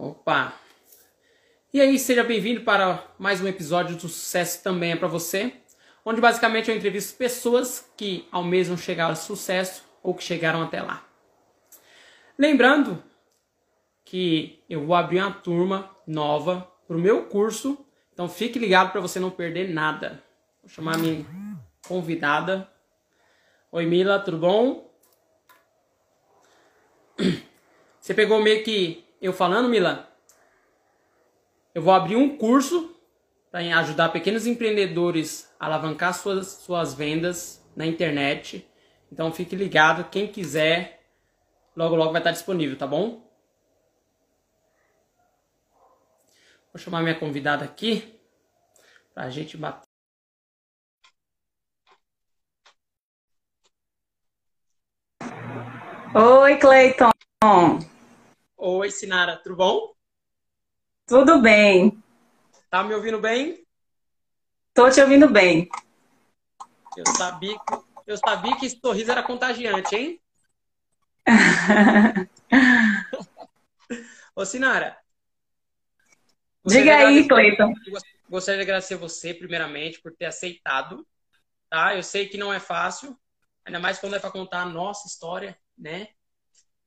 Opa! 0.00 0.54
E 1.74 1.80
aí, 1.80 1.98
seja 1.98 2.22
bem-vindo 2.22 2.60
para 2.60 3.04
mais 3.18 3.40
um 3.40 3.48
episódio 3.48 3.96
do 3.96 4.02
Sucesso 4.02 4.62
Também 4.62 4.92
é 4.92 4.96
para 4.96 5.08
você, 5.08 5.52
onde 6.04 6.20
basicamente 6.20 6.70
eu 6.70 6.76
entrevisto 6.76 7.18
pessoas 7.18 7.90
que 7.96 8.24
almejam 8.30 8.76
chegar 8.76 9.06
ao 9.06 9.16
sucesso 9.16 9.82
ou 10.00 10.14
que 10.14 10.22
chegaram 10.22 10.62
até 10.62 10.80
lá. 10.80 11.04
Lembrando 12.38 13.02
que 14.04 14.62
eu 14.70 14.86
vou 14.86 14.94
abrir 14.94 15.18
uma 15.18 15.32
turma 15.32 15.90
nova 16.06 16.72
para 16.86 16.96
o 16.96 17.00
meu 17.00 17.24
curso, 17.24 17.84
então 18.12 18.28
fique 18.28 18.56
ligado 18.56 18.92
para 18.92 19.00
você 19.00 19.18
não 19.18 19.32
perder 19.32 19.68
nada. 19.68 20.22
Vou 20.62 20.70
chamar 20.70 20.94
a 20.94 20.98
minha 20.98 21.26
convidada. 21.88 22.70
Oi, 23.72 23.84
Mila, 23.84 24.20
tudo 24.20 24.38
bom? 24.38 24.94
Você 28.00 28.14
pegou 28.14 28.40
meio 28.40 28.62
que 28.62 29.07
eu 29.20 29.32
falando, 29.32 29.68
Mila? 29.68 30.08
Eu 31.74 31.82
vou 31.82 31.92
abrir 31.92 32.16
um 32.16 32.36
curso 32.36 32.96
para 33.50 33.60
ajudar 33.78 34.10
pequenos 34.10 34.46
empreendedores 34.46 35.52
a 35.58 35.66
alavancar 35.66 36.14
suas, 36.14 36.46
suas 36.46 36.94
vendas 36.94 37.64
na 37.74 37.86
internet. 37.86 38.68
Então 39.10 39.32
fique 39.32 39.56
ligado, 39.56 40.08
quem 40.10 40.26
quiser, 40.26 41.02
logo 41.76 41.96
logo 41.96 42.12
vai 42.12 42.20
estar 42.20 42.32
disponível, 42.32 42.76
tá 42.76 42.86
bom? 42.86 43.26
Vou 46.72 46.78
chamar 46.78 47.02
minha 47.02 47.18
convidada 47.18 47.64
aqui 47.64 48.20
para 49.14 49.24
a 49.24 49.30
gente 49.30 49.56
bater. 49.56 49.88
Oi, 56.14 56.56
Cleiton. 56.56 57.10
Oi, 58.60 58.90
Sinara, 58.90 59.36
tudo 59.36 59.54
bom? 59.54 59.94
Tudo 61.06 61.40
bem. 61.40 62.02
Tá 62.68 62.82
me 62.82 62.92
ouvindo 62.92 63.20
bem? 63.20 63.64
Tô 64.74 64.90
te 64.90 65.00
ouvindo 65.00 65.30
bem. 65.30 65.68
Eu 66.96 67.04
sabia, 67.16 67.56
eu 68.04 68.16
sabia 68.16 68.56
que 68.56 68.66
esse 68.66 68.80
sorriso 68.84 69.12
era 69.12 69.22
contagiante, 69.22 69.94
hein? 69.94 70.20
Ô, 74.34 74.44
Sinara. 74.44 74.98
Diga 76.66 76.96
aí, 76.96 77.28
Cleiton. 77.28 77.72
Gostaria 78.28 78.58
de 78.58 78.64
agradecer 78.64 78.96
você, 78.96 79.32
primeiramente, 79.32 80.02
por 80.02 80.12
ter 80.16 80.26
aceitado. 80.26 81.06
Tá? 81.70 81.94
Eu 81.94 82.02
sei 82.02 82.28
que 82.28 82.36
não 82.36 82.52
é 82.52 82.58
fácil, 82.58 83.16
ainda 83.64 83.78
mais 83.78 84.00
quando 84.00 84.16
é 84.16 84.18
para 84.18 84.32
contar 84.32 84.62
a 84.62 84.68
nossa 84.68 85.06
história, 85.06 85.56
né? 85.78 86.08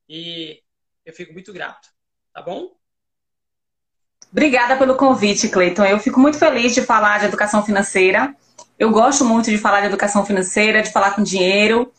E 0.06 0.61
eu 1.04 1.12
fico 1.12 1.32
muito 1.32 1.52
grato, 1.52 1.88
tá 2.32 2.42
bom? 2.42 2.70
Obrigada 4.30 4.76
pelo 4.76 4.96
convite, 4.96 5.48
Cleiton. 5.48 5.84
Eu 5.84 5.98
fico 5.98 6.18
muito 6.18 6.38
feliz 6.38 6.74
de 6.74 6.82
falar 6.82 7.18
de 7.18 7.26
educação 7.26 7.62
financeira. 7.64 8.34
Eu 8.78 8.90
gosto 8.90 9.24
muito 9.24 9.50
de 9.50 9.58
falar 9.58 9.80
de 9.80 9.88
educação 9.88 10.24
financeira, 10.24 10.82
de 10.82 10.90
falar 10.90 11.10
com 11.10 11.22
dinheiro. 11.22 11.92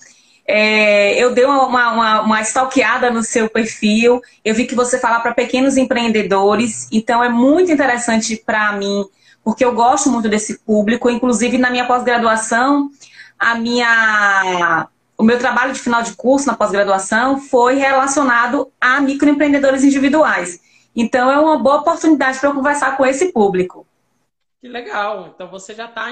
É, 0.45 1.13
eu 1.23 1.33
dei 1.33 1.45
uma, 1.45 1.67
uma, 1.67 2.21
uma 2.21 2.41
stalkeada 2.41 3.11
no 3.11 3.21
seu 3.21 3.47
perfil. 3.49 4.19
Eu 4.43 4.55
vi 4.55 4.65
que 4.65 4.73
você 4.73 4.99
fala 4.99 5.19
para 5.19 5.33
pequenos 5.33 5.77
empreendedores. 5.77 6.87
Então, 6.91 7.23
é 7.23 7.29
muito 7.29 7.71
interessante 7.71 8.35
para 8.35 8.71
mim, 8.73 9.05
porque 9.43 9.63
eu 9.63 9.73
gosto 9.75 10.09
muito 10.09 10.27
desse 10.27 10.57
público. 10.59 11.09
Inclusive, 11.09 11.59
na 11.59 11.69
minha 11.69 11.85
pós-graduação, 11.85 12.89
a 13.37 13.55
minha 13.55 14.89
o 15.17 15.23
meu 15.23 15.37
trabalho 15.37 15.73
de 15.73 15.79
final 15.79 16.01
de 16.01 16.15
curso 16.15 16.47
na 16.47 16.55
pós-graduação 16.55 17.39
foi 17.39 17.75
relacionado 17.75 18.71
a 18.79 18.99
microempreendedores 18.99 19.83
individuais. 19.83 20.59
Então 20.95 21.31
é 21.31 21.39
uma 21.39 21.57
boa 21.57 21.81
oportunidade 21.81 22.39
para 22.39 22.49
eu 22.49 22.53
conversar 22.53 22.97
com 22.97 23.05
esse 23.05 23.31
público. 23.31 23.87
Que 24.61 24.67
legal! 24.67 25.27
Então 25.27 25.49
você 25.49 25.73
já 25.73 25.85
está 25.85 26.11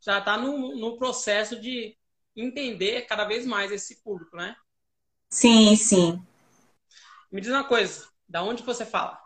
já 0.00 0.20
tá 0.20 0.36
no, 0.36 0.76
no 0.76 0.96
processo 0.96 1.58
de 1.58 1.96
entender 2.36 3.02
cada 3.02 3.24
vez 3.24 3.46
mais 3.46 3.70
esse 3.70 4.02
público, 4.02 4.36
né? 4.36 4.54
Sim, 5.30 5.74
sim. 5.76 6.22
Me 7.30 7.40
diz 7.40 7.50
uma 7.50 7.64
coisa, 7.64 8.06
da 8.28 8.42
onde 8.42 8.62
você 8.62 8.84
fala? 8.84 9.18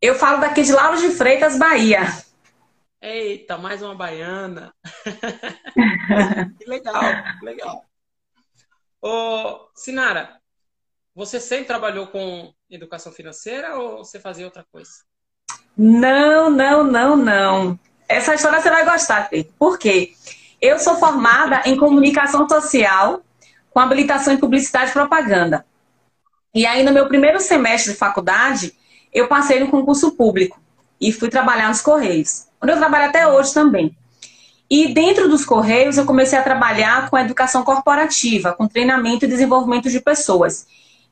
Eu 0.00 0.14
falo 0.14 0.40
daqui 0.40 0.62
de 0.62 0.72
Lauro 0.72 0.98
de 0.98 1.10
Freitas, 1.10 1.58
Bahia. 1.58 2.02
Eita, 3.02 3.58
mais 3.58 3.82
uma 3.82 3.96
baiana. 3.96 4.72
que 6.56 6.64
legal, 6.66 7.02
que 7.40 7.44
legal. 7.44 7.84
Ô, 9.02 9.68
Sinara, 9.74 10.40
você 11.12 11.40
sempre 11.40 11.64
trabalhou 11.64 12.06
com 12.06 12.54
educação 12.70 13.10
financeira 13.10 13.76
ou 13.76 14.04
você 14.04 14.20
fazia 14.20 14.44
outra 14.44 14.64
coisa? 14.70 14.92
Não, 15.76 16.48
não, 16.48 16.84
não, 16.84 17.16
não. 17.16 17.80
Essa 18.08 18.36
história 18.36 18.60
você 18.60 18.70
vai 18.70 18.84
gostar, 18.84 19.28
Pedro. 19.28 19.52
Por 19.58 19.80
quê? 19.80 20.14
Eu 20.60 20.78
sou 20.78 20.94
formada 20.94 21.62
em 21.66 21.76
comunicação 21.76 22.48
social 22.48 23.24
com 23.70 23.80
habilitação 23.80 24.32
em 24.32 24.38
publicidade 24.38 24.90
e 24.90 24.92
propaganda. 24.92 25.66
E 26.54 26.64
aí, 26.64 26.84
no 26.84 26.92
meu 26.92 27.08
primeiro 27.08 27.40
semestre 27.40 27.94
de 27.94 27.98
faculdade, 27.98 28.78
eu 29.12 29.26
passei 29.26 29.58
no 29.58 29.72
concurso 29.72 30.12
público 30.12 30.61
e 31.02 31.12
fui 31.12 31.28
trabalhar 31.28 31.68
nos 31.68 31.82
Correios 31.82 32.46
onde 32.62 32.72
eu 32.72 32.78
trabalho 32.78 33.06
até 33.06 33.26
hoje 33.26 33.52
também. 33.52 33.94
E 34.70 34.94
dentro 34.94 35.28
dos 35.28 35.44
Correios, 35.44 35.98
eu 35.98 36.06
comecei 36.06 36.38
a 36.38 36.42
trabalhar 36.42 37.10
com 37.10 37.18
educação 37.18 37.64
corporativa, 37.64 38.52
com 38.52 38.68
treinamento 38.68 39.24
e 39.24 39.28
desenvolvimento 39.28 39.90
de 39.90 40.00
pessoas, 40.00 40.66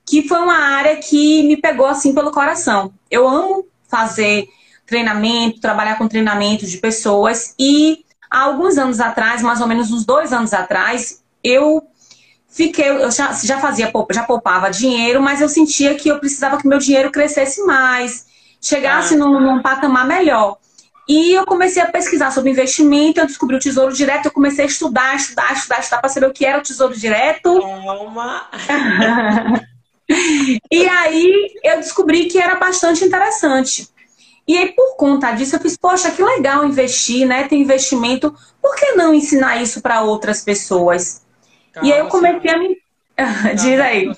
que 0.06 0.26
foi 0.26 0.38
uma 0.38 0.56
área 0.56 0.96
que 0.96 1.42
me 1.42 1.56
pegou 1.56 1.86
assim 1.86 2.14
pelo 2.14 2.30
coração. 2.30 2.92
Eu 3.10 3.28
amo 3.28 3.66
fazer 3.88 4.48
treinamento, 4.86 5.60
trabalhar 5.60 5.98
com 5.98 6.08
treinamento 6.08 6.64
de 6.64 6.78
pessoas 6.78 7.54
e 7.58 8.04
há 8.30 8.42
alguns 8.42 8.78
anos 8.78 9.00
atrás, 9.00 9.42
mais 9.42 9.60
ou 9.60 9.66
menos 9.66 9.90
uns 9.90 10.06
dois 10.06 10.32
anos 10.32 10.54
atrás, 10.54 11.22
eu 11.44 11.82
fiquei, 12.48 12.88
eu 12.88 13.10
já, 13.10 13.32
já 13.32 13.58
fazia, 13.58 13.92
já 14.10 14.22
poupava 14.22 14.70
dinheiro, 14.70 15.20
mas 15.20 15.40
eu 15.40 15.48
sentia 15.48 15.94
que 15.96 16.08
eu 16.08 16.18
precisava 16.18 16.56
que 16.56 16.66
meu 16.66 16.78
dinheiro 16.78 17.10
crescesse 17.10 17.62
mais, 17.64 18.26
chegasse 18.60 19.14
ah. 19.14 19.18
num, 19.18 19.40
num 19.40 19.62
patamar 19.62 20.06
melhor. 20.06 20.58
E 21.08 21.32
eu 21.32 21.44
comecei 21.44 21.82
a 21.82 21.90
pesquisar 21.90 22.30
sobre 22.30 22.50
investimento, 22.50 23.18
eu 23.18 23.26
descobri 23.26 23.56
o 23.56 23.58
Tesouro 23.58 23.92
Direto, 23.92 24.26
eu 24.26 24.30
comecei 24.30 24.64
a 24.64 24.68
estudar, 24.68 25.16
estudar, 25.16 25.52
estudar, 25.52 25.80
estudar 25.80 26.00
para 26.00 26.08
saber 26.08 26.26
o 26.26 26.32
que 26.32 26.46
era 26.46 26.58
o 26.58 26.62
Tesouro 26.62 26.96
Direto. 26.96 27.60
Calma! 27.60 28.48
e 30.70 30.88
aí 30.88 31.52
eu 31.64 31.78
descobri 31.78 32.26
que 32.26 32.38
era 32.38 32.54
bastante 32.54 33.04
interessante. 33.04 33.88
E 34.46 34.56
aí, 34.56 34.72
por 34.72 34.96
conta 34.96 35.32
disso, 35.32 35.56
eu 35.56 35.60
fiz, 35.60 35.76
poxa, 35.76 36.10
que 36.10 36.22
legal 36.22 36.64
investir, 36.64 37.26
né? 37.26 37.46
Ter 37.46 37.56
investimento, 37.56 38.34
por 38.60 38.74
que 38.76 38.92
não 38.92 39.14
ensinar 39.14 39.60
isso 39.62 39.80
para 39.80 40.02
outras 40.02 40.44
pessoas? 40.44 41.24
Calma, 41.72 41.88
e 41.88 41.92
aí 41.92 41.98
eu 41.98 42.08
comecei 42.08 42.50
a 42.50 42.58
me. 42.58 42.76
Diz 43.54 43.80
aí. 43.80 44.12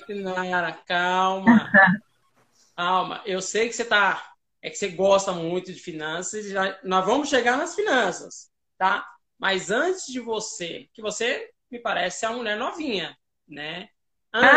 Calma. 0.87 1.71
Calma. 2.75 3.21
Eu 3.25 3.41
sei 3.41 3.67
que 3.67 3.75
você 3.75 3.83
está 3.83 4.32
é 4.63 4.69
que 4.69 4.77
você 4.77 4.87
gosta 4.87 5.33
muito 5.33 5.73
de 5.73 5.79
finanças, 5.79 6.45
já, 6.45 6.79
nós 6.83 7.05
vamos 7.05 7.27
chegar 7.27 7.57
nas 7.57 7.75
finanças, 7.75 8.49
tá? 8.77 9.05
Mas 9.37 9.69
antes 9.69 10.07
de 10.07 10.21
você, 10.21 10.87
que 10.93 11.01
você 11.01 11.49
me 11.69 11.79
parece 11.79 12.25
é 12.25 12.29
uma 12.29 12.37
mulher 12.37 12.57
novinha, 12.57 13.15
né? 13.45 13.89
Antes, 14.33 14.49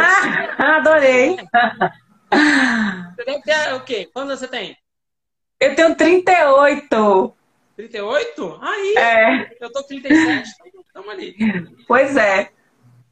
ah, 0.59 0.77
adorei! 0.79 1.37
Você 3.17 3.25
deve 3.25 3.43
ter 3.43 3.75
o 3.75 3.85
quê? 3.85 4.09
Quantos 4.13 4.39
você 4.39 4.47
tem? 4.47 4.79
Eu 5.59 5.75
tenho 5.75 5.97
38. 5.97 7.37
38? 7.75 8.59
Aí! 8.63 8.95
É. 8.97 9.57
Eu 9.61 9.73
tô 9.73 9.83
37, 9.83 10.49
estamos 10.87 11.09
ali. 11.11 11.37
Pois 11.89 12.17
é. 12.17 12.53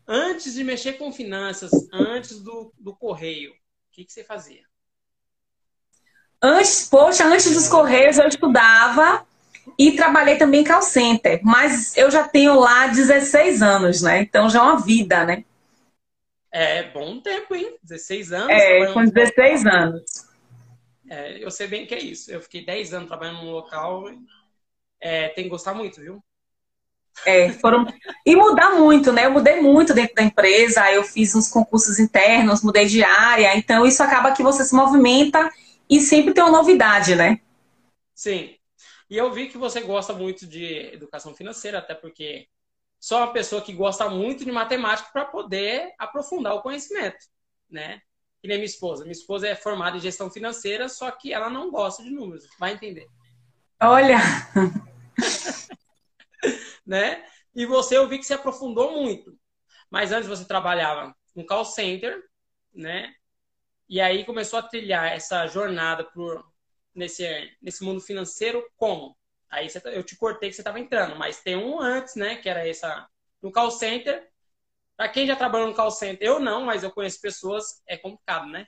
Antes 0.07 0.55
de 0.55 0.63
mexer 0.63 0.93
com 0.93 1.11
finanças, 1.11 1.73
antes 1.93 2.41
do, 2.41 2.73
do 2.79 2.95
correio, 2.95 3.51
o 3.51 3.57
que, 3.91 4.05
que 4.05 4.13
você 4.13 4.23
fazia? 4.23 4.63
Antes, 6.47 6.87
poxa, 6.91 7.25
antes 7.25 7.51
dos 7.55 7.71
Correios 7.71 8.19
eu 8.19 8.29
estudava 8.29 9.27
e 9.79 9.93
trabalhei 9.93 10.37
também 10.37 10.61
em 10.61 10.65
call 10.65 10.83
center, 10.83 11.41
mas 11.43 11.97
eu 11.97 12.11
já 12.11 12.29
tenho 12.29 12.61
lá 12.61 12.87
16 12.87 13.63
anos, 13.63 14.03
né? 14.03 14.21
Então 14.21 14.51
já 14.51 14.59
é 14.59 14.63
uma 14.63 14.79
vida, 14.79 15.25
né? 15.25 15.43
É 16.53 16.83
bom 16.91 17.19
tempo, 17.19 17.55
hein? 17.55 17.79
16 17.83 18.33
anos. 18.33 18.51
É, 18.51 18.93
com 18.93 19.07
16 19.07 19.65
anos. 19.65 20.03
É, 21.09 21.43
eu 21.43 21.51
sei 21.51 21.67
bem 21.67 21.87
que 21.87 21.95
é 21.95 21.99
isso. 21.99 22.31
Eu 22.31 22.43
fiquei 22.43 22.63
10 22.63 22.93
anos 22.93 23.09
trabalhando 23.09 23.43
num 23.43 23.51
local. 23.51 24.05
É, 25.01 25.29
tem 25.29 25.45
que 25.45 25.51
gostar 25.51 25.73
muito, 25.73 25.99
viu? 26.03 26.23
É, 27.25 27.53
foram. 27.53 27.87
E 28.27 28.37
mudar 28.37 28.73
muito, 28.73 29.11
né? 29.15 29.25
Eu 29.25 29.31
mudei 29.31 29.63
muito 29.63 29.95
dentro 29.95 30.15
da 30.15 30.23
empresa, 30.23 30.93
eu 30.93 31.05
fiz 31.05 31.35
uns 31.35 31.49
concursos 31.49 31.99
internos, 31.99 32.63
mudei 32.63 32.85
de 32.85 33.03
área, 33.03 33.57
então 33.57 33.87
isso 33.87 34.03
acaba 34.03 34.33
que 34.33 34.43
você 34.43 34.63
se 34.63 34.75
movimenta 34.75 35.51
e 35.89 36.01
sempre 36.01 36.35
tem 36.35 36.43
uma 36.43 36.59
novidade, 36.59 37.15
né? 37.15 37.41
Sim. 38.15 38.57
E 39.11 39.17
eu 39.17 39.33
vi 39.33 39.49
que 39.49 39.59
você 39.59 39.81
gosta 39.81 40.13
muito 40.13 40.47
de 40.47 40.65
educação 40.93 41.35
financeira, 41.35 41.79
até 41.79 41.95
porque 41.95 42.49
sou 42.99 43.19
uma 43.19 43.33
pessoa 43.33 43.63
que 43.63 43.73
gosta 43.73 44.09
muito 44.09 44.45
de 44.45 44.53
matemática 44.53 45.11
para 45.13 45.25
poder 45.25 45.93
aprofundar 45.99 46.55
o 46.55 46.63
conhecimento, 46.63 47.19
né? 47.71 48.01
que 48.45 48.49
nem 48.49 48.59
minha 48.59 48.67
esposa. 48.67 49.05
Minha 49.05 49.13
esposa 49.13 49.49
é 49.49 49.57
formada 49.57 49.97
em 49.97 50.01
gestão 50.01 50.31
financeira, 50.31 50.87
só 50.87 51.11
que 51.11 51.33
ela 51.33 51.49
não 51.49 51.71
gosta 51.71 52.03
de 52.03 52.11
números, 52.11 52.47
vai 52.59 52.75
entender. 52.75 53.09
Olha! 53.81 54.19
né? 56.87 57.25
E 57.55 57.65
você, 57.65 57.97
eu 57.97 58.07
vi 58.07 58.19
que 58.19 58.27
se 58.27 58.35
aprofundou 58.35 58.93
muito. 58.93 59.35
Mas 59.91 60.13
antes 60.13 60.29
você 60.29 60.45
trabalhava 60.45 61.17
no 61.35 61.47
call 61.47 61.65
center, 61.65 62.23
né? 62.75 63.15
E 63.89 64.01
aí 64.01 64.25
começou 64.25 64.59
a 64.59 64.63
trilhar 64.63 65.13
essa 65.13 65.47
jornada 65.47 66.05
por, 66.05 66.45
nesse, 66.95 67.25
nesse 67.61 67.85
mundo 67.85 68.01
financeiro 68.01 68.65
como? 68.77 69.17
Aí 69.51 69.69
você, 69.69 69.81
eu 69.85 70.03
te 70.03 70.17
cortei 70.17 70.49
que 70.49 70.55
você 70.55 70.63
estava 70.63 70.81
entrando, 70.81 71.17
mas 71.17 71.41
tem 71.41 71.57
um 71.57 71.81
antes, 71.81 72.17
né? 72.17 72.37
Que 72.37 72.49
era 72.49 72.67
essa 72.67 73.07
no 73.43 73.53
call 73.53 73.71
center. 73.71 74.27
Para 74.97 75.09
quem 75.09 75.27
já 75.27 75.37
trabalhou 75.37 75.69
no 75.69 75.75
call 75.75 75.91
center, 75.91 76.27
eu 76.27 76.41
não, 76.41 76.65
mas 76.65 76.83
eu 76.83 76.91
conheço 76.91 77.21
pessoas, 77.21 77.83
é 77.87 77.97
complicado, 77.97 78.47
né? 78.47 78.67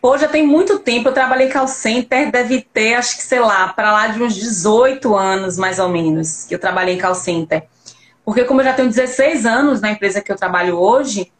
Pô, 0.00 0.16
já 0.16 0.28
tem 0.28 0.46
muito 0.46 0.78
tempo. 0.78 1.08
Eu 1.08 1.14
trabalhei 1.14 1.50
call 1.50 1.66
center, 1.66 2.30
deve 2.30 2.62
ter, 2.62 2.94
acho 2.94 3.16
que, 3.16 3.22
sei 3.22 3.40
lá, 3.40 3.72
para 3.72 3.92
lá 3.92 4.08
de 4.08 4.22
uns 4.22 4.34
18 4.34 5.16
anos, 5.16 5.56
mais 5.56 5.78
ou 5.78 5.88
menos, 5.88 6.44
que 6.44 6.54
eu 6.54 6.58
trabalhei 6.58 6.94
em 6.94 7.00
call 7.00 7.14
center. 7.14 7.66
Porque 8.24 8.44
como 8.44 8.60
eu 8.60 8.64
já 8.64 8.74
tenho 8.74 8.88
16 8.88 9.46
anos 9.46 9.80
na 9.80 9.90
empresa 9.90 10.20
que 10.20 10.30
eu 10.30 10.36
trabalho 10.36 10.78
hoje, 10.78 11.32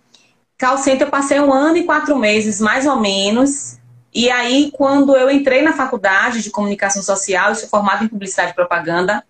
call 0.58 0.78
center 0.78 1.06
eu 1.06 1.10
passei 1.10 1.40
um 1.40 1.52
ano 1.52 1.76
e 1.76 1.84
quatro 1.84 2.16
meses, 2.16 2.60
mais 2.60 2.86
ou 2.86 2.96
menos. 2.96 3.78
E 4.14 4.30
aí, 4.30 4.70
quando 4.72 5.14
eu 5.14 5.30
entrei 5.30 5.62
na 5.62 5.74
faculdade 5.74 6.42
de 6.42 6.50
comunicação 6.50 7.02
social, 7.02 7.50
eu 7.50 7.54
sou 7.54 7.68
formada 7.68 8.04
em 8.04 8.08
publicidade 8.08 8.52
e 8.52 8.54
propaganda. 8.54 9.24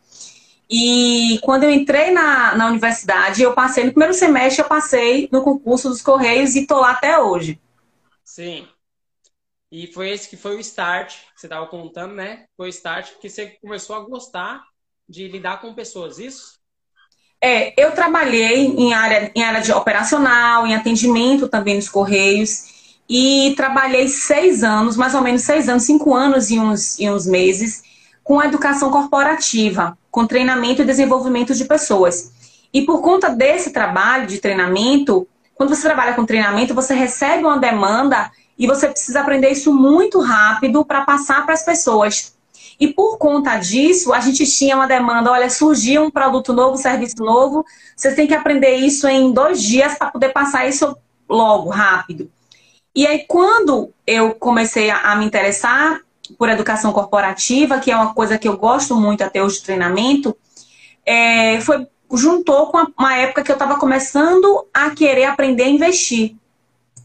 E 0.70 1.38
quando 1.42 1.64
eu 1.64 1.70
entrei 1.70 2.10
na, 2.10 2.54
na 2.56 2.66
universidade, 2.66 3.42
eu 3.42 3.52
passei, 3.52 3.84
no 3.84 3.90
primeiro 3.90 4.14
semestre, 4.14 4.62
eu 4.62 4.68
passei 4.68 5.28
no 5.32 5.42
concurso 5.42 5.88
dos 5.88 6.02
Correios 6.02 6.54
e 6.56 6.66
tô 6.66 6.80
lá 6.80 6.90
até 6.92 7.18
hoje. 7.18 7.60
Sim. 8.24 8.66
E 9.70 9.88
foi 9.88 10.10
esse 10.10 10.28
que 10.28 10.36
foi 10.36 10.56
o 10.56 10.60
start, 10.60 11.16
que 11.34 11.40
você 11.40 11.46
estava 11.46 11.66
contando, 11.66 12.14
né? 12.14 12.46
Foi 12.56 12.68
o 12.68 12.70
start 12.70 13.14
que 13.20 13.28
você 13.28 13.58
começou 13.60 13.96
a 13.96 14.00
gostar 14.00 14.64
de 15.08 15.28
lidar 15.28 15.60
com 15.60 15.74
pessoas, 15.74 16.18
isso? 16.18 16.58
É, 17.40 17.74
eu 17.80 17.92
trabalhei 17.92 18.66
em 18.66 18.94
área, 18.94 19.30
em 19.34 19.42
área 19.42 19.60
de 19.60 19.72
operacional, 19.72 20.66
em 20.66 20.74
atendimento 20.74 21.48
também 21.48 21.76
nos 21.76 21.88
Correios. 21.88 22.74
E 23.08 23.54
trabalhei 23.56 24.08
seis 24.08 24.64
anos, 24.64 24.96
mais 24.96 25.14
ou 25.14 25.20
menos 25.20 25.42
seis 25.42 25.68
anos, 25.68 25.84
cinco 25.84 26.14
anos 26.14 26.50
e 26.50 26.58
uns, 26.58 26.98
e 26.98 27.08
uns 27.08 27.26
meses, 27.26 27.82
com 28.24 28.42
educação 28.42 28.90
corporativa, 28.90 29.96
com 30.10 30.26
treinamento 30.26 30.82
e 30.82 30.84
desenvolvimento 30.84 31.54
de 31.54 31.64
pessoas. 31.64 32.32
E 32.72 32.82
por 32.82 33.00
conta 33.00 33.28
desse 33.28 33.70
trabalho 33.70 34.26
de 34.26 34.38
treinamento, 34.38 35.28
quando 35.54 35.74
você 35.74 35.82
trabalha 35.82 36.14
com 36.14 36.26
treinamento, 36.26 36.74
você 36.74 36.94
recebe 36.94 37.44
uma 37.44 37.58
demanda 37.58 38.30
e 38.58 38.66
você 38.66 38.88
precisa 38.88 39.20
aprender 39.20 39.50
isso 39.50 39.72
muito 39.72 40.20
rápido 40.20 40.84
para 40.84 41.04
passar 41.04 41.44
para 41.44 41.54
as 41.54 41.64
pessoas. 41.64 42.35
E 42.78 42.88
por 42.88 43.16
conta 43.18 43.56
disso, 43.56 44.12
a 44.12 44.20
gente 44.20 44.44
tinha 44.46 44.76
uma 44.76 44.86
demanda: 44.86 45.30
olha, 45.30 45.48
surgiu 45.48 46.04
um 46.04 46.10
produto 46.10 46.52
novo, 46.52 46.76
serviço 46.76 47.16
novo, 47.18 47.64
você 47.96 48.14
tem 48.14 48.26
que 48.26 48.34
aprender 48.34 48.76
isso 48.76 49.08
em 49.08 49.32
dois 49.32 49.62
dias 49.62 49.96
para 49.96 50.10
poder 50.10 50.30
passar 50.30 50.68
isso 50.68 50.96
logo, 51.28 51.70
rápido. 51.70 52.30
E 52.94 53.06
aí, 53.06 53.24
quando 53.26 53.92
eu 54.06 54.34
comecei 54.34 54.90
a, 54.90 55.14
me 55.16 55.24
interessar 55.26 56.00
por 56.38 56.48
educação 56.48 56.92
corporativa, 56.92 57.78
que 57.78 57.90
é 57.90 57.96
uma 57.96 58.14
coisa 58.14 58.38
que 58.38 58.48
eu 58.48 58.56
gosto 58.56 58.96
muito 58.96 59.22
até 59.22 59.42
hoje 59.42 59.56
de 59.56 59.64
treinamento, 59.64 60.36
é, 61.04 61.60
foi 61.60 61.86
juntou 62.12 62.68
com 62.68 62.86
uma 62.98 63.16
época 63.16 63.42
que 63.42 63.50
eu 63.50 63.54
estava 63.54 63.78
começando 63.78 64.66
a 64.72 64.90
querer 64.90 65.24
aprender 65.24 65.64
a 65.64 65.68
investir. 65.68 66.36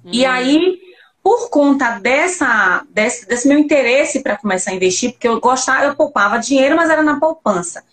E 0.05 0.23
uhum. 0.23 0.31
aí 0.31 0.79
por 1.23 1.49
conta 1.49 1.99
dessa, 1.99 2.83
desse, 2.89 3.27
desse 3.27 3.47
meu 3.47 3.57
interesse 3.57 4.21
para 4.21 4.37
começar 4.37 4.71
a 4.71 4.73
investir, 4.73 5.11
porque 5.11 5.27
eu 5.27 5.39
gostava, 5.39 5.85
eu 5.85 5.95
poupava 5.95 6.39
dinheiro, 6.39 6.75
mas 6.75 6.89
era 6.89 7.03
na 7.03 7.19
poupança. 7.19 7.83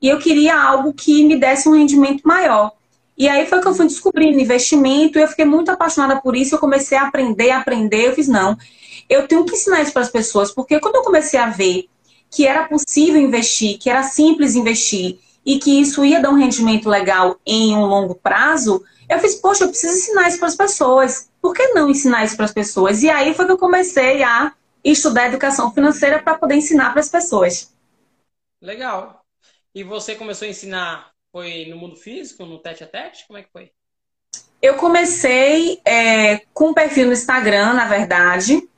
E 0.00 0.08
eu 0.08 0.18
queria 0.18 0.60
algo 0.60 0.92
que 0.92 1.24
me 1.24 1.36
desse 1.36 1.68
um 1.68 1.72
rendimento 1.72 2.22
maior. 2.22 2.72
E 3.16 3.28
aí 3.28 3.46
foi 3.46 3.60
que 3.60 3.66
eu 3.66 3.74
fui 3.74 3.86
descobrindo 3.86 4.38
investimento, 4.38 5.18
e 5.18 5.22
eu 5.22 5.28
fiquei 5.28 5.44
muito 5.44 5.70
apaixonada 5.70 6.20
por 6.20 6.36
isso, 6.36 6.54
eu 6.54 6.58
comecei 6.58 6.96
a 6.96 7.08
aprender, 7.08 7.50
a 7.50 7.58
aprender, 7.58 8.06
eu 8.06 8.14
fiz, 8.14 8.28
não, 8.28 8.56
eu 9.08 9.26
tenho 9.26 9.44
que 9.44 9.54
ensinar 9.54 9.82
isso 9.82 9.92
para 9.92 10.02
as 10.02 10.10
pessoas, 10.10 10.52
porque 10.52 10.78
quando 10.78 10.96
eu 10.96 11.02
comecei 11.02 11.40
a 11.40 11.50
ver 11.50 11.88
que 12.30 12.46
era 12.46 12.68
possível 12.68 13.20
investir, 13.20 13.78
que 13.78 13.90
era 13.90 14.04
simples 14.04 14.54
investir, 14.54 15.18
e 15.44 15.58
que 15.58 15.80
isso 15.80 16.04
ia 16.04 16.20
dar 16.20 16.28
um 16.28 16.36
rendimento 16.36 16.90
legal 16.90 17.40
em 17.46 17.74
um 17.74 17.86
longo 17.86 18.14
prazo, 18.14 18.84
eu 19.08 19.18
fiz, 19.18 19.34
poxa, 19.36 19.64
eu 19.64 19.68
preciso 19.68 19.96
ensinar 19.96 20.28
isso 20.28 20.38
para 20.38 20.48
as 20.48 20.54
pessoas. 20.54 21.30
Por 21.48 21.54
que 21.54 21.68
não 21.68 21.88
ensinar 21.88 22.26
isso 22.26 22.36
para 22.36 22.44
as 22.44 22.52
pessoas? 22.52 23.02
E 23.02 23.08
aí 23.08 23.32
foi 23.32 23.46
que 23.46 23.52
eu 23.52 23.56
comecei 23.56 24.22
a 24.22 24.52
estudar 24.84 25.28
educação 25.28 25.72
financeira 25.72 26.22
para 26.22 26.36
poder 26.36 26.56
ensinar 26.56 26.90
para 26.90 27.00
as 27.00 27.08
pessoas. 27.08 27.74
Legal. 28.60 29.24
E 29.74 29.82
você 29.82 30.14
começou 30.14 30.44
a 30.44 30.50
ensinar, 30.50 31.10
foi 31.32 31.64
no 31.64 31.78
mundo 31.78 31.96
físico, 31.96 32.44
no 32.44 32.58
tete 32.58 32.84
a 32.84 32.86
tete? 32.86 33.26
Como 33.26 33.38
é 33.38 33.42
que 33.42 33.48
foi? 33.50 33.70
Eu 34.60 34.74
comecei 34.74 35.80
é, 35.86 36.42
com 36.52 36.68
um 36.68 36.74
perfil 36.74 37.06
no 37.06 37.14
Instagram, 37.14 37.72
na 37.72 37.86
verdade. 37.86 38.68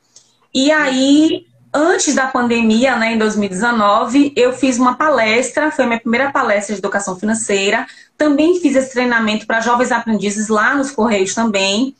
E 0.55 0.70
aí 0.70 1.44
Antes 1.72 2.17
da 2.17 2.26
pandemia, 2.26 2.96
né, 2.96 3.12
em 3.12 3.19
2019, 3.19 4.32
eu 4.34 4.52
fiz 4.52 4.76
uma 4.76 4.96
palestra, 4.96 5.70
foi 5.70 5.84
a 5.84 5.88
minha 5.88 6.00
primeira 6.00 6.32
palestra 6.32 6.75
de 6.75 6.81
educação 6.81 7.17
financeira. 7.17 7.87
Também 8.19 8.58
fiz 8.58 8.75
esse 8.75 8.90
treinamento 8.93 9.46
para 9.46 9.61
jovens 9.61 9.93
aprendizes 9.93 10.49
lá 10.49 10.75
nos 10.75 10.90
Correios 10.90 11.32
também. 11.32 11.94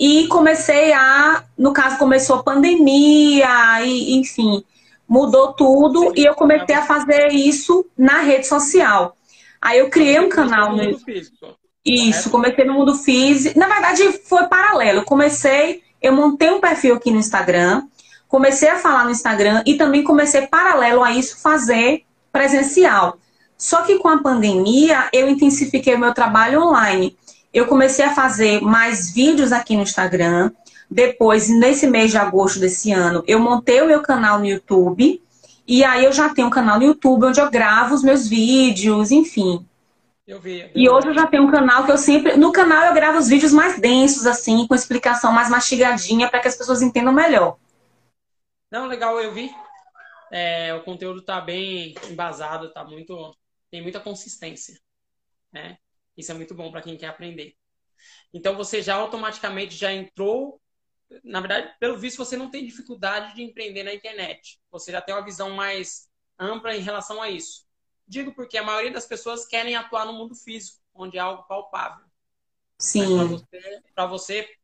E 0.00 0.26
comecei 0.28 0.94
a, 0.94 1.44
no 1.58 1.74
caso, 1.74 1.98
começou 1.98 2.36
a 2.36 2.42
pandemia, 2.42 3.84
e, 3.84 4.18
enfim, 4.18 4.64
mudou 5.06 5.52
tudo. 5.52 6.14
E 6.16 6.24
eu 6.24 6.34
comecei 6.34 6.74
a 6.74 6.86
fazer 6.86 7.28
isso 7.28 7.84
na 7.98 8.20
rede 8.22 8.46
social. 8.46 9.14
Aí 9.60 9.78
eu 9.78 9.90
criei 9.90 10.18
um 10.18 10.30
canal 10.30 10.74
no. 10.74 10.98
Isso, 11.84 12.30
comecei 12.30 12.64
no 12.64 12.74
mundo 12.74 12.94
físico. 12.94 13.58
Na 13.58 13.66
verdade, 13.66 14.20
foi 14.24 14.46
paralelo. 14.46 15.04
Comecei, 15.04 15.82
eu 16.00 16.14
montei 16.14 16.50
um 16.50 16.60
perfil 16.60 16.94
aqui 16.94 17.10
no 17.10 17.18
Instagram 17.18 17.82
comecei 18.30 18.68
a 18.68 18.78
falar 18.78 19.04
no 19.04 19.10
Instagram 19.10 19.62
e 19.66 19.74
também 19.74 20.04
comecei, 20.04 20.46
paralelo 20.46 21.02
a 21.02 21.12
isso, 21.12 21.42
fazer 21.42 22.04
presencial. 22.32 23.18
Só 23.58 23.82
que 23.82 23.98
com 23.98 24.08
a 24.08 24.22
pandemia, 24.22 25.08
eu 25.12 25.28
intensifiquei 25.28 25.96
o 25.96 25.98
meu 25.98 26.14
trabalho 26.14 26.62
online. 26.62 27.18
Eu 27.52 27.66
comecei 27.66 28.04
a 28.04 28.14
fazer 28.14 28.60
mais 28.60 29.12
vídeos 29.12 29.52
aqui 29.52 29.76
no 29.76 29.82
Instagram. 29.82 30.52
Depois, 30.88 31.48
nesse 31.48 31.86
mês 31.86 32.10
de 32.10 32.16
agosto 32.16 32.60
desse 32.60 32.92
ano, 32.92 33.24
eu 33.26 33.40
montei 33.40 33.80
o 33.80 33.86
meu 33.86 34.02
canal 34.02 34.38
no 34.38 34.46
YouTube. 34.46 35.22
E 35.66 35.84
aí 35.84 36.04
eu 36.04 36.12
já 36.12 36.32
tenho 36.34 36.48
um 36.48 36.50
canal 36.50 36.78
no 36.78 36.84
YouTube 36.84 37.26
onde 37.26 37.40
eu 37.40 37.50
gravo 37.50 37.94
os 37.94 38.02
meus 38.02 38.28
vídeos, 38.28 39.10
enfim. 39.10 39.66
Eu 40.26 40.40
vi. 40.40 40.60
Eu 40.60 40.70
e 40.74 40.88
hoje 40.88 41.08
eu 41.08 41.14
já 41.14 41.26
tenho 41.26 41.42
um 41.42 41.50
canal 41.50 41.84
que 41.84 41.90
eu 41.90 41.98
sempre. 41.98 42.36
No 42.36 42.52
canal 42.52 42.84
eu 42.84 42.94
gravo 42.94 43.18
os 43.18 43.28
vídeos 43.28 43.52
mais 43.52 43.80
densos, 43.80 44.26
assim, 44.26 44.66
com 44.66 44.74
explicação 44.74 45.32
mais 45.32 45.50
mastigadinha 45.50 46.28
para 46.28 46.40
que 46.40 46.48
as 46.48 46.56
pessoas 46.56 46.82
entendam 46.82 47.12
melhor. 47.12 47.56
Não, 48.70 48.86
legal, 48.86 49.20
eu 49.20 49.32
vi. 49.32 49.50
É, 50.30 50.72
o 50.74 50.84
conteúdo 50.84 51.22
tá 51.22 51.40
bem 51.40 51.94
embasado, 52.08 52.72
tá 52.72 52.84
muito. 52.84 53.36
tem 53.72 53.82
muita 53.82 53.98
consistência. 53.98 54.78
Né? 55.52 55.78
Isso 56.16 56.30
é 56.32 56.34
muito 56.34 56.54
bom 56.54 56.70
para 56.70 56.82
quem 56.82 56.96
quer 56.96 57.06
aprender. 57.06 57.54
Então 58.32 58.56
você 58.56 58.82
já 58.82 58.94
automaticamente 58.94 59.74
já 59.74 59.92
entrou. 59.92 60.60
Na 61.24 61.40
verdade, 61.40 61.74
pelo 61.78 61.98
visto, 61.98 62.18
você 62.18 62.36
não 62.36 62.50
tem 62.50 62.64
dificuldade 62.64 63.34
de 63.34 63.42
empreender 63.42 63.82
na 63.82 63.92
internet. 63.92 64.60
Você 64.70 64.92
já 64.92 65.00
tem 65.00 65.14
uma 65.14 65.24
visão 65.24 65.50
mais 65.50 66.08
ampla 66.38 66.74
em 66.74 66.80
relação 66.80 67.20
a 67.20 67.28
isso. 67.28 67.66
Digo 68.06 68.34
porque 68.34 68.58
a 68.58 68.62
maioria 68.62 68.92
das 68.92 69.06
pessoas 69.06 69.46
querem 69.46 69.74
atuar 69.74 70.06
no 70.06 70.12
mundo 70.12 70.34
físico, 70.34 70.78
onde 70.94 71.16
é 71.16 71.20
algo 71.20 71.44
palpável. 71.44 72.04
Sim. 72.78 73.16
Para 73.94 74.06
você, 74.06 74.42
você, 74.42 74.56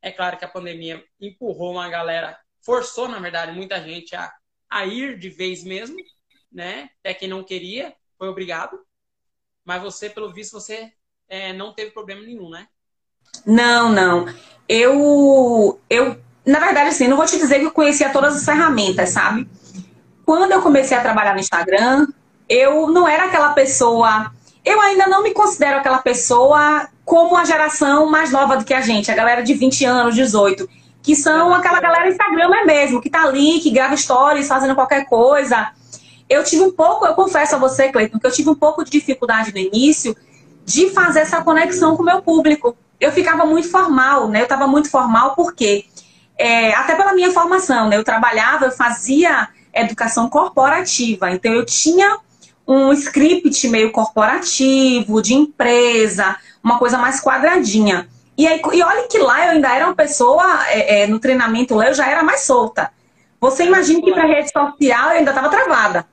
é 0.00 0.10
claro 0.10 0.38
que 0.38 0.44
a 0.44 0.48
pandemia 0.48 1.04
empurrou 1.20 1.72
uma 1.72 1.88
galera 1.88 2.38
forçou, 2.62 3.08
na 3.08 3.18
verdade, 3.18 3.52
muita 3.52 3.82
gente 3.82 4.14
a, 4.14 4.32
a 4.68 4.86
ir 4.86 5.18
de 5.18 5.28
vez 5.28 5.64
mesmo, 5.64 5.96
né? 6.50 6.90
Até 7.00 7.14
quem 7.14 7.28
não 7.28 7.44
queria, 7.44 7.94
foi 8.18 8.28
obrigado. 8.28 8.78
Mas 9.64 9.82
você, 9.82 10.08
pelo 10.08 10.32
visto, 10.32 10.52
você 10.52 10.90
é, 11.28 11.52
não 11.52 11.72
teve 11.72 11.90
problema 11.90 12.22
nenhum, 12.22 12.50
né? 12.50 12.66
Não, 13.46 13.90
não. 13.90 14.26
Eu, 14.68 15.80
eu, 15.88 16.20
na 16.44 16.58
verdade, 16.58 16.88
assim, 16.88 17.08
não 17.08 17.16
vou 17.16 17.26
te 17.26 17.38
dizer 17.38 17.58
que 17.58 17.66
eu 17.66 17.72
conhecia 17.72 18.10
todas 18.10 18.36
as 18.36 18.44
ferramentas, 18.44 19.10
sabe? 19.10 19.48
Quando 20.24 20.52
eu 20.52 20.62
comecei 20.62 20.96
a 20.96 21.02
trabalhar 21.02 21.34
no 21.34 21.40
Instagram, 21.40 22.06
eu 22.48 22.88
não 22.88 23.06
era 23.06 23.24
aquela 23.24 23.52
pessoa. 23.52 24.32
Eu 24.64 24.80
ainda 24.80 25.06
não 25.06 25.22
me 25.22 25.32
considero 25.32 25.78
aquela 25.78 25.98
pessoa 25.98 26.88
como 27.04 27.36
a 27.36 27.44
geração 27.44 28.06
mais 28.06 28.30
nova 28.30 28.56
do 28.56 28.64
que 28.64 28.74
a 28.74 28.80
gente, 28.80 29.10
a 29.10 29.14
galera 29.14 29.42
de 29.42 29.54
20 29.54 29.84
anos, 29.84 30.14
18 30.14 30.68
que 31.02 31.16
são 31.16 31.54
aquela 31.54 31.80
galera 31.80 32.08
Instagram 32.08 32.64
mesmo, 32.66 33.00
que 33.00 33.10
tá 33.10 33.22
ali, 33.22 33.60
que 33.60 33.70
grava 33.70 33.96
stories, 33.96 34.48
fazendo 34.48 34.74
qualquer 34.74 35.06
coisa. 35.06 35.72
Eu 36.30 36.44
tive 36.44 36.62
um 36.62 36.70
pouco, 36.70 37.04
eu 37.04 37.14
confesso 37.14 37.56
a 37.56 37.58
você, 37.58 37.90
Cleiton, 37.90 38.20
que 38.20 38.26
eu 38.26 38.30
tive 38.30 38.48
um 38.48 38.54
pouco 38.54 38.84
de 38.84 38.90
dificuldade 38.92 39.52
no 39.52 39.58
início 39.58 40.16
de 40.64 40.88
fazer 40.90 41.20
essa 41.20 41.42
conexão 41.42 41.96
com 41.96 42.04
o 42.04 42.06
meu 42.06 42.22
público. 42.22 42.76
eu 43.00 43.10
ficava 43.10 43.44
muito 43.44 43.68
formal, 43.68 44.28
né? 44.28 44.40
Eu 44.40 44.44
estava 44.44 44.68
muito 44.68 44.88
formal 44.88 45.34
porque, 45.34 45.86
é, 46.38 46.72
até 46.74 46.94
pela 46.94 47.14
minha 47.14 47.32
formação, 47.32 47.88
né? 47.88 47.96
Eu 47.96 48.04
trabalhava, 48.04 48.66
eu 48.66 48.70
fazia 48.70 49.48
educação 49.74 50.28
corporativa, 50.28 51.30
então 51.30 51.52
eu 51.52 51.64
tinha 51.64 52.18
um 52.66 52.92
script 52.92 53.68
meio 53.68 53.90
corporativo, 53.90 55.20
de 55.20 55.34
empresa, 55.34 56.36
uma 56.62 56.78
coisa 56.78 56.98
mais 56.98 57.20
quadradinha. 57.20 58.08
E, 58.38 58.46
aí, 58.46 58.60
e 58.72 58.82
olha 58.82 59.08
que 59.08 59.18
lá 59.18 59.46
eu 59.46 59.52
ainda 59.52 59.74
era 59.74 59.86
uma 59.86 59.94
pessoa, 59.96 60.44
é, 60.68 61.02
é, 61.02 61.06
no 61.08 61.18
treinamento 61.18 61.74
lá 61.74 61.88
eu 61.88 61.94
já 61.94 62.08
era 62.08 62.22
mais 62.22 62.42
solta. 62.42 62.92
Você 63.40 63.64
imagina 63.64 64.02
que 64.02 64.12
para 64.12 64.26
rede 64.26 64.50
social 64.52 65.10
eu 65.10 65.18
ainda 65.18 65.30
estava 65.30 65.48
travada. 65.48 66.06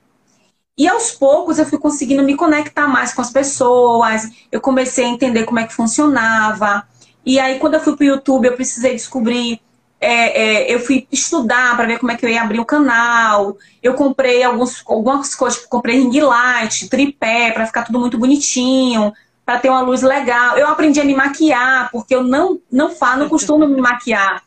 E 0.78 0.86
aos 0.86 1.10
poucos 1.10 1.58
eu 1.58 1.66
fui 1.66 1.78
conseguindo 1.78 2.22
me 2.22 2.36
conectar 2.36 2.86
mais 2.86 3.12
com 3.12 3.20
as 3.20 3.32
pessoas, 3.32 4.30
eu 4.52 4.60
comecei 4.60 5.04
a 5.04 5.08
entender 5.08 5.44
como 5.44 5.58
é 5.58 5.66
que 5.66 5.74
funcionava. 5.74 6.86
E 7.26 7.40
aí, 7.40 7.58
quando 7.58 7.74
eu 7.74 7.80
fui 7.80 7.96
para 7.96 8.04
o 8.04 8.06
YouTube, 8.06 8.46
eu 8.46 8.54
precisei 8.54 8.92
descobrir, 8.92 9.60
é, 10.00 10.70
é, 10.70 10.74
eu 10.74 10.78
fui 10.78 11.08
estudar 11.10 11.76
para 11.76 11.86
ver 11.86 11.98
como 11.98 12.12
é 12.12 12.16
que 12.16 12.24
eu 12.24 12.30
ia 12.30 12.40
abrir 12.40 12.60
o 12.60 12.64
canal. 12.64 13.58
Eu 13.82 13.94
comprei 13.94 14.44
alguns, 14.44 14.84
algumas 14.86 15.34
coisas, 15.34 15.58
tipo, 15.58 15.68
comprei 15.68 15.98
ring 15.98 16.20
light, 16.20 16.88
tripé, 16.88 17.50
para 17.50 17.66
ficar 17.66 17.82
tudo 17.82 17.98
muito 17.98 18.16
bonitinho, 18.16 19.12
para 19.44 19.58
ter 19.58 19.70
uma 19.70 19.80
luz 19.80 20.02
legal. 20.02 20.56
Eu 20.56 20.68
aprendi 20.68 21.00
a 21.00 21.04
me 21.04 21.14
maquiar, 21.14 21.90
porque 21.90 22.14
eu 22.14 22.22
não, 22.22 22.60
não 22.70 22.90
falo, 22.90 23.22
não 23.22 23.28
costumo 23.28 23.66
me 23.66 23.80
maquiar. 23.80 24.44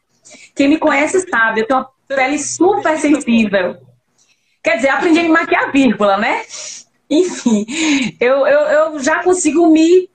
Quem 0.55 0.69
me 0.69 0.77
conhece 0.77 1.19
sabe, 1.29 1.61
eu 1.61 1.67
tenho 1.67 1.81
uma 1.81 1.89
pele 2.07 2.39
super 2.39 2.97
sensível. 2.97 3.90
Quer 4.63 4.75
dizer, 4.75 4.89
aprendi 4.89 5.19
a 5.19 5.23
me 5.23 5.29
maquiar 5.29 5.71
vírgula, 5.71 6.17
né? 6.17 6.43
Enfim, 7.09 7.65
eu, 8.19 8.47
eu, 8.47 8.59
eu 8.59 8.99
já 8.99 9.23
consigo 9.23 9.67
me, 9.67 10.09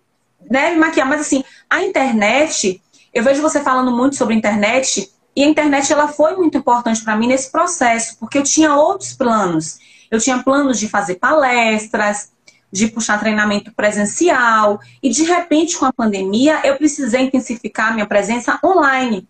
né, 0.49 0.71
me 0.71 0.77
maquiar. 0.77 1.07
Mas 1.07 1.23
assim, 1.23 1.45
a 1.69 1.83
internet, 1.83 2.81
eu 3.13 3.23
vejo 3.23 3.43
você 3.43 3.61
falando 3.61 3.91
muito 3.91 4.17
sobre 4.17 4.35
a 4.35 4.39
internet, 4.39 5.13
e 5.35 5.43
a 5.45 5.47
internet 5.47 5.93
ela 5.93 6.09
foi 6.09 6.37
muito 6.37 6.57
importante 6.57 7.03
para 7.05 7.17
mim 7.17 7.27
nesse 7.27 7.51
processo, 7.53 8.17
porque 8.19 8.39
eu 8.39 8.43
tinha 8.43 8.75
outros 8.75 9.13
planos. 9.13 9.79
Eu 10.11 10.21
tinha 10.21 10.43
planos 10.43 10.79
de 10.79 10.89
fazer 10.89 11.17
palestras, 11.17 12.33
de 12.73 12.89
puxar 12.89 13.19
treinamento 13.19 13.73
presencial, 13.75 14.81
e 15.03 15.11
de 15.11 15.25
repente, 15.25 15.77
com 15.77 15.85
a 15.85 15.93
pandemia, 15.93 16.61
eu 16.65 16.77
precisei 16.77 17.23
intensificar 17.23 17.93
minha 17.93 18.07
presença 18.07 18.59
online, 18.65 19.29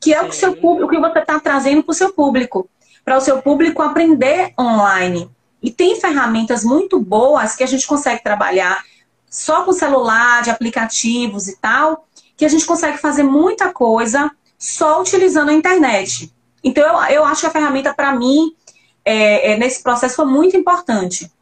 que 0.00 0.12
é 0.12 0.22
o 0.22 0.32
seu, 0.32 0.52
o 0.52 0.88
que 0.88 0.98
você 0.98 1.18
está 1.20 1.40
trazendo 1.40 1.82
para 1.82 1.92
o 1.92 1.94
seu 1.94 2.12
público 2.12 2.68
para 3.08 3.16
o 3.16 3.20
seu 3.22 3.40
público 3.40 3.80
aprender 3.80 4.52
online. 4.60 5.30
E 5.62 5.70
tem 5.70 5.98
ferramentas 5.98 6.62
muito 6.62 7.00
boas 7.00 7.56
que 7.56 7.64
a 7.64 7.66
gente 7.66 7.86
consegue 7.86 8.22
trabalhar 8.22 8.84
só 9.30 9.64
com 9.64 9.72
celular, 9.72 10.42
de 10.42 10.50
aplicativos 10.50 11.48
e 11.48 11.56
tal, 11.58 12.06
que 12.36 12.44
a 12.44 12.48
gente 12.48 12.66
consegue 12.66 12.98
fazer 12.98 13.22
muita 13.22 13.72
coisa 13.72 14.30
só 14.58 15.00
utilizando 15.00 15.48
a 15.48 15.54
internet. 15.54 16.30
Então, 16.62 16.84
eu, 16.84 17.14
eu 17.14 17.24
acho 17.24 17.40
que 17.40 17.46
a 17.46 17.50
ferramenta, 17.50 17.94
para 17.94 18.14
mim, 18.14 18.54
é, 19.02 19.52
é, 19.52 19.56
nesse 19.56 19.82
processo 19.82 20.16
foi 20.16 20.26
muito 20.26 20.54
importante. 20.54 21.32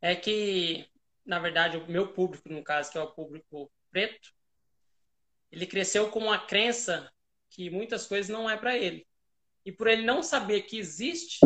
É 0.00 0.16
que, 0.16 0.88
na 1.24 1.38
verdade, 1.38 1.76
o 1.76 1.88
meu 1.88 2.08
público, 2.08 2.48
no 2.48 2.64
caso, 2.64 2.90
que 2.90 2.98
é 2.98 3.00
o 3.00 3.12
público 3.12 3.70
preto, 3.92 4.30
ele 5.52 5.68
cresceu 5.68 6.08
com 6.08 6.18
uma 6.18 6.38
crença 6.38 7.08
que 7.48 7.70
muitas 7.70 8.08
coisas 8.08 8.28
não 8.28 8.50
é 8.50 8.56
para 8.56 8.76
ele. 8.76 9.06
E 9.64 9.72
por 9.72 9.86
ele 9.86 10.04
não 10.04 10.22
saber 10.22 10.62
que 10.62 10.78
existe, 10.78 11.40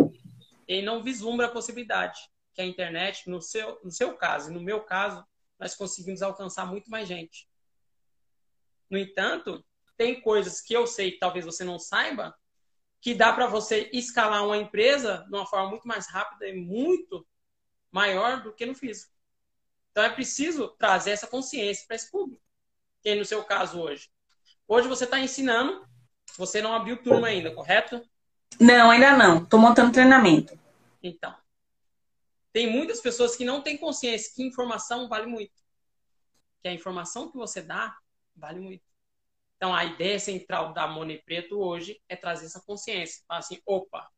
ele 0.66 0.82
não 0.82 1.02
vislumbra 1.02 1.46
a 1.46 1.50
possibilidade 1.50 2.18
que 2.54 2.62
a 2.62 2.66
internet, 2.66 3.28
no 3.28 3.42
seu, 3.42 3.78
no 3.84 3.90
seu 3.90 4.16
caso 4.16 4.50
e 4.50 4.54
no 4.54 4.60
meu 4.60 4.82
caso, 4.82 5.24
nós 5.58 5.74
conseguimos 5.74 6.22
alcançar 6.22 6.66
muito 6.66 6.90
mais 6.90 7.06
gente. 7.06 7.46
No 8.88 8.96
entanto, 8.96 9.64
tem 9.96 10.20
coisas 10.20 10.60
que 10.62 10.74
eu 10.74 10.86
sei 10.86 11.12
que 11.12 11.18
talvez 11.18 11.44
você 11.44 11.64
não 11.64 11.78
saiba, 11.78 12.34
que 13.00 13.14
dá 13.14 13.32
para 13.32 13.46
você 13.46 13.90
escalar 13.92 14.44
uma 14.44 14.56
empresa 14.56 15.24
de 15.28 15.36
uma 15.36 15.46
forma 15.46 15.68
muito 15.68 15.86
mais 15.86 16.08
rápida 16.08 16.48
e 16.48 16.54
muito 16.54 17.26
maior 17.90 18.42
do 18.42 18.54
que 18.54 18.64
no 18.64 18.74
físico. 18.74 19.12
Então 19.90 20.02
é 20.02 20.10
preciso 20.10 20.68
trazer 20.78 21.10
essa 21.10 21.26
consciência 21.26 21.86
para 21.86 21.96
esse 21.96 22.10
público. 22.10 22.42
Que 23.02 23.14
no 23.14 23.24
seu 23.24 23.44
caso 23.44 23.80
hoje. 23.80 24.10
Hoje 24.66 24.88
você 24.88 25.04
está 25.04 25.20
ensinando 25.20 25.86
você 26.36 26.60
não 26.60 26.74
abriu 26.74 27.02
turma 27.02 27.28
ainda, 27.28 27.54
correto? 27.54 28.02
Não, 28.60 28.90
ainda 28.90 29.16
não. 29.16 29.42
Estou 29.42 29.60
montando 29.60 29.92
treinamento. 29.92 30.58
Então. 31.02 31.34
Tem 32.52 32.70
muitas 32.70 33.00
pessoas 33.00 33.36
que 33.36 33.44
não 33.44 33.62
têm 33.62 33.76
consciência 33.76 34.32
que 34.34 34.42
informação 34.42 35.08
vale 35.08 35.26
muito. 35.26 35.52
Que 36.62 36.68
a 36.68 36.72
informação 36.72 37.30
que 37.30 37.36
você 37.36 37.60
dá 37.60 37.96
vale 38.34 38.60
muito. 38.60 38.84
Então, 39.56 39.74
a 39.74 39.84
ideia 39.84 40.18
central 40.18 40.72
da 40.72 40.86
Money 40.86 41.22
Preto 41.24 41.58
hoje 41.58 42.00
é 42.08 42.16
trazer 42.16 42.46
essa 42.46 42.60
consciência. 42.60 43.22
Falar 43.26 43.40
assim, 43.40 43.60
opa, 43.64 44.08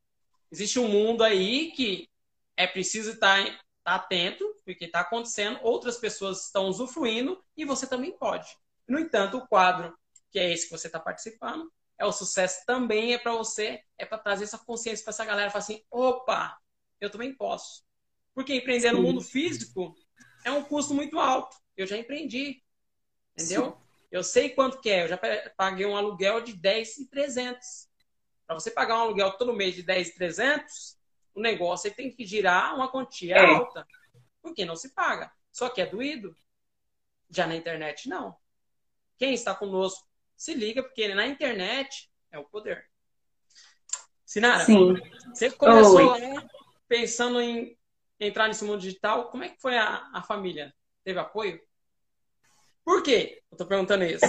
existe 0.50 0.78
um 0.78 0.88
mundo 0.88 1.22
aí 1.22 1.72
que 1.72 2.08
é 2.56 2.66
preciso 2.66 3.12
estar, 3.12 3.40
estar 3.40 3.62
atento, 3.86 4.44
porque 4.64 4.84
está 4.84 5.00
acontecendo, 5.00 5.60
outras 5.62 5.96
pessoas 5.96 6.46
estão 6.46 6.66
usufruindo 6.66 7.42
e 7.56 7.64
você 7.64 7.86
também 7.86 8.16
pode. 8.16 8.48
No 8.86 8.98
entanto, 8.98 9.36
o 9.38 9.46
quadro, 9.46 9.96
que 10.30 10.38
é 10.38 10.52
esse 10.52 10.66
que 10.66 10.76
você 10.76 10.88
está 10.88 10.98
participando, 10.98 11.72
é 11.98 12.06
o 12.06 12.12
sucesso 12.12 12.64
também 12.64 13.12
é 13.12 13.18
para 13.18 13.32
você, 13.32 13.82
é 13.98 14.06
para 14.06 14.18
trazer 14.18 14.44
essa 14.44 14.58
consciência 14.58 15.04
para 15.04 15.10
essa 15.10 15.24
galera, 15.24 15.50
falar 15.50 15.64
assim, 15.64 15.84
opa, 15.90 16.56
eu 17.00 17.10
também 17.10 17.34
posso. 17.34 17.84
Porque 18.32 18.54
empreender 18.54 18.92
no 18.92 19.02
mundo 19.02 19.20
físico 19.20 19.96
é 20.44 20.50
um 20.50 20.62
custo 20.62 20.94
muito 20.94 21.18
alto. 21.18 21.56
Eu 21.76 21.86
já 21.86 21.96
empreendi, 21.96 22.62
entendeu? 23.36 23.72
Sim. 23.72 23.88
Eu 24.10 24.22
sei 24.22 24.50
quanto 24.50 24.80
que 24.80 24.88
é. 24.88 25.04
Eu 25.04 25.08
já 25.08 25.18
paguei 25.56 25.84
um 25.86 25.96
aluguel 25.96 26.40
de 26.40 26.52
10 26.52 26.98
e 26.98 27.08
300. 27.08 27.88
Para 28.46 28.54
você 28.54 28.70
pagar 28.70 28.96
um 28.96 29.00
aluguel 29.00 29.32
todo 29.36 29.52
mês 29.52 29.74
de 29.74 29.82
10 29.82 30.08
e 30.08 30.14
300, 30.14 30.98
o 31.34 31.40
negócio 31.40 31.92
tem 31.92 32.10
que 32.10 32.24
girar 32.24 32.74
uma 32.74 32.90
quantia 32.90 33.36
é. 33.36 33.44
alta. 33.44 33.86
Porque 34.40 34.64
não 34.64 34.76
se 34.76 34.94
paga. 34.94 35.30
Só 35.52 35.68
que 35.68 35.80
é 35.80 35.86
doído. 35.86 36.34
Já 37.28 37.46
na 37.46 37.56
internet, 37.56 38.08
não. 38.08 38.34
Quem 39.18 39.34
está 39.34 39.54
conosco 39.54 40.07
se 40.38 40.54
liga, 40.54 40.82
porque 40.82 41.12
na 41.12 41.26
internet 41.26 42.08
é 42.30 42.38
o 42.38 42.44
poder. 42.44 42.88
Sinara, 44.24 44.64
Sim. 44.64 44.94
você 45.34 45.50
começou 45.50 46.14
pensando 46.86 47.40
em 47.40 47.76
entrar 48.20 48.46
nesse 48.46 48.64
mundo 48.64 48.80
digital, 48.80 49.30
como 49.30 49.42
é 49.42 49.48
que 49.48 49.60
foi 49.60 49.76
a, 49.76 50.08
a 50.14 50.22
família? 50.22 50.72
Teve 51.02 51.18
apoio? 51.18 51.60
Por 52.84 53.02
quê? 53.02 53.42
Eu 53.50 53.58
tô 53.58 53.66
perguntando 53.66 54.04
isso. 54.04 54.24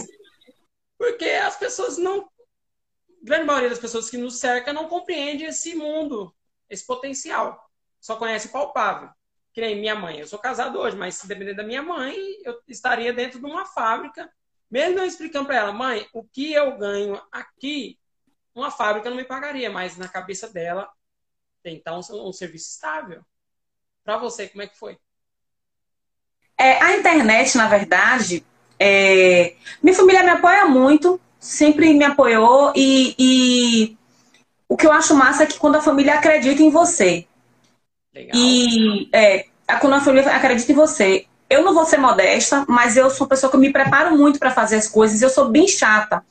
Porque 0.98 1.26
as 1.26 1.58
pessoas 1.58 1.98
não. 1.98 2.22
A 2.22 2.28
grande 3.22 3.46
maioria 3.46 3.70
das 3.70 3.80
pessoas 3.80 4.10
que 4.10 4.18
nos 4.18 4.40
cerca 4.40 4.74
não 4.74 4.88
compreende 4.88 5.44
esse 5.44 5.76
mundo, 5.76 6.36
esse 6.70 6.86
potencial. 6.86 7.70
Só 8.00 8.16
conhece 8.16 8.48
o 8.48 8.52
palpável. 8.52 9.10
Que 9.54 9.62
nem 9.62 9.80
minha 9.80 9.96
mãe. 9.96 10.20
Eu 10.20 10.28
sou 10.28 10.40
casado 10.40 10.80
hoje, 10.80 10.96
mas 10.96 11.16
se 11.16 11.28
depender 11.28 11.54
da 11.54 11.64
minha 11.64 11.84
mãe, 11.84 12.16
eu 12.44 12.62
estaria 12.68 13.14
dentro 13.14 13.40
de 13.40 13.46
uma 13.46 13.66
fábrica 13.66 14.32
mesmo 14.70 15.00
eu 15.00 15.06
explicando 15.06 15.46
para 15.46 15.58
ela, 15.58 15.74
mãe, 15.74 16.08
o 16.14 16.24
que 16.24 16.54
eu 16.54 16.78
ganho 16.78 17.22
aqui, 17.32 17.98
uma 18.54 18.70
fábrica 18.70 19.10
não 19.10 19.18
me 19.18 19.24
pagaria, 19.24 19.70
mas 19.70 19.98
na 19.98 20.08
cabeça 20.08 20.48
dela 20.48 20.90
tem 21.64 21.76
então 21.76 22.00
um, 22.12 22.30
um 22.30 22.34
serviço 22.34 22.70
estável. 22.70 23.22
Para 24.04 24.18
você, 24.18 24.48
como 24.48 24.62
é 24.62 24.68
que 24.68 24.78
foi? 24.78 24.98
É, 26.58 26.82
a 26.82 26.98
internet, 26.98 27.58
na 27.58 27.68
verdade, 27.68 28.46
é... 28.78 29.56
minha 29.82 29.96
família 29.96 30.24
me 30.24 30.30
apoia 30.30 30.66
muito, 30.66 31.20
sempre 31.40 31.94
me 31.94 32.04
apoiou 32.04 32.74
e, 32.76 33.16
e, 33.18 33.98
o 34.68 34.76
que 34.76 34.86
eu 34.86 34.92
acho 34.92 35.16
massa 35.16 35.44
é 35.44 35.46
que 35.48 35.58
quando 35.58 35.76
a 35.76 35.82
família 35.82 36.16
acredita 36.16 36.62
em 36.62 36.70
você. 36.70 37.26
Legal. 38.14 38.36
E 38.36 39.10
é, 39.14 39.46
quando 39.80 39.94
a 39.94 40.02
família 40.02 40.36
acredita 40.36 40.72
em 40.72 40.76
você, 40.76 41.26
eu 41.50 41.64
não 41.64 41.74
vou 41.74 41.86
ser 41.86 41.98
modesta, 41.98 42.64
mas 42.68 42.96
eu 42.96 43.10
sou 43.10 43.26
uma 43.26 43.30
pessoa 43.30 43.52
que 43.52 43.58
me 43.58 43.74
preparo 43.74 44.16
muito 44.16 44.38
para 44.38 44.52
fazer 44.52 44.76
as 44.76 44.88
coisas. 44.88 45.22
Eu 45.22 45.30
sou 45.30 45.50
bem 45.50 45.68
chata. 45.68 46.24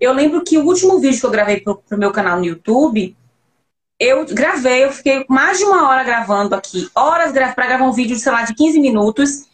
Eu 0.00 0.12
lembro 0.12 0.42
que 0.42 0.56
o 0.58 0.64
último 0.64 0.98
vídeo 1.00 1.18
que 1.18 1.26
eu 1.26 1.30
gravei 1.30 1.60
pro, 1.60 1.76
pro 1.76 1.98
meu 1.98 2.12
canal 2.12 2.38
no 2.38 2.44
YouTube, 2.44 3.16
eu 3.98 4.24
gravei, 4.26 4.84
eu 4.84 4.92
fiquei 4.92 5.24
mais 5.28 5.58
de 5.58 5.64
uma 5.64 5.88
hora 5.88 6.04
gravando 6.04 6.54
aqui, 6.54 6.88
horas 6.94 7.32
para 7.32 7.66
gravar 7.66 7.84
um 7.84 7.92
vídeo, 7.92 8.16
sei 8.16 8.30
lá, 8.30 8.42
de 8.42 8.54
15 8.54 8.78
minutos. 8.80 9.44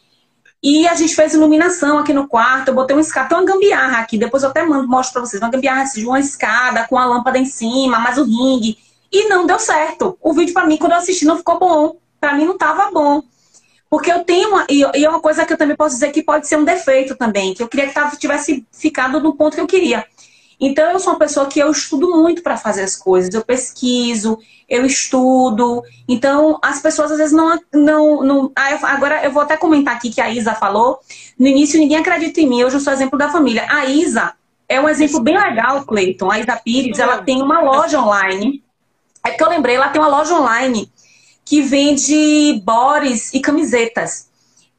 E 0.62 0.87
a 0.87 0.95
gente 0.95 1.14
fez 1.14 1.33
iluminação 1.33 1.99
aqui 1.99 2.12
no 2.12 2.28
quarto, 2.28 2.69
eu 2.69 2.75
botei 2.75 2.95
um 2.95 3.00
escada, 3.00 3.35
uma 3.35 3.45
gambiarra 3.45 3.99
aqui, 4.00 4.19
depois 4.19 4.42
eu 4.42 4.50
até 4.50 4.62
mando, 4.62 4.87
mostro 4.87 5.14
pra 5.14 5.23
vocês, 5.23 5.42
uma 5.42 5.50
gambiarra 5.50 5.85
de 5.85 6.07
uma 6.07 6.21
escada 6.21 6.87
com 6.87 6.99
a 6.99 7.07
lâmpada 7.07 7.38
em 7.38 7.47
cima, 7.47 7.99
mais 7.99 8.19
o 8.19 8.25
ringue. 8.25 8.76
E 9.11 9.28
não 9.28 9.47
deu 9.47 9.59
certo. 9.59 10.19
O 10.21 10.33
vídeo 10.35 10.52
para 10.52 10.66
mim, 10.66 10.76
quando 10.76 10.92
eu 10.92 10.99
assisti, 10.99 11.25
não 11.25 11.38
ficou 11.38 11.59
bom. 11.59 11.97
Para 12.21 12.35
mim 12.35 12.45
não 12.45 12.59
tava 12.59 12.90
bom. 12.90 13.23
Porque 13.90 14.12
eu 14.12 14.23
tenho, 14.23 14.50
uma, 14.50 14.66
e 14.70 15.04
é 15.04 15.09
uma 15.09 15.20
coisa 15.20 15.44
que 15.44 15.52
eu 15.52 15.59
também 15.59 15.76
posso 15.76 15.97
dizer 15.97 16.12
que 16.12 16.23
pode 16.23 16.47
ser 16.47 16.56
um 16.56 16.64
defeito 16.64 17.16
também, 17.16 17.52
que 17.52 17.61
eu 17.61 17.66
queria 17.66 17.88
que 17.88 18.18
tivesse 18.18 18.64
ficado 18.70 19.18
no 19.18 19.35
ponto 19.35 19.56
que 19.56 19.61
eu 19.61 19.66
queria. 19.66 20.06
Então, 20.61 20.92
eu 20.92 21.00
sou 21.00 21.14
uma 21.14 21.18
pessoa 21.18 21.47
que 21.47 21.59
eu 21.59 21.70
estudo 21.70 22.09
muito 22.11 22.42
para 22.42 22.56
fazer 22.56 22.82
as 22.82 22.94
coisas. 22.94 23.35
Eu 23.35 23.42
pesquiso, 23.42 24.38
eu 24.68 24.85
estudo. 24.85 25.82
Então, 26.06 26.59
as 26.62 26.80
pessoas 26.80 27.11
às 27.11 27.18
vezes 27.18 27.32
não. 27.32 27.59
não, 27.73 28.23
não... 28.23 28.52
Ah, 28.54 28.78
agora, 28.92 29.25
eu 29.25 29.32
vou 29.32 29.42
até 29.42 29.56
comentar 29.56 29.97
aqui 29.97 30.11
que 30.11 30.20
a 30.20 30.30
Isa 30.30 30.54
falou. 30.54 31.00
No 31.38 31.47
início, 31.47 31.80
ninguém 31.80 31.97
acredita 31.97 32.42
em 32.42 32.47
mim. 32.47 32.62
Hoje 32.62 32.76
eu 32.76 32.80
sou 32.80 32.92
exemplo 32.92 33.18
da 33.18 33.30
família. 33.30 33.66
A 33.70 33.87
Isa 33.87 34.35
é 34.68 34.78
um 34.78 34.88
exemplo 34.88 35.18
bem 35.20 35.37
legal, 35.37 35.85
Cleiton. 35.87 36.30
A 36.30 36.38
Isa 36.38 36.61
Pires, 36.62 36.99
ela 36.99 37.23
tem 37.23 37.40
uma 37.40 37.61
loja 37.61 37.99
online. 37.99 38.62
É 39.26 39.30
que 39.30 39.42
eu 39.42 39.49
lembrei, 39.49 39.76
ela 39.76 39.88
tem 39.88 40.00
uma 40.00 40.09
loja 40.09 40.35
online 40.35 40.92
que 41.44 41.62
vende 41.62 42.61
bores 42.64 43.32
e 43.35 43.40
camisetas. 43.40 44.28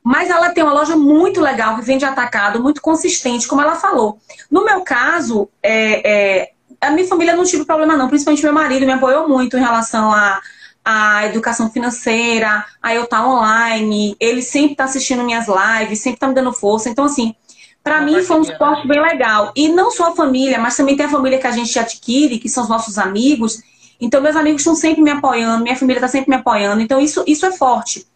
Mas 0.04 0.30
ela 0.30 0.50
tem 0.50 0.64
uma 0.64 0.74
loja 0.74 0.96
muito 0.96 1.40
legal 1.40 1.76
que 1.76 1.84
vende 1.84 2.06
atacado, 2.06 2.62
muito 2.62 2.82
consistente, 2.82 3.48
como 3.48 3.62
ela 3.62 3.76
falou. 3.76 4.18
No 4.50 4.66
meu 4.66 4.82
caso, 4.82 5.48
é, 5.62 6.42
é, 6.42 6.52
a 6.80 6.90
minha 6.90 7.08
família 7.08 7.36
não 7.36 7.44
tive 7.44 7.66
problema, 7.66 7.96
não. 7.96 8.08
Principalmente 8.08 8.44
meu 8.44 8.54
marido 8.54 8.86
me 8.86 8.92
apoiou 8.92 9.30
muito 9.30 9.58
em 9.58 9.60
relação 9.60 10.12
a, 10.12 10.42
a 10.84 11.28
educação 11.28 11.70
financeira, 11.70 12.66
a 12.82 12.96
eu 12.96 13.04
estar 13.04 13.28
online. 13.28 14.16
Ele 14.20 14.42
sempre 14.42 14.72
está 14.72 14.86
assistindo 14.86 15.24
minhas 15.24 15.46
lives, 15.48 16.00
sempre 16.00 16.18
está 16.18 16.28
me 16.28 16.34
dando 16.34 16.52
força. 16.52 16.90
Então, 16.90 17.06
assim, 17.06 17.36
para 17.84 18.02
mim 18.02 18.24
foi 18.24 18.40
um 18.40 18.44
suporte 18.44 18.88
bem 18.88 19.00
legal. 19.00 19.52
E 19.56 19.70
não 19.70 19.92
só 19.92 20.12
a 20.12 20.16
família, 20.16 20.60
mas 20.60 20.76
também 20.76 20.96
tem 20.96 21.06
a 21.06 21.10
família 21.10 21.38
que 21.38 21.48
a 21.48 21.52
gente 21.52 21.78
adquire, 21.78 22.40
que 22.40 22.50
são 22.50 22.64
os 22.64 22.70
nossos 22.70 22.98
amigos. 22.98 23.62
Então, 24.02 24.20
meus 24.20 24.36
amigos 24.36 24.62
estão 24.62 24.74
sempre 24.74 25.02
me 25.02 25.12
apoiando, 25.12 25.64
minha 25.64 25.76
família 25.76 26.00
está 26.00 26.08
sempre 26.08 26.32
me 26.32 26.36
apoiando. 26.36 26.82
Então, 26.82 27.00
isso, 27.00 27.24
isso 27.28 27.46
é 27.46 27.52
forte. 27.52 28.08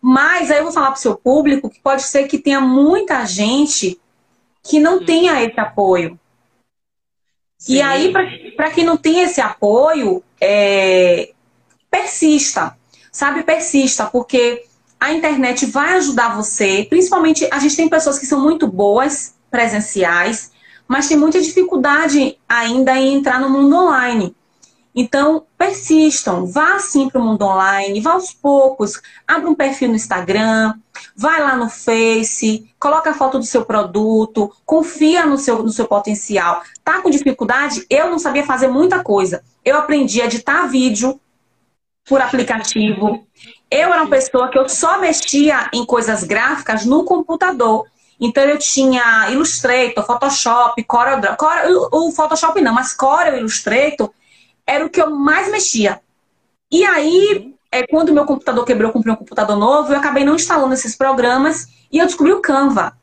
Mas 0.00 0.50
aí 0.50 0.58
eu 0.58 0.64
vou 0.64 0.72
falar 0.72 0.86
para 0.88 0.98
o 0.98 1.00
seu 1.00 1.14
público 1.14 1.68
que 1.68 1.80
pode 1.80 2.02
ser 2.02 2.26
que 2.26 2.38
tenha 2.38 2.60
muita 2.60 3.24
gente 3.26 4.00
que 4.62 4.80
não 4.80 4.98
Sim. 4.98 5.04
tenha 5.04 5.42
esse 5.44 5.60
apoio. 5.60 6.18
Sim. 7.58 7.74
E 7.74 7.82
aí, 7.82 8.12
para 8.56 8.70
quem 8.70 8.84
não 8.84 8.96
tem 8.96 9.20
esse 9.20 9.40
apoio, 9.40 10.22
é, 10.40 11.30
persista, 11.90 12.76
sabe? 13.12 13.42
Persista, 13.42 14.06
porque 14.06 14.64
a 14.98 15.12
internet 15.12 15.66
vai 15.66 15.94
ajudar 15.96 16.34
você. 16.34 16.86
Principalmente, 16.88 17.46
a 17.50 17.58
gente 17.58 17.76
tem 17.76 17.88
pessoas 17.88 18.18
que 18.18 18.26
são 18.26 18.42
muito 18.42 18.66
boas 18.66 19.34
presenciais, 19.50 20.52
mas 20.88 21.08
tem 21.08 21.16
muita 21.16 21.40
dificuldade 21.40 22.38
ainda 22.48 22.96
em 22.96 23.14
entrar 23.14 23.38
no 23.40 23.50
mundo 23.50 23.76
online. 23.76 24.34
Então, 24.94 25.44
persistam, 25.58 26.46
vá 26.46 26.78
sim 26.78 27.08
para 27.08 27.20
o 27.20 27.24
mundo 27.24 27.44
online, 27.44 28.00
vá 28.00 28.12
aos 28.12 28.32
poucos, 28.32 29.02
abra 29.26 29.50
um 29.50 29.54
perfil 29.54 29.88
no 29.88 29.96
Instagram, 29.96 30.74
vai 31.16 31.42
lá 31.42 31.56
no 31.56 31.68
Face, 31.68 32.70
coloca 32.78 33.10
a 33.10 33.14
foto 33.14 33.38
do 33.38 33.44
seu 33.44 33.64
produto, 33.64 34.54
confia 34.64 35.26
no 35.26 35.36
seu, 35.36 35.62
no 35.64 35.70
seu 35.70 35.88
potencial. 35.88 36.62
Tá 36.84 37.02
com 37.02 37.10
dificuldade? 37.10 37.84
Eu 37.90 38.08
não 38.08 38.20
sabia 38.20 38.46
fazer 38.46 38.68
muita 38.68 39.02
coisa. 39.02 39.42
Eu 39.64 39.76
aprendi 39.76 40.22
a 40.22 40.26
editar 40.26 40.66
vídeo 40.66 41.20
por 42.08 42.20
aplicativo. 42.20 43.26
Eu 43.68 43.92
era 43.92 44.02
uma 44.02 44.10
pessoa 44.10 44.48
que 44.48 44.58
eu 44.58 44.68
só 44.68 45.00
mexia 45.00 45.68
em 45.72 45.84
coisas 45.84 46.22
gráficas 46.22 46.84
no 46.84 47.04
computador. 47.04 47.86
Então 48.20 48.44
eu 48.44 48.58
tinha 48.58 49.28
Illustrator, 49.30 50.06
Photoshop, 50.06 50.80
Corel, 50.84 51.20
Corel 51.36 51.88
o 51.90 52.12
Photoshop 52.12 52.60
não, 52.60 52.72
mas 52.72 52.94
Corel 52.94 53.38
Illustrator 53.38 54.10
era 54.66 54.84
o 54.84 54.90
que 54.90 55.00
eu 55.00 55.10
mais 55.10 55.50
mexia. 55.50 56.00
E 56.70 56.84
aí, 56.84 57.54
é, 57.70 57.86
quando 57.86 58.12
meu 58.12 58.24
computador 58.24 58.64
quebrou, 58.64 58.88
eu 58.88 58.92
comprei 58.92 59.12
um 59.12 59.16
computador 59.16 59.56
novo, 59.56 59.92
eu 59.92 59.98
acabei 59.98 60.24
não 60.24 60.34
instalando 60.34 60.74
esses 60.74 60.96
programas 60.96 61.68
e 61.90 61.98
eu 61.98 62.06
descobri 62.06 62.32
o 62.32 62.40
Canva. 62.40 62.96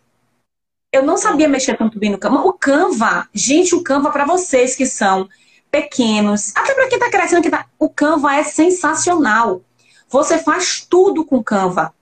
Eu 0.91 1.03
não 1.03 1.17
sabia 1.17 1.47
mexer 1.47 1.77
tanto 1.77 1.97
bem 1.97 2.09
no 2.09 2.17
Canva. 2.17 2.41
O 2.41 2.53
Canva, 2.53 3.27
gente, 3.33 3.75
o 3.75 3.83
Canva 3.83 4.11
para 4.11 4.25
vocês 4.25 4.75
que 4.75 4.85
são 4.85 5.29
pequenos, 5.71 6.51
até 6.55 6.73
para 6.73 6.89
quem 6.89 6.97
está 6.97 7.09
crescendo, 7.09 7.49
tá... 7.49 7.65
o 7.79 7.89
Canva 7.89 8.35
é 8.35 8.43
sensacional. 8.43 9.61
Você 10.09 10.37
faz 10.37 10.85
tudo 10.85 11.23
com 11.23 11.41
Canva. 11.41 11.93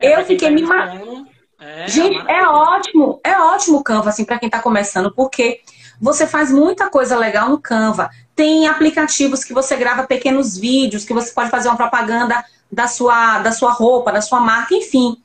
É, 0.00 0.20
eu 0.20 0.24
fiquei 0.24 0.48
tá 0.48 0.54
me 0.54 0.62
é, 1.58 1.88
Gente, 1.88 2.18
é 2.28 2.46
ótimo, 2.46 3.20
é 3.24 3.40
ótimo 3.40 3.78
o 3.78 3.84
Canva 3.84 4.10
assim 4.10 4.24
para 4.24 4.38
quem 4.38 4.48
está 4.48 4.60
começando, 4.60 5.12
porque 5.12 5.60
você 6.00 6.26
faz 6.26 6.50
muita 6.50 6.90
coisa 6.90 7.16
legal 7.16 7.48
no 7.48 7.60
Canva. 7.60 8.10
Tem 8.36 8.68
aplicativos 8.68 9.42
que 9.42 9.54
você 9.54 9.76
grava 9.76 10.06
pequenos 10.06 10.56
vídeos, 10.56 11.04
que 11.04 11.14
você 11.14 11.32
pode 11.32 11.50
fazer 11.50 11.68
uma 11.68 11.76
propaganda 11.76 12.44
da 12.70 12.86
sua, 12.86 13.38
da 13.38 13.50
sua 13.50 13.72
roupa, 13.72 14.12
da 14.12 14.20
sua 14.20 14.38
marca, 14.38 14.74
enfim. 14.74 15.20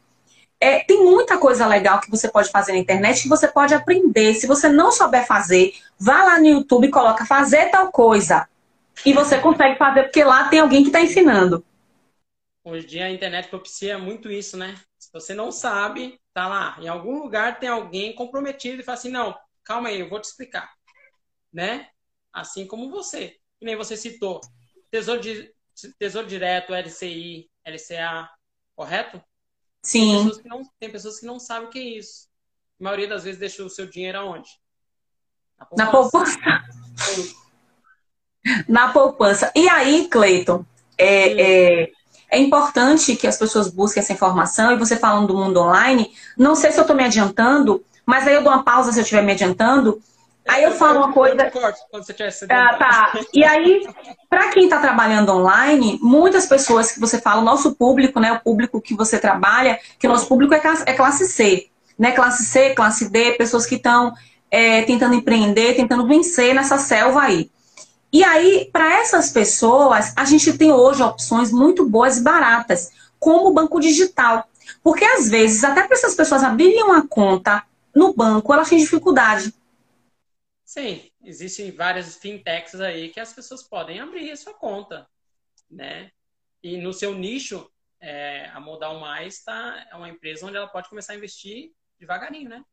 É, 0.59 0.79
tem 0.79 1.03
muita 1.03 1.37
coisa 1.37 1.67
legal 1.67 1.99
que 1.99 2.09
você 2.09 2.29
pode 2.29 2.49
fazer 2.49 2.71
na 2.71 2.77
internet 2.77 3.23
que 3.23 3.27
você 3.27 3.47
pode 3.47 3.73
aprender. 3.73 4.33
Se 4.35 4.47
você 4.47 4.69
não 4.69 4.91
souber 4.91 5.27
fazer, 5.27 5.73
vá 5.99 6.23
lá 6.23 6.39
no 6.39 6.47
YouTube 6.47 6.87
e 6.87 6.91
coloca 6.91 7.25
fazer 7.25 7.69
tal 7.69 7.91
coisa. 7.91 8.47
E 9.05 9.11
você 9.11 9.39
consegue 9.39 9.77
fazer, 9.77 10.03
porque 10.03 10.23
lá 10.23 10.47
tem 10.47 10.59
alguém 10.59 10.83
que 10.83 10.89
está 10.89 11.01
ensinando. 11.01 11.65
Hoje 12.63 12.85
em 12.85 12.89
dia 12.89 13.05
a 13.05 13.11
internet 13.11 13.49
propicia 13.49 13.97
muito 13.97 14.31
isso, 14.31 14.55
né? 14.55 14.75
Se 14.99 15.09
você 15.11 15.33
não 15.33 15.51
sabe, 15.51 16.19
tá 16.33 16.47
lá. 16.47 16.77
Em 16.79 16.87
algum 16.87 17.19
lugar 17.19 17.59
tem 17.59 17.67
alguém 17.67 18.13
comprometido 18.13 18.81
e 18.81 18.85
fala 18.85 18.97
assim, 18.97 19.09
não, 19.09 19.35
calma 19.65 19.89
aí, 19.89 19.99
eu 19.99 20.09
vou 20.09 20.21
te 20.21 20.25
explicar. 20.25 20.71
Né? 21.51 21.87
Assim 22.33 22.65
como 22.65 22.89
você. 22.89 23.37
Que 23.59 23.65
nem 23.65 23.75
você 23.75 23.95
citou. 23.97 24.41
Tesouro, 24.89 25.21
de, 25.21 25.53
tesouro 25.97 26.27
Direto, 26.27 26.73
LCI, 26.73 27.49
LCA, 27.65 28.29
correto? 28.75 29.21
Sim. 29.83 30.15
Tem 30.15 30.25
pessoas, 30.25 30.43
não, 30.45 30.69
tem 30.79 30.91
pessoas, 30.91 31.19
que 31.19 31.25
não, 31.25 31.39
sabem 31.39 31.67
o 31.67 31.71
que 31.71 31.79
é 31.79 31.97
isso. 31.97 32.27
A 32.79 32.83
maioria 32.83 33.07
das 33.07 33.23
vezes 33.23 33.39
deixa 33.39 33.63
o 33.63 33.69
seu 33.69 33.87
dinheiro 33.87 34.19
aonde? 34.19 34.49
Na 35.57 35.65
poupança. 35.65 35.85
Na 35.85 35.91
poupança. 35.91 37.41
Na 38.67 38.91
poupança. 38.91 39.51
E 39.55 39.69
aí, 39.69 40.07
Cleiton, 40.07 40.65
é, 40.97 41.83
é, 41.83 41.91
é, 42.29 42.39
importante 42.39 43.15
que 43.15 43.27
as 43.27 43.37
pessoas 43.37 43.69
busquem 43.69 44.01
essa 44.01 44.13
informação. 44.13 44.71
E 44.71 44.77
você 44.77 44.97
falando 44.97 45.27
do 45.27 45.37
mundo 45.37 45.59
online, 45.59 46.11
não 46.37 46.55
sei 46.55 46.71
se 46.71 46.79
eu 46.79 46.81
estou 46.81 46.95
me 46.95 47.03
adiantando, 47.03 47.83
mas 48.05 48.27
aí 48.27 48.33
eu 48.33 48.43
dou 48.43 48.51
uma 48.51 48.63
pausa 48.63 48.91
se 48.91 48.99
eu 48.99 49.03
estiver 49.03 49.21
me 49.21 49.31
adiantando. 49.31 50.01
Aí 50.47 50.63
eu 50.63 50.71
falo 50.71 50.99
uma 50.99 51.13
coisa. 51.13 51.35
Ah, 52.49 52.75
tá. 52.75 53.19
E 53.33 53.43
aí, 53.43 53.87
para 54.29 54.49
quem 54.49 54.65
está 54.65 54.79
trabalhando 54.79 55.31
online, 55.31 55.99
muitas 56.01 56.45
pessoas 56.45 56.91
que 56.91 56.99
você 56.99 57.21
fala, 57.21 57.41
o 57.41 57.45
nosso 57.45 57.75
público, 57.75 58.19
né, 58.19 58.31
o 58.33 58.39
público 58.39 58.81
que 58.81 58.95
você 58.95 59.19
trabalha, 59.19 59.79
que 59.99 60.07
o 60.07 60.09
nosso 60.09 60.27
público 60.27 60.53
é 60.53 60.59
classe, 60.59 60.83
é 60.85 60.93
classe 60.93 61.27
C, 61.27 61.67
né, 61.97 62.11
classe 62.11 62.45
C, 62.45 62.73
classe 62.73 63.09
D, 63.09 63.33
pessoas 63.33 63.65
que 63.65 63.75
estão 63.75 64.13
é, 64.49 64.81
tentando 64.81 65.13
empreender, 65.13 65.75
tentando 65.75 66.07
vencer 66.07 66.53
nessa 66.53 66.77
selva 66.77 67.21
aí. 67.21 67.49
E 68.11 68.23
aí, 68.23 68.69
para 68.73 68.99
essas 68.99 69.29
pessoas, 69.29 70.11
a 70.17 70.25
gente 70.25 70.51
tem 70.57 70.71
hoje 70.71 71.01
opções 71.01 71.51
muito 71.51 71.87
boas 71.87 72.17
e 72.17 72.21
baratas, 72.21 72.89
como 73.17 73.47
o 73.47 73.53
banco 73.53 73.79
digital. 73.79 74.45
Porque 74.83 75.05
às 75.05 75.29
vezes, 75.29 75.63
até 75.63 75.83
para 75.83 75.95
essas 75.95 76.13
pessoas 76.13 76.43
abrirem 76.43 76.83
uma 76.83 77.07
conta 77.07 77.63
no 77.95 78.13
banco, 78.13 78.53
elas 78.53 78.67
têm 78.67 78.79
dificuldade. 78.79 79.53
Sim, 80.73 81.01
existem 81.25 81.69
várias 81.69 82.15
fintechs 82.15 82.79
aí 82.79 83.09
que 83.09 83.19
as 83.19 83.33
pessoas 83.33 83.61
podem 83.61 83.99
abrir 83.99 84.31
a 84.31 84.37
sua 84.37 84.53
conta, 84.53 85.05
né? 85.69 86.11
E 86.63 86.77
no 86.77 86.93
seu 86.93 87.13
nicho, 87.13 87.69
é, 87.99 88.49
a 88.53 88.59
Modal 88.61 88.97
Mais 88.97 89.43
tá, 89.43 89.85
é 89.91 89.95
uma 89.97 90.07
empresa 90.07 90.45
onde 90.45 90.55
ela 90.55 90.69
pode 90.69 90.87
começar 90.87 91.11
a 91.11 91.17
investir 91.17 91.71
devagarinho, 91.99 92.51
né? 92.51 92.63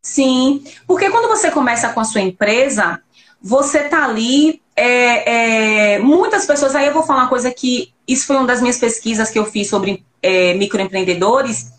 Sim, 0.00 0.62
porque 0.86 1.10
quando 1.10 1.26
você 1.26 1.50
começa 1.50 1.92
com 1.92 1.98
a 1.98 2.04
sua 2.04 2.20
empresa, 2.20 3.02
você 3.42 3.88
tá 3.88 4.04
ali. 4.04 4.62
É, 4.76 5.94
é, 5.94 5.98
muitas 5.98 6.46
pessoas, 6.46 6.76
aí 6.76 6.86
eu 6.86 6.92
vou 6.92 7.02
falar 7.02 7.22
uma 7.22 7.28
coisa 7.28 7.52
que 7.52 7.92
isso 8.06 8.28
foi 8.28 8.36
uma 8.36 8.46
das 8.46 8.60
minhas 8.60 8.78
pesquisas 8.78 9.28
que 9.28 9.40
eu 9.40 9.44
fiz 9.44 9.68
sobre 9.68 10.06
é, 10.22 10.54
microempreendedores 10.54 11.72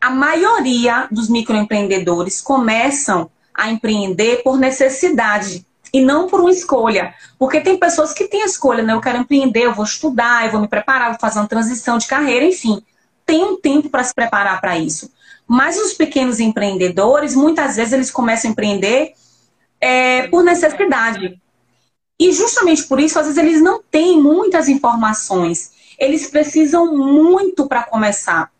a 0.00 0.08
maioria 0.08 1.06
dos 1.10 1.28
microempreendedores 1.28 2.40
começam 2.40 3.30
a 3.60 3.70
empreender 3.70 4.42
por 4.42 4.58
necessidade 4.58 5.66
e 5.92 6.00
não 6.00 6.26
por 6.26 6.40
uma 6.40 6.50
escolha. 6.50 7.14
Porque 7.38 7.60
tem 7.60 7.78
pessoas 7.78 8.14
que 8.14 8.26
têm 8.26 8.42
a 8.42 8.46
escolha, 8.46 8.82
né? 8.82 8.94
Eu 8.94 9.02
quero 9.02 9.18
empreender, 9.18 9.66
eu 9.66 9.74
vou 9.74 9.84
estudar, 9.84 10.46
eu 10.46 10.52
vou 10.52 10.62
me 10.62 10.68
preparar, 10.68 11.10
vou 11.10 11.20
fazer 11.20 11.38
uma 11.40 11.48
transição 11.48 11.98
de 11.98 12.06
carreira, 12.06 12.46
enfim. 12.46 12.82
Tem 13.26 13.44
um 13.44 13.60
tempo 13.60 13.90
para 13.90 14.02
se 14.02 14.14
preparar 14.14 14.58
para 14.62 14.78
isso. 14.78 15.12
Mas 15.46 15.76
os 15.76 15.92
pequenos 15.92 16.40
empreendedores, 16.40 17.34
muitas 17.34 17.76
vezes, 17.76 17.92
eles 17.92 18.10
começam 18.10 18.48
a 18.48 18.52
empreender 18.52 19.12
é, 19.78 20.26
por 20.28 20.42
necessidade. 20.42 21.38
E 22.18 22.32
justamente 22.32 22.84
por 22.84 22.98
isso, 22.98 23.18
às 23.18 23.26
vezes, 23.26 23.38
eles 23.38 23.60
não 23.60 23.82
têm 23.82 24.18
muitas 24.18 24.68
informações. 24.70 25.72
Eles 25.98 26.28
precisam 26.28 26.96
muito 26.96 27.66
para 27.66 27.82
começar. 27.82 28.50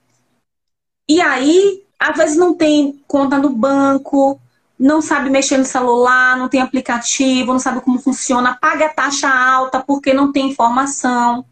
E 1.08 1.22
aí, 1.22 1.84
às 1.98 2.16
vezes 2.16 2.36
não 2.36 2.54
tem 2.54 3.02
conta 3.06 3.38
no 3.38 3.50
banco, 3.50 4.40
não 4.80 5.02
sabe 5.02 5.28
mexer 5.28 5.58
no 5.58 5.64
celular, 5.66 6.38
não 6.38 6.48
tem 6.48 6.62
aplicativo, 6.62 7.52
não 7.52 7.58
sabe 7.58 7.82
como 7.82 7.98
funciona, 7.98 8.56
paga 8.56 8.88
taxa 8.88 9.28
alta 9.28 9.78
porque 9.78 10.14
não 10.14 10.32
tem 10.32 10.48
informação. 10.48 11.44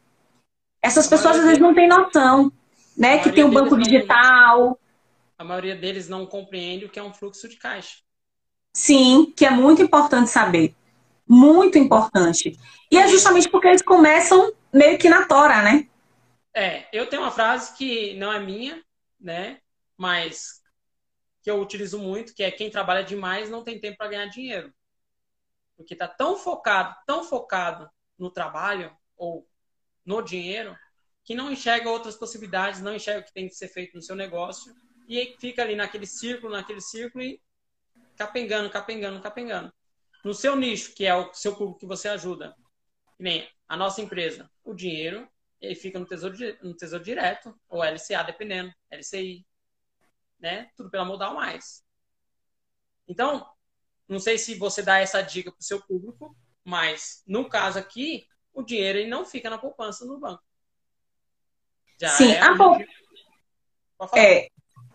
Essas 0.81 1.07
pessoas 1.07 1.37
às 1.37 1.45
vezes 1.45 1.59
não 1.59 1.75
têm 1.75 1.87
noção, 1.87 2.51
né? 2.97 3.19
Que 3.19 3.31
tem 3.31 3.45
o 3.45 3.49
um 3.49 3.51
banco 3.51 3.77
digital. 3.77 4.81
a 5.37 5.45
maioria 5.45 5.77
deles 5.77 6.09
não 6.09 6.25
compreende 6.25 6.87
o 6.87 6.89
que 6.89 6.99
é 6.99 7.03
um 7.03 7.13
fluxo 7.13 7.47
de 7.47 7.57
caixa. 7.57 7.99
Sim, 8.73 9.31
que 9.37 9.45
é 9.45 9.51
muito 9.51 9.83
importante 9.83 10.31
saber. 10.31 10.75
Muito 11.29 11.77
importante. 11.77 12.59
E 12.91 12.97
é 12.97 13.07
justamente 13.09 13.51
porque 13.51 13.69
eles 13.69 13.83
começam 13.83 14.55
meio 14.73 14.97
que 14.97 15.11
na 15.11 15.27
tora, 15.27 15.61
né? 15.61 15.87
É, 16.55 16.87
eu 16.95 17.07
tenho 17.07 17.21
uma 17.21 17.31
frase 17.31 17.77
que 17.77 18.15
não 18.15 18.33
é 18.33 18.41
minha, 18.41 18.83
né? 19.21 19.59
Mas 19.99 20.58
que 21.49 21.53
eu 21.53 21.63
utilizo 21.63 21.99
muito, 21.99 22.35
que 22.35 22.43
é 22.43 22.51
quem 22.51 22.71
trabalha 22.71 23.03
demais 23.03 23.49
não 23.49 23.65
tem 23.65 23.81
tempo 23.81 23.97
para 23.97 24.11
ganhar 24.11 24.27
dinheiro. 24.27 24.71
Porque 25.79 25.97
tá 25.97 26.07
tão 26.07 26.37
focado, 26.37 26.95
tão 27.07 27.25
focado 27.25 27.89
no 28.19 28.31
trabalho 28.31 28.95
ou 29.17 29.49
no 30.05 30.21
dinheiro, 30.21 30.77
que 31.25 31.35
não 31.35 31.51
enxerga 31.51 31.89
outras 31.89 32.17
possibilidades, 32.17 32.83
não 32.83 32.95
enxerga 32.95 33.21
o 33.21 33.25
que 33.25 33.33
tem 33.33 33.49
que 33.49 33.55
ser 33.55 33.69
feito 33.69 33.95
no 33.95 34.03
seu 34.03 34.15
negócio 34.15 34.75
e 35.09 35.39
fica 35.41 35.63
ali 35.63 35.75
naquele 35.75 36.07
círculo, 36.07 36.53
naquele 36.53 36.83
círculo 36.83 37.25
e 37.25 37.41
capengando, 38.15 38.69
capengando, 38.69 39.19
capengando. 39.23 39.73
No 40.23 40.35
seu 40.35 40.55
nicho, 40.55 40.95
que 40.95 41.07
é 41.07 41.15
o 41.15 41.33
seu 41.33 41.57
público 41.57 41.81
que 41.81 41.87
você 41.87 42.09
ajuda, 42.09 42.55
nem 43.19 43.49
a 43.67 43.75
nossa 43.75 44.03
empresa, 44.03 44.51
o 44.63 44.75
dinheiro 44.75 45.27
ele 45.63 45.75
fica 45.75 45.99
no 45.99 46.05
tesouro, 46.05 46.37
no 46.63 46.77
tesouro 46.77 47.03
direto, 47.03 47.59
ou 47.71 47.83
LCA, 47.83 48.23
dependendo, 48.23 48.71
LCI, 48.91 49.47
né? 50.39 50.71
Tudo 50.77 50.91
pela 50.91 51.05
modal 51.05 51.35
mais. 51.35 51.83
Então, 53.07 53.47
não 54.09 54.19
sei 54.19 54.39
se 54.39 54.55
você 54.55 54.83
dá 54.83 54.99
essa 54.99 55.23
dica 55.23 55.51
para 55.51 55.61
o 55.61 55.65
seu 55.65 55.81
público, 55.81 56.37
mas 56.65 57.23
no 57.27 57.49
caso 57.49 57.79
aqui, 57.79 58.27
o 58.53 58.63
dinheiro 58.63 58.99
ele 58.99 59.11
não 59.11 59.25
fica 59.25 59.49
na 59.49 59.59
poupança 59.59 60.05
no 60.05 60.19
banco. 60.19 60.43
Já 62.01 62.09
Sim, 62.11 62.33
é 62.33 62.41
a 62.41 62.57
poupança. 62.57 62.87
É, 64.15 64.49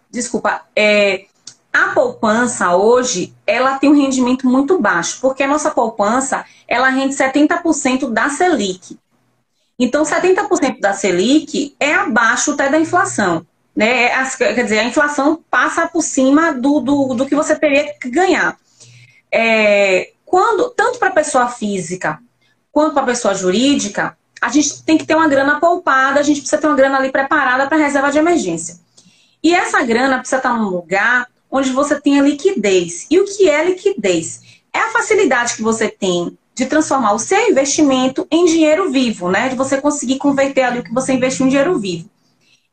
desculpa, 0.09 0.65
é, 0.75 1.27
a 1.73 1.89
poupança 1.89 2.75
hoje, 2.75 3.35
ela 3.45 3.79
tem 3.79 3.89
um 3.89 3.95
rendimento 3.95 4.47
muito 4.47 4.79
baixo, 4.79 5.19
porque 5.19 5.43
a 5.43 5.47
nossa 5.47 5.71
poupança, 5.71 6.45
ela 6.67 6.89
rende 6.89 7.15
70% 7.15 8.11
da 8.11 8.29
Selic. 8.29 8.97
Então, 9.77 10.03
70% 10.05 10.79
da 10.79 10.93
Selic 10.93 11.75
é 11.79 11.95
abaixo 11.95 12.51
até 12.51 12.69
da 12.69 12.79
inflação. 12.79 13.45
Né? 13.75 14.05
É, 14.05 14.25
quer 14.37 14.63
dizer, 14.63 14.79
a 14.79 14.83
inflação 14.83 15.43
passa 15.49 15.87
por 15.87 16.01
cima 16.01 16.53
do, 16.53 16.79
do, 16.79 17.13
do 17.13 17.25
que 17.25 17.35
você 17.35 17.55
teria 17.55 17.93
que 17.99 18.09
ganhar. 18.09 18.57
É, 19.31 20.11
quando, 20.25 20.69
tanto 20.71 20.99
para 20.99 21.09
a 21.09 21.13
pessoa 21.13 21.47
física 21.47 22.19
quanto 22.71 22.93
para 22.93 23.03
a 23.03 23.07
pessoa 23.07 23.35
jurídica, 23.35 24.17
a 24.41 24.49
gente 24.49 24.83
tem 24.83 24.97
que 24.97 25.05
ter 25.05 25.15
uma 25.15 25.27
grana 25.27 25.59
poupada, 25.59 26.19
a 26.19 26.23
gente 26.23 26.41
precisa 26.41 26.59
ter 26.59 26.67
uma 26.67 26.75
grana 26.75 26.97
ali 26.97 27.11
preparada 27.11 27.67
para 27.67 27.77
reserva 27.77 28.11
de 28.11 28.17
emergência. 28.17 28.79
E 29.43 29.53
essa 29.53 29.83
grana 29.83 30.17
precisa 30.17 30.37
estar 30.37 30.53
num 30.57 30.69
lugar 30.69 31.27
onde 31.51 31.69
você 31.69 32.01
tenha 32.01 32.21
liquidez. 32.21 33.05
E 33.09 33.19
o 33.19 33.25
que 33.25 33.47
é 33.47 33.63
liquidez? 33.63 34.41
É 34.73 34.79
a 34.79 34.89
facilidade 34.89 35.55
que 35.55 35.61
você 35.61 35.87
tem 35.87 36.35
de 36.55 36.65
transformar 36.65 37.13
o 37.13 37.19
seu 37.19 37.49
investimento 37.49 38.27
em 38.29 38.45
dinheiro 38.45 38.91
vivo, 38.91 39.29
né? 39.29 39.49
De 39.49 39.55
você 39.55 39.79
conseguir 39.79 40.17
converter 40.17 40.63
ali 40.63 40.79
o 40.79 40.83
que 40.83 40.93
você 40.93 41.13
investiu 41.13 41.45
em 41.45 41.49
dinheiro 41.49 41.77
vivo. 41.79 42.09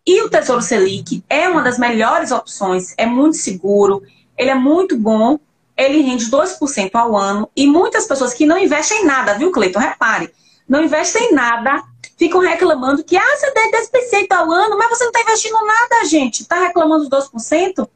E 0.07 0.23
o 0.23 0.31
Tesouro 0.31 0.63
Selic 0.63 1.23
é 1.29 1.49
uma 1.49 1.63
das 1.63 1.79
melhores 1.79 2.31
opções, 2.31 2.95
é 2.97 3.07
muito 3.07 3.37
seguro, 3.37 4.03
ele 4.37 4.51
é 4.51 4.55
muito 4.55 4.97
bom, 4.97 5.39
ele 5.77 6.01
rende 6.01 6.31
2% 6.31 6.91
ao 6.95 7.17
ano 7.17 7.51
e 7.55 7.67
muitas 7.67 8.07
pessoas 8.07 8.35
que 8.35 8.47
não 8.47 8.59
investem 8.59 9.03
em 9.03 9.05
nada, 9.05 9.35
viu, 9.35 9.51
Cleiton? 9.51 9.79
Repare, 9.79 10.31
não 10.69 10.83
investem 10.83 11.31
em 11.31 11.35
nada, 11.35 11.83
ficam 12.17 12.41
reclamando 12.41 13.03
que, 13.05 13.17
ah, 13.17 13.37
você 13.37 13.51
tem 13.51 13.71
10% 13.71 14.33
ao 14.33 14.51
ano, 14.51 14.77
mas 14.77 14.91
você 14.91 15.05
não 15.05 15.11
está 15.11 15.23
investindo 15.23 15.59
nada, 15.65 16.05
gente. 16.05 16.43
Está 16.43 16.61
reclamando 16.61 17.09
dos 17.09 17.31
2%? 17.31 17.89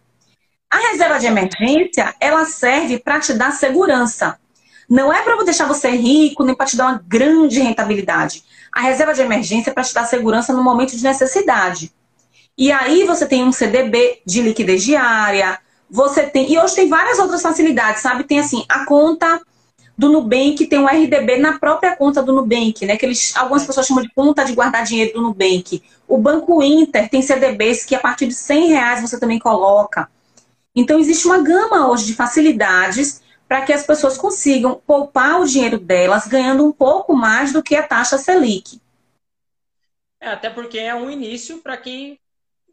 A 0.71 0.79
reserva 0.91 1.19
de 1.19 1.27
emergência, 1.27 2.15
ela 2.19 2.45
serve 2.45 2.99
para 2.99 3.21
te 3.21 3.33
dar 3.35 3.53
segurança. 3.53 4.39
Não 4.95 5.13
é 5.13 5.23
para 5.23 5.43
deixar 5.43 5.67
você 5.67 5.91
rico, 5.91 6.45
nem 6.45 6.55
para 6.55 6.67
te 6.67 6.77
dar 6.77 6.87
uma 6.87 7.05
grande 7.05 7.59
rentabilidade. 7.59 8.45
A 8.71 8.81
reserva 8.81 9.13
de 9.13 9.23
emergência 9.23 9.71
é 9.71 9.75
para 9.75 9.83
te 9.83 9.93
dar 9.93 10.05
segurança 10.05 10.53
no 10.53 10.63
momento 10.63 10.97
de 10.97 11.03
necessidade. 11.03 11.93
E 12.57 12.71
aí 12.71 13.03
você 13.03 13.27
tem 13.27 13.43
um 13.43 13.51
CDB 13.51 14.21
de 14.25 14.41
liquidez 14.41 14.85
diária, 14.85 15.59
você 15.91 16.23
tem. 16.23 16.49
E 16.49 16.57
hoje 16.57 16.77
tem 16.77 16.89
várias 16.89 17.19
outras 17.19 17.43
facilidades, 17.43 18.03
sabe? 18.03 18.23
Tem 18.23 18.39
assim, 18.39 18.65
a 18.69 18.85
conta 18.85 19.41
do 19.99 20.13
Nubank 20.13 20.65
tem 20.69 20.79
um 20.79 20.87
RDB 20.87 21.39
na 21.39 21.59
própria 21.59 21.97
conta 21.97 22.23
do 22.23 22.33
Nubank, 22.33 22.87
né? 22.87 22.97
Que 22.97 23.05
eles, 23.05 23.37
algumas 23.37 23.67
pessoas 23.67 23.89
chamam 23.89 24.05
de 24.05 24.15
conta 24.15 24.45
de 24.45 24.55
guardar 24.55 24.85
dinheiro 24.85 25.15
do 25.15 25.23
Nubank. 25.23 25.83
O 26.07 26.19
Banco 26.19 26.63
Inter 26.63 27.11
tem 27.11 27.21
CDBs 27.21 27.85
que 27.85 27.97
a 27.97 27.99
partir 27.99 28.29
de 28.29 28.35
100 28.35 28.69
reais 28.69 29.01
você 29.01 29.19
também 29.19 29.41
coloca. 29.41 30.09
Então 30.73 31.01
existe 31.01 31.27
uma 31.27 31.39
gama 31.39 31.91
hoje 31.91 32.07
de 32.07 32.15
facilidades 32.15 33.24
para 33.49 33.65
que 33.65 33.73
as 33.73 33.87
pessoas 33.87 34.17
consigam 34.17 34.81
poupar 34.87 35.41
o 35.41 35.47
dinheiro 35.47 35.79
delas 35.79 36.27
ganhando 36.27 36.67
um 36.67 36.73
pouco 36.73 37.15
mais 37.15 37.53
do 37.53 37.63
que 37.63 37.75
a 37.77 37.87
taxa 37.87 38.19
Selic. 38.19 38.81
É, 40.21 40.29
até 40.29 40.49
porque 40.49 40.79
é 40.79 40.95
um 40.95 41.11
início 41.11 41.61
para 41.61 41.77
quem, 41.77 42.19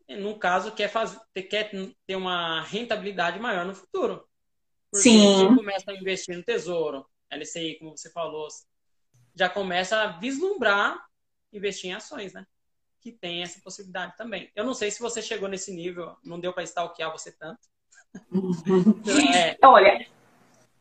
no 0.07 0.39
caso, 0.39 0.71
quer, 0.71 0.88
fazer, 0.88 1.19
quer 1.49 1.71
ter 2.07 2.15
uma 2.15 2.62
rentabilidade 2.62 3.39
maior 3.39 3.65
no 3.65 3.75
futuro. 3.75 4.25
Porque 4.89 5.10
Sim. 5.10 5.36
quem 5.38 5.55
começa 5.55 5.91
a 5.91 5.95
investir 5.95 6.36
no 6.36 6.43
tesouro, 6.43 7.05
LCI, 7.29 7.77
como 7.79 7.97
você 7.97 8.10
falou, 8.10 8.47
já 9.36 9.49
começa 9.49 9.97
a 10.01 10.07
vislumbrar 10.07 10.97
investir 11.53 11.89
em 11.89 11.93
ações, 11.93 12.34
né? 12.34 12.45
Que 12.99 13.12
tem 13.12 13.41
essa 13.41 13.60
possibilidade 13.62 14.15
também. 14.15 14.49
Eu 14.55 14.63
não 14.63 14.73
sei 14.73 14.91
se 14.91 15.01
você 15.01 15.21
chegou 15.21 15.49
nesse 15.49 15.73
nível, 15.73 16.15
não 16.23 16.39
deu 16.39 16.53
para 16.53 16.63
stalkear 16.63 17.12
você 17.12 17.31
tanto. 17.31 17.60
é. 19.36 19.57
Olha, 19.63 20.07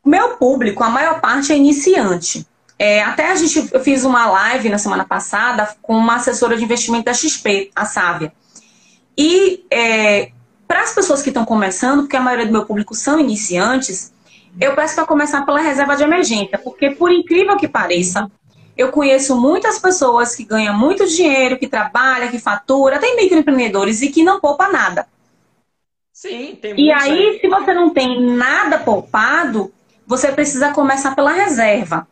meu 0.05 0.37
público, 0.37 0.83
a 0.83 0.89
maior 0.89 1.21
parte 1.21 1.53
é 1.53 1.57
iniciante. 1.57 2.47
É, 2.79 3.03
até 3.03 3.31
a 3.31 3.35
gente, 3.35 3.69
eu 3.73 3.81
fiz 3.81 4.05
uma 4.05 4.27
live 4.27 4.71
na 4.71 4.79
semana 4.79 5.05
passada 5.05 5.77
com 5.83 5.95
uma 5.95 6.17
assessora 6.17 6.57
de 6.57 6.65
investimento 6.65 7.05
da 7.05 7.15
XP, 7.15 7.71
a 7.77 7.85
Sávia. 7.85 8.33
E 9.17 9.67
é, 9.71 10.33
para 10.67 10.81
as 10.81 10.95
pessoas 10.95 11.21
que 11.21 11.29
estão 11.29 11.45
começando, 11.45 12.03
porque 12.03 12.17
a 12.17 12.21
maioria 12.21 12.47
do 12.47 12.53
meu 12.53 12.65
público 12.65 12.95
são 12.95 13.21
iniciantes, 13.21 14.13
eu 14.59 14.75
peço 14.75 14.95
para 14.95 15.05
começar 15.05 15.45
pela 15.45 15.61
reserva 15.61 15.95
de 15.95 16.03
emergência, 16.03 16.57
porque 16.59 16.91
por 16.91 17.13
incrível 17.13 17.57
que 17.57 17.69
pareça, 17.69 18.31
eu 18.77 18.91
conheço 18.91 19.39
muitas 19.39 19.79
pessoas 19.79 20.35
que 20.35 20.45
ganham 20.45 20.77
muito 20.77 21.07
dinheiro, 21.07 21.59
que 21.59 21.69
trabalham, 21.69 22.31
que 22.31 22.39
fatura, 22.39 22.99
tem 22.99 23.17
microempreendedores 23.17 24.01
e 24.01 24.09
que 24.09 24.23
não 24.23 24.41
poupa 24.41 24.69
nada. 24.69 25.07
Sim, 26.13 26.59
tem 26.61 26.75
E 26.79 26.91
aí, 26.91 27.13
aí, 27.13 27.41
se 27.41 27.49
você 27.49 27.75
não 27.75 27.91
tem 27.91 28.23
nada 28.23 28.79
poupado, 28.79 29.73
você 30.11 30.33
precisa 30.33 30.73
começar 30.73 31.15
pela 31.15 31.31
reserva. 31.31 32.05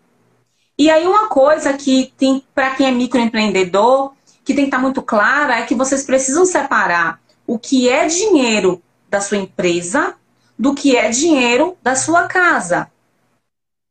E 0.79 0.89
aí 0.89 1.05
uma 1.05 1.27
coisa 1.27 1.73
que 1.73 2.13
tem 2.17 2.45
para 2.55 2.71
quem 2.77 2.87
é 2.87 2.93
microempreendedor, 2.93 4.13
que 4.45 4.55
tem 4.55 4.67
que 4.67 4.69
estar 4.69 4.77
tá 4.77 4.83
muito 4.85 5.03
clara, 5.03 5.59
é 5.59 5.67
que 5.67 5.75
vocês 5.75 6.05
precisam 6.05 6.47
separar 6.47 7.21
o 7.45 7.59
que 7.59 7.89
é 7.89 8.07
dinheiro 8.07 8.81
da 9.11 9.21
sua 9.21 9.39
empresa 9.39 10.15
do 10.57 10.77
que 10.77 10.97
é 10.97 11.11
dinheiro 11.11 11.77
da 11.83 11.97
sua 11.97 12.29
casa. 12.29 12.89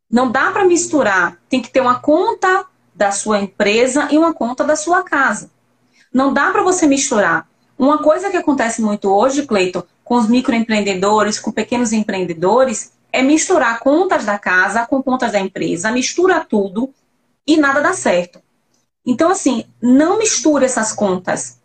Não 0.10 0.32
dá 0.32 0.52
para 0.52 0.64
misturar. 0.64 1.38
Tem 1.50 1.62
que 1.62 1.70
ter 1.70 1.82
uma 1.82 2.00
conta 2.00 2.66
da 2.96 3.12
sua 3.12 3.42
empresa 3.42 4.08
e 4.10 4.18
uma 4.18 4.34
conta 4.34 4.64
da 4.64 4.78
sua 4.78 5.04
casa. 5.04 5.52
Não 6.14 6.34
dá 6.34 6.50
para 6.52 6.64
você 6.64 6.88
misturar. 6.88 7.46
Uma 7.78 7.98
coisa 7.98 8.30
que 8.30 8.38
acontece 8.38 8.82
muito 8.82 9.14
hoje, 9.14 9.46
Cleiton, 9.46 9.84
com 10.02 10.16
os 10.16 10.30
microempreendedores, 10.30 11.42
com 11.42 11.52
pequenos 11.52 11.92
empreendedores, 11.92 12.96
é 13.12 13.22
misturar 13.22 13.80
contas 13.80 14.26
da 14.26 14.38
casa 14.38 14.86
com 14.86 15.02
contas 15.02 15.32
da 15.32 15.40
empresa, 15.40 15.92
mistura 15.92 16.46
tudo 16.48 16.94
e 17.46 17.58
nada 17.58 17.82
dá 17.82 17.94
certo. 17.94 18.42
Então, 19.06 19.32
assim, 19.32 19.64
não 19.82 20.18
misture 20.18 20.66
essas 20.66 20.92
contas. 20.92 21.60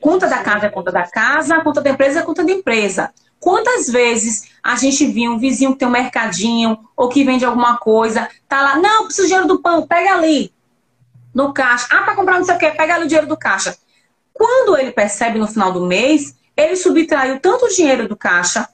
Conta 0.00 0.26
da 0.26 0.38
casa 0.38 0.66
é 0.66 0.68
conta 0.68 0.90
da 0.90 1.08
casa, 1.08 1.60
conta 1.60 1.80
da 1.80 1.90
empresa 1.90 2.20
é 2.20 2.22
conta 2.22 2.44
da 2.44 2.52
empresa. 2.52 3.12
Quantas 3.40 3.88
vezes 3.88 4.50
a 4.62 4.74
gente 4.74 5.06
viu 5.06 5.32
um 5.32 5.38
vizinho 5.38 5.72
que 5.72 5.78
tem 5.78 5.88
um 5.88 5.92
mercadinho 5.92 6.78
ou 6.96 7.08
que 7.08 7.24
vende 7.24 7.44
alguma 7.44 7.78
coisa, 7.78 8.28
tá 8.48 8.60
lá, 8.60 8.76
não, 8.76 9.04
preciso 9.04 9.22
do 9.22 9.28
dinheiro 9.28 9.48
do 9.48 9.62
pão, 9.62 9.86
pega 9.86 10.14
ali 10.14 10.52
no 11.32 11.52
caixa. 11.52 11.86
Ah, 11.90 12.02
para 12.02 12.16
comprar 12.16 12.38
não 12.38 12.44
sei 12.44 12.56
o 12.56 12.58
quê, 12.58 12.70
pega 12.70 12.96
ali 12.96 13.04
o 13.04 13.08
dinheiro 13.08 13.28
do 13.28 13.36
caixa. 13.36 13.76
Quando 14.32 14.76
ele 14.76 14.90
percebe 14.90 15.38
no 15.38 15.46
final 15.46 15.72
do 15.72 15.86
mês, 15.86 16.36
ele 16.56 16.74
subtraiu 16.74 17.38
tanto 17.38 17.66
o 17.66 17.68
dinheiro 17.68 18.08
do 18.08 18.16
caixa 18.16 18.68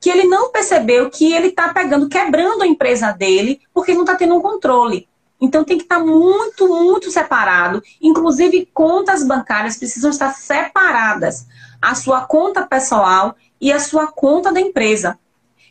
que 0.00 0.08
ele 0.08 0.24
não 0.24 0.50
percebeu 0.50 1.10
que 1.10 1.32
ele 1.32 1.48
está 1.48 1.74
pegando, 1.74 2.08
quebrando 2.08 2.62
a 2.62 2.66
empresa 2.66 3.12
dele, 3.12 3.60
porque 3.74 3.92
não 3.92 4.00
está 4.00 4.16
tendo 4.16 4.34
um 4.34 4.40
controle. 4.40 5.06
Então 5.38 5.62
tem 5.62 5.76
que 5.76 5.84
estar 5.84 5.98
tá 5.98 6.04
muito, 6.04 6.66
muito 6.68 7.10
separado. 7.10 7.82
Inclusive, 8.00 8.68
contas 8.72 9.22
bancárias 9.22 9.76
precisam 9.76 10.10
estar 10.10 10.34
separadas. 10.34 11.46
A 11.80 11.94
sua 11.94 12.22
conta 12.22 12.66
pessoal 12.66 13.34
e 13.60 13.70
a 13.70 13.78
sua 13.78 14.06
conta 14.06 14.52
da 14.52 14.60
empresa. 14.60 15.18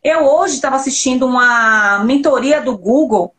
Eu 0.04 0.26
hoje 0.26 0.56
estava 0.56 0.76
assistindo 0.76 1.26
uma 1.26 2.04
mentoria 2.04 2.62
do 2.62 2.78
Google, 2.78 3.34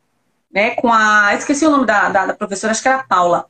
né, 0.52 0.70
com 0.72 0.92
a. 0.92 1.34
esqueci 1.34 1.64
o 1.64 1.70
nome 1.70 1.86
da, 1.86 2.08
da, 2.08 2.26
da 2.26 2.34
professora, 2.34 2.72
acho 2.72 2.82
que 2.82 2.88
era 2.88 3.04
Paula. 3.04 3.46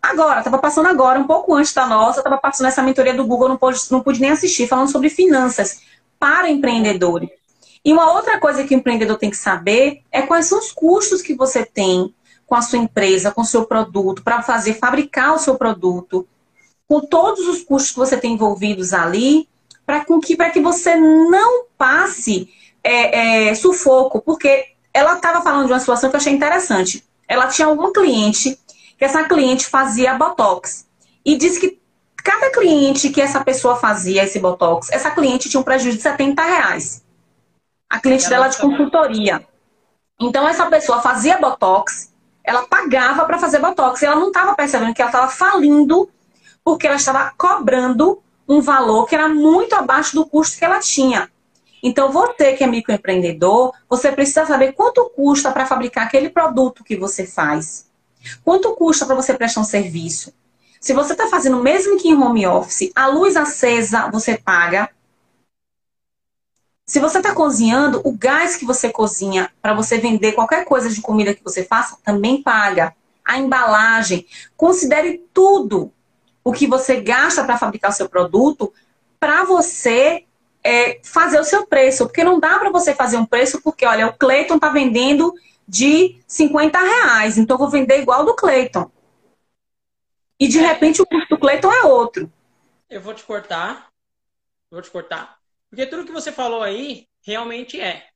Agora, 0.00 0.38
estava 0.38 0.58
passando 0.58 0.88
agora, 0.88 1.18
um 1.18 1.26
pouco 1.26 1.54
antes 1.54 1.72
da 1.72 1.86
nossa, 1.86 2.20
estava 2.20 2.36
passando 2.36 2.66
essa 2.66 2.82
mentoria 2.82 3.14
do 3.14 3.26
Google, 3.26 3.48
não 3.48 3.56
pude, 3.56 3.78
não 3.90 4.00
pude 4.00 4.20
nem 4.20 4.30
assistir, 4.30 4.66
falando 4.66 4.90
sobre 4.90 5.08
finanças 5.08 5.80
para 6.22 6.48
empreendedores. 6.48 7.28
E 7.84 7.92
uma 7.92 8.12
outra 8.12 8.38
coisa 8.38 8.62
que 8.62 8.72
o 8.72 8.78
empreendedor 8.78 9.18
tem 9.18 9.28
que 9.28 9.36
saber 9.36 10.02
é 10.12 10.22
quais 10.22 10.46
são 10.46 10.60
os 10.60 10.70
custos 10.70 11.20
que 11.20 11.34
você 11.34 11.66
tem 11.66 12.14
com 12.46 12.54
a 12.54 12.62
sua 12.62 12.78
empresa, 12.78 13.32
com 13.32 13.40
o 13.40 13.44
seu 13.44 13.64
produto, 13.64 14.22
para 14.22 14.40
fazer 14.40 14.74
fabricar 14.74 15.34
o 15.34 15.38
seu 15.40 15.56
produto, 15.56 16.24
com 16.86 17.00
todos 17.00 17.48
os 17.48 17.64
custos 17.64 17.90
que 17.90 17.98
você 17.98 18.16
tem 18.16 18.34
envolvidos 18.34 18.92
ali, 18.92 19.48
para 19.84 20.04
que, 20.04 20.36
que 20.52 20.60
você 20.60 20.94
não 20.94 21.64
passe 21.76 22.48
é, 22.84 23.48
é, 23.48 23.54
sufoco, 23.56 24.22
porque 24.22 24.66
ela 24.94 25.14
estava 25.14 25.42
falando 25.42 25.66
de 25.66 25.72
uma 25.72 25.80
situação 25.80 26.08
que 26.08 26.14
eu 26.14 26.20
achei 26.20 26.32
interessante. 26.32 27.04
Ela 27.26 27.48
tinha 27.48 27.68
uma 27.68 27.92
cliente, 27.92 28.56
que 28.96 29.04
essa 29.04 29.24
cliente 29.24 29.66
fazia 29.66 30.14
botox, 30.14 30.86
e 31.24 31.36
disse 31.36 31.58
que 31.58 31.81
cada 32.22 32.50
cliente 32.50 33.10
que 33.10 33.20
essa 33.20 33.42
pessoa 33.44 33.76
fazia 33.76 34.24
esse 34.24 34.38
botox, 34.38 34.90
essa 34.90 35.10
cliente 35.10 35.48
tinha 35.48 35.60
um 35.60 35.64
prejuízo 35.64 35.96
de 35.96 36.02
70 36.02 36.42
reais. 36.42 37.04
A 37.88 38.00
cliente 38.00 38.28
dela 38.28 38.48
de 38.48 38.58
consultoria. 38.58 39.46
Então, 40.20 40.48
essa 40.48 40.66
pessoa 40.66 41.02
fazia 41.02 41.38
botox, 41.38 42.12
ela 42.44 42.66
pagava 42.66 43.24
para 43.24 43.38
fazer 43.38 43.58
botox, 43.58 44.00
e 44.00 44.06
ela 44.06 44.16
não 44.16 44.28
estava 44.28 44.54
percebendo 44.54 44.94
que 44.94 45.02
ela 45.02 45.10
estava 45.10 45.30
falindo 45.30 46.08
porque 46.64 46.86
ela 46.86 46.96
estava 46.96 47.32
cobrando 47.36 48.22
um 48.48 48.60
valor 48.60 49.06
que 49.06 49.14
era 49.14 49.28
muito 49.28 49.74
abaixo 49.74 50.14
do 50.14 50.24
custo 50.24 50.58
que 50.58 50.64
ela 50.64 50.78
tinha. 50.78 51.28
Então, 51.82 52.12
você 52.12 52.52
que 52.52 52.62
é 52.62 52.66
microempreendedor, 52.66 53.72
você 53.88 54.12
precisa 54.12 54.46
saber 54.46 54.72
quanto 54.72 55.10
custa 55.10 55.50
para 55.50 55.66
fabricar 55.66 56.06
aquele 56.06 56.30
produto 56.30 56.84
que 56.84 56.96
você 56.96 57.26
faz. 57.26 57.90
Quanto 58.44 58.74
custa 58.76 59.04
para 59.04 59.16
você 59.16 59.34
prestar 59.34 59.60
um 59.60 59.64
serviço? 59.64 60.32
Se 60.82 60.92
você 60.92 61.12
está 61.12 61.28
fazendo 61.28 61.62
mesmo 61.62 61.96
que 61.96 62.08
em 62.08 62.20
home 62.20 62.44
office, 62.44 62.90
a 62.92 63.06
luz 63.06 63.36
acesa 63.36 64.10
você 64.10 64.36
paga. 64.36 64.90
Se 66.84 66.98
você 66.98 67.18
está 67.18 67.32
cozinhando, 67.32 68.00
o 68.02 68.10
gás 68.10 68.56
que 68.56 68.64
você 68.64 68.90
cozinha 68.90 69.48
para 69.62 69.74
você 69.74 69.98
vender 69.98 70.32
qualquer 70.32 70.64
coisa 70.64 70.90
de 70.90 71.00
comida 71.00 71.34
que 71.34 71.44
você 71.44 71.62
faça 71.62 71.96
também 72.02 72.42
paga. 72.42 72.96
A 73.24 73.38
embalagem. 73.38 74.26
Considere 74.56 75.24
tudo 75.32 75.92
o 76.42 76.52
que 76.52 76.66
você 76.66 77.00
gasta 77.00 77.44
para 77.44 77.56
fabricar 77.56 77.92
o 77.92 77.94
seu 77.94 78.08
produto 78.08 78.72
para 79.20 79.44
você 79.44 80.24
é, 80.64 80.98
fazer 81.04 81.38
o 81.38 81.44
seu 81.44 81.64
preço. 81.64 82.06
Porque 82.06 82.24
não 82.24 82.40
dá 82.40 82.58
para 82.58 82.70
você 82.70 82.92
fazer 82.92 83.18
um 83.18 83.24
preço 83.24 83.62
porque, 83.62 83.86
olha, 83.86 84.08
o 84.08 84.18
Cleiton 84.18 84.56
está 84.56 84.68
vendendo 84.68 85.32
de 85.68 86.20
50 86.26 86.76
reais, 86.76 87.38
então 87.38 87.54
eu 87.54 87.58
vou 87.58 87.70
vender 87.70 88.00
igual 88.00 88.24
do 88.24 88.34
Cleiton. 88.34 88.90
E 90.38 90.48
de 90.48 90.58
repente 90.58 91.00
o 91.00 91.06
custo 91.06 91.34
do 91.34 91.40
Cleiton 91.40 91.72
é 91.72 91.84
outro. 91.84 92.32
Eu 92.88 93.00
vou 93.00 93.14
te 93.14 93.22
cortar. 93.24 93.90
Vou 94.70 94.82
te 94.82 94.90
cortar. 94.90 95.38
Porque 95.68 95.86
tudo 95.86 96.04
que 96.04 96.12
você 96.12 96.32
falou 96.32 96.62
aí 96.62 97.08
realmente 97.24 97.80
é. 97.80 98.06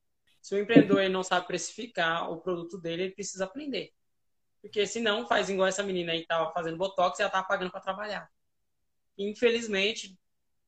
Se 0.43 0.55
o 0.55 0.59
empreendedor 0.59 1.09
não 1.09 1.23
sabe 1.23 1.47
precificar 1.47 2.31
o 2.31 2.41
produto 2.41 2.79
dele, 2.79 3.05
ele 3.05 3.15
precisa 3.15 3.45
aprender. 3.45 3.91
Porque 4.61 4.87
senão 4.87 5.27
faz 5.27 5.49
igual 5.49 5.69
essa 5.69 5.83
menina 5.83 6.13
aí 6.13 6.21
que 6.21 6.27
tava 6.27 6.53
fazendo 6.53 6.77
botox 6.77 7.19
e 7.19 7.23
ela 7.23 7.31
tava 7.31 7.47
pagando 7.47 7.71
para 7.71 7.81
trabalhar. 7.81 8.29
Infelizmente, 9.19 10.19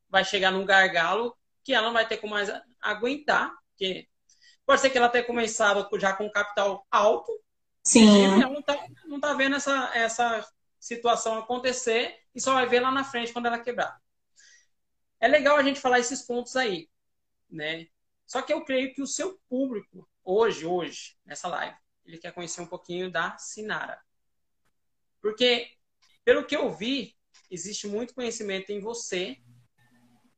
vai 0.09 0.25
chegar 0.25 0.51
num 0.51 0.65
gargalo 0.65 1.37
que 1.63 1.73
ela 1.73 1.87
não 1.87 1.93
vai 1.93 2.07
ter 2.09 2.17
como 2.17 2.35
mais 2.35 2.51
aguentar, 2.81 3.53
porque 3.71 4.09
pode 4.65 4.81
ser 4.81 4.91
que 4.91 4.99
ela 4.99 5.09
tenha 5.09 5.25
começado 5.25 5.87
já 5.99 6.13
com 6.13 6.31
capital 6.31 6.87
alto. 6.91 7.31
Sim. 7.85 8.25
ela 8.25 8.53
não 8.53 8.63
tá, 8.63 8.87
não 9.07 9.21
tá 9.21 9.35
vendo 9.35 9.57
essa, 9.57 9.91
essa 9.95 10.47
situação 10.79 11.39
acontecer 11.39 12.19
e 12.35 12.41
só 12.41 12.55
vai 12.55 12.67
ver 12.67 12.81
lá 12.81 12.91
na 12.91 13.05
frente 13.05 13.33
quando 13.33 13.47
ela 13.47 13.59
quebrar. 13.59 14.01
É 15.21 15.27
legal 15.27 15.57
a 15.57 15.63
gente 15.63 15.81
falar 15.81 15.99
esses 15.99 16.23
pontos 16.23 16.55
aí, 16.57 16.89
né? 17.51 17.89
Só 18.27 18.43
que 18.43 18.53
eu 18.53 18.65
creio 18.65 18.95
que 18.95 19.03
o 19.03 19.07
seu 19.07 19.41
público, 19.49 20.09
hoje, 20.23 20.65
hoje, 20.65 21.17
nessa 21.25 21.49
live, 21.49 21.77
ele 22.05 22.19
quer 22.19 22.33
conhecer 22.33 22.61
um 22.61 22.67
pouquinho 22.67 23.11
da 23.11 23.37
Sinara. 23.39 24.01
Porque, 25.21 25.73
pelo 26.25 26.47
que 26.47 26.55
eu 26.55 26.71
vi, 26.71 27.17
existe 27.51 27.89
muito 27.89 28.15
conhecimento 28.15 28.71
em 28.71 28.81
você, 28.81 29.39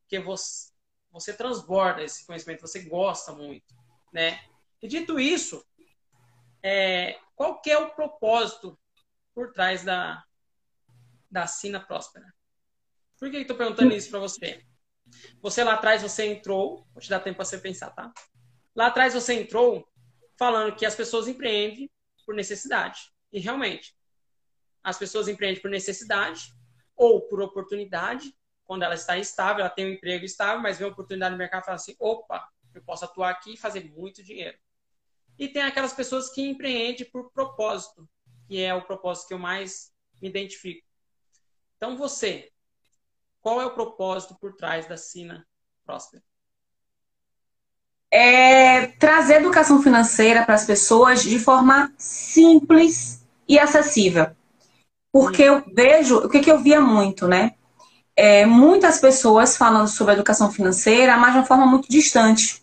que 0.07 0.19
você, 0.19 0.71
você 1.11 1.33
transborda 1.33 2.03
esse 2.03 2.25
conhecimento, 2.25 2.61
você 2.61 2.81
gosta 2.83 3.33
muito, 3.33 3.75
né? 4.11 4.43
E 4.81 4.87
dito 4.87 5.19
isso, 5.19 5.63
é, 6.63 7.19
qual 7.35 7.61
que 7.61 7.69
é 7.69 7.77
o 7.77 7.93
propósito 7.93 8.79
por 9.33 9.51
trás 9.51 9.83
da, 9.83 10.23
da 11.31 11.47
Sina 11.47 11.79
Próspera? 11.79 12.33
Por 13.17 13.31
que 13.31 13.37
estou 13.37 13.55
perguntando 13.55 13.93
isso 13.93 14.09
para 14.09 14.19
você? 14.19 14.65
Você 15.41 15.63
lá 15.63 15.73
atrás, 15.73 16.01
você 16.01 16.25
entrou, 16.25 16.87
vou 16.93 17.01
te 17.01 17.09
dar 17.09 17.19
tempo 17.19 17.37
para 17.37 17.45
você 17.45 17.57
pensar, 17.57 17.91
tá? 17.91 18.11
Lá 18.75 18.87
atrás 18.87 19.13
você 19.13 19.33
entrou 19.33 19.87
falando 20.37 20.75
que 20.75 20.85
as 20.85 20.95
pessoas 20.95 21.27
empreendem 21.27 21.89
por 22.25 22.33
necessidade. 22.33 23.11
E 23.31 23.39
realmente, 23.39 23.95
as 24.83 24.97
pessoas 24.97 25.27
empreendem 25.27 25.61
por 25.61 25.69
necessidade 25.69 26.53
ou 26.95 27.27
por 27.27 27.41
oportunidade, 27.41 28.33
quando 28.65 28.83
ela 28.83 28.95
está 28.95 29.17
estável, 29.17 29.61
ela 29.61 29.69
tem 29.69 29.85
um 29.85 29.93
emprego 29.93 30.25
estável, 30.25 30.61
mas 30.61 30.77
vê 30.77 30.85
uma 30.85 30.91
oportunidade 30.91 31.33
no 31.33 31.37
mercado 31.37 31.63
e 31.63 31.65
fala 31.65 31.75
assim: 31.75 31.95
opa, 31.99 32.47
eu 32.73 32.81
posso 32.83 33.05
atuar 33.05 33.31
aqui 33.31 33.53
e 33.53 33.57
fazer 33.57 33.83
muito 33.91 34.23
dinheiro. 34.23 34.57
E 35.37 35.47
tem 35.47 35.63
aquelas 35.63 35.93
pessoas 35.93 36.29
que 36.33 36.41
empreendem 36.41 37.09
por 37.09 37.31
propósito, 37.31 38.07
que 38.47 38.61
é 38.61 38.73
o 38.73 38.85
propósito 38.85 39.27
que 39.27 39.33
eu 39.33 39.39
mais 39.39 39.93
me 40.21 40.29
identifico. 40.29 40.87
Então, 41.81 41.97
você, 41.97 42.47
qual 43.41 43.59
é 43.59 43.65
o 43.65 43.73
propósito 43.73 44.37
por 44.39 44.53
trás 44.53 44.87
da 44.87 44.97
Sina 44.97 45.43
Próspera? 45.83 46.21
é 48.13 48.87
trazer 48.99 49.35
educação 49.35 49.81
financeira 49.81 50.43
para 50.43 50.55
as 50.55 50.65
pessoas 50.65 51.23
de 51.23 51.39
forma 51.39 51.91
simples 51.97 53.25
e 53.47 53.57
acessível. 53.57 54.27
Porque 55.11 55.41
eu 55.41 55.63
vejo, 55.73 56.17
o 56.17 56.29
que, 56.29 56.41
que 56.41 56.51
eu 56.51 56.59
via 56.59 56.81
muito, 56.81 57.27
né? 57.27 57.53
É, 58.15 58.45
muitas 58.45 58.99
pessoas 58.99 59.55
falando 59.55 59.87
sobre 59.87 60.13
educação 60.13 60.51
financeira, 60.51 61.15
mas 61.15 61.31
de 61.31 61.39
uma 61.39 61.45
forma 61.45 61.65
muito 61.65 61.89
distante. 61.89 62.61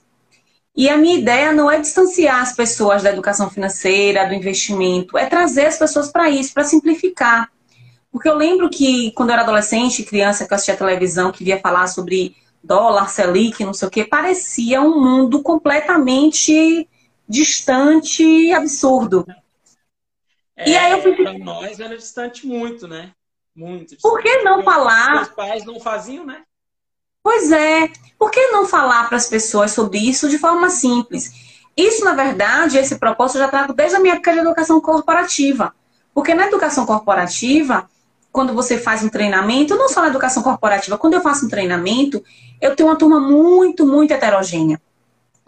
E 0.76 0.88
a 0.88 0.96
minha 0.96 1.18
ideia 1.18 1.52
não 1.52 1.70
é 1.70 1.80
distanciar 1.80 2.42
as 2.42 2.54
pessoas 2.54 3.02
da 3.02 3.10
educação 3.10 3.50
financeira, 3.50 4.28
do 4.28 4.34
investimento, 4.34 5.16
é 5.16 5.26
trazer 5.26 5.66
as 5.66 5.78
pessoas 5.78 6.12
para 6.12 6.28
isso, 6.28 6.52
para 6.52 6.64
simplificar. 6.64 7.50
Porque 8.10 8.28
eu 8.28 8.34
lembro 8.34 8.70
que 8.70 9.12
quando 9.12 9.30
eu 9.30 9.34
era 9.34 9.42
adolescente, 9.42 10.02
criança, 10.02 10.46
que 10.46 10.52
eu 10.52 10.56
assistia 10.56 10.76
televisão, 10.76 11.30
que 11.30 11.44
via 11.44 11.60
falar 11.60 11.86
sobre 11.86 12.36
dólar, 12.62 13.08
Selic, 13.08 13.64
não 13.64 13.74
sei 13.74 13.88
o 13.88 13.90
que, 13.90 14.04
parecia 14.04 14.80
um 14.80 15.00
mundo 15.00 15.42
completamente 15.42 16.88
distante 17.28 18.22
e 18.22 18.52
absurdo. 18.52 19.26
É, 20.56 20.70
e 20.70 20.76
aí 20.76 20.92
eu 20.92 21.02
fui... 21.02 21.14
Para 21.14 21.38
nós 21.38 21.78
era 21.78 21.96
distante 21.96 22.46
muito, 22.46 22.88
né? 22.88 23.12
Muito. 23.54 23.94
Distante. 23.94 24.02
Por 24.02 24.22
que 24.22 24.42
não 24.42 24.62
falar? 24.62 25.22
Os 25.22 25.28
pais 25.28 25.64
não 25.64 25.78
faziam, 25.78 26.24
né? 26.24 26.42
Pois 27.22 27.52
é. 27.52 27.90
Por 28.18 28.30
que 28.30 28.48
não 28.48 28.66
falar 28.66 29.06
para 29.08 29.16
as 29.16 29.28
pessoas 29.28 29.72
sobre 29.72 29.98
isso 29.98 30.28
de 30.28 30.38
forma 30.38 30.70
simples? 30.70 31.30
Isso, 31.76 32.04
na 32.04 32.14
verdade, 32.14 32.78
esse 32.78 32.98
propósito 32.98 33.36
eu 33.38 33.44
já 33.44 33.48
trago 33.48 33.72
desde 33.72 33.96
a 33.96 34.00
minha 34.00 34.14
época 34.14 34.32
de 34.32 34.38
educação 34.40 34.80
corporativa. 34.80 35.74
Porque 36.12 36.34
na 36.34 36.46
educação 36.46 36.84
corporativa, 36.84 37.88
quando 38.32 38.54
você 38.54 38.78
faz 38.78 39.02
um 39.02 39.08
treinamento, 39.08 39.76
não 39.76 39.88
só 39.88 40.00
na 40.00 40.08
educação 40.08 40.42
corporativa, 40.42 40.98
quando 40.98 41.14
eu 41.14 41.20
faço 41.20 41.46
um 41.46 41.48
treinamento, 41.48 42.22
eu 42.60 42.76
tenho 42.76 42.88
uma 42.88 42.96
turma 42.96 43.20
muito, 43.20 43.86
muito 43.86 44.12
heterogênea. 44.12 44.80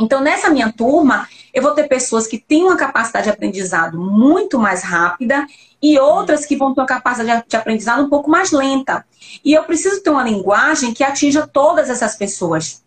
Então, 0.00 0.20
nessa 0.20 0.48
minha 0.48 0.72
turma, 0.72 1.28
eu 1.52 1.62
vou 1.62 1.72
ter 1.72 1.86
pessoas 1.86 2.26
que 2.26 2.38
têm 2.38 2.64
uma 2.64 2.76
capacidade 2.76 3.24
de 3.24 3.30
aprendizado 3.30 3.98
muito 3.98 4.58
mais 4.58 4.82
rápida 4.82 5.46
e 5.82 5.98
outras 5.98 6.46
que 6.46 6.56
vão 6.56 6.74
ter 6.74 6.80
uma 6.80 6.86
capacidade 6.86 7.44
de 7.46 7.56
aprendizado 7.56 8.02
um 8.02 8.08
pouco 8.08 8.30
mais 8.30 8.50
lenta. 8.50 9.04
E 9.44 9.52
eu 9.52 9.62
preciso 9.64 10.02
ter 10.02 10.10
uma 10.10 10.24
linguagem 10.24 10.94
que 10.94 11.04
atinja 11.04 11.46
todas 11.46 11.90
essas 11.90 12.16
pessoas. 12.16 12.82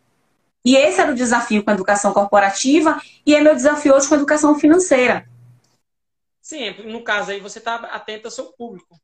E 0.65 0.75
esse 0.75 0.99
era 0.99 1.11
o 1.11 1.15
desafio 1.15 1.63
com 1.63 1.69
a 1.69 1.73
educação 1.73 2.13
corporativa 2.13 2.99
e 3.25 3.35
é 3.35 3.41
meu 3.41 3.53
desafio 3.53 3.93
hoje 3.93 4.07
com 4.07 4.15
a 4.15 4.17
educação 4.17 4.57
financeira. 4.57 5.27
Sim, 6.41 6.73
no 6.85 7.03
caso 7.03 7.31
aí 7.31 7.39
você 7.39 7.59
está 7.59 7.75
atento 7.75 8.27
ao 8.27 8.31
seu 8.31 8.45
público 8.45 8.99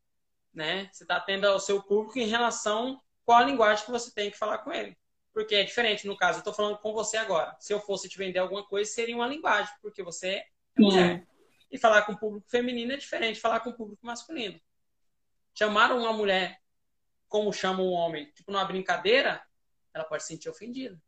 né? 0.54 0.90
Você 0.92 1.04
está 1.04 1.18
atendo 1.18 1.48
ao 1.48 1.60
seu 1.60 1.82
público 1.82 2.20
em 2.20 2.28
relação 2.28 3.02
qual 3.26 3.40
a 3.40 3.46
linguagem 3.46 3.86
que 3.86 3.92
você 3.92 4.12
tem 4.12 4.32
que 4.32 4.38
falar 4.38 4.60
com 4.60 4.72
ele. 4.72 4.98
Porque 5.32 5.56
é 5.56 5.64
diferente, 5.64 6.08
no 6.08 6.18
caso, 6.18 6.38
eu 6.38 6.40
estou 6.40 6.54
falando 6.54 6.78
com 6.80 6.94
você 6.94 7.18
agora. 7.18 7.56
Se 7.60 7.72
eu 7.72 7.80
fosse 7.80 8.10
te 8.10 8.18
vender 8.18 8.40
alguma 8.40 8.66
coisa, 8.66 8.90
seria 8.90 9.16
uma 9.16 9.28
linguagem, 9.28 9.74
porque 9.82 10.02
você 10.02 10.28
é 10.28 10.48
mulher. 10.78 11.28
E 11.72 11.78
falar 11.78 12.02
com 12.02 12.14
o 12.14 12.18
público 12.18 12.50
feminino 12.50 12.92
é 12.92 12.98
diferente 12.98 13.36
de 13.36 13.42
falar 13.42 13.60
com 13.60 13.70
o 13.70 13.76
público 13.76 14.06
masculino. 14.06 14.60
Chamar 15.54 15.92
uma 15.92 16.12
mulher 16.12 16.60
como 17.28 17.54
chama 17.54 17.84
um 17.84 17.92
homem, 17.92 18.26
tipo 18.32 18.52
numa 18.52 18.66
brincadeira, 18.66 19.42
ela 19.94 20.04
pode 20.04 20.24
se 20.24 20.30
sentir 20.30 20.50
ofendida. 20.50 21.00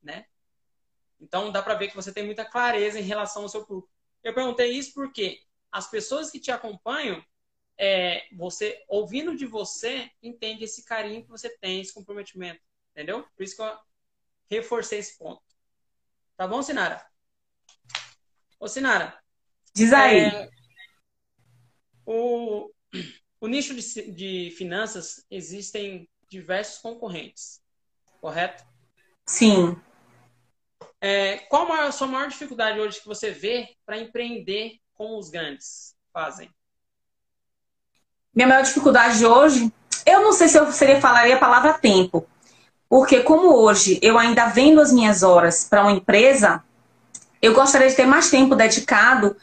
Né? 0.00 0.26
Então 1.20 1.50
dá 1.50 1.60
para 1.60 1.74
ver 1.74 1.88
que 1.88 1.96
você 1.96 2.12
tem 2.12 2.24
muita 2.24 2.44
clareza 2.44 3.00
em 3.00 3.02
relação 3.02 3.42
ao 3.42 3.48
seu 3.48 3.66
público. 3.66 3.90
Eu 4.22 4.32
perguntei 4.32 4.70
isso 4.70 4.94
porque 4.94 5.42
as 5.70 5.90
pessoas 5.90 6.30
que 6.30 6.40
te 6.40 6.50
acompanham, 6.50 7.22
é, 7.78 8.26
você, 8.32 8.84
ouvindo 8.88 9.36
de 9.36 9.46
você, 9.46 10.10
entende 10.22 10.64
esse 10.64 10.84
carinho 10.84 11.22
que 11.22 11.30
você 11.30 11.48
tem, 11.58 11.80
esse 11.80 11.94
comprometimento. 11.94 12.60
Entendeu? 12.92 13.24
Por 13.36 13.44
isso 13.44 13.54
que 13.54 13.62
eu 13.62 13.78
reforcei 14.50 14.98
esse 14.98 15.16
ponto. 15.16 15.42
Tá 16.36 16.46
bom, 16.46 16.60
Sinara? 16.62 17.06
Ô, 18.58 18.66
Sinara. 18.66 19.16
Diz 19.72 19.92
aí. 19.92 20.24
É, 20.24 20.50
o, 22.04 22.72
o 23.40 23.46
nicho 23.46 23.74
de, 23.74 24.10
de 24.12 24.50
finanças 24.56 25.24
existem 25.30 26.08
diversos 26.28 26.78
concorrentes, 26.78 27.62
correto? 28.20 28.64
Sim. 29.26 29.80
É, 31.00 31.38
qual 31.46 31.70
a 31.72 31.92
sua 31.92 32.08
maior 32.08 32.28
dificuldade 32.28 32.80
hoje 32.80 33.00
que 33.00 33.06
você 33.06 33.30
vê 33.30 33.76
para 33.86 33.98
empreender 33.98 34.80
como 34.94 35.16
os 35.18 35.30
grandes 35.30 35.96
fazem? 36.12 36.52
Minha 38.34 38.48
maior 38.48 38.62
dificuldade 38.62 39.24
hoje, 39.24 39.72
eu 40.06 40.22
não 40.22 40.32
sei 40.32 40.48
se 40.48 40.58
eu 40.58 40.70
seria 40.72 41.00
falaria 41.00 41.36
a 41.36 41.38
palavra 41.38 41.72
tempo, 41.72 42.26
porque 42.88 43.20
como 43.20 43.54
hoje 43.54 43.98
eu 44.02 44.18
ainda 44.18 44.46
vendo 44.46 44.80
as 44.80 44.92
minhas 44.92 45.22
horas 45.22 45.66
para 45.68 45.82
uma 45.82 45.92
empresa, 45.92 46.62
eu 47.40 47.54
gostaria 47.54 47.88
de 47.88 47.94
ter 47.94 48.06
mais 48.06 48.30
tempo 48.30 48.54
dedicado 48.54 49.36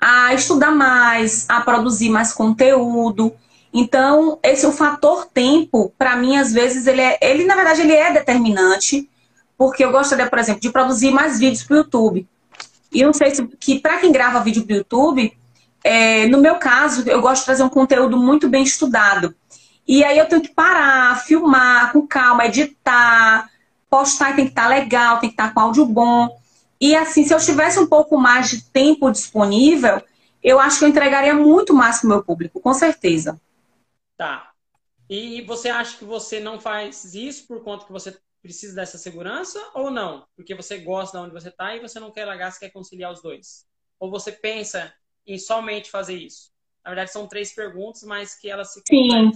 a 0.00 0.32
estudar 0.34 0.70
mais, 0.70 1.48
a 1.48 1.60
produzir 1.60 2.08
mais 2.08 2.32
conteúdo. 2.32 3.32
Então, 3.72 4.38
esse 4.42 4.66
o 4.66 4.72
fator 4.72 5.26
tempo, 5.26 5.92
para 5.98 6.16
mim, 6.16 6.36
às 6.36 6.52
vezes, 6.52 6.86
ele, 6.86 7.00
é, 7.00 7.18
ele, 7.20 7.44
na 7.44 7.54
verdade, 7.54 7.80
ele 7.80 7.92
é 7.92 8.12
determinante, 8.12 9.08
porque 9.56 9.84
eu 9.84 9.90
gostaria, 9.90 10.28
por 10.28 10.38
exemplo, 10.38 10.60
de 10.60 10.70
produzir 10.70 11.10
mais 11.10 11.38
vídeos 11.38 11.64
para 11.64 11.74
o 11.74 11.78
YouTube. 11.78 12.26
E 12.92 13.04
não 13.04 13.12
sei 13.12 13.34
se 13.34 13.46
que 13.58 13.80
para 13.80 13.98
quem 13.98 14.12
grava 14.12 14.40
vídeo 14.40 14.64
para 14.64 14.74
o 14.74 14.76
YouTube, 14.78 15.36
é, 15.82 16.26
no 16.26 16.38
meu 16.38 16.56
caso, 16.56 17.08
eu 17.08 17.20
gosto 17.20 17.40
de 17.40 17.46
trazer 17.46 17.62
um 17.62 17.68
conteúdo 17.68 18.16
muito 18.16 18.48
bem 18.48 18.62
estudado. 18.62 19.34
E 19.86 20.04
aí 20.04 20.18
eu 20.18 20.28
tenho 20.28 20.42
que 20.42 20.52
parar, 20.52 21.24
filmar 21.24 21.92
com 21.92 22.06
calma, 22.06 22.44
editar, 22.44 23.50
postar 23.88 24.36
tem 24.36 24.44
que 24.44 24.50
estar 24.50 24.64
tá 24.64 24.68
legal, 24.68 25.18
tem 25.18 25.30
que 25.30 25.34
estar 25.34 25.48
tá 25.48 25.54
com 25.54 25.60
áudio 25.60 25.86
bom. 25.86 26.38
E 26.80 26.94
assim, 26.94 27.24
se 27.24 27.32
eu 27.32 27.38
tivesse 27.38 27.78
um 27.78 27.86
pouco 27.86 28.18
mais 28.18 28.50
de 28.50 28.62
tempo 28.64 29.10
disponível, 29.10 30.02
eu 30.42 30.60
acho 30.60 30.78
que 30.78 30.84
eu 30.84 30.88
entregaria 30.88 31.34
muito 31.34 31.74
mais 31.74 31.98
para 31.98 32.06
o 32.06 32.10
meu 32.10 32.22
público, 32.22 32.60
com 32.60 32.74
certeza. 32.74 33.40
Tá. 34.16 34.52
E 35.08 35.42
você 35.42 35.70
acha 35.70 35.96
que 35.96 36.04
você 36.04 36.38
não 36.38 36.60
faz 36.60 37.14
isso 37.14 37.46
por 37.46 37.64
conta 37.64 37.86
que 37.86 37.92
você 37.92 38.16
precisa 38.42 38.74
dessa 38.74 38.98
segurança 38.98 39.58
ou 39.74 39.90
não? 39.90 40.26
Porque 40.36 40.54
você 40.54 40.78
gosta 40.78 41.18
de 41.18 41.24
onde 41.24 41.32
você 41.32 41.48
está 41.48 41.74
e 41.74 41.80
você 41.80 41.98
não 41.98 42.10
quer 42.10 42.24
largar, 42.24 42.52
você 42.52 42.60
quer 42.60 42.70
conciliar 42.70 43.12
os 43.12 43.22
dois? 43.22 43.66
Ou 43.98 44.10
você 44.10 44.30
pensa 44.30 44.92
em 45.28 45.38
somente 45.38 45.90
fazer 45.90 46.16
isso? 46.16 46.50
Na 46.84 46.90
verdade, 46.90 47.12
são 47.12 47.26
três 47.26 47.54
perguntas, 47.54 48.02
mas 48.02 48.34
que 48.34 48.48
elas 48.50 48.72
se. 48.72 48.82
Sim. 48.88 49.32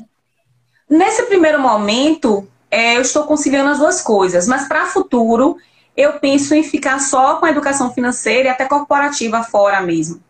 Nesse 0.88 1.24
primeiro 1.26 1.60
momento, 1.60 2.48
é, 2.70 2.96
eu 2.96 3.02
estou 3.02 3.26
conciliando 3.26 3.70
as 3.70 3.78
duas 3.78 4.02
coisas, 4.02 4.46
mas 4.46 4.66
para 4.66 4.84
o 4.84 4.88
futuro, 4.88 5.58
eu 5.96 6.18
penso 6.18 6.54
em 6.54 6.62
ficar 6.62 6.98
só 6.98 7.38
com 7.38 7.46
a 7.46 7.50
educação 7.50 7.92
financeira 7.92 8.48
e 8.48 8.50
até 8.50 8.66
corporativa 8.66 9.42
fora 9.42 9.80
mesmo. 9.80 10.22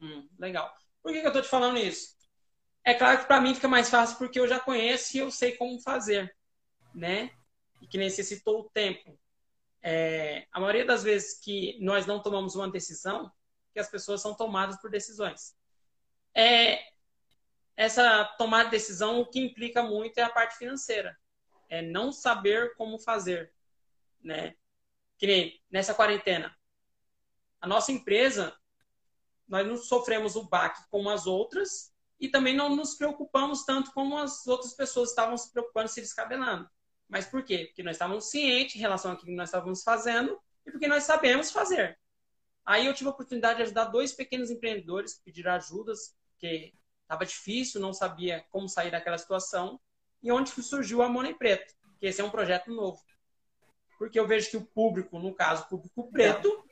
Hum, 0.00 0.28
legal. 0.38 0.70
Por 1.02 1.12
que, 1.12 1.20
que 1.20 1.26
eu 1.26 1.30
estou 1.30 1.42
te 1.42 1.48
falando 1.48 1.78
isso? 1.78 2.12
É 2.84 2.94
claro 2.94 3.20
que 3.20 3.26
para 3.26 3.40
mim 3.40 3.54
fica 3.54 3.68
mais 3.68 3.88
fácil 3.88 4.18
porque 4.18 4.38
eu 4.38 4.48
já 4.48 4.58
conheço 4.58 5.16
e 5.16 5.20
eu 5.20 5.30
sei 5.30 5.52
como 5.52 5.80
fazer, 5.80 6.34
né? 6.94 7.30
E 7.80 7.86
que 7.86 7.96
necessitou 7.96 8.60
o 8.60 8.70
tempo. 8.70 9.18
É, 9.82 10.46
a 10.52 10.60
maioria 10.60 10.84
das 10.84 11.02
vezes 11.02 11.38
que 11.40 11.78
nós 11.80 12.06
não 12.06 12.20
tomamos 12.20 12.54
uma 12.54 12.70
decisão, 12.70 13.30
que 13.72 13.80
as 13.80 13.88
pessoas 13.88 14.20
são 14.20 14.34
tomadas 14.34 14.80
por 14.80 14.90
decisões. 14.90 15.56
É, 16.34 16.80
essa 17.76 18.24
tomada 18.38 18.64
de 18.64 18.72
decisão, 18.72 19.20
o 19.20 19.26
que 19.26 19.40
implica 19.40 19.82
muito 19.82 20.18
é 20.18 20.22
a 20.22 20.30
parte 20.30 20.56
financeira. 20.56 21.16
É 21.68 21.82
não 21.82 22.12
saber 22.12 22.74
como 22.76 22.98
fazer 22.98 23.52
né? 24.22 24.54
Que 25.18 25.26
nem 25.26 25.62
nessa 25.70 25.94
quarentena. 25.94 26.54
A 27.60 27.66
nossa 27.66 27.92
empresa, 27.92 28.56
nós 29.46 29.66
não 29.66 29.76
sofremos 29.76 30.36
o 30.36 30.48
baque 30.48 30.82
como 30.90 31.10
as 31.10 31.26
outras 31.26 31.92
e 32.18 32.28
também 32.28 32.54
não 32.54 32.74
nos 32.74 32.94
preocupamos 32.94 33.64
tanto 33.64 33.92
como 33.92 34.16
as 34.16 34.46
outras 34.46 34.74
pessoas 34.74 35.10
estavam 35.10 35.36
se 35.36 35.52
preocupando, 35.52 35.88
se 35.88 36.00
descabelando. 36.00 36.68
Mas 37.08 37.26
por 37.26 37.44
quê? 37.44 37.66
Porque 37.66 37.82
nós 37.82 37.96
estávamos 37.96 38.30
cientes 38.30 38.76
em 38.76 38.80
relação 38.80 39.12
ao 39.12 39.16
que 39.16 39.30
nós 39.34 39.48
estávamos 39.48 39.82
fazendo 39.82 40.40
e 40.66 40.70
porque 40.70 40.88
nós 40.88 41.04
sabemos 41.04 41.50
fazer. 41.50 41.98
Aí 42.64 42.86
eu 42.86 42.94
tive 42.94 43.08
a 43.08 43.12
oportunidade 43.12 43.56
de 43.56 43.62
ajudar 43.62 43.86
dois 43.86 44.12
pequenos 44.12 44.50
empreendedores 44.50 45.14
que 45.14 45.24
pediram 45.24 45.52
ajudas, 45.52 46.14
porque 46.30 46.72
estava 47.02 47.26
difícil, 47.26 47.80
não 47.80 47.92
sabia 47.92 48.44
como 48.50 48.68
sair 48.68 48.90
daquela 48.90 49.18
situação, 49.18 49.80
e 50.22 50.30
onde 50.30 50.50
surgiu 50.50 51.02
a 51.02 51.08
Money 51.08 51.34
Preto, 51.34 51.74
que 51.98 52.06
esse 52.06 52.20
é 52.20 52.24
um 52.24 52.30
projeto 52.30 52.70
novo 52.70 53.00
porque 54.02 54.18
eu 54.18 54.26
vejo 54.26 54.50
que 54.50 54.56
o 54.56 54.66
público, 54.66 55.16
no 55.20 55.32
caso, 55.32 55.62
o 55.62 55.68
público 55.68 56.10
preto, 56.10 56.64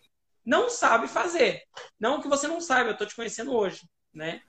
não 0.44 0.68
sabe 0.68 1.06
fazer. 1.06 1.62
Não 1.96 2.20
que 2.20 2.26
você 2.26 2.48
não 2.48 2.60
saiba, 2.60 2.88
eu 2.88 2.94
estou 2.94 3.06
te 3.06 3.14
conhecendo 3.14 3.54
hoje, 3.54 3.88
né? 4.12 4.42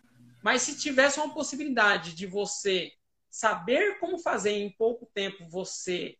Mas 0.43 0.63
se 0.63 0.80
tivesse 0.80 1.19
uma 1.19 1.32
possibilidade 1.32 2.15
de 2.15 2.25
você 2.25 2.91
saber 3.30 3.99
como 3.99 4.17
fazer 4.17 4.54
em 4.54 4.71
pouco 4.71 5.08
tempo, 5.13 5.47
você 5.47 6.17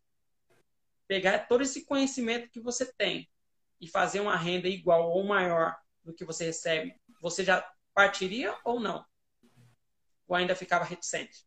pegar 1.08 1.48
todo 1.48 1.62
esse 1.62 1.84
conhecimento 1.84 2.48
que 2.48 2.60
você 2.60 2.86
tem 2.92 3.28
e 3.82 3.88
fazer 3.88 4.20
uma 4.20 4.36
renda 4.36 4.68
igual 4.68 5.10
ou 5.10 5.24
maior 5.24 5.74
do 6.04 6.14
que 6.14 6.24
você 6.24 6.44
recebe, 6.44 6.94
você 7.20 7.42
já 7.42 7.66
partiria 7.92 8.54
ou 8.64 8.78
não? 8.78 9.04
Ou 10.28 10.36
ainda 10.36 10.54
ficava 10.54 10.84
reticente? 10.84 11.44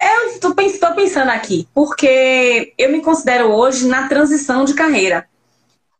Eu 0.00 0.30
estou 0.30 0.94
pensando 0.94 1.30
aqui, 1.30 1.68
porque 1.72 2.74
eu 2.76 2.90
me 2.90 3.00
considero 3.00 3.52
hoje 3.52 3.86
na 3.86 4.08
transição 4.08 4.64
de 4.64 4.74
carreira. 4.74 5.28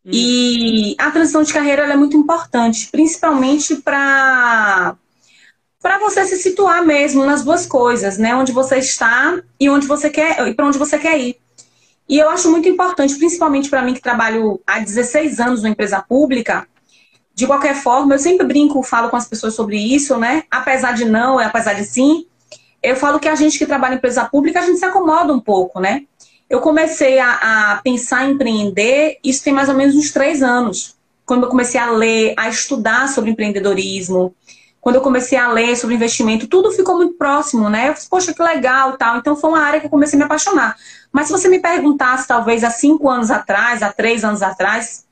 Hum. 0.05 0.11
E 0.13 0.97
a 0.99 1.13
transição 1.13 1.43
de 1.45 1.53
carreira 1.53 1.85
é 1.85 1.97
muito 1.97 2.17
importante, 2.17 2.89
principalmente 2.91 3.77
para 3.77 4.97
para 5.81 5.99
você 5.99 6.27
se 6.27 6.37
situar 6.37 6.85
mesmo 6.85 7.25
nas 7.25 7.43
duas 7.43 7.67
coisas, 7.67 8.19
né? 8.19 8.35
Onde 8.35 8.53
você 8.53 8.77
está 8.79 9.41
e 9.59 9.71
onde 9.71 9.87
você 9.87 10.11
quer 10.11 10.47
e 10.49 10.55
para 10.55 10.67
onde 10.67 10.79
você 10.79 10.99
quer 10.99 11.19
ir. 11.19 11.41
E 12.11 12.19
eu 12.19 12.29
acho 12.29 12.51
muito 12.51 12.69
importante, 12.69 13.15
principalmente 13.15 13.71
para 13.71 13.83
mim 13.83 13.95
que 13.95 14.01
trabalho 14.01 14.61
há 14.67 14.81
16 14.81 15.39
anos 15.39 15.63
numa 15.63 15.71
empresa 15.71 16.03
pública, 16.03 16.67
de 17.33 17.47
qualquer 17.47 17.77
forma, 17.77 18.13
eu 18.13 18.19
sempre 18.19 18.45
brinco, 18.45 18.83
falo 18.83 19.09
com 19.09 19.17
as 19.17 19.29
pessoas 19.29 19.55
sobre 19.55 19.77
isso, 19.79 20.17
né? 20.17 20.43
Apesar 20.51 20.91
de 20.93 21.05
não, 21.05 21.39
apesar 21.39 21.75
de 21.75 21.85
sim, 21.85 22.27
eu 22.83 22.97
falo 22.97 23.21
que 23.21 23.29
a 23.29 23.37
gente 23.37 23.57
que 23.57 23.65
trabalha 23.65 23.95
em 23.95 23.99
empresa 23.99 24.25
pública, 24.25 24.59
a 24.59 24.67
gente 24.67 24.81
se 24.81 24.85
acomoda 24.85 25.33
um 25.33 25.39
pouco, 25.39 25.79
né? 25.79 26.03
Eu 26.51 26.61
comecei 26.61 27.21
a, 27.21 27.75
a 27.75 27.77
pensar 27.77 28.29
em 28.29 28.33
empreender, 28.33 29.19
isso 29.23 29.45
tem 29.45 29.53
mais 29.53 29.69
ou 29.69 29.77
menos 29.77 29.95
uns 29.95 30.11
três 30.11 30.43
anos. 30.43 30.97
Quando 31.25 31.45
eu 31.45 31.49
comecei 31.49 31.79
a 31.79 31.93
ler, 31.93 32.35
a 32.37 32.49
estudar 32.49 33.09
sobre 33.09 33.31
empreendedorismo, 33.31 34.35
quando 34.81 34.97
eu 34.97 35.03
comecei 35.03 35.37
a 35.37 35.53
ler 35.53 35.77
sobre 35.77 35.95
investimento, 35.95 36.47
tudo 36.47 36.73
ficou 36.73 36.97
muito 36.97 37.15
próximo, 37.15 37.69
né? 37.69 37.91
Eu 37.91 37.95
falei, 37.95 38.09
poxa, 38.09 38.35
que 38.35 38.43
legal 38.43 38.97
tal. 38.97 39.19
Então 39.19 39.37
foi 39.37 39.51
uma 39.51 39.61
área 39.61 39.79
que 39.79 39.87
eu 39.87 39.91
comecei 39.91 40.17
a 40.17 40.21
me 40.21 40.25
apaixonar. 40.25 40.77
Mas 41.13 41.27
se 41.27 41.33
você 41.33 41.49
me 41.49 41.59
perguntasse, 41.59 42.27
talvez 42.27 42.65
há 42.65 42.71
cinco 42.71 43.09
anos 43.09 43.31
atrás, 43.31 43.83
há 43.83 43.93
três 43.93 44.25
anos 44.25 44.43
atrás, 44.43 45.05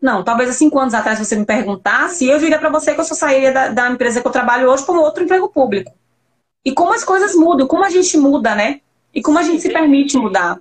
não, 0.00 0.22
talvez 0.22 0.50
há 0.50 0.52
cinco 0.52 0.78
anos 0.78 0.94
atrás 0.94 1.18
você 1.18 1.34
me 1.34 1.44
perguntasse, 1.44 2.26
eu 2.26 2.38
diria 2.38 2.58
para 2.58 2.68
você 2.68 2.94
que 2.94 3.00
eu 3.00 3.04
só 3.04 3.14
sairia 3.14 3.50
da, 3.50 3.68
da 3.68 3.90
empresa 3.90 4.20
que 4.20 4.28
eu 4.28 4.32
trabalho 4.32 4.70
hoje 4.70 4.84
para 4.84 4.94
um 4.94 5.00
outro 5.00 5.24
emprego 5.24 5.48
público. 5.48 5.92
E 6.64 6.72
como 6.72 6.92
as 6.94 7.02
coisas 7.02 7.34
mudam, 7.34 7.66
como 7.66 7.84
a 7.84 7.90
gente 7.90 8.16
muda, 8.16 8.54
né? 8.54 8.80
E 9.12 9.20
como 9.20 9.38
a 9.38 9.42
gente 9.42 9.62
se 9.62 9.70
permite 9.70 10.16
mudar. 10.16 10.60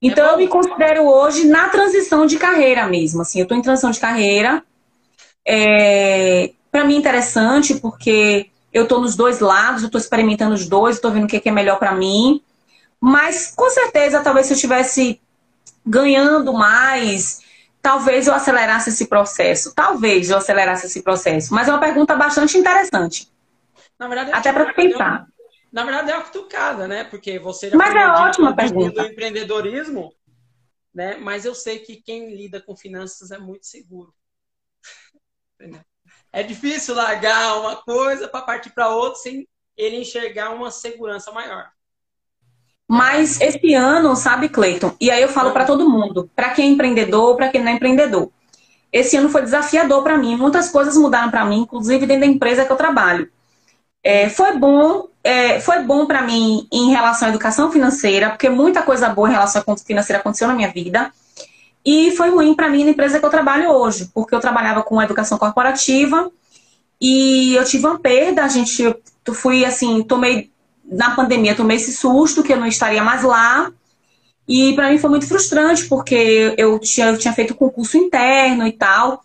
Então 0.00 0.24
eu 0.30 0.38
me 0.38 0.48
considero 0.48 1.04
hoje 1.04 1.46
na 1.46 1.68
transição 1.68 2.24
de 2.24 2.38
carreira 2.38 2.86
mesmo. 2.86 3.22
Assim, 3.22 3.40
eu 3.40 3.42
estou 3.42 3.56
em 3.56 3.62
transição 3.62 3.90
de 3.90 4.00
carreira. 4.00 4.64
É, 5.46 6.52
para 6.72 6.84
mim 6.84 6.94
é 6.94 6.98
interessante 6.98 7.74
porque 7.78 8.50
eu 8.72 8.84
estou 8.84 8.98
nos 8.98 9.14
dois 9.14 9.40
lados, 9.40 9.82
eu 9.82 9.86
estou 9.86 10.00
experimentando 10.00 10.54
os 10.54 10.66
dois, 10.66 10.96
estou 10.96 11.10
vendo 11.10 11.24
o 11.24 11.28
que 11.28 11.46
é 11.46 11.52
melhor 11.52 11.78
para 11.78 11.94
mim. 11.94 12.42
Mas 12.98 13.52
com 13.54 13.68
certeza, 13.68 14.22
talvez 14.22 14.46
se 14.46 14.54
eu 14.54 14.56
estivesse 14.56 15.20
ganhando 15.84 16.52
mais, 16.54 17.42
talvez 17.82 18.26
eu 18.26 18.34
acelerasse 18.34 18.88
esse 18.88 19.06
processo. 19.06 19.74
Talvez 19.74 20.30
eu 20.30 20.38
acelerasse 20.38 20.86
esse 20.86 21.02
processo. 21.02 21.52
Mas 21.52 21.68
é 21.68 21.72
uma 21.72 21.80
pergunta 21.80 22.16
bastante 22.16 22.56
interessante. 22.56 23.30
Na 23.98 24.08
verdade, 24.08 24.32
Até 24.32 24.52
para 24.52 24.72
pensar. 24.72 25.26
Na 25.70 25.84
verdade, 25.84 26.10
é 26.10 26.14
uma 26.14 26.24
cutucada, 26.24 26.88
né? 26.88 27.04
Porque 27.04 27.38
você 27.38 27.68
já 27.68 27.76
Mas 27.76 27.94
é 27.94 28.06
ótima 28.06 28.56
pergunta. 28.56 29.02
do 29.02 29.08
empreendedorismo, 29.08 30.14
né? 30.94 31.16
Mas 31.16 31.44
eu 31.44 31.54
sei 31.54 31.80
que 31.80 31.96
quem 31.96 32.34
lida 32.34 32.62
com 32.62 32.74
finanças 32.74 33.30
é 33.30 33.38
muito 33.38 33.66
seguro. 33.66 34.14
é 36.32 36.42
difícil 36.42 36.94
largar 36.94 37.60
uma 37.60 37.76
coisa 37.76 38.26
para 38.26 38.42
partir 38.42 38.70
para 38.70 38.88
outra 38.88 39.18
sem 39.20 39.46
ele 39.76 39.96
enxergar 39.96 40.50
uma 40.50 40.70
segurança 40.70 41.30
maior. 41.30 41.68
Mas 42.88 43.40
esse 43.40 43.74
ano, 43.74 44.14
sabe, 44.16 44.48
Cleiton? 44.48 44.94
E 45.00 45.10
aí 45.10 45.22
eu 45.22 45.28
falo 45.28 45.52
para 45.52 45.64
todo 45.64 45.88
mundo, 45.88 46.30
para 46.34 46.50
quem 46.50 46.68
é 46.68 46.72
empreendedor, 46.72 47.36
para 47.36 47.48
quem 47.48 47.62
não 47.62 47.70
é 47.70 47.74
empreendedor. 47.74 48.30
Esse 48.92 49.16
ano 49.16 49.30
foi 49.30 49.42
desafiador 49.42 50.02
para 50.02 50.18
mim. 50.18 50.36
Muitas 50.36 50.68
coisas 50.68 50.96
mudaram 50.96 51.30
para 51.30 51.44
mim, 51.44 51.60
inclusive 51.60 52.06
dentro 52.06 52.26
da 52.26 52.26
empresa 52.26 52.64
que 52.64 52.72
eu 52.72 52.76
trabalho. 52.76 53.30
É, 54.04 54.28
foi 54.28 54.58
bom, 54.58 55.08
é, 55.24 55.60
foi 55.60 55.82
bom 55.84 56.06
para 56.06 56.22
mim 56.22 56.66
em 56.70 56.90
relação 56.90 57.28
à 57.28 57.30
educação 57.30 57.70
financeira, 57.70 58.30
porque 58.30 58.50
muita 58.50 58.82
coisa 58.82 59.08
boa 59.08 59.28
em 59.28 59.32
relação 59.32 59.62
à 59.62 59.64
conta 59.64 59.82
financeira 59.84 60.20
aconteceu 60.20 60.48
na 60.48 60.54
minha 60.54 60.70
vida. 60.70 61.10
E 61.84 62.12
foi 62.12 62.30
ruim 62.30 62.54
para 62.54 62.68
mim 62.68 62.84
na 62.84 62.90
empresa 62.90 63.18
que 63.18 63.24
eu 63.24 63.30
trabalho 63.30 63.70
hoje, 63.70 64.10
porque 64.14 64.34
eu 64.34 64.40
trabalhava 64.40 64.82
com 64.82 65.02
educação 65.02 65.36
corporativa 65.36 66.30
e 67.00 67.54
eu 67.54 67.64
tive 67.64 67.86
uma 67.86 67.98
perda. 67.98 68.44
A 68.44 68.48
gente, 68.48 68.82
eu 68.82 69.34
fui 69.34 69.64
assim, 69.64 70.02
tomei 70.02 70.50
na 70.84 71.14
pandemia, 71.14 71.54
tomei 71.54 71.76
esse 71.76 71.92
susto 71.92 72.42
que 72.42 72.52
eu 72.52 72.60
não 72.60 72.66
estaria 72.66 73.02
mais 73.02 73.22
lá. 73.22 73.72
E 74.46 74.74
para 74.74 74.90
mim 74.90 74.98
foi 74.98 75.10
muito 75.10 75.26
frustrante, 75.26 75.86
porque 75.86 76.54
eu 76.56 76.78
tinha, 76.78 77.08
eu 77.08 77.18
tinha 77.18 77.32
feito 77.32 77.54
concurso 77.54 77.96
interno 77.96 78.66
e 78.66 78.72
tal. 78.72 79.24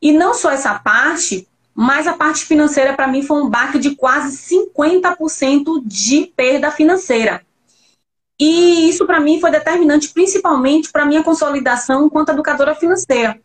E 0.00 0.12
não 0.12 0.34
só 0.34 0.50
essa 0.50 0.74
parte, 0.74 1.48
mas 1.74 2.06
a 2.06 2.12
parte 2.12 2.44
financeira 2.44 2.92
para 2.92 3.08
mim 3.08 3.22
foi 3.22 3.42
um 3.42 3.48
baque 3.48 3.78
de 3.78 3.94
quase 3.94 4.36
50% 4.54 5.82
de 5.84 6.32
perda 6.36 6.70
financeira. 6.70 7.42
E 8.38 8.88
isso 8.88 9.06
para 9.06 9.20
mim 9.20 9.40
foi 9.40 9.50
determinante 9.50 10.12
principalmente 10.12 10.90
para 10.90 11.04
minha 11.04 11.22
consolidação 11.22 12.06
enquanto 12.06 12.30
educadora 12.30 12.74
financeira. 12.74 13.40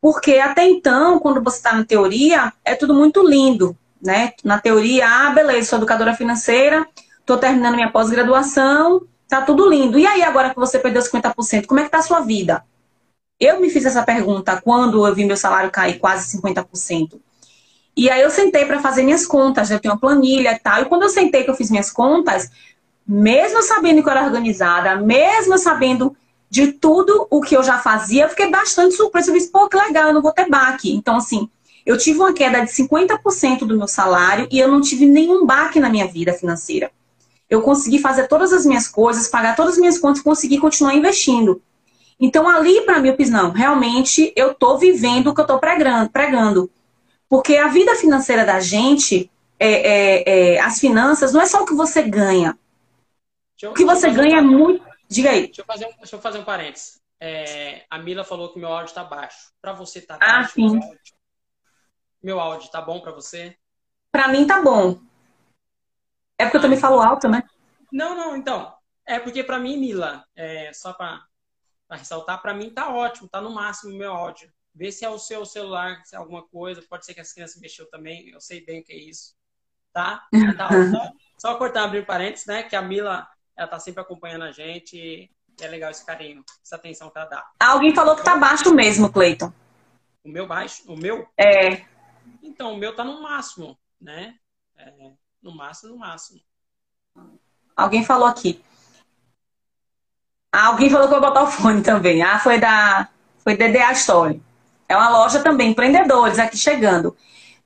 Porque 0.00 0.38
até 0.38 0.66
então, 0.66 1.18
quando 1.18 1.42
você 1.42 1.58
está 1.58 1.72
na 1.72 1.84
teoria, 1.84 2.52
é 2.64 2.74
tudo 2.74 2.94
muito 2.94 3.26
lindo, 3.26 3.76
né? 4.02 4.32
Na 4.42 4.58
teoria, 4.58 5.06
ah, 5.06 5.30
beleza, 5.30 5.70
sou 5.70 5.78
educadora 5.78 6.14
financeira, 6.14 6.86
estou 7.20 7.38
terminando 7.38 7.76
minha 7.76 7.90
pós-graduação, 7.90 9.06
tá 9.28 9.42
tudo 9.42 9.68
lindo. 9.68 9.98
E 9.98 10.06
aí, 10.06 10.22
agora 10.22 10.50
que 10.50 10.56
você 10.56 10.78
perdeu 10.78 11.02
50%, 11.02 11.66
como 11.66 11.80
é 11.80 11.84
que 11.84 11.90
tá 11.90 11.98
a 11.98 12.02
sua 12.02 12.20
vida? 12.20 12.64
Eu 13.38 13.60
me 13.60 13.70
fiz 13.70 13.84
essa 13.84 14.02
pergunta 14.02 14.60
quando 14.60 15.06
eu 15.06 15.14
vi 15.14 15.24
meu 15.24 15.36
salário 15.36 15.70
cair 15.70 15.98
quase 15.98 16.36
50%. 16.36 17.20
E 17.96 18.08
aí 18.08 18.22
eu 18.22 18.30
sentei 18.30 18.64
para 18.64 18.80
fazer 18.80 19.02
minhas 19.02 19.26
contas, 19.26 19.70
eu 19.70 19.78
tenho 19.78 19.94
uma 19.94 20.00
planilha 20.00 20.52
e 20.52 20.58
tal. 20.58 20.82
E 20.82 20.84
quando 20.86 21.02
eu 21.02 21.08
sentei 21.08 21.44
que 21.44 21.50
eu 21.50 21.54
fiz 21.54 21.70
minhas 21.70 21.90
contas, 21.90 22.50
mesmo 23.06 23.62
sabendo 23.62 24.02
que 24.02 24.08
eu 24.08 24.12
era 24.12 24.24
organizada, 24.24 24.96
mesmo 24.96 25.58
sabendo 25.58 26.16
de 26.48 26.72
tudo 26.72 27.26
o 27.30 27.40
que 27.40 27.56
eu 27.56 27.62
já 27.62 27.78
fazia, 27.78 28.24
eu 28.24 28.28
fiquei 28.28 28.50
bastante 28.50 28.94
surpresa. 28.94 29.30
Eu 29.30 29.34
disse, 29.34 29.50
pô, 29.50 29.68
que 29.68 29.76
legal, 29.76 30.08
eu 30.08 30.14
não 30.14 30.22
vou 30.22 30.32
ter 30.32 30.48
baque. 30.48 30.92
Então, 30.94 31.16
assim, 31.16 31.48
eu 31.84 31.96
tive 31.96 32.18
uma 32.18 32.32
queda 32.32 32.60
de 32.60 32.70
50% 32.70 33.60
do 33.60 33.76
meu 33.76 33.88
salário 33.88 34.46
e 34.50 34.58
eu 34.58 34.70
não 34.70 34.80
tive 34.80 35.06
nenhum 35.06 35.46
baque 35.46 35.80
na 35.80 35.88
minha 35.88 36.06
vida 36.06 36.32
financeira. 36.32 36.90
Eu 37.48 37.62
consegui 37.62 37.98
fazer 37.98 38.28
todas 38.28 38.52
as 38.52 38.64
minhas 38.64 38.86
coisas, 38.86 39.28
pagar 39.28 39.56
todas 39.56 39.74
as 39.74 39.78
minhas 39.78 39.98
contas 39.98 40.22
consegui 40.22 40.58
continuar 40.58 40.94
investindo. 40.94 41.60
Então, 42.20 42.48
ali, 42.48 42.82
para 42.82 43.00
mim, 43.00 43.08
eu 43.08 43.16
fiz, 43.16 43.30
não, 43.30 43.50
realmente 43.50 44.32
eu 44.36 44.54
tô 44.54 44.78
vivendo 44.78 45.28
o 45.28 45.34
que 45.34 45.40
eu 45.40 45.58
pregando. 45.58 46.10
pregando. 46.10 46.70
Porque 47.28 47.56
a 47.56 47.68
vida 47.68 47.94
financeira 47.96 48.44
da 48.44 48.60
gente, 48.60 49.30
é, 49.58 49.70
é, 49.70 50.54
é, 50.54 50.60
as 50.60 50.78
finanças, 50.78 51.32
não 51.32 51.40
é 51.40 51.46
só 51.46 51.62
o 51.62 51.66
que 51.66 51.74
você 51.74 52.02
ganha. 52.02 52.56
Eu, 53.62 53.70
o 53.72 53.74
que 53.74 53.84
você 53.84 54.10
ganha 54.10 54.36
um... 54.36 54.38
é 54.38 54.42
muito. 54.42 54.86
Diga 55.08 55.30
aí. 55.30 55.46
Deixa 55.46 55.62
eu 55.62 55.66
fazer 55.66 55.86
um, 55.86 55.96
deixa 55.96 56.16
eu 56.16 56.20
fazer 56.20 56.38
um 56.38 56.44
parênteses. 56.44 57.00
É, 57.20 57.84
a 57.88 57.98
Mila 57.98 58.24
falou 58.24 58.52
que 58.52 58.58
meu 58.58 58.68
áudio 58.68 58.86
está 58.86 59.04
baixo. 59.04 59.52
Para 59.60 59.72
você 59.72 60.00
tá 60.00 60.18
ah, 60.20 60.38
baixo? 60.38 60.54
Sim. 60.54 60.80
Meu 62.22 62.40
áudio 62.40 62.70
tá 62.70 62.80
bom 62.80 63.00
para 63.00 63.12
você? 63.12 63.56
Para 64.10 64.28
mim 64.28 64.46
tá 64.46 64.60
bom. 64.60 65.00
É 66.38 66.44
porque 66.44 66.56
eu 66.56 66.62
também 66.62 66.78
falo 66.78 67.00
alto, 67.00 67.28
né? 67.28 67.42
Não, 67.92 68.16
não, 68.16 68.36
então. 68.36 68.74
É 69.06 69.18
porque 69.18 69.44
para 69.44 69.58
mim, 69.58 69.76
Mila, 69.76 70.24
é, 70.34 70.72
só 70.72 70.92
para 70.92 71.24
ressaltar, 71.90 72.40
para 72.40 72.54
mim 72.54 72.70
tá 72.70 72.92
ótimo, 72.92 73.28
tá 73.28 73.40
no 73.40 73.50
máximo 73.50 73.94
o 73.94 73.98
meu 73.98 74.12
áudio. 74.12 74.52
Vê 74.74 74.90
se 74.90 75.04
é 75.04 75.08
o 75.08 75.18
seu 75.18 75.44
celular, 75.44 76.02
se 76.04 76.14
é 76.14 76.18
alguma 76.18 76.42
coisa. 76.42 76.82
Pode 76.82 77.04
ser 77.04 77.14
que 77.14 77.20
as 77.20 77.32
crianças 77.32 77.60
mexeu 77.60 77.88
também. 77.90 78.30
Eu 78.30 78.40
sei 78.40 78.64
bem 78.64 78.80
o 78.80 78.84
que 78.84 78.92
é 78.92 78.96
isso. 78.96 79.36
Tá? 79.92 80.26
tá 80.56 80.68
só, 80.90 81.12
só 81.38 81.58
cortar, 81.58 81.84
abrir 81.84 82.06
parênteses, 82.06 82.46
né? 82.46 82.62
Que 82.62 82.74
a 82.74 82.82
Mila, 82.82 83.28
ela 83.56 83.68
tá 83.68 83.78
sempre 83.78 84.00
acompanhando 84.00 84.44
a 84.44 84.52
gente. 84.52 84.96
E 84.96 85.30
é 85.60 85.68
legal 85.68 85.90
esse 85.90 86.04
carinho, 86.04 86.44
essa 86.64 86.76
atenção 86.76 87.10
que 87.10 87.18
ela 87.18 87.28
dá. 87.28 87.44
Alguém 87.60 87.94
falou 87.94 88.16
que 88.16 88.24
tá 88.24 88.36
baixo 88.36 88.74
mesmo, 88.74 89.12
Cleiton. 89.12 89.52
O 90.24 90.28
meu 90.28 90.46
baixo? 90.46 90.82
O 90.90 90.96
meu? 90.96 91.28
É. 91.36 91.84
Então, 92.42 92.74
o 92.74 92.76
meu 92.76 92.94
tá 92.94 93.04
no 93.04 93.22
máximo, 93.22 93.78
né? 94.00 94.36
É, 94.76 94.92
no 95.42 95.54
máximo, 95.54 95.92
no 95.92 95.98
máximo. 95.98 96.40
Alguém 97.76 98.04
falou 98.04 98.26
aqui. 98.26 98.62
Ah, 100.52 100.66
alguém 100.66 100.90
falou 100.90 101.08
que 101.08 101.14
eu 101.14 101.20
botar 101.20 101.42
o 101.42 101.46
fone 101.46 101.82
também. 101.82 102.22
Ah, 102.22 102.38
foi 102.38 102.58
da. 102.58 103.08
Foi 103.38 103.56
DDA 103.56 103.92
Story. 103.92 104.40
É 104.88 104.96
uma 104.96 105.08
loja 105.08 105.42
também, 105.42 105.70
empreendedores 105.70 106.38
aqui 106.38 106.56
chegando. 106.56 107.16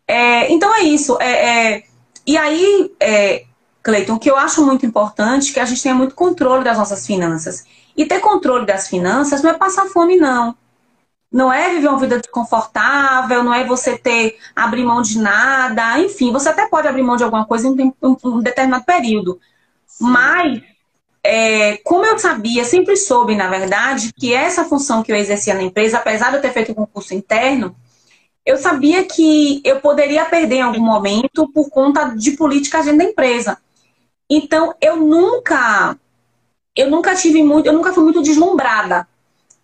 É, 0.07 0.51
então 0.53 0.73
é 0.75 0.83
isso. 0.83 1.21
É, 1.21 1.75
é, 1.75 1.83
e 2.27 2.39
aí, 2.39 2.95
é, 3.01 3.45
Cleiton, 3.87 4.15
o 4.15 4.19
que 4.19 4.29
eu 4.29 4.37
acho 4.37 4.67
muito 4.67 4.85
importante 4.85 5.51
é 5.51 5.55
que 5.55 5.61
a 5.61 5.65
gente 5.65 5.81
tenha 5.81 5.95
muito 5.95 6.13
controle 6.13 6.65
das 6.65 6.77
nossas 6.77 7.07
finanças. 7.07 7.65
E 7.97 8.05
ter 8.05 8.19
controle 8.19 8.67
das 8.67 8.89
finanças 8.89 9.43
não 9.43 9.51
é 9.53 9.55
passar 9.55 9.87
fome, 9.87 10.17
não. 10.17 10.57
Não 11.31 11.53
é 11.53 11.71
viver 11.71 11.87
uma 11.87 12.01
vida 12.01 12.19
desconfortável, 12.19 13.45
não 13.45 13.55
é 13.55 13.63
você 13.63 13.97
ter 13.97 14.39
abrir 14.57 14.85
mão 14.85 15.03
de 15.03 15.21
nada. 15.21 16.01
Enfim, 16.01 16.33
você 16.33 16.49
até 16.49 16.67
pode 16.67 16.89
abrir 16.89 17.05
mão 17.05 17.17
de 17.17 17.23
alguma 17.23 17.47
coisa 17.47 17.69
em 17.69 17.95
um, 18.03 18.17
um 18.25 18.41
determinado 18.41 18.85
período. 18.85 19.39
Mas 20.01 20.61
é, 21.23 21.77
como 21.85 22.05
eu 22.05 22.19
sabia, 22.19 22.65
sempre 22.65 22.97
soube, 22.97 23.37
na 23.37 23.49
verdade, 23.49 24.13
que 24.13 24.35
essa 24.35 24.65
função 24.65 25.01
que 25.01 25.13
eu 25.13 25.17
exercia 25.17 25.55
na 25.55 25.63
empresa, 25.63 25.99
apesar 25.99 26.31
de 26.31 26.39
eu 26.39 26.43
ter 26.43 26.53
feito 26.53 26.73
o 26.73 26.75
concurso 26.75 27.15
interno, 27.15 27.77
eu 28.45 28.57
sabia 28.57 29.05
que 29.05 29.63
eu 29.65 29.79
poderia 29.81 30.25
perder 30.25 30.57
em 30.57 30.63
algum 30.63 30.83
momento 30.83 31.49
por 31.53 31.71
conta 31.71 32.07
de 32.07 32.33
política 32.33 32.81
agenda 32.81 33.05
da 33.05 33.11
empresa. 33.11 33.57
Então, 34.29 34.75
eu 34.81 34.97
nunca, 34.97 35.97
eu 36.75 36.91
nunca 36.91 37.15
tive 37.15 37.43
muito, 37.43 37.67
eu 37.67 37.73
nunca 37.73 37.93
fui 37.93 38.03
muito 38.03 38.23
deslumbrada, 38.23 39.07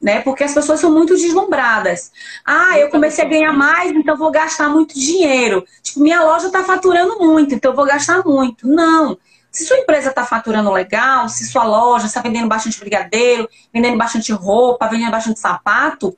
né? 0.00 0.20
Porque 0.22 0.44
as 0.44 0.54
pessoas 0.54 0.80
são 0.80 0.92
muito 0.92 1.14
deslumbradas. 1.14 2.12
Ah, 2.44 2.78
eu 2.78 2.90
comecei 2.90 3.24
a 3.24 3.28
ganhar 3.28 3.52
mais, 3.52 3.90
então 3.92 4.16
vou 4.16 4.30
gastar 4.30 4.68
muito 4.68 4.94
dinheiro. 4.94 5.64
Tipo, 5.82 6.00
minha 6.00 6.22
loja 6.22 6.46
está 6.46 6.62
faturando 6.64 7.18
muito, 7.18 7.54
então 7.54 7.72
eu 7.72 7.76
vou 7.76 7.86
gastar 7.86 8.24
muito. 8.24 8.66
Não. 8.68 9.18
Se 9.50 9.66
sua 9.66 9.78
empresa 9.78 10.08
está 10.08 10.24
faturando 10.24 10.70
legal, 10.70 11.28
se 11.28 11.44
sua 11.44 11.64
loja 11.64 12.06
está 12.06 12.22
vendendo 12.22 12.48
bastante 12.48 12.80
brigadeiro, 12.80 13.48
vendendo 13.72 13.98
bastante 13.98 14.32
roupa, 14.32 14.88
vendendo 14.88 15.10
bastante 15.10 15.38
sapato, 15.38 16.16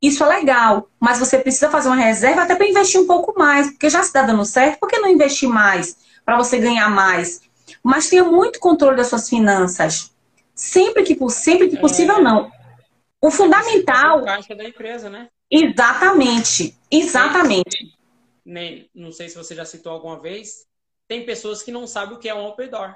isso 0.00 0.22
é 0.22 0.28
legal. 0.28 0.88
Mas 1.00 1.18
você 1.18 1.38
precisa 1.38 1.68
fazer 1.68 1.88
uma 1.88 1.96
reserva 1.96 2.42
até 2.42 2.54
para 2.54 2.68
investir 2.68 3.00
um 3.00 3.06
pouco 3.06 3.36
mais, 3.38 3.68
porque 3.70 3.90
já 3.90 4.00
está 4.00 4.22
dando 4.22 4.44
certo, 4.44 4.78
por 4.78 4.88
que 4.88 4.98
não 4.98 5.08
investir 5.08 5.48
mais 5.48 5.96
para 6.24 6.36
você 6.36 6.58
ganhar 6.58 6.88
mais? 6.88 7.40
Mas 7.82 8.08
tenha 8.08 8.24
muito 8.24 8.60
controle 8.60 8.96
das 8.96 9.08
suas 9.08 9.28
finanças. 9.28 10.14
Sempre 10.54 11.02
que, 11.02 11.16
sempre 11.30 11.68
que 11.68 11.76
possível, 11.78 12.16
é... 12.16 12.22
não. 12.22 12.52
O 13.20 13.30
fundamental. 13.30 14.24
caixa 14.24 14.54
da 14.54 14.64
empresa, 14.64 15.10
né? 15.10 15.28
Exatamente. 15.50 16.76
Exatamente. 16.90 17.96
Nem, 18.44 18.88
não 18.94 19.12
sei 19.12 19.28
se 19.28 19.36
você 19.36 19.54
já 19.54 19.64
citou 19.64 19.92
alguma 19.92 20.20
vez, 20.20 20.66
tem 21.06 21.24
pessoas 21.26 21.62
que 21.62 21.70
não 21.70 21.86
sabem 21.86 22.16
o 22.16 22.18
que 22.18 22.28
é 22.28 22.34
um 22.34 22.44
open 22.44 22.68
door. 22.68 22.94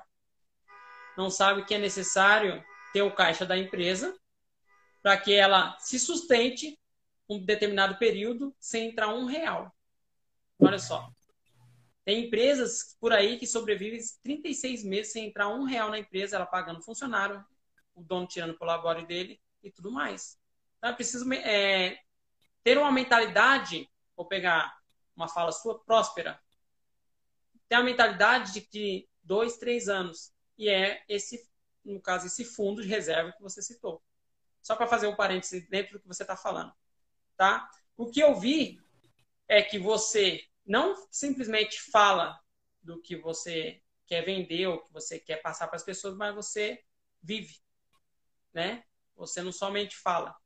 Não 1.16 1.30
sabem 1.30 1.64
que 1.64 1.74
é 1.74 1.78
necessário 1.78 2.62
ter 2.93 3.03
o 3.03 3.14
caixa 3.14 3.45
da 3.45 3.57
empresa 3.57 4.14
para 5.03 5.16
que 5.16 5.35
ela 5.35 5.76
se 5.78 5.99
sustente 5.99 6.78
um 7.28 7.45
determinado 7.45 7.99
período 7.99 8.55
sem 8.59 8.89
entrar 8.89 9.09
um 9.14 9.24
real. 9.24 9.72
Olha 10.59 10.78
só. 10.78 11.11
Tem 12.05 12.27
empresas 12.27 12.97
por 13.01 13.13
aí 13.13 13.39
que 13.39 13.47
sobrevivem 13.47 14.01
36 14.23 14.85
meses 14.85 15.13
sem 15.13 15.27
entrar 15.27 15.49
um 15.49 15.65
real 15.65 15.91
na 15.91 15.99
empresa, 15.99 16.37
ela 16.37 16.47
pagando 16.47 16.83
funcionário, 16.83 17.45
o 17.95 18.03
dono 18.03 18.27
tirando 18.27 18.57
o 18.59 18.65
labore 18.65 19.07
dele 19.07 19.41
e 19.63 19.71
tudo 19.71 19.91
mais. 19.91 20.39
Então 20.79 20.91
é 20.91 20.93
preciso 20.93 21.33
é, 21.33 21.99
ter 22.63 22.77
uma 22.77 22.93
mentalidade, 22.93 23.89
vou 24.15 24.27
pegar 24.27 24.79
uma 25.17 25.29
fala 25.29 25.51
sua, 25.51 25.79
próspera, 25.79 26.39
tem 27.69 27.79
a 27.79 27.83
mentalidade 27.83 28.53
de 28.53 28.61
que 28.61 29.09
dois, 29.23 29.57
três 29.57 29.89
anos. 29.89 30.33
E 30.59 30.69
é 30.69 31.03
esse, 31.09 31.49
no 31.85 32.01
caso, 32.01 32.27
esse 32.27 32.45
fundo 32.45 32.83
de 32.83 32.89
reserva 32.89 33.33
que 33.33 33.43
você 33.43 33.63
citou. 33.63 34.03
Só 34.63 34.77
para 34.77 34.87
fazer 34.87 35.07
um 35.07 35.17
parêntese 35.17 35.69
dentro 35.69 35.95
do 35.95 36.01
que 36.01 36.07
você 36.07 36.23
está 36.23 36.37
falando. 36.37 36.73
Tá? 37.37 37.69
O 37.97 38.11
que 38.11 38.21
eu 38.21 38.35
vi 38.39 38.81
é 39.49 39.63
que 39.63 39.79
você 39.79 40.45
não 40.67 40.95
simplesmente 41.11 41.81
fala 41.91 42.39
do 42.83 43.01
que 43.01 43.17
você 43.17 43.83
quer 44.07 44.25
vender 44.25 44.67
ou 44.67 44.83
que 44.83 44.93
você 44.93 45.19
quer 45.19 45.43
passar 45.43 45.67
para 45.67 45.77
as 45.77 45.83
pessoas, 45.83 46.17
mas 46.17 46.35
você 46.35 46.83
vive, 47.23 47.59
né? 48.53 48.85
Você 49.17 49.43
não 49.43 49.53
somente 49.53 49.97
fala. 49.97 50.37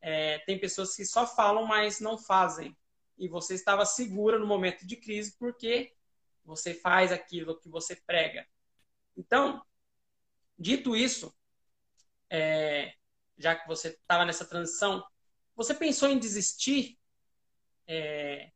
É, 0.00 0.38
tem 0.40 0.58
pessoas 0.58 0.94
que 0.94 1.04
só 1.04 1.26
falam, 1.26 1.66
mas 1.66 2.00
não 2.00 2.18
fazem. 2.18 2.76
E 3.16 3.28
você 3.28 3.54
estava 3.54 3.86
segura 3.86 4.38
no 4.38 4.46
momento 4.46 4.86
de 4.86 4.96
crise 4.96 5.36
porque 5.38 5.94
você 6.44 6.74
faz 6.74 7.12
aquilo 7.12 7.58
que 7.58 7.68
você 7.68 7.96
prega. 8.06 8.46
Então, 9.16 9.64
dito 10.58 10.96
isso, 10.96 11.34
é, 12.28 12.94
já 13.38 13.54
que 13.54 13.66
você 13.66 13.88
estava 13.88 14.24
nessa 14.24 14.44
transição, 14.44 15.04
você 15.54 15.72
pensou 15.72 16.08
em 16.08 16.18
desistir 16.18 16.98
é, 17.86 18.50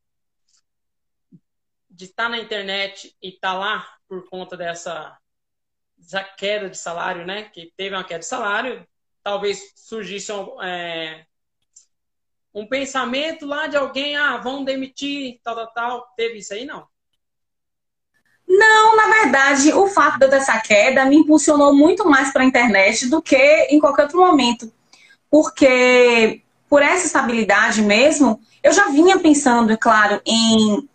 de 1.98 2.04
estar 2.04 2.24
tá 2.24 2.28
na 2.28 2.38
internet 2.38 3.12
e 3.20 3.30
estar 3.30 3.54
tá 3.54 3.58
lá 3.58 3.88
por 4.08 4.28
conta 4.30 4.56
dessa, 4.56 5.18
dessa, 5.96 6.22
queda 6.22 6.70
de 6.70 6.78
salário, 6.78 7.26
né? 7.26 7.50
Que 7.52 7.72
teve 7.76 7.94
uma 7.94 8.04
queda 8.04 8.20
de 8.20 8.26
salário, 8.26 8.86
talvez 9.20 9.72
surgisse 9.74 10.30
é, 10.62 11.26
um 12.54 12.68
pensamento 12.68 13.44
lá 13.44 13.66
de 13.66 13.76
alguém, 13.76 14.16
ah, 14.16 14.36
vão 14.36 14.62
demitir, 14.62 15.40
tal, 15.42 15.56
tal, 15.56 15.72
tal. 15.72 16.14
Teve 16.16 16.38
isso 16.38 16.54
aí, 16.54 16.64
não? 16.64 16.86
Não, 18.46 18.96
na 18.96 19.08
verdade, 19.20 19.72
o 19.72 19.88
fato 19.88 20.20
de 20.20 20.26
eu 20.26 20.30
ter 20.30 20.36
essa 20.36 20.58
queda 20.60 21.04
me 21.04 21.16
impulsionou 21.16 21.74
muito 21.74 22.08
mais 22.08 22.32
para 22.32 22.42
a 22.42 22.46
internet 22.46 23.08
do 23.08 23.20
que 23.20 23.36
em 23.70 23.80
qualquer 23.80 24.04
outro 24.04 24.20
momento. 24.20 24.72
Porque, 25.28 26.42
por 26.68 26.80
essa 26.80 27.06
estabilidade 27.06 27.82
mesmo, 27.82 28.40
eu 28.62 28.72
já 28.72 28.88
vinha 28.88 29.18
pensando, 29.18 29.72
é 29.72 29.76
claro, 29.76 30.22
em 30.24 30.88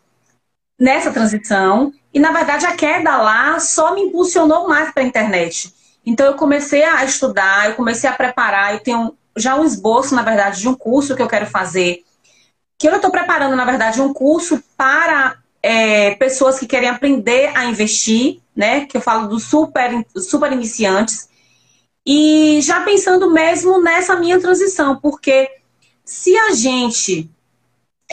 nessa 0.84 1.12
transição. 1.12 1.94
E, 2.14 2.20
na 2.20 2.34
verdade, 2.34 2.66
a 2.66 2.76
queda 2.76 3.16
lá 3.16 3.58
só 3.58 3.96
me 3.96 4.02
impulsionou 4.02 4.68
mais 4.68 4.92
para 4.92 5.02
a 5.02 5.06
internet. 5.06 5.74
Então, 6.06 6.26
eu 6.26 6.34
comecei 6.34 6.84
a 6.84 7.06
estudar, 7.06 7.70
eu 7.70 7.76
comecei 7.76 8.10
a 8.10 8.14
preparar. 8.14 8.74
Eu 8.74 8.82
tenho 8.82 9.18
já 9.38 9.56
um 9.56 9.64
esboço, 9.64 10.14
na 10.14 10.22
verdade, 10.22 10.60
de 10.60 10.68
um 10.68 10.76
curso 10.76 11.16
que 11.16 11.22
eu 11.22 11.28
quero 11.28 11.46
fazer. 11.46 12.04
Que 12.78 12.90
eu 12.90 12.96
estou 12.98 13.10
preparando, 13.10 13.56
na 13.56 13.64
verdade, 13.64 14.02
um 14.02 14.14
curso 14.14 14.62
para 14.76 15.38
é, 15.62 16.16
pessoas 16.16 16.60
que 16.60 16.68
querem 16.68 16.90
aprender 16.90 17.56
a 17.56 17.64
investir, 17.64 18.42
né? 18.54 18.86
Que 18.86 18.98
eu 18.98 19.02
falo 19.02 19.30
dos 19.30 19.46
super, 19.46 20.06
super 20.18 20.52
iniciantes. 20.52 21.30
E 22.06 22.60
já 22.62 22.82
pensando 22.82 23.32
mesmo 23.32 23.82
nessa 23.82 24.18
minha 24.18 24.38
transição, 24.38 24.98
porque 24.98 25.50
se 26.04 26.38
a 26.38 26.52
gente 26.52 27.32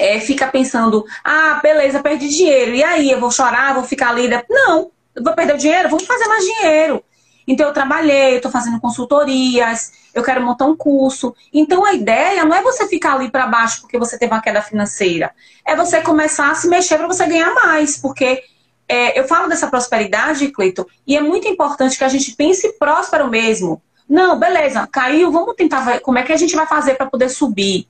é, 0.00 0.18
fica 0.18 0.46
pensando, 0.46 1.04
ah, 1.22 1.60
beleza, 1.62 2.02
perdi 2.02 2.28
dinheiro, 2.28 2.74
e 2.74 2.82
aí, 2.82 3.10
eu 3.10 3.20
vou 3.20 3.30
chorar, 3.30 3.74
vou 3.74 3.84
ficar 3.84 4.08
ali. 4.08 4.28
Não, 4.48 4.90
vou 5.22 5.34
perder 5.34 5.54
o 5.54 5.58
dinheiro, 5.58 5.90
vamos 5.90 6.06
fazer 6.06 6.26
mais 6.26 6.42
dinheiro. 6.42 7.04
Então, 7.46 7.66
eu 7.66 7.72
trabalhei, 7.72 8.36
estou 8.36 8.50
fazendo 8.50 8.80
consultorias, 8.80 9.92
eu 10.14 10.22
quero 10.22 10.42
montar 10.42 10.64
um 10.66 10.76
curso. 10.76 11.34
Então, 11.52 11.84
a 11.84 11.92
ideia 11.92 12.44
não 12.44 12.56
é 12.56 12.62
você 12.62 12.86
ficar 12.88 13.14
ali 13.14 13.30
para 13.30 13.46
baixo 13.46 13.82
porque 13.82 13.98
você 13.98 14.18
teve 14.18 14.32
uma 14.32 14.40
queda 14.40 14.62
financeira. 14.62 15.32
É 15.66 15.76
você 15.76 16.00
começar 16.00 16.50
a 16.50 16.54
se 16.54 16.68
mexer 16.68 16.96
para 16.96 17.06
você 17.06 17.26
ganhar 17.26 17.52
mais. 17.54 17.96
Porque 17.98 18.42
é, 18.88 19.18
eu 19.18 19.26
falo 19.26 19.48
dessa 19.48 19.66
prosperidade, 19.66 20.48
Cleiton, 20.48 20.84
e 21.06 21.16
é 21.16 21.20
muito 21.20 21.46
importante 21.48 21.98
que 21.98 22.04
a 22.04 22.08
gente 22.08 22.32
pense 22.36 22.72
próspero 22.78 23.28
mesmo. 23.28 23.82
Não, 24.08 24.38
beleza, 24.38 24.88
caiu, 24.90 25.30
vamos 25.30 25.54
tentar 25.54 25.80
ver 25.80 26.00
como 26.00 26.18
é 26.18 26.22
que 26.22 26.32
a 26.32 26.36
gente 26.36 26.56
vai 26.56 26.66
fazer 26.66 26.94
para 26.94 27.06
poder 27.06 27.28
subir. 27.28 27.86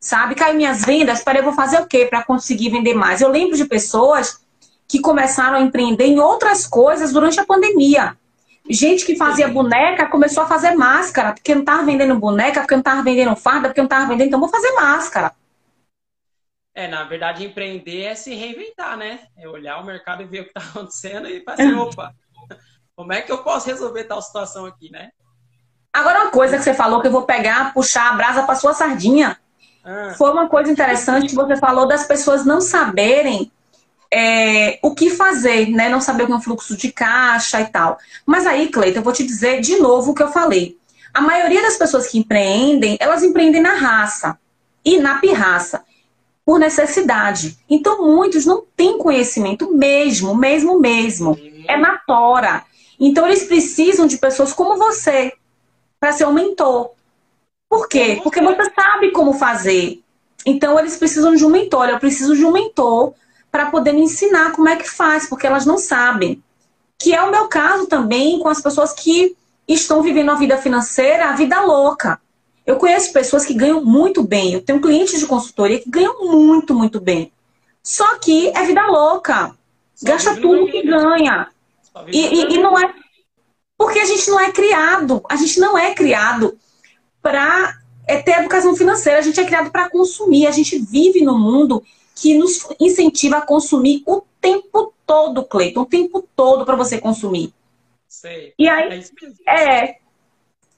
Sabe? 0.00 0.34
Caiu 0.34 0.54
minhas 0.54 0.84
vendas, 0.84 1.22
peraí, 1.22 1.40
eu 1.40 1.44
vou 1.44 1.52
fazer 1.52 1.80
o 1.80 1.86
quê 1.86 2.06
para 2.06 2.22
conseguir 2.22 2.70
vender 2.70 2.94
mais? 2.94 3.20
Eu 3.20 3.28
lembro 3.28 3.56
de 3.56 3.64
pessoas 3.64 4.40
que 4.88 5.00
começaram 5.00 5.56
a 5.56 5.60
empreender 5.60 6.06
em 6.06 6.20
outras 6.20 6.66
coisas 6.66 7.12
durante 7.12 7.40
a 7.40 7.44
pandemia. 7.44 8.16
Gente 8.68 9.04
que 9.04 9.16
fazia 9.16 9.48
boneca 9.48 10.06
começou 10.06 10.42
a 10.42 10.46
fazer 10.46 10.72
máscara, 10.72 11.32
porque 11.32 11.54
não 11.54 11.62
estava 11.62 11.84
vendendo 11.84 12.18
boneca, 12.18 12.60
porque 12.60 12.74
não 12.74 12.80
estava 12.80 13.02
vendendo 13.02 13.36
farda, 13.36 13.68
porque 13.68 13.80
não 13.80 13.86
estava 13.86 14.06
vendendo, 14.06 14.28
então 14.28 14.40
vou 14.40 14.48
fazer 14.48 14.72
máscara. 14.72 15.32
É, 16.74 16.86
na 16.88 17.04
verdade, 17.04 17.44
empreender 17.44 18.02
é 18.02 18.14
se 18.14 18.34
reinventar, 18.34 18.96
né? 18.96 19.20
É 19.36 19.48
olhar 19.48 19.78
o 19.80 19.86
mercado 19.86 20.22
e 20.22 20.26
ver 20.26 20.40
o 20.40 20.44
que 20.44 20.50
está 20.50 20.60
acontecendo 20.60 21.28
e 21.28 21.42
fazer, 21.42 21.72
opa, 21.74 22.12
como 22.94 23.12
é 23.12 23.22
que 23.22 23.32
eu 23.32 23.38
posso 23.38 23.66
resolver 23.66 24.04
tal 24.04 24.20
situação 24.20 24.66
aqui, 24.66 24.90
né? 24.90 25.10
Agora, 25.92 26.22
uma 26.22 26.30
coisa 26.30 26.58
que 26.58 26.64
você 26.64 26.74
falou 26.74 27.00
que 27.00 27.06
eu 27.06 27.12
vou 27.12 27.22
pegar, 27.22 27.72
puxar 27.72 28.12
a 28.12 28.16
brasa 28.16 28.42
para 28.42 28.54
sua 28.54 28.74
sardinha. 28.74 29.38
Ah. 29.86 30.14
Foi 30.18 30.32
uma 30.32 30.48
coisa 30.48 30.70
interessante 30.70 31.28
que 31.28 31.34
você 31.34 31.56
falou 31.56 31.86
das 31.86 32.04
pessoas 32.04 32.44
não 32.44 32.60
saberem 32.60 33.52
é, 34.12 34.78
o 34.82 34.94
que 34.94 35.10
fazer, 35.10 35.68
né? 35.70 35.88
Não 35.88 36.00
saber 36.00 36.24
o 36.24 36.26
que 36.26 36.32
é 36.32 36.36
um 36.36 36.40
fluxo 36.40 36.76
de 36.76 36.90
caixa 36.90 37.60
e 37.60 37.66
tal. 37.66 37.96
Mas 38.24 38.46
aí, 38.46 38.68
Cleiton, 38.68 38.98
eu 38.98 39.04
vou 39.04 39.12
te 39.12 39.24
dizer 39.24 39.60
de 39.60 39.76
novo 39.78 40.10
o 40.10 40.14
que 40.14 40.22
eu 40.22 40.32
falei. 40.32 40.76
A 41.14 41.20
maioria 41.20 41.62
das 41.62 41.76
pessoas 41.76 42.08
que 42.08 42.18
empreendem, 42.18 42.96
elas 43.00 43.22
empreendem 43.22 43.62
na 43.62 43.74
raça 43.74 44.38
e 44.84 44.98
na 44.98 45.18
pirraça, 45.18 45.82
por 46.44 46.58
necessidade. 46.58 47.56
Então, 47.68 48.04
muitos 48.04 48.44
não 48.44 48.64
têm 48.76 48.98
conhecimento 48.98 49.72
mesmo, 49.72 50.34
mesmo, 50.34 50.78
mesmo. 50.78 51.38
É 51.66 51.76
na 51.76 51.98
tora. 51.98 52.64
Então, 52.98 53.26
eles 53.26 53.44
precisam 53.44 54.06
de 54.06 54.18
pessoas 54.18 54.52
como 54.52 54.76
você 54.76 55.32
para 55.98 56.12
ser 56.12 56.26
um 56.26 56.32
mentor. 56.32 56.90
Por 57.68 57.88
quê? 57.88 58.20
Porque 58.22 58.40
você 58.40 58.70
sabe 58.74 59.10
como 59.10 59.32
fazer. 59.32 60.00
Então, 60.44 60.78
eles 60.78 60.96
precisam 60.96 61.34
de 61.34 61.44
um 61.44 61.50
mentor. 61.50 61.88
Eu 61.88 61.98
preciso 61.98 62.36
de 62.36 62.44
um 62.44 62.52
mentor 62.52 63.14
para 63.50 63.70
poder 63.70 63.92
me 63.92 64.02
ensinar 64.02 64.52
como 64.52 64.68
é 64.68 64.76
que 64.76 64.88
faz, 64.88 65.28
porque 65.28 65.46
elas 65.46 65.66
não 65.66 65.78
sabem. 65.78 66.42
Que 66.98 67.14
é 67.14 67.22
o 67.22 67.30
meu 67.30 67.48
caso 67.48 67.86
também 67.86 68.38
com 68.38 68.48
as 68.48 68.60
pessoas 68.60 68.92
que 68.92 69.36
estão 69.66 70.02
vivendo 70.02 70.30
a 70.30 70.36
vida 70.36 70.56
financeira, 70.56 71.30
a 71.30 71.32
vida 71.32 71.60
louca. 71.60 72.20
Eu 72.64 72.76
conheço 72.76 73.12
pessoas 73.12 73.44
que 73.44 73.54
ganham 73.54 73.84
muito 73.84 74.22
bem. 74.22 74.52
Eu 74.52 74.62
tenho 74.62 74.80
clientes 74.80 75.18
de 75.18 75.26
consultoria 75.26 75.80
que 75.80 75.90
ganham 75.90 76.24
muito, 76.26 76.74
muito 76.74 77.00
bem. 77.00 77.32
Só 77.82 78.18
que 78.18 78.48
é 78.48 78.64
vida 78.64 78.86
louca. 78.86 79.54
Só 79.94 80.06
Gasta 80.06 80.36
tudo 80.36 80.70
que 80.70 80.82
ganha. 80.82 81.48
E, 82.08 82.18
e, 82.18 82.54
e 82.54 82.58
não 82.58 82.78
é. 82.78 82.92
Porque 83.78 83.98
a 83.98 84.04
gente 84.04 84.28
não 84.30 84.40
é 84.40 84.50
criado. 84.50 85.22
A 85.28 85.36
gente 85.36 85.60
não 85.60 85.78
é 85.78 85.94
criado 85.94 86.58
para 87.26 87.76
é, 88.06 88.22
ter 88.22 88.38
educação 88.38 88.76
financeira. 88.76 89.18
A 89.18 89.22
gente 89.22 89.40
é 89.40 89.44
criado 89.44 89.72
para 89.72 89.90
consumir. 89.90 90.46
A 90.46 90.52
gente 90.52 90.78
vive 90.78 91.22
no 91.24 91.36
mundo 91.36 91.82
que 92.14 92.38
nos 92.38 92.64
incentiva 92.78 93.38
a 93.38 93.40
consumir 93.40 94.04
o 94.06 94.22
tempo 94.40 94.94
todo, 95.04 95.42
Cleiton, 95.42 95.80
o 95.80 95.86
tempo 95.86 96.24
todo 96.36 96.64
para 96.64 96.76
você 96.76 96.98
consumir. 96.98 97.52
Sei. 98.06 98.54
E 98.56 98.68
aí, 98.68 99.04
é, 99.44 99.64
é. 99.64 99.98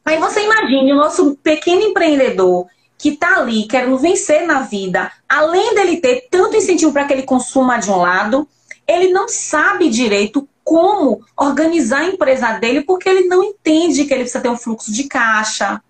Aí 0.06 0.16
você 0.18 0.42
imagine 0.42 0.90
o 0.94 0.96
nosso 0.96 1.36
pequeno 1.36 1.82
empreendedor 1.82 2.66
que 2.96 3.10
está 3.10 3.36
ali 3.36 3.68
querendo 3.68 3.98
vencer 3.98 4.46
na 4.46 4.62
vida, 4.62 5.12
além 5.28 5.74
dele 5.74 5.98
ter 5.98 6.28
tanto 6.30 6.56
incentivo 6.56 6.92
para 6.92 7.04
que 7.04 7.12
ele 7.12 7.22
consuma 7.24 7.76
de 7.76 7.90
um 7.90 7.96
lado, 7.96 8.48
ele 8.86 9.12
não 9.12 9.28
sabe 9.28 9.90
direito 9.90 10.48
como 10.64 11.22
organizar 11.36 12.00
a 12.00 12.06
empresa 12.06 12.52
dele 12.54 12.80
porque 12.80 13.06
ele 13.06 13.28
não 13.28 13.44
entende 13.44 14.06
que 14.06 14.14
ele 14.14 14.22
precisa 14.22 14.42
ter 14.42 14.48
um 14.48 14.56
fluxo 14.56 14.90
de 14.90 15.04
caixa. 15.04 15.82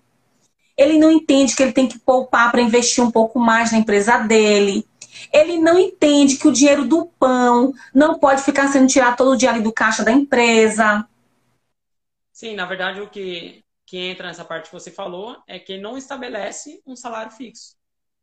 Ele 0.79 0.97
não 0.97 1.11
entende 1.11 1.53
que 1.53 1.61
ele 1.61 1.73
tem 1.73 1.89
que 1.89 1.99
poupar 1.99 2.49
para 2.49 2.61
investir 2.61 3.03
um 3.03 3.11
pouco 3.11 3.37
mais 3.37 3.73
na 3.73 3.77
empresa 3.77 4.17
dele. 4.19 4.87
Ele 5.33 5.57
não 5.57 5.77
entende 5.77 6.37
que 6.37 6.47
o 6.47 6.53
dinheiro 6.53 6.85
do 6.85 7.05
pão 7.19 7.73
não 7.93 8.17
pode 8.17 8.43
ficar 8.43 8.69
sendo 8.69 8.87
tirado 8.87 9.17
todo 9.17 9.35
dia 9.35 9.49
ali 9.49 9.61
do 9.61 9.73
caixa 9.73 10.05
da 10.05 10.11
empresa. 10.11 11.05
Sim, 12.31 12.55
na 12.55 12.65
verdade, 12.65 13.01
o 13.01 13.09
que, 13.09 13.61
que 13.85 13.97
entra 13.97 14.27
nessa 14.27 14.45
parte 14.45 14.67
que 14.67 14.73
você 14.73 14.89
falou 14.89 15.35
é 15.45 15.59
que 15.59 15.77
não 15.77 15.97
estabelece 15.97 16.81
um 16.87 16.95
salário 16.95 17.33
fixo. 17.33 17.77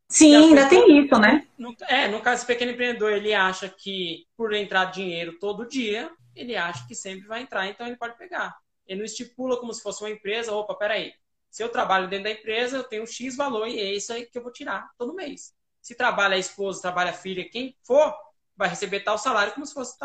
Sim, 0.09 0.34
ainda 0.34 0.66
tem 0.66 1.04
isso, 1.04 1.20
né? 1.20 1.46
No, 1.59 1.76
é, 1.88 2.09
no 2.09 2.22
caso 2.22 2.44
do 2.44 2.46
pequeno 2.46 2.72
empreendedor, 2.72 3.12
ele 3.12 3.34
acha 3.34 3.68
que 3.68 4.24
por 4.34 4.54
entrar 4.54 4.86
dinheiro 4.86 5.38
todo 5.38 5.68
dia, 5.68 6.11
ele 6.34 6.57
acha 6.57 6.86
que 6.88 6.94
sempre 6.94 7.26
vai 7.26 7.42
entrar, 7.42 7.66
então 7.66 7.86
ele 7.86 7.96
pode 7.96 8.16
pegar. 8.16 8.57
Ele 8.86 9.00
não 9.00 9.04
estipula 9.04 9.59
como 9.59 9.74
se 9.74 9.82
fosse 9.82 10.02
uma 10.02 10.11
empresa, 10.11 10.52
opa, 10.52 10.74
peraí, 10.74 11.12
se 11.57 11.62
eu 11.62 11.70
trabalho 11.70 12.07
dentro 12.07 12.24
da 12.24 12.32
empresa, 12.32 12.76
eu 12.76 12.84
tenho 12.84 13.07
X 13.07 13.34
valor 13.34 13.66
e 13.66 13.80
é 13.80 13.94
isso 13.94 14.12
aí 14.12 14.26
que 14.26 14.36
eu 14.36 14.42
vou 14.42 14.52
tirar 14.52 14.90
todo 14.98 15.14
mês. 15.14 15.54
Se 15.80 15.94
trabalha 15.94 16.36
a 16.36 16.38
esposa, 16.38 16.82
trabalha 16.82 17.12
a 17.12 17.14
filha, 17.14 17.48
quem 17.48 17.74
for, 17.82 18.14
vai 18.54 18.68
receber 18.68 19.00
tal 19.00 19.16
salário 19.16 19.54
como 19.54 19.64
se 19.64 19.72
fosse 19.72 19.96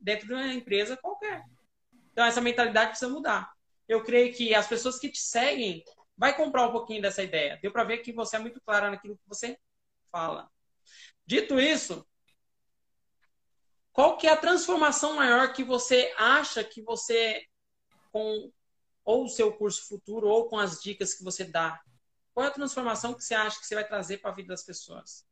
dentro 0.00 0.26
de 0.26 0.34
uma 0.34 0.52
empresa 0.52 0.96
qualquer. 0.96 1.44
Então, 2.10 2.24
essa 2.24 2.40
mentalidade 2.40 2.90
precisa 2.90 3.08
mudar. 3.08 3.52
Eu 3.86 4.02
creio 4.02 4.34
que 4.34 4.52
as 4.52 4.66
pessoas 4.66 4.98
que 4.98 5.08
te 5.08 5.20
seguem 5.20 5.84
vai 6.18 6.36
comprar 6.36 6.66
um 6.66 6.72
pouquinho 6.72 7.00
dessa 7.00 7.22
ideia. 7.22 7.56
Deu 7.62 7.70
para 7.70 7.84
ver 7.84 7.98
que 7.98 8.12
você 8.12 8.34
é 8.34 8.40
muito 8.40 8.60
clara 8.60 8.90
naquilo 8.90 9.16
que 9.16 9.28
você 9.28 9.56
fala. 10.10 10.50
Dito 11.24 11.60
isso, 11.60 12.04
qual 13.92 14.16
que 14.16 14.26
é 14.26 14.32
a 14.32 14.36
transformação 14.36 15.14
maior 15.14 15.52
que 15.52 15.62
você 15.62 16.12
acha 16.18 16.64
que 16.64 16.82
você 16.82 17.46
com 18.10 18.50
ou 19.06 19.24
o 19.24 19.28
seu 19.28 19.50
curso 19.52 19.88
futuro 19.88 20.28
ou 20.28 20.44
com 20.44 20.58
as 20.58 20.82
dicas 20.82 21.14
que 21.14 21.24
você 21.24 21.44
dá 21.44 21.80
qual 22.36 22.44
é 22.44 22.48
a 22.50 22.52
transformação 22.52 23.14
que 23.14 23.24
você 23.24 23.34
acha 23.34 23.58
que 23.58 23.66
você 23.66 23.74
vai 23.74 23.84
trazer 23.84 24.18
para 24.18 24.30
a 24.30 24.34
vida 24.34 24.48
das 24.48 24.62
pessoas? 24.62 25.24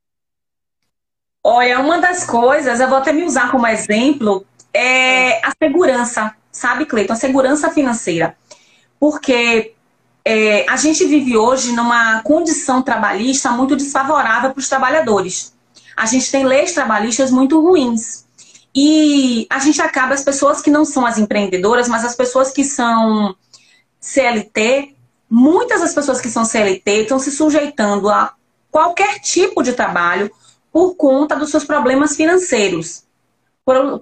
Olha, 1.44 1.78
uma 1.78 1.98
das 1.98 2.24
coisas, 2.24 2.80
eu 2.80 2.88
vou 2.88 2.96
até 2.96 3.12
me 3.12 3.24
usar 3.24 3.50
como 3.50 3.66
exemplo, 3.66 4.46
é 4.72 5.46
a 5.46 5.52
segurança, 5.62 6.34
sabe, 6.50 6.86
Cleiton? 6.86 7.12
A 7.12 7.16
segurança 7.16 7.70
financeira. 7.70 8.34
Porque 8.98 9.74
é, 10.24 10.66
a 10.66 10.76
gente 10.76 11.04
vive 11.04 11.36
hoje 11.36 11.72
numa 11.72 12.22
condição 12.22 12.80
trabalhista 12.80 13.50
muito 13.50 13.76
desfavorável 13.76 14.52
para 14.52 14.60
os 14.60 14.68
trabalhadores. 14.70 15.54
A 15.94 16.06
gente 16.06 16.30
tem 16.30 16.46
leis 16.46 16.72
trabalhistas 16.72 17.30
muito 17.30 17.60
ruins. 17.60 18.24
E 18.74 19.46
a 19.50 19.58
gente 19.58 19.82
acaba, 19.82 20.14
as 20.14 20.24
pessoas 20.24 20.62
que 20.62 20.70
não 20.70 20.86
são 20.86 21.04
as 21.04 21.18
empreendedoras, 21.18 21.86
mas 21.86 22.02
as 22.02 22.16
pessoas 22.16 22.50
que 22.50 22.64
são 22.64 23.36
CLT, 24.05 24.94
muitas 25.30 25.80
das 25.80 25.94
pessoas 25.94 26.20
que 26.20 26.28
são 26.28 26.44
CLT 26.44 27.02
estão 27.02 27.18
se 27.18 27.30
sujeitando 27.30 28.11
a 28.11 28.34
qualquer 28.70 29.18
tipo 29.20 29.62
de 29.62 29.72
trabalho 29.72 30.30
por 30.70 30.94
conta 30.94 31.34
dos 31.34 31.50
seus 31.50 31.64
problemas 31.64 32.14
financeiros, 32.14 33.05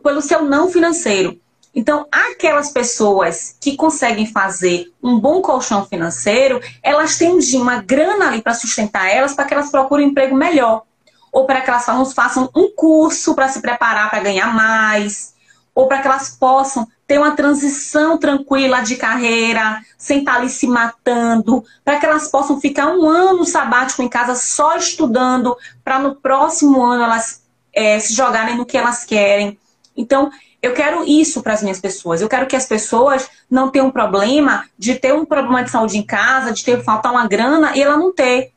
pelo 0.03 0.20
seu 0.20 0.42
não 0.42 0.68
financeiro. 0.68 1.40
Então, 1.72 2.07
aquelas 2.11 2.70
pessoas 2.70 3.57
que 3.61 3.76
conseguem 3.76 4.26
fazer 4.26 4.92
um 5.00 5.20
bom 5.20 5.40
colchão 5.40 5.86
financeiro, 5.86 6.61
elas 6.82 7.16
têm 7.16 7.38
uma 7.55 7.80
grana 7.80 8.26
ali 8.26 8.42
para 8.42 8.55
sustentar 8.55 9.09
elas, 9.09 9.34
para 9.34 9.44
que 9.44 9.55
elas 9.55 9.70
procurem 9.70 10.07
um 10.07 10.11
emprego 10.11 10.34
melhor. 10.34 10.82
Ou 11.30 11.46
para 11.46 11.61
que 11.61 11.70
elas 11.70 12.12
façam 12.12 12.50
um 12.57 12.68
curso 12.74 13.36
para 13.36 13.48
se 13.48 13.62
preparar 13.62 14.11
para 14.11 14.20
ganhar 14.20 14.53
mais. 14.53 15.32
Ou 15.74 15.88
para 15.88 16.00
que 16.00 16.08
elas 16.08 16.30
possam 16.30 16.86
ter 17.06 17.18
uma 17.18 17.36
transição 17.36 18.18
tranquila 18.18 18.80
de 18.80 18.96
carreira, 18.96 19.80
sem 19.98 20.20
estar 20.20 20.32
tá 20.32 20.38
ali 20.38 20.48
se 20.48 20.66
matando. 20.66 21.64
Para 21.84 21.98
que 21.98 22.06
elas 22.06 22.28
possam 22.28 22.60
ficar 22.60 22.88
um 22.88 23.08
ano 23.08 23.44
sabático 23.44 24.02
em 24.02 24.08
casa 24.08 24.34
só 24.34 24.76
estudando, 24.76 25.56
para 25.84 25.98
no 25.98 26.14
próximo 26.14 26.82
ano 26.82 27.04
elas 27.04 27.42
é, 27.72 27.98
se 27.98 28.14
jogarem 28.14 28.56
no 28.56 28.66
que 28.66 28.76
elas 28.76 29.04
querem. 29.04 29.58
Então, 29.96 30.30
eu 30.62 30.72
quero 30.72 31.04
isso 31.04 31.42
para 31.42 31.54
as 31.54 31.62
minhas 31.62 31.80
pessoas. 31.80 32.20
Eu 32.20 32.28
quero 32.28 32.46
que 32.46 32.54
as 32.54 32.66
pessoas 32.66 33.28
não 33.50 33.68
tenham 33.68 33.90
problema 33.90 34.64
de 34.78 34.94
ter 34.94 35.12
um 35.12 35.24
problema 35.24 35.64
de 35.64 35.70
saúde 35.70 35.98
em 35.98 36.06
casa, 36.06 36.52
de 36.52 36.64
ter 36.64 36.82
faltar 36.84 37.12
uma 37.12 37.26
grana 37.26 37.76
e 37.76 37.82
ela 37.82 37.96
não 37.96 38.12
ter. 38.12 38.52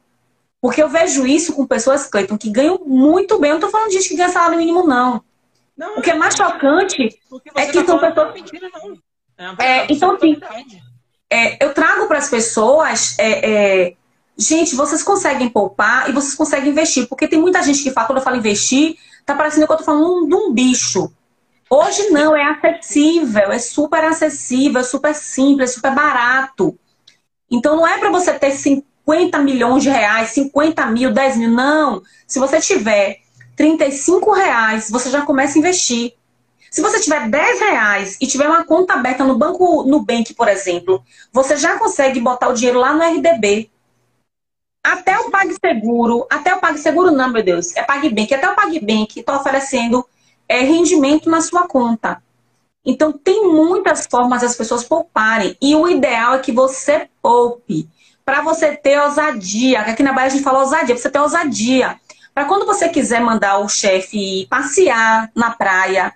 Porque 0.62 0.82
eu 0.82 0.90
vejo 0.90 1.26
isso 1.26 1.54
com 1.54 1.66
pessoas, 1.66 2.08
Cleiton, 2.08 2.38
que 2.38 2.50
ganham 2.50 2.80
muito 2.86 3.40
bem. 3.40 3.50
Eu 3.50 3.60
não 3.60 3.68
estou 3.68 3.72
falando 3.72 3.90
de 3.90 3.96
gente 3.96 4.10
que 4.10 4.16
ganha 4.16 4.30
salário 4.30 4.58
mínimo, 4.58 4.86
não. 4.86 5.24
Não 5.78 5.98
o 5.98 6.02
que 6.02 6.12
é 6.12 6.16
mais 6.16 6.36
chocante 6.36 7.20
é 7.56 7.66
que 7.66 7.74
tá 7.74 7.86
são 7.86 8.00
pessoas. 8.00 8.34
Mentira, 8.34 8.70
não. 8.74 9.58
É, 9.60 9.66
é 9.66 9.88
então, 9.90 10.16
assim, 10.16 10.40
é, 11.30 11.64
eu 11.64 11.74
trago 11.74 12.08
para 12.08 12.18
as 12.18 12.30
pessoas. 12.30 13.16
É, 13.20 13.52
é, 13.52 13.94
gente, 14.38 14.76
vocês 14.76 15.04
conseguem 15.04 15.50
poupar 15.50 16.10
e 16.10 16.14
vocês 16.14 16.36
conseguem 16.36 16.70
investir. 16.70 17.08
Porque 17.08 17.28
tem 17.28 17.40
muita 17.40 17.62
gente 17.62 17.84
que 17.84 17.92
fala, 17.92 18.08
quando 18.08 18.18
eu 18.20 18.24
falo 18.24 18.38
investir, 18.38 18.98
tá 19.26 19.36
parecendo 19.36 19.66
que 19.66 19.72
eu 19.72 19.78
estou 19.78 19.86
falando 19.86 20.28
de 20.28 20.36
um 20.36 20.54
bicho. 20.54 21.12
Hoje 21.70 22.10
não, 22.10 22.36
é 22.36 22.44
acessível, 22.44 23.52
é 23.52 23.58
super 23.58 24.04
acessível, 24.04 24.80
é 24.80 24.84
super 24.84 25.16
simples, 25.16 25.72
é 25.72 25.74
super 25.74 25.94
barato. 25.94 26.78
Então 27.50 27.76
não 27.76 27.88
é 27.88 27.98
para 27.98 28.12
você 28.12 28.34
ter 28.34 28.52
50 28.52 29.40
milhões 29.40 29.84
de 29.84 29.90
reais, 29.90 30.30
50 30.30 30.86
mil, 30.88 31.12
10 31.12 31.38
mil, 31.38 31.50
não. 31.50 32.02
Se 32.28 32.40
você 32.40 32.62
tiver 32.62 33.25
35 33.56 34.32
reais, 34.34 34.90
você 34.90 35.10
já 35.10 35.22
começa 35.22 35.58
a 35.58 35.60
investir. 35.60 36.14
Se 36.70 36.82
você 36.82 37.00
tiver 37.00 37.30
10 37.30 37.60
reais 37.60 38.18
e 38.20 38.28
tiver 38.28 38.50
uma 38.50 38.66
conta 38.66 38.94
aberta 38.94 39.24
no 39.24 39.38
banco 39.38 39.84
Nubank, 39.84 40.34
por 40.34 40.48
exemplo, 40.48 41.04
você 41.32 41.56
já 41.56 41.80
consegue 41.80 42.20
botar 42.20 42.50
o 42.50 42.54
dinheiro 42.54 42.80
lá 42.80 42.94
no 42.94 43.02
RDB. 43.02 43.72
Até 44.84 45.18
o 45.18 45.32
PagSeguro, 45.32 46.28
até 46.30 46.54
o 46.54 46.60
PagSeguro 46.60 47.12
não, 47.12 47.32
meu 47.32 47.42
Deus, 47.42 47.76
é 47.76 47.82
PagBank, 47.82 48.34
até 48.34 48.50
o 48.50 48.56
PagBank 48.56 49.20
está 49.20 49.38
oferecendo 49.38 50.06
é 50.48 50.60
rendimento 50.62 51.30
na 51.30 51.42
sua 51.42 51.68
conta. 51.68 52.22
Então, 52.86 53.12
tem 53.12 53.48
muitas 53.48 54.06
formas 54.06 54.42
das 54.42 54.56
pessoas 54.56 54.84
pouparem. 54.84 55.58
E 55.60 55.76
o 55.76 55.88
ideal 55.88 56.36
é 56.36 56.40
que 56.40 56.52
você 56.52 57.10
poupe. 57.22 57.90
Para 58.24 58.42
você 58.42 58.76
ter 58.76 59.00
ousadia. 59.00 59.82
Aqui 59.82 60.04
na 60.04 60.14
Bahia 60.14 60.28
a 60.28 60.30
gente 60.30 60.44
fala 60.44 60.60
ousadia, 60.60 60.96
você 60.96 61.10
ter 61.10 61.20
ousadia. 61.20 62.00
Para 62.36 62.44
quando 62.44 62.66
você 62.66 62.90
quiser 62.90 63.22
mandar 63.22 63.60
o 63.60 63.70
chefe 63.70 64.46
passear 64.50 65.32
na 65.34 65.52
praia, 65.52 66.14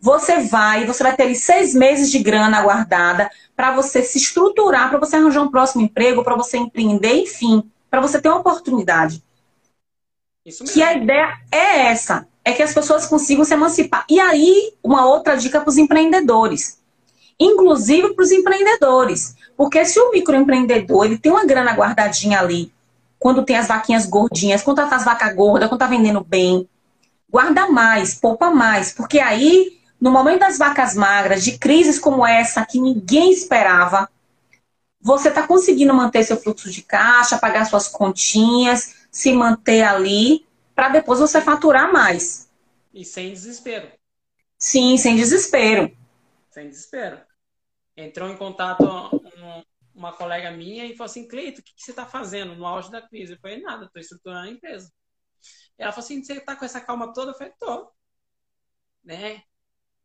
você 0.00 0.38
vai, 0.38 0.86
você 0.86 1.02
vai 1.02 1.14
ter 1.14 1.34
seis 1.34 1.74
meses 1.74 2.10
de 2.10 2.20
grana 2.20 2.62
guardada 2.62 3.30
para 3.54 3.76
você 3.76 4.02
se 4.02 4.16
estruturar, 4.16 4.88
para 4.88 4.98
você 4.98 5.16
arranjar 5.16 5.42
um 5.42 5.50
próximo 5.50 5.82
emprego, 5.82 6.24
para 6.24 6.34
você 6.34 6.56
empreender, 6.56 7.20
enfim, 7.20 7.70
para 7.90 8.00
você 8.00 8.18
ter 8.18 8.30
uma 8.30 8.38
oportunidade. 8.38 9.22
Isso 10.42 10.62
mesmo. 10.62 10.74
Que 10.74 10.82
a 10.82 10.94
ideia 10.94 11.36
é 11.52 11.88
essa 11.88 12.26
é 12.42 12.52
que 12.52 12.62
as 12.62 12.72
pessoas 12.72 13.04
consigam 13.04 13.44
se 13.44 13.52
emancipar. 13.52 14.06
E 14.08 14.18
aí, 14.18 14.72
uma 14.82 15.04
outra 15.04 15.36
dica 15.36 15.60
para 15.60 15.68
os 15.68 15.76
empreendedores. 15.76 16.78
Inclusive 17.38 18.14
para 18.14 18.22
os 18.22 18.32
empreendedores. 18.32 19.36
Porque 19.54 19.84
se 19.84 20.00
o 20.00 20.12
microempreendedor 20.12 21.04
ele 21.04 21.18
tem 21.18 21.30
uma 21.30 21.44
grana 21.44 21.74
guardadinha 21.74 22.40
ali, 22.40 22.72
quando 23.18 23.44
tem 23.44 23.56
as 23.56 23.68
vaquinhas 23.68 24.06
gordinhas, 24.06 24.62
quando 24.62 24.76
tá 24.76 24.94
as 24.94 25.04
vacas 25.04 25.34
gordas, 25.34 25.68
quando 25.68 25.80
tá 25.80 25.86
vendendo 25.86 26.22
bem, 26.22 26.68
guarda 27.28 27.68
mais, 27.68 28.14
poupa 28.14 28.50
mais. 28.50 28.92
Porque 28.92 29.18
aí, 29.18 29.80
no 30.00 30.10
momento 30.10 30.40
das 30.40 30.58
vacas 30.58 30.94
magras, 30.94 31.44
de 31.44 31.58
crises 31.58 31.98
como 31.98 32.26
essa, 32.26 32.64
que 32.64 32.80
ninguém 32.80 33.32
esperava, 33.32 34.08
você 35.00 35.28
está 35.28 35.46
conseguindo 35.46 35.94
manter 35.94 36.24
seu 36.24 36.36
fluxo 36.36 36.70
de 36.70 36.82
caixa, 36.82 37.38
pagar 37.38 37.64
suas 37.64 37.88
continhas, 37.88 38.94
se 39.10 39.32
manter 39.32 39.82
ali 39.82 40.46
para 40.74 40.90
depois 40.90 41.18
você 41.18 41.40
faturar 41.40 41.92
mais. 41.92 42.48
E 42.92 43.04
sem 43.04 43.32
desespero. 43.32 43.88
Sim, 44.58 44.96
sem 44.96 45.16
desespero. 45.16 45.90
Sem 46.50 46.68
desespero. 46.68 47.18
Entrou 47.96 48.28
em 48.28 48.36
contato 48.36 48.84
um, 48.84 49.62
uma 49.98 50.12
colega 50.12 50.50
minha 50.50 50.86
e 50.86 50.96
falou 50.96 51.10
assim, 51.10 51.26
Cleito, 51.26 51.60
o 51.60 51.64
que, 51.64 51.74
que 51.74 51.82
você 51.82 51.90
está 51.90 52.06
fazendo 52.06 52.54
no 52.54 52.66
auge 52.66 52.90
da 52.90 53.02
crise? 53.02 53.32
Eu 53.32 53.38
falei, 53.38 53.60
nada, 53.60 53.86
estou 53.86 54.00
estruturando 54.00 54.48
a 54.48 54.50
empresa. 54.50 54.92
E 55.78 55.82
ela 55.82 55.92
falou 55.92 56.04
assim, 56.04 56.22
você 56.22 56.34
está 56.34 56.56
com 56.56 56.64
essa 56.64 56.80
calma 56.80 57.12
toda? 57.12 57.32
Eu 57.32 57.34
falei, 57.34 57.52
tô. 57.58 57.90
Né? 59.02 59.42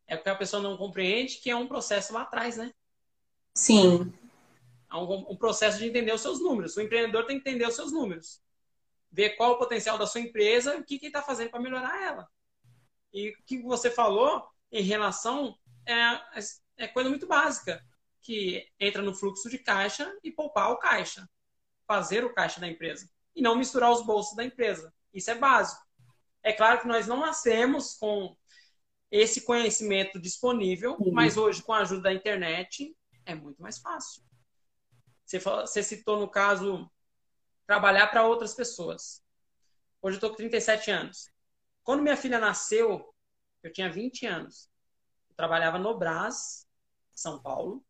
É 0.08 0.16
porque 0.16 0.30
a 0.30 0.36
pessoa 0.36 0.62
não 0.62 0.78
compreende 0.78 1.38
que 1.38 1.50
é 1.50 1.56
um 1.56 1.68
processo 1.68 2.14
lá 2.14 2.24
atrás, 2.24 2.58
né? 2.58 2.74
Sim. 3.54 4.14
É 4.92 4.96
um, 4.96 5.32
um 5.32 5.38
processo 5.38 5.78
de 5.78 5.88
entender 5.88 6.14
os 6.14 6.22
seus 6.22 6.40
números. 6.40 6.76
O 6.76 6.82
empreendedor 6.82 7.26
tem 7.26 7.40
que 7.40 7.50
entender 7.50 7.68
os 7.68 7.76
seus 7.76 7.92
números 7.92 8.44
ver 9.14 9.36
qual 9.36 9.52
o 9.52 9.58
potencial 9.60 9.96
da 9.96 10.08
sua 10.08 10.22
empresa 10.22 10.76
e 10.76 10.80
o 10.80 10.84
que 10.84 11.00
está 11.06 11.22
fazendo 11.22 11.52
para 11.52 11.62
melhorar 11.62 12.02
ela. 12.02 12.28
E 13.14 13.30
o 13.30 13.44
que 13.46 13.62
você 13.62 13.92
falou 13.92 14.44
em 14.72 14.82
relação 14.82 15.56
é, 15.86 15.94
é 16.78 16.88
coisa 16.88 17.12
muito 17.12 17.28
básica, 17.28 17.86
que 18.24 18.66
entra 18.80 19.02
no 19.02 19.14
fluxo 19.14 19.50
de 19.50 19.60
caixa 19.60 20.12
e 20.24 20.32
poupar 20.32 20.72
o 20.72 20.78
caixa, 20.78 21.30
fazer 21.86 22.24
o 22.24 22.34
caixa 22.34 22.60
da 22.60 22.68
empresa 22.68 23.10
e 23.36 23.42
não 23.42 23.56
misturar 23.56 23.92
os 23.92 24.06
bolsos 24.06 24.36
da 24.36 24.44
empresa. 24.44 24.94
Isso 25.14 25.30
é 25.30 25.36
básico. 25.36 25.84
É 26.42 26.54
claro 26.54 26.82
que 26.82 26.88
nós 26.88 27.06
não 27.06 27.20
nascemos 27.20 27.96
com 27.96 28.36
esse 29.12 29.42
conhecimento 29.42 30.20
disponível, 30.20 30.98
uhum. 31.00 31.12
mas 31.12 31.38
hoje, 31.38 31.62
com 31.62 31.74
a 31.74 31.80
ajuda 31.80 32.04
da 32.04 32.14
internet, 32.14 32.96
é 33.26 33.36
muito 33.36 33.62
mais 33.62 33.78
fácil. 33.78 34.24
Você, 35.26 35.40
falou, 35.40 35.68
você 35.68 35.84
citou 35.84 36.20
no 36.20 36.30
caso 36.30 36.90
trabalhar 37.66 38.08
para 38.08 38.26
outras 38.26 38.54
pessoas. 38.54 39.24
Hoje 40.02 40.16
eu 40.16 40.18
estou 40.18 40.30
com 40.32 40.38
37 40.38 40.92
anos. 40.92 41.32
Quando 41.84 42.02
minha 42.02 42.18
filha 42.18 42.40
nasceu, 42.40 43.14
eu 43.62 43.72
tinha 43.72 43.92
20 43.92 44.26
anos. 44.26 44.70
Eu 45.30 45.36
trabalhava 45.36 45.78
no 45.78 45.98
Brás, 45.98 46.68
São 47.14 47.42
Paulo. 47.42 47.86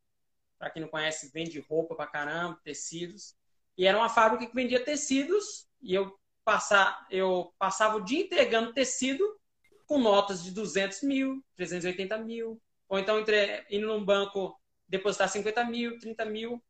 Para 0.58 0.70
quem 0.70 0.82
não 0.82 0.90
conhece, 0.90 1.32
vende 1.34 1.60
roupa 1.60 1.96
para 1.96 2.08
caramba, 2.08 2.60
tecidos. 2.64 3.36
E 3.78 3.86
era 3.86 3.98
uma 3.98 4.10
fábrica 4.10 4.46
que 4.46 4.56
vendia 4.56 4.84
tecidos 4.84 5.68
e 5.82 5.94
eu, 5.94 6.18
passar, 6.46 7.06
eu 7.10 7.54
passava 7.58 7.98
o 7.98 8.04
dia 8.04 8.22
entregando 8.22 8.74
tecido 8.74 9.40
com 9.86 9.98
notas 9.98 10.44
de 10.44 10.52
200 10.52 11.02
mil, 11.04 11.44
380 11.56 12.18
mil. 12.20 12.62
Ou 12.88 13.00
então 13.00 13.20
entre, 13.20 13.66
indo 13.70 13.88
num 13.88 14.04
banco 14.04 14.60
depositar 14.88 15.28
50 15.28 15.66
mil, 15.66 16.00
30 16.00 16.26
mil. 16.26 16.64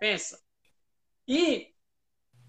Pensa. 0.00 0.40
E 1.26 1.72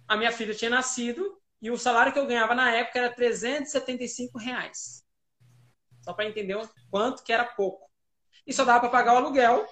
a 0.07 0.17
minha 0.17 0.31
filha 0.31 0.53
tinha 0.53 0.71
nascido 0.71 1.39
e 1.61 1.71
o 1.71 1.77
salário 1.77 2.11
que 2.11 2.19
eu 2.19 2.27
ganhava 2.27 2.53
na 2.53 2.73
época 2.75 2.99
era 2.99 3.13
375 3.13 4.37
reais. 4.37 5.03
Só 6.01 6.13
para 6.13 6.27
entender 6.27 6.55
o 6.55 6.69
quanto 6.89 7.23
que 7.23 7.31
era 7.31 7.45
pouco. 7.45 7.89
E 8.45 8.51
só 8.51 8.65
dava 8.65 8.81
para 8.81 8.89
pagar 8.89 9.13
o 9.13 9.17
aluguel 9.17 9.65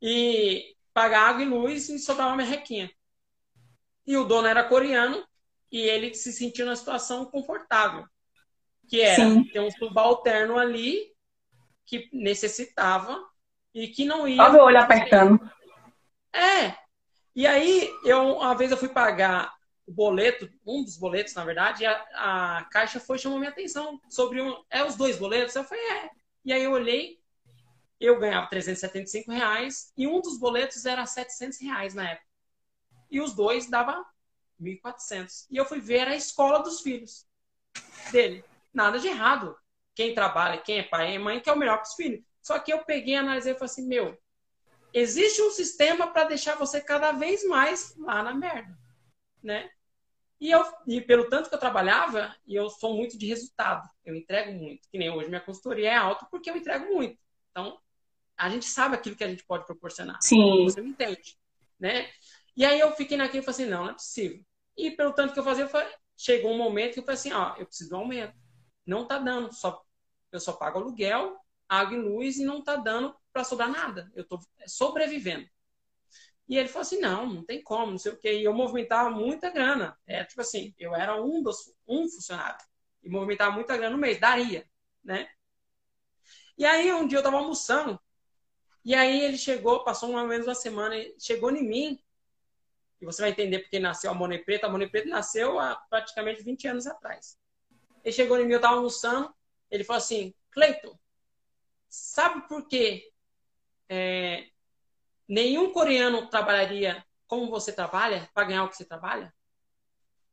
e 0.00 0.74
pagar 0.92 1.28
água 1.28 1.42
e 1.42 1.46
luz 1.46 1.88
e 1.88 1.98
sobrava 1.98 2.30
uma 2.30 2.36
merrequinha. 2.36 2.90
E 4.06 4.16
o 4.16 4.24
dono 4.24 4.48
era 4.48 4.64
coreano 4.64 5.26
e 5.70 5.80
ele 5.80 6.14
se 6.14 6.32
sentia 6.32 6.64
numa 6.64 6.76
situação 6.76 7.26
confortável. 7.26 8.06
Que 8.88 9.02
era 9.02 9.22
Sim. 9.22 9.44
ter 9.44 9.60
um 9.60 9.70
subalterno 9.70 10.58
ali 10.58 11.12
que 11.84 12.08
necessitava 12.12 13.22
e 13.74 13.88
que 13.88 14.04
não 14.04 14.26
ia. 14.26 14.42
Olha 14.42 14.62
o 14.62 14.64
olho 14.64 14.78
apertando. 14.78 15.38
É, 16.32 16.74
e 17.38 17.46
aí, 17.46 17.88
eu, 18.04 18.38
uma 18.38 18.52
vez 18.54 18.72
eu 18.72 18.76
fui 18.76 18.88
pagar 18.88 19.54
o 19.86 19.92
boleto, 19.92 20.50
um 20.66 20.82
dos 20.82 20.98
boletos, 20.98 21.34
na 21.34 21.44
verdade, 21.44 21.84
e 21.84 21.86
a, 21.86 21.92
a 22.14 22.64
caixa 22.64 22.98
foi 22.98 23.16
chamou 23.16 23.38
minha 23.38 23.50
atenção 23.50 24.00
sobre 24.10 24.42
um, 24.42 24.60
é 24.68 24.82
os 24.82 24.96
dois 24.96 25.16
boletos. 25.16 25.54
Eu 25.54 25.62
falei, 25.62 25.84
é. 25.84 26.10
E 26.44 26.52
aí 26.52 26.64
eu 26.64 26.72
olhei, 26.72 27.20
eu 28.00 28.18
ganhava 28.18 28.48
375 28.48 29.30
reais 29.30 29.92
e 29.96 30.06
um 30.06 30.20
dos 30.20 30.38
boletos 30.38 30.84
era 30.86 31.04
700 31.04 31.60
reais 31.60 31.94
na 31.94 32.10
época. 32.10 32.26
E 33.10 33.20
os 33.20 33.34
dois 33.34 33.68
dava 33.68 34.04
1.400. 34.60 35.46
E 35.50 35.56
eu 35.56 35.64
fui 35.64 35.80
ver 35.80 36.06
a 36.08 36.16
escola 36.16 36.62
dos 36.62 36.80
filhos 36.80 37.26
dele. 38.12 38.44
Nada 38.72 38.98
de 38.98 39.08
errado. 39.08 39.56
Quem 39.94 40.14
trabalha, 40.14 40.60
quem 40.60 40.78
é 40.78 40.82
pai 40.82 41.14
e 41.14 41.18
mãe, 41.18 41.40
que 41.40 41.50
é 41.50 41.52
o 41.52 41.58
melhor 41.58 41.78
para 41.78 41.88
os 41.88 41.94
filhos. 41.94 42.24
Só 42.40 42.58
que 42.58 42.72
eu 42.72 42.84
peguei, 42.84 43.16
analisei 43.16 43.52
e 43.52 43.56
falei 43.56 43.66
assim, 43.66 43.86
meu, 43.86 44.16
existe 44.92 45.42
um 45.42 45.50
sistema 45.50 46.06
para 46.06 46.24
deixar 46.24 46.54
você 46.54 46.80
cada 46.80 47.12
vez 47.12 47.44
mais 47.44 47.96
lá 47.96 48.22
na 48.22 48.32
merda, 48.32 48.78
né? 49.42 49.70
E, 50.40 50.50
eu, 50.52 50.64
e 50.86 51.00
pelo 51.00 51.28
tanto 51.28 51.48
que 51.48 51.54
eu 51.54 51.58
trabalhava, 51.58 52.34
e 52.46 52.54
eu 52.54 52.70
sou 52.70 52.94
muito 52.96 53.18
de 53.18 53.26
resultado, 53.26 53.88
eu 54.04 54.14
entrego 54.14 54.52
muito. 54.52 54.88
Que 54.88 54.96
nem 54.96 55.10
hoje 55.10 55.28
minha 55.28 55.40
consultoria 55.40 55.90
é 55.90 55.96
alta 55.96 56.26
porque 56.30 56.48
eu 56.48 56.56
entrego 56.56 56.94
muito, 56.94 57.18
Então, 57.50 57.78
a 58.38 58.48
gente 58.48 58.66
sabe 58.66 58.94
aquilo 58.94 59.16
que 59.16 59.24
a 59.24 59.28
gente 59.28 59.44
pode 59.44 59.66
proporcionar. 59.66 60.18
Sim. 60.22 60.64
Você 60.64 60.80
me 60.80 60.90
entende, 60.90 61.36
né? 61.78 62.08
E 62.56 62.64
aí 62.64 62.78
eu 62.78 62.92
fiquei 62.92 63.16
naquilo 63.16 63.42
e 63.42 63.44
falei 63.44 63.62
assim, 63.62 63.70
não, 63.70 63.84
não 63.84 63.90
é 63.90 63.94
possível. 63.94 64.44
E 64.76 64.90
pelo 64.92 65.12
tanto 65.12 65.32
que 65.32 65.40
eu 65.40 65.44
fazia, 65.44 65.64
eu 65.64 65.70
chegou 66.16 66.52
um 66.52 66.56
momento 66.56 66.94
que 66.94 67.00
eu 67.00 67.04
falei 67.04 67.18
assim, 67.18 67.32
ó, 67.32 67.56
eu 67.56 67.66
preciso 67.66 67.90
de 67.90 67.96
um 67.96 67.98
aumento. 67.98 68.34
Não 68.86 69.06
tá 69.06 69.18
dando, 69.18 69.52
só 69.52 69.82
eu 70.30 70.40
só 70.40 70.52
pago 70.52 70.78
aluguel, 70.78 71.36
água 71.68 71.96
e 71.96 72.00
luz 72.00 72.38
e 72.38 72.44
não 72.44 72.62
tá 72.62 72.76
dando 72.76 73.14
para 73.32 73.44
sobrar 73.44 73.70
nada. 73.70 74.10
Eu 74.14 74.24
tô 74.24 74.38
sobrevivendo. 74.66 75.48
E 76.48 76.56
ele 76.56 76.68
falou 76.68 76.82
assim, 76.82 77.00
não, 77.00 77.26
não 77.26 77.44
tem 77.44 77.62
como, 77.62 77.90
não 77.90 77.98
sei 77.98 78.12
o 78.12 78.16
quê. 78.18 78.38
E 78.38 78.44
eu 78.44 78.54
movimentava 78.54 79.10
muita 79.10 79.50
grana. 79.50 79.98
É 80.06 80.24
tipo 80.24 80.40
assim, 80.40 80.74
eu 80.78 80.94
era 80.94 81.20
um 81.20 81.42
dos 81.42 81.74
um 81.86 82.08
funcionário 82.08 82.58
e 83.02 83.08
movimentava 83.08 83.52
muita 83.52 83.76
grana 83.76 83.94
no 83.94 84.00
mês, 84.00 84.18
daria, 84.18 84.66
né? 85.04 85.28
E 86.56 86.64
aí 86.64 86.92
um 86.92 87.06
dia 87.06 87.18
eu 87.18 87.22
tava 87.22 87.36
almoçando 87.36 88.00
e 88.88 88.94
aí 88.94 89.20
ele 89.22 89.36
chegou, 89.36 89.84
passou 89.84 90.10
mais 90.10 90.22
ou 90.22 90.30
menos 90.30 90.46
uma 90.46 90.54
semana, 90.54 90.94
chegou 91.18 91.50
em 91.50 91.62
mim 91.62 92.02
e 92.98 93.04
você 93.04 93.20
vai 93.20 93.32
entender 93.32 93.58
porque 93.58 93.78
nasceu 93.78 94.10
a 94.10 94.14
Money 94.14 94.38
Preta. 94.38 94.66
A 94.66 94.70
Money 94.70 94.88
Preta 94.88 95.10
nasceu 95.10 95.60
há 95.60 95.76
praticamente 95.90 96.42
20 96.42 96.68
anos 96.68 96.86
atrás. 96.86 97.38
Ele 98.02 98.14
chegou 98.14 98.40
em 98.40 98.46
mim, 98.46 98.54
eu 98.54 98.60
tava 98.62 98.76
almoçando, 98.76 99.30
ele 99.70 99.84
falou 99.84 99.98
assim, 99.98 100.32
Cleiton, 100.50 100.98
sabe 101.86 102.48
por 102.48 102.66
que 102.66 103.12
é, 103.90 104.48
nenhum 105.28 105.70
coreano 105.70 106.26
trabalharia 106.30 107.04
como 107.26 107.50
você 107.50 107.70
trabalha, 107.70 108.30
para 108.32 108.46
ganhar 108.46 108.64
o 108.64 108.70
que 108.70 108.76
você 108.78 108.86
trabalha? 108.86 109.34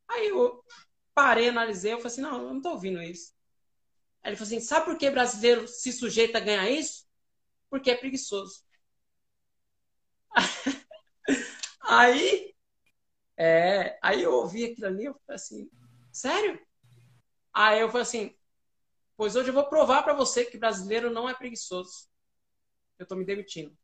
Aí 0.08 0.28
eu 0.28 0.64
parei, 1.14 1.50
analisei, 1.50 1.92
eu 1.92 1.98
falei 1.98 2.10
assim, 2.10 2.22
não, 2.22 2.40
eu 2.40 2.54
não 2.54 2.62
tô 2.62 2.70
ouvindo 2.70 3.02
isso. 3.02 3.34
Aí 4.22 4.30
ele 4.30 4.36
falou 4.36 4.46
assim, 4.46 4.60
sabe 4.60 4.86
por 4.86 4.96
que 4.96 5.10
brasileiro 5.10 5.68
se 5.68 5.92
sujeita 5.92 6.38
a 6.38 6.40
ganhar 6.40 6.70
isso? 6.70 7.05
Porque 7.70 7.90
é 7.90 7.96
preguiçoso. 7.96 8.64
aí, 11.82 12.54
é, 13.36 13.98
aí 14.02 14.22
eu 14.22 14.32
ouvi 14.32 14.64
aquilo 14.64 14.86
ali, 14.86 15.04
eu 15.06 15.14
falei 15.26 15.36
assim, 15.36 15.70
sério? 16.12 16.60
Aí 17.52 17.80
eu 17.80 17.88
falei 17.88 18.02
assim, 18.02 18.36
pois 19.16 19.36
hoje 19.36 19.50
eu 19.50 19.54
vou 19.54 19.68
provar 19.68 20.02
para 20.02 20.14
você 20.14 20.44
que 20.44 20.58
brasileiro 20.58 21.10
não 21.10 21.28
é 21.28 21.34
preguiçoso. 21.34 22.08
Eu 22.98 23.06
tô 23.06 23.16
me 23.16 23.24
demitindo. 23.24 23.76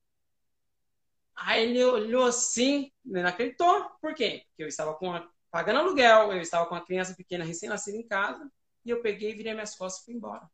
Aí 1.35 1.63
ele 1.65 1.85
olhou 1.85 2.25
assim, 2.25 2.93
não 3.05 3.27
acreditou. 3.27 3.91
Por 4.01 4.15
quê? 4.15 4.45
Porque 4.49 4.63
eu 4.63 4.69
estava 4.69 4.93
a, 4.93 5.29
pagando 5.51 5.81
aluguel, 5.81 6.33
eu 6.33 6.41
estava 6.41 6.67
com 6.67 6.75
uma 6.75 6.85
criança 6.85 7.15
pequena 7.15 7.45
recém-nascida 7.45 7.97
em 7.97 8.07
casa, 8.07 8.51
e 8.85 8.91
eu 8.91 9.03
peguei, 9.03 9.35
virei 9.35 9.55
minhas 9.55 9.75
costas 9.77 10.03
e 10.03 10.05
fui 10.07 10.15
embora. 10.15 10.49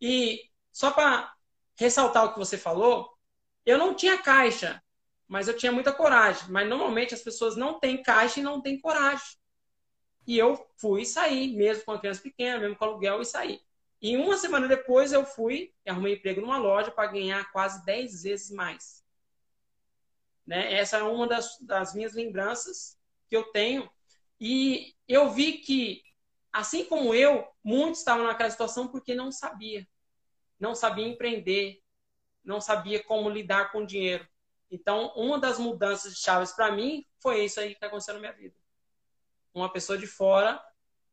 E 0.00 0.50
só 0.72 0.90
para 0.90 1.32
ressaltar 1.76 2.24
o 2.24 2.32
que 2.32 2.38
você 2.38 2.56
falou, 2.56 3.10
eu 3.64 3.78
não 3.78 3.94
tinha 3.94 4.18
caixa, 4.18 4.82
mas 5.28 5.48
eu 5.48 5.56
tinha 5.56 5.72
muita 5.72 5.92
coragem. 5.92 6.50
Mas 6.50 6.68
normalmente 6.68 7.14
as 7.14 7.22
pessoas 7.22 7.56
não 7.56 7.78
têm 7.78 8.02
caixa 8.02 8.40
e 8.40 8.42
não 8.42 8.60
têm 8.60 8.80
coragem. 8.80 9.36
E 10.26 10.38
eu 10.38 10.68
fui 10.76 11.04
sair, 11.04 11.56
mesmo 11.56 11.84
com 11.84 11.92
a 11.92 11.98
criança 11.98 12.22
pequena, 12.22 12.58
mesmo 12.58 12.76
com 12.76 12.84
aluguel, 12.84 13.20
e 13.20 13.24
saí. 13.24 13.60
E 14.00 14.16
uma 14.16 14.36
semana 14.36 14.66
depois 14.66 15.12
eu 15.12 15.24
fui 15.24 15.72
arrumei 15.86 16.14
emprego 16.14 16.40
numa 16.40 16.58
loja 16.58 16.90
para 16.90 17.10
ganhar 17.10 17.50
quase 17.52 17.84
10 17.84 18.24
vezes 18.24 18.50
mais. 18.50 19.02
Né? 20.46 20.74
Essa 20.74 20.98
é 20.98 21.02
uma 21.02 21.26
das, 21.26 21.56
das 21.60 21.94
minhas 21.94 22.12
lembranças 22.12 22.98
que 23.28 23.36
eu 23.36 23.44
tenho. 23.52 23.88
E 24.40 24.94
eu 25.06 25.30
vi 25.30 25.58
que, 25.58 26.02
assim 26.52 26.84
como 26.84 27.14
eu, 27.14 27.46
muitos 27.62 28.00
estavam 28.00 28.26
naquela 28.26 28.50
situação 28.50 28.88
porque 28.88 29.14
não 29.14 29.30
sabia. 29.30 29.86
Não 30.62 30.74
sabia 30.74 31.06
empreender, 31.06 31.82
não 32.44 32.60
sabia 32.60 33.02
como 33.02 33.28
lidar 33.28 33.72
com 33.72 33.84
dinheiro. 33.84 34.26
Então, 34.70 35.12
uma 35.16 35.38
das 35.38 35.58
mudanças 35.58 36.14
de 36.14 36.20
chaves 36.20 36.52
para 36.52 36.70
mim 36.70 37.04
foi 37.20 37.44
isso 37.44 37.60
aí 37.60 37.74
que 37.74 37.84
aconteceu 37.84 38.14
na 38.14 38.20
minha 38.20 38.32
vida 38.32 38.54
uma 39.54 39.70
pessoa 39.70 39.98
de 39.98 40.06
fora 40.06 40.62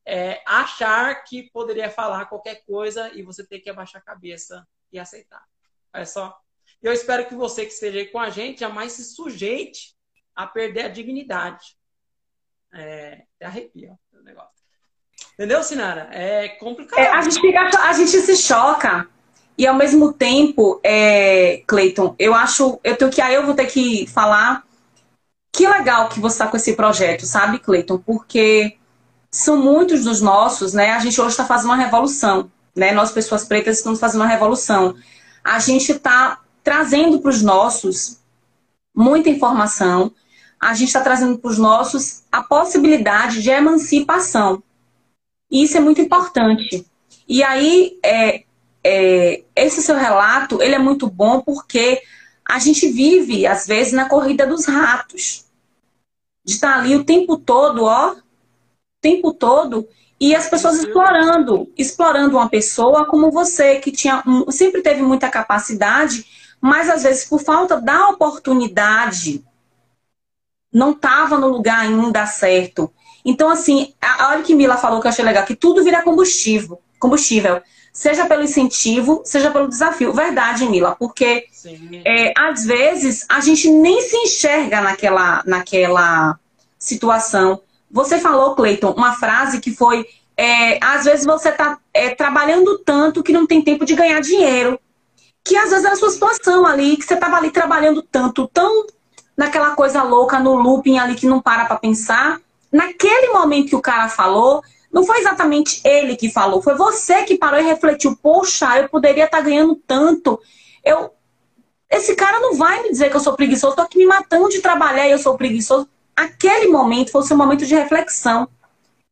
é, 0.06 0.42
achar 0.46 1.24
que 1.24 1.50
poderia 1.52 1.90
falar 1.90 2.26
qualquer 2.26 2.64
coisa 2.66 3.12
e 3.14 3.22
você 3.22 3.46
ter 3.46 3.60
que 3.60 3.70
abaixar 3.70 4.02
a 4.02 4.06
cabeça 4.06 4.68
e 4.92 4.98
aceitar. 4.98 5.44
Olha 5.94 6.06
só. 6.06 6.36
Eu 6.82 6.94
espero 6.94 7.28
que 7.28 7.36
você 7.36 7.66
que 7.66 7.74
esteja 7.74 8.00
aí 8.00 8.08
com 8.08 8.20
a 8.20 8.30
gente 8.30 8.62
jamais 8.62 8.94
se 8.94 9.04
sujeite 9.04 9.96
a 10.36 10.48
perder 10.48 10.86
a 10.86 10.90
dignidade. 10.90 11.78
É, 12.74 13.26
até 13.36 13.46
arrepia 13.46 14.00
o 14.14 14.22
negócio. 14.22 14.64
Entendeu, 15.34 15.62
Sinara? 15.64 16.10
É 16.14 16.50
complicado. 16.50 17.00
É, 17.00 17.10
a, 17.10 17.22
gente 17.22 17.42
fica, 17.42 17.60
a 17.60 17.94
gente 17.94 18.10
se 18.10 18.38
choca. 18.38 19.10
E 19.60 19.68
ao 19.68 19.76
mesmo 19.76 20.14
tempo, 20.14 20.80
é, 20.82 21.62
Cleiton, 21.68 22.16
eu 22.18 22.34
acho. 22.34 22.80
Eu 22.82 22.96
tenho 22.96 23.12
que 23.12 23.20
aí 23.20 23.36
eu 23.36 23.46
vou 23.46 23.54
ter 23.54 23.66
que 23.66 24.08
falar 24.08 24.64
que 25.52 25.68
legal 25.68 26.08
que 26.08 26.18
você 26.18 26.36
está 26.36 26.48
com 26.48 26.56
esse 26.56 26.78
projeto, 26.78 27.26
sabe, 27.26 27.60
Cleiton? 27.60 27.98
Porque 27.98 28.78
são 29.30 29.58
muitos 29.58 30.06
dos 30.06 30.22
nossos, 30.22 30.74
né? 30.74 30.92
A 30.92 31.00
gente 31.00 31.20
hoje 31.20 31.32
está 31.32 31.44
fazendo 31.44 31.72
uma 31.72 31.76
revolução, 31.76 32.50
né? 32.74 32.94
Nós, 32.94 33.12
pessoas 33.12 33.44
pretas, 33.44 33.80
estamos 33.80 34.00
fazendo 34.00 34.22
uma 34.22 34.28
revolução. 34.28 34.96
A 35.44 35.60
gente 35.60 35.92
está 35.92 36.40
trazendo 36.64 37.20
para 37.20 37.30
os 37.30 37.42
nossos 37.42 38.18
muita 38.96 39.30
informação, 39.30 40.14
a 40.58 40.74
gente 40.74 40.88
está 40.88 41.02
trazendo 41.02 41.38
para 41.38 41.52
os 41.52 41.58
nossos 41.58 42.24
a 42.32 42.42
possibilidade 42.42 43.44
de 43.44 43.50
emancipação. 43.50 44.64
E 45.52 45.64
isso 45.64 45.76
é 45.76 45.82
muito 45.82 46.00
importante. 46.00 46.86
E 47.28 47.44
aí, 47.44 48.00
é, 48.02 48.44
é, 48.84 49.44
esse 49.56 49.82
seu 49.82 49.96
relato, 49.96 50.62
ele 50.62 50.76
é 50.76 50.80
muito 50.80 51.10
bom 51.10 51.42
porque 51.42 52.02
a 52.46 52.60
gente 52.60 52.88
vive, 52.88 53.46
às 53.46 53.68
vezes, 53.68 53.94
na 53.94 54.10
corrida 54.10 54.48
dos 54.48 54.66
ratos. 54.66 55.46
De 56.44 56.54
estar 56.54 56.78
ali 56.78 56.96
o 56.96 57.04
tempo 57.04 57.38
todo, 57.38 57.84
ó, 57.84 58.14
o 58.14 58.22
tempo 59.02 59.34
todo, 59.34 59.88
e 60.20 60.36
as 60.36 60.50
pessoas 60.50 60.80
explorando, 60.80 61.72
explorando 61.78 62.38
uma 62.38 62.50
pessoa 62.50 63.06
como 63.06 63.32
você, 63.32 63.80
que 63.80 63.92
tinha 63.92 64.24
sempre 64.50 64.82
teve 64.82 65.02
muita 65.02 65.30
capacidade, 65.30 66.26
mas 66.60 66.90
às 66.90 67.04
vezes 67.04 67.26
por 67.26 67.42
falta 67.42 67.80
da 67.80 68.10
oportunidade, 68.10 69.44
não 70.74 70.92
estava 70.92 71.38
no 71.38 71.48
lugar 71.48 71.80
ainda 71.80 72.26
certo. 72.26 72.92
Então, 73.24 73.50
assim, 73.50 73.94
a 74.02 74.30
hora 74.30 74.42
que 74.42 74.56
Mila 74.56 74.78
falou 74.78 75.00
que 75.00 75.08
eu 75.08 75.10
achei 75.10 75.24
legal, 75.24 75.46
que 75.46 75.56
tudo 75.56 75.84
vira 75.84 76.02
combustível. 76.02 76.82
combustível 77.00 77.62
seja 78.00 78.26
pelo 78.26 78.44
incentivo, 78.44 79.22
seja 79.26 79.52
pelo 79.52 79.68
desafio. 79.68 80.14
Verdade, 80.14 80.66
Mila, 80.70 80.96
porque 80.98 81.48
é, 82.06 82.32
às 82.38 82.64
vezes 82.64 83.26
a 83.28 83.42
gente 83.42 83.70
nem 83.70 84.02
se 84.02 84.16
enxerga 84.16 84.80
naquela, 84.80 85.44
naquela 85.46 86.40
situação. 86.78 87.62
Você 87.92 88.18
falou, 88.18 88.56
Cleiton, 88.56 88.92
uma 88.92 89.16
frase 89.18 89.60
que 89.60 89.76
foi: 89.76 90.08
é, 90.38 90.82
às 90.82 91.04
vezes 91.04 91.26
você 91.26 91.50
está 91.50 91.78
é, 91.94 92.16
trabalhando 92.16 92.80
tanto 92.80 93.22
que 93.22 93.34
não 93.34 93.46
tem 93.46 93.62
tempo 93.62 93.86
de 93.86 93.96
ganhar 93.96 94.22
dinheiro. 94.22 94.80
Que 95.44 95.58
às 95.58 95.70
vezes 95.70 95.84
é 95.84 95.90
a 95.90 95.96
sua 95.98 96.10
situação 96.10 96.66
ali, 96.66 96.96
que 96.96 97.04
você 97.04 97.16
estava 97.16 97.36
ali 97.36 97.52
trabalhando 97.52 98.02
tanto, 98.02 98.48
tão 98.48 98.88
naquela 99.36 99.76
coisa 99.76 100.04
louca, 100.04 100.40
no 100.40 100.56
looping 100.56 100.98
ali 100.98 101.16
que 101.16 101.28
não 101.28 101.42
para 101.42 101.66
para 101.66 101.76
pensar. 101.76 102.40
Naquele 102.72 103.34
momento 103.34 103.68
que 103.68 103.76
o 103.76 103.82
cara 103.82 104.08
falou, 104.08 104.64
não 104.92 105.04
foi 105.04 105.20
exatamente 105.20 105.82
ele 105.86 106.16
que 106.16 106.32
falou, 106.32 106.62
foi 106.62 106.76
você 106.76 107.24
que 107.24 107.38
parou 107.38 107.60
e 107.60 107.64
refletiu. 107.64 108.18
Poxa, 108.18 108.78
eu 108.78 108.90
poderia 108.90 109.26
estar 109.26 109.38
tá 109.38 109.44
ganhando 109.44 109.76
tanto. 109.76 110.40
Eu, 110.84 111.12
esse 111.90 112.16
cara 112.16 112.40
não 112.40 112.56
vai 112.56 112.84
me 112.84 112.90
dizer 112.90 113.10
que 113.10 113.16
eu 113.16 113.22
sou 113.22 113.34
preguiçoso, 113.34 113.74
estou 113.74 113.86
aqui 113.86 114.00
me 114.00 114.06
matando 114.06 114.50
de 114.50 114.60
trabalhar 114.60 115.08
e 115.08 115.12
eu 115.12 115.20
sou 115.20 115.38
preguiçoso. 115.38 115.88
Aquele 116.16 116.68
momento 116.68 117.12
foi 117.12 117.22
o 117.22 117.26
seu 117.26 117.38
momento 117.38 117.66
de 117.66 117.76
reflexão. 117.76 118.48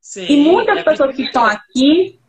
Sim, 0.01 0.25
e 0.27 0.37
muitas 0.37 0.77
é 0.77 0.83
pessoas 0.83 1.15
que 1.15 1.23
estão 1.23 1.45
aqui 1.45 2.19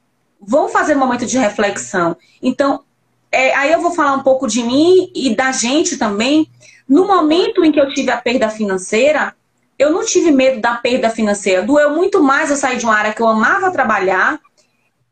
vão 0.40 0.68
fazer 0.68 0.96
um 0.96 1.00
momento 1.00 1.26
de 1.26 1.38
reflexão. 1.38 2.16
Então, 2.42 2.84
é, 3.30 3.54
aí 3.54 3.72
eu 3.72 3.80
vou 3.80 3.92
falar 3.92 4.14
um 4.14 4.22
pouco 4.22 4.46
de 4.46 4.62
mim 4.62 5.10
e 5.14 5.34
da 5.34 5.52
gente 5.52 5.96
também. 5.96 6.48
No 6.88 7.06
momento 7.06 7.64
em 7.64 7.70
que 7.70 7.80
eu 7.80 7.92
tive 7.92 8.10
a 8.10 8.16
perda 8.16 8.48
financeira, 8.48 9.34
eu 9.78 9.92
não 9.92 10.04
tive 10.04 10.30
medo 10.30 10.60
da 10.60 10.74
perda 10.74 11.08
financeira. 11.08 11.62
Doeu 11.62 11.94
muito 11.94 12.22
mais 12.22 12.50
eu 12.50 12.56
sair 12.56 12.78
de 12.78 12.84
uma 12.84 12.96
área 12.96 13.14
que 13.14 13.22
eu 13.22 13.28
amava 13.28 13.70
trabalhar, 13.70 14.40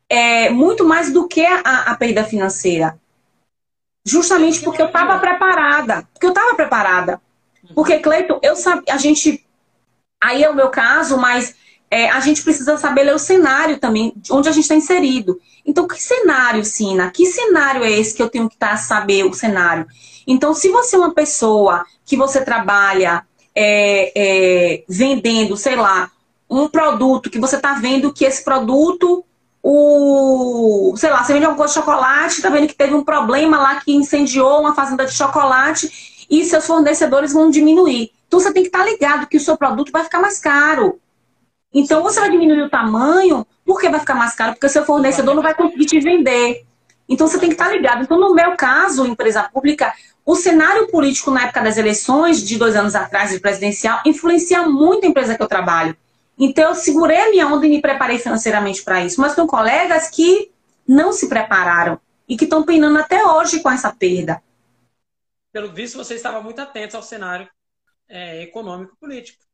é, 0.08 0.50
muito 0.50 0.84
mais 0.84 1.12
do 1.12 1.28
que 1.28 1.44
a, 1.44 1.60
a 1.60 1.96
perda 1.96 2.24
financeira. 2.24 2.98
Justamente 4.04 4.60
porque 4.60 4.82
eu 4.82 4.86
estava 4.86 5.18
preparada. 5.18 6.08
Porque 6.12 6.26
eu 6.26 6.30
estava 6.30 6.54
preparada. 6.54 7.20
Porque, 7.74 7.98
Cleiton, 7.98 8.38
eu 8.42 8.56
sabia, 8.56 8.94
a 8.94 8.96
gente. 8.96 9.44
Aí 10.20 10.42
é 10.42 10.50
o 10.50 10.54
meu 10.54 10.68
caso, 10.68 11.18
mas 11.18 11.54
é, 11.90 12.08
a 12.10 12.20
gente 12.20 12.42
precisa 12.42 12.76
saber 12.76 13.04
ler 13.04 13.14
o 13.14 13.18
cenário 13.18 13.78
também, 13.78 14.14
onde 14.30 14.48
a 14.48 14.52
gente 14.52 14.62
está 14.62 14.74
inserido. 14.74 15.38
Então, 15.64 15.86
que 15.86 16.00
cenário, 16.00 16.64
Sina? 16.64 17.10
Que 17.10 17.26
cenário 17.26 17.84
é 17.84 17.90
esse 17.90 18.14
que 18.14 18.22
eu 18.22 18.30
tenho 18.30 18.48
que 18.48 18.54
estar 18.54 18.70
tá, 18.70 18.76
saber 18.76 19.24
o 19.24 19.32
cenário? 19.32 19.86
Então, 20.26 20.54
se 20.54 20.68
você 20.68 20.96
é 20.96 20.98
uma 20.98 21.14
pessoa 21.14 21.84
que 22.04 22.16
você 22.16 22.44
trabalha 22.44 23.24
é, 23.56 24.12
é, 24.14 24.84
vendendo, 24.86 25.56
sei 25.56 25.76
lá, 25.76 26.10
um 26.48 26.68
produto 26.68 27.30
que 27.30 27.40
você 27.40 27.56
está 27.56 27.72
vendo 27.74 28.12
que 28.12 28.26
esse 28.26 28.44
produto, 28.44 29.24
o, 29.62 30.94
sei 30.96 31.10
lá, 31.10 31.24
você 31.24 31.32
vende 31.32 31.46
alguma 31.46 31.58
coisa 31.58 31.72
de 31.72 31.80
chocolate, 31.80 32.42
tá 32.42 32.50
vendo 32.50 32.68
que 32.68 32.74
teve 32.74 32.94
um 32.94 33.02
problema 33.02 33.56
lá 33.58 33.80
que 33.80 33.94
incendiou 33.94 34.60
uma 34.60 34.74
fazenda 34.74 35.06
de 35.06 35.12
chocolate 35.12 36.26
e 36.30 36.44
seus 36.44 36.66
fornecedores 36.66 37.32
vão 37.32 37.50
diminuir. 37.50 38.10
Então 38.28 38.38
você 38.38 38.52
tem 38.52 38.62
que 38.62 38.68
estar 38.68 38.84
ligado 38.84 39.26
que 39.26 39.38
o 39.38 39.40
seu 39.40 39.56
produto 39.56 39.90
vai 39.90 40.04
ficar 40.04 40.20
mais 40.20 40.38
caro. 40.38 41.00
Então 41.72 42.02
você 42.02 42.20
vai 42.20 42.30
diminuir 42.30 42.62
o 42.62 42.70
tamanho, 42.70 43.46
por 43.64 43.80
que 43.80 43.88
vai 43.88 44.00
ficar 44.00 44.14
mais 44.14 44.34
caro? 44.34 44.52
Porque 44.52 44.68
seu 44.68 44.84
fornecedor 44.84 45.34
não 45.34 45.42
vai 45.42 45.54
conseguir 45.54 45.86
te 45.86 45.98
vender. 45.98 46.64
Então 47.08 47.26
você 47.26 47.38
tem 47.38 47.48
que 47.48 47.54
estar 47.54 47.70
ligado. 47.70 48.02
Então, 48.02 48.18
no 48.18 48.34
meu 48.34 48.56
caso, 48.56 49.06
empresa 49.06 49.42
pública, 49.44 49.92
o 50.26 50.34
cenário 50.34 50.88
político 50.88 51.30
na 51.30 51.44
época 51.44 51.62
das 51.62 51.78
eleições, 51.78 52.42
de 52.42 52.58
dois 52.58 52.74
anos 52.74 52.96
atrás, 52.96 53.30
de 53.30 53.38
presidencial, 53.38 54.02
influencia 54.04 54.62
muito 54.62 55.06
a 55.06 55.08
empresa 55.08 55.36
que 55.36 55.42
eu 55.42 55.46
trabalho. 55.46 55.96
Então, 56.36 56.70
eu 56.70 56.74
segurei 56.74 57.16
a 57.16 57.30
minha 57.30 57.46
onda 57.46 57.64
e 57.64 57.70
me 57.70 57.80
preparei 57.80 58.18
financeiramente 58.18 58.82
para 58.82 59.04
isso. 59.04 59.20
Mas 59.20 59.36
tem 59.36 59.46
colegas 59.46 60.10
que 60.10 60.50
não 60.86 61.12
se 61.12 61.28
prepararam 61.28 62.00
e 62.28 62.36
que 62.36 62.42
estão 62.42 62.64
penando 62.64 62.98
até 62.98 63.24
hoje 63.24 63.60
com 63.60 63.70
essa 63.70 63.94
perda. 63.94 64.42
Pelo 65.52 65.72
visto, 65.72 65.96
você 65.96 66.16
estava 66.16 66.42
muito 66.42 66.60
atento 66.60 66.96
ao 66.96 67.02
cenário 67.04 67.48
é, 68.08 68.42
econômico 68.42 68.96
político. 68.96 69.44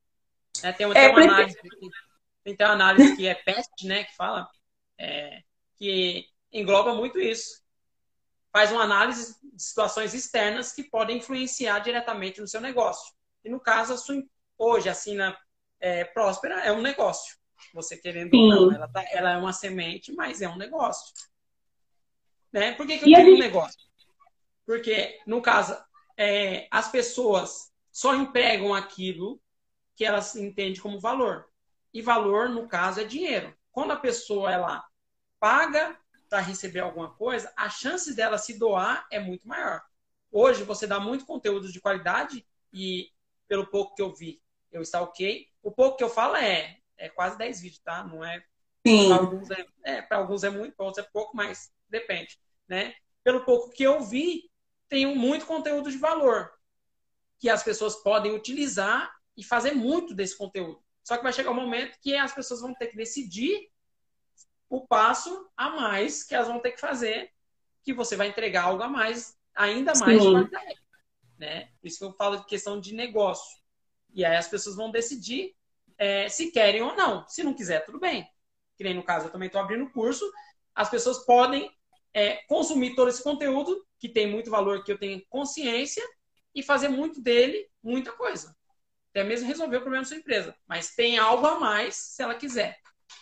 É, 0.62 0.72
tem, 0.72 0.86
é, 0.86 1.08
uma 1.10 1.22
análise, 1.22 1.58
tem 2.44 2.56
uma 2.58 2.72
análise 2.72 3.14
que 3.14 3.26
é 3.26 3.34
PEST, 3.34 3.86
né, 3.86 4.04
que 4.04 4.16
fala, 4.16 4.48
é, 4.98 5.40
que 5.76 6.24
engloba 6.50 6.94
muito 6.94 7.20
isso. 7.20 7.61
Faz 8.52 8.70
uma 8.70 8.82
análise 8.82 9.34
de 9.42 9.62
situações 9.62 10.12
externas 10.12 10.72
que 10.72 10.84
podem 10.84 11.18
influenciar 11.18 11.78
diretamente 11.78 12.40
no 12.40 12.46
seu 12.46 12.60
negócio. 12.60 13.14
E 13.44 13.48
no 13.48 13.58
caso, 13.58 13.94
a 13.94 13.96
sua, 13.96 14.22
hoje, 14.58 14.88
assim, 14.88 15.14
na 15.16 15.36
é, 15.80 16.04
próspera 16.04 16.60
é 16.60 16.70
um 16.72 16.82
negócio. 16.82 17.36
Você 17.74 17.96
querendo 17.96 18.30
Sim. 18.30 18.52
ou 18.52 18.66
não, 18.66 18.74
ela, 18.74 18.88
tá, 18.88 19.04
ela, 19.10 19.32
é 19.32 19.36
uma 19.36 19.52
semente, 19.52 20.12
mas 20.12 20.42
é 20.42 20.48
um 20.48 20.56
negócio. 20.56 21.12
Né? 22.52 22.72
Por 22.72 22.86
que, 22.86 22.98
que 22.98 23.04
eu 23.04 23.16
digo 23.16 23.36
um 23.36 23.38
negócio? 23.38 23.80
Porque, 24.66 25.18
no 25.26 25.40
caso, 25.40 25.76
é, 26.16 26.68
as 26.70 26.90
pessoas 26.90 27.72
só 27.90 28.14
empregam 28.14 28.74
aquilo 28.74 29.40
que 29.94 30.04
elas 30.04 30.36
entendem 30.36 30.80
como 30.80 31.00
valor. 31.00 31.48
E 31.92 32.00
valor, 32.00 32.48
no 32.48 32.68
caso, 32.68 33.00
é 33.00 33.04
dinheiro. 33.04 33.54
Quando 33.70 33.92
a 33.92 33.96
pessoa 33.96 34.50
ela 34.52 34.84
paga 35.40 35.98
para 36.32 36.40
receber 36.40 36.80
alguma 36.80 37.10
coisa, 37.10 37.52
a 37.54 37.68
chance 37.68 38.14
dela 38.14 38.38
se 38.38 38.58
doar 38.58 39.06
é 39.10 39.20
muito 39.20 39.46
maior. 39.46 39.82
Hoje, 40.30 40.64
você 40.64 40.86
dá 40.86 40.98
muito 40.98 41.26
conteúdo 41.26 41.70
de 41.70 41.78
qualidade 41.78 42.42
e, 42.72 43.10
pelo 43.46 43.66
pouco 43.66 43.94
que 43.94 44.00
eu 44.00 44.14
vi, 44.14 44.40
eu 44.70 44.80
está 44.80 45.02
ok. 45.02 45.46
O 45.62 45.70
pouco 45.70 45.98
que 45.98 46.02
eu 46.02 46.08
falo 46.08 46.36
é, 46.36 46.78
é 46.96 47.10
quase 47.10 47.36
10 47.36 47.60
vídeos, 47.60 47.80
tá? 47.80 48.02
Não 48.02 48.24
é. 48.24 48.42
Para 48.82 49.16
alguns 49.16 49.50
é, 49.50 49.66
é, 49.84 50.06
alguns 50.14 50.42
é 50.42 50.48
muito, 50.48 50.74
para 50.74 50.86
outros 50.86 51.04
é 51.04 51.10
pouco, 51.12 51.36
mas 51.36 51.70
depende. 51.90 52.40
Né? 52.66 52.94
Pelo 53.22 53.44
pouco 53.44 53.68
que 53.68 53.82
eu 53.82 54.00
vi, 54.00 54.50
tem 54.88 55.14
muito 55.14 55.44
conteúdo 55.44 55.90
de 55.90 55.98
valor 55.98 56.50
que 57.38 57.50
as 57.50 57.62
pessoas 57.62 57.96
podem 57.96 58.34
utilizar 58.34 59.14
e 59.36 59.44
fazer 59.44 59.72
muito 59.72 60.14
desse 60.14 60.38
conteúdo. 60.38 60.82
Só 61.04 61.18
que 61.18 61.24
vai 61.24 61.32
chegar 61.34 61.50
um 61.50 61.54
momento 61.54 61.98
que 62.00 62.16
as 62.16 62.32
pessoas 62.32 62.62
vão 62.62 62.72
ter 62.72 62.86
que 62.86 62.96
decidir 62.96 63.70
o 64.72 64.86
passo 64.86 65.50
a 65.54 65.68
mais 65.68 66.24
que 66.24 66.34
elas 66.34 66.48
vão 66.48 66.58
ter 66.58 66.72
que 66.72 66.80
fazer, 66.80 67.30
que 67.84 67.92
você 67.92 68.16
vai 68.16 68.28
entregar 68.28 68.64
algo 68.64 68.82
a 68.82 68.88
mais, 68.88 69.36
ainda 69.54 69.92
mais 69.96 70.22
Sim. 70.22 70.26
de 70.26 70.32
qualidade. 70.32 70.80
Né? 71.38 71.68
Por 71.78 71.88
isso 71.88 71.98
que 71.98 72.04
eu 72.04 72.14
falo 72.14 72.38
de 72.38 72.46
questão 72.46 72.80
de 72.80 72.94
negócio. 72.94 73.60
E 74.14 74.24
aí 74.24 74.34
as 74.34 74.48
pessoas 74.48 74.74
vão 74.74 74.90
decidir 74.90 75.54
é, 75.98 76.26
se 76.30 76.50
querem 76.50 76.80
ou 76.80 76.96
não. 76.96 77.28
Se 77.28 77.42
não 77.42 77.52
quiser, 77.52 77.84
tudo 77.84 78.00
bem. 78.00 78.26
Que 78.74 78.82
nem 78.82 78.94
no 78.94 79.02
caso, 79.02 79.26
eu 79.26 79.30
também 79.30 79.48
estou 79.48 79.60
abrindo 79.60 79.90
curso. 79.90 80.24
As 80.74 80.88
pessoas 80.88 81.18
podem 81.26 81.70
é, 82.14 82.36
consumir 82.46 82.94
todo 82.94 83.10
esse 83.10 83.22
conteúdo, 83.22 83.86
que 83.98 84.08
tem 84.08 84.26
muito 84.26 84.50
valor, 84.50 84.82
que 84.82 84.92
eu 84.92 84.98
tenho 84.98 85.22
consciência, 85.28 86.02
e 86.54 86.62
fazer 86.62 86.88
muito 86.88 87.20
dele, 87.20 87.68
muita 87.82 88.10
coisa. 88.12 88.56
Até 89.10 89.22
mesmo 89.22 89.46
resolver 89.46 89.76
o 89.76 89.80
problema 89.82 90.02
da 90.02 90.08
sua 90.08 90.16
empresa. 90.16 90.56
Mas 90.66 90.94
tem 90.94 91.18
algo 91.18 91.46
a 91.46 91.60
mais 91.60 91.94
se 91.94 92.22
ela 92.22 92.34
quiser. 92.34 92.78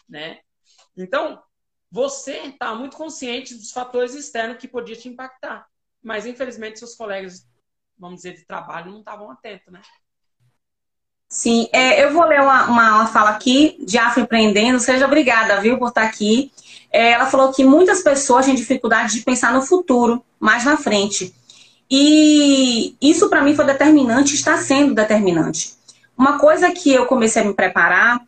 Né? 0.08 0.40
Então, 1.00 1.42
você 1.90 2.38
está 2.42 2.74
muito 2.74 2.96
consciente 2.96 3.54
dos 3.54 3.72
fatores 3.72 4.14
externos 4.14 4.58
que 4.58 4.68
podiam 4.68 4.98
te 4.98 5.08
impactar. 5.08 5.66
Mas, 6.02 6.24
infelizmente, 6.26 6.78
seus 6.78 6.94
colegas, 6.94 7.46
vamos 7.98 8.16
dizer, 8.16 8.34
de 8.34 8.44
trabalho 8.44 8.92
não 8.92 9.00
estavam 9.00 9.30
atentos, 9.30 9.72
né? 9.72 9.82
Sim, 11.28 11.68
é, 11.72 12.04
eu 12.04 12.12
vou 12.12 12.24
ler 12.24 12.40
uma, 12.40 12.66
uma, 12.66 12.94
uma, 12.96 13.06
fala 13.06 13.30
aqui 13.30 13.76
de 13.84 13.98
Afro 13.98 14.22
Empreendendo. 14.22 14.80
Seja 14.80 15.06
obrigada, 15.06 15.60
viu, 15.60 15.78
por 15.78 15.88
estar 15.88 16.02
aqui. 16.02 16.50
É, 16.92 17.12
ela 17.12 17.26
falou 17.26 17.52
que 17.52 17.64
muitas 17.64 18.02
pessoas 18.02 18.46
têm 18.46 18.54
dificuldade 18.54 19.14
de 19.14 19.22
pensar 19.22 19.52
no 19.52 19.62
futuro, 19.62 20.24
mais 20.40 20.64
na 20.64 20.76
frente. 20.76 21.32
E 21.88 22.96
isso 23.00 23.28
para 23.28 23.42
mim 23.42 23.54
foi 23.54 23.64
determinante, 23.64 24.34
está 24.34 24.56
sendo 24.56 24.94
determinante. 24.94 25.74
Uma 26.16 26.38
coisa 26.38 26.70
que 26.72 26.92
eu 26.92 27.06
comecei 27.06 27.42
a 27.42 27.44
me 27.44 27.54
preparar, 27.54 28.20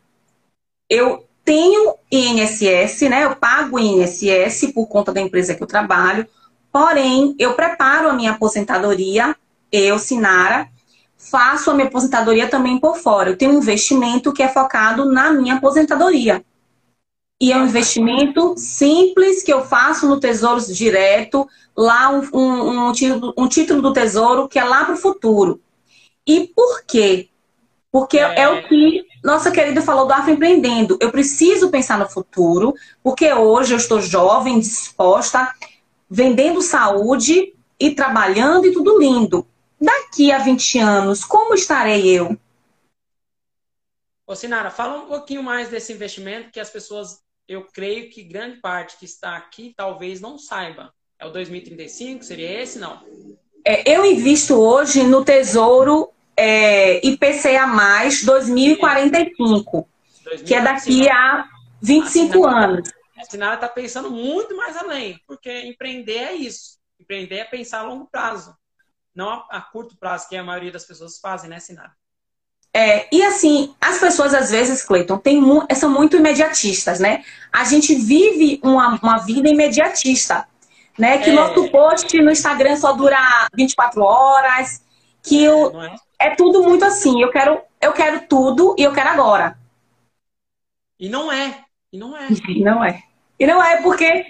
eu 0.89 1.27
tenho 1.45 1.95
INSS, 2.11 3.09
né? 3.09 3.25
Eu 3.25 3.37
pago 3.37 3.79
INSS 3.79 4.73
por 4.73 4.87
conta 4.87 5.13
da 5.13 5.21
empresa 5.21 5.55
que 5.55 5.63
eu 5.63 5.67
trabalho. 5.67 6.27
Porém, 6.71 7.35
eu 7.39 7.55
preparo 7.55 8.09
a 8.09 8.13
minha 8.13 8.33
aposentadoria, 8.33 9.37
eu, 9.71 9.99
Sinara, 9.99 10.69
faço 11.17 11.71
a 11.71 11.75
minha 11.75 11.87
aposentadoria 11.87 12.49
também 12.49 12.79
por 12.79 12.97
fora. 12.97 13.31
Eu 13.31 13.37
tenho 13.37 13.53
um 13.53 13.59
investimento 13.59 14.33
que 14.33 14.43
é 14.43 14.49
focado 14.49 15.05
na 15.05 15.33
minha 15.33 15.55
aposentadoria. 15.55 16.45
E 17.41 17.53
é 17.53 17.57
um 17.57 17.67
investimento 17.67 18.55
simples 18.57 19.43
que 19.43 19.53
eu 19.53 19.65
faço 19.65 20.09
no 20.09 20.21
Tesouro 20.21 20.61
Direto, 20.73 21.49
lá 21.77 22.11
um, 22.11 22.23
um, 22.33 22.89
um, 22.89 22.93
título, 22.93 23.35
um 23.37 23.49
título 23.49 23.83
do 23.83 23.93
Tesouro 23.93 24.49
que 24.49 24.59
é 24.59 24.65
lá 24.65 24.85
para 24.85 24.95
o 24.95 24.99
futuro. 24.99 25.61
E 26.27 26.47
por 26.55 26.85
quê? 26.87 27.29
Porque 27.93 28.19
é. 28.19 28.41
é 28.41 28.49
o 28.49 28.67
que 28.67 29.05
nossa 29.23 29.53
querida 29.53 29.81
falou 29.81 30.07
do 30.07 30.13
Afroempreendendo. 30.13 30.99
Eu 31.01 31.13
preciso 31.13 31.71
pensar 31.71 31.99
no 31.99 32.09
futuro, 32.09 32.75
porque 33.03 33.33
hoje 33.33 33.75
eu 33.75 33.77
estou 33.77 34.01
jovem, 34.01 34.59
disposta, 34.59 35.55
vendendo 36.11 36.61
saúde 36.61 37.55
e 37.79 37.95
trabalhando 37.95 38.67
e 38.67 38.73
tudo 38.73 38.99
lindo 38.99 39.47
daqui 39.83 40.31
a 40.31 40.39
20 40.39 40.79
anos, 40.79 41.25
como 41.25 41.55
estarei 41.55 42.07
eu? 42.07 42.39
Ô, 44.25 44.37
Sinara, 44.37 44.71
fala 44.71 45.03
um 45.03 45.07
pouquinho 45.07 45.43
mais 45.43 45.69
desse 45.69 45.93
investimento 45.93 46.53
que 46.53 46.61
as 46.61 46.71
pessoas, 46.71 47.21
eu 47.49 47.67
creio 47.73 48.09
que 48.09 48.23
grande 48.23 48.61
parte 48.61 48.97
que 48.97 49.05
está 49.05 49.37
aqui 49.37 49.75
talvez 49.77 50.21
não 50.21 50.39
saiba. 50.39 50.95
É 51.19 51.27
o 51.27 51.31
2035? 51.31 52.25
Seria 52.25 52.63
esse? 52.63 52.79
Não. 52.79 53.05
É, 53.65 53.93
eu 53.93 54.05
invisto 54.05 54.55
hoje 54.55 55.03
no 55.03 55.25
Tesouro 55.25 56.12
é, 56.37 57.07
IPCA 57.07 57.67
2045, 58.25 58.27
2045, 58.27 59.89
que 60.45 60.55
é 60.55 60.61
daqui 60.61 61.09
a 61.09 61.47
25 61.81 62.47
a 62.47 62.65
anos. 62.65 62.91
A 63.19 63.25
Sinara 63.25 63.55
está 63.55 63.69
pensando 63.69 64.11
muito 64.11 64.57
mais 64.57 64.77
além, 64.77 65.21
porque 65.27 65.63
empreender 65.63 66.19
é 66.19 66.33
isso. 66.33 66.79
Empreender 67.01 67.37
é 67.37 67.45
pensar 67.45 67.81
a 67.81 67.83
longo 67.83 68.07
prazo 68.11 68.57
não 69.15 69.29
a, 69.29 69.47
a, 69.51 69.61
curto 69.61 69.97
prazo, 69.97 70.29
que 70.29 70.37
a 70.37 70.45
maioria 70.45 70.73
das 70.73 70.85
pessoas 70.85 71.19
fazem, 71.19 71.51
né, 71.51 71.61
Sinara? 71.61 71.93
É, 72.75 73.07
e 73.15 73.23
assim, 73.23 73.75
as 73.79 73.99
pessoas 73.99 74.33
às 74.33 74.51
vezes, 74.51 74.83
Cleiton, 74.83 75.21
são 75.77 75.91
muito 75.91 76.17
imediatistas, 76.17 76.99
né? 76.99 77.23
A 77.53 77.65
gente 77.65 77.95
vive 77.95 78.59
uma, 78.63 78.99
uma 79.03 79.19
vida 79.19 79.49
imediatista, 79.49 80.49
né? 80.99 81.19
Que 81.19 81.29
é. 81.29 81.33
nosso 81.35 81.71
post 81.71 82.17
no 82.23 82.31
Instagram 82.31 82.77
só 82.77 82.93
dura 82.93 83.19
24 83.55 84.03
horas, 84.03 84.83
que 85.23 85.45
é, 85.45 85.53
o, 85.53 85.83
é? 85.83 85.95
É 86.27 86.35
tudo 86.37 86.63
muito 86.63 86.85
assim, 86.85 87.21
eu 87.23 87.31
quero, 87.31 87.61
eu 87.81 87.93
quero 87.93 88.27
tudo 88.27 88.75
e 88.79 88.83
eu 88.83 88.93
quero 88.93 89.11
agora. 89.11 89.59
E 90.99 91.09
não 91.09 91.33
é, 91.33 91.65
e 91.93 91.99
não 91.99 92.17
é. 92.17 92.29
Não 92.59 92.85
é. 92.85 93.03
E 93.39 93.47
não 93.47 93.63
é 93.63 93.83
porque 93.83 94.25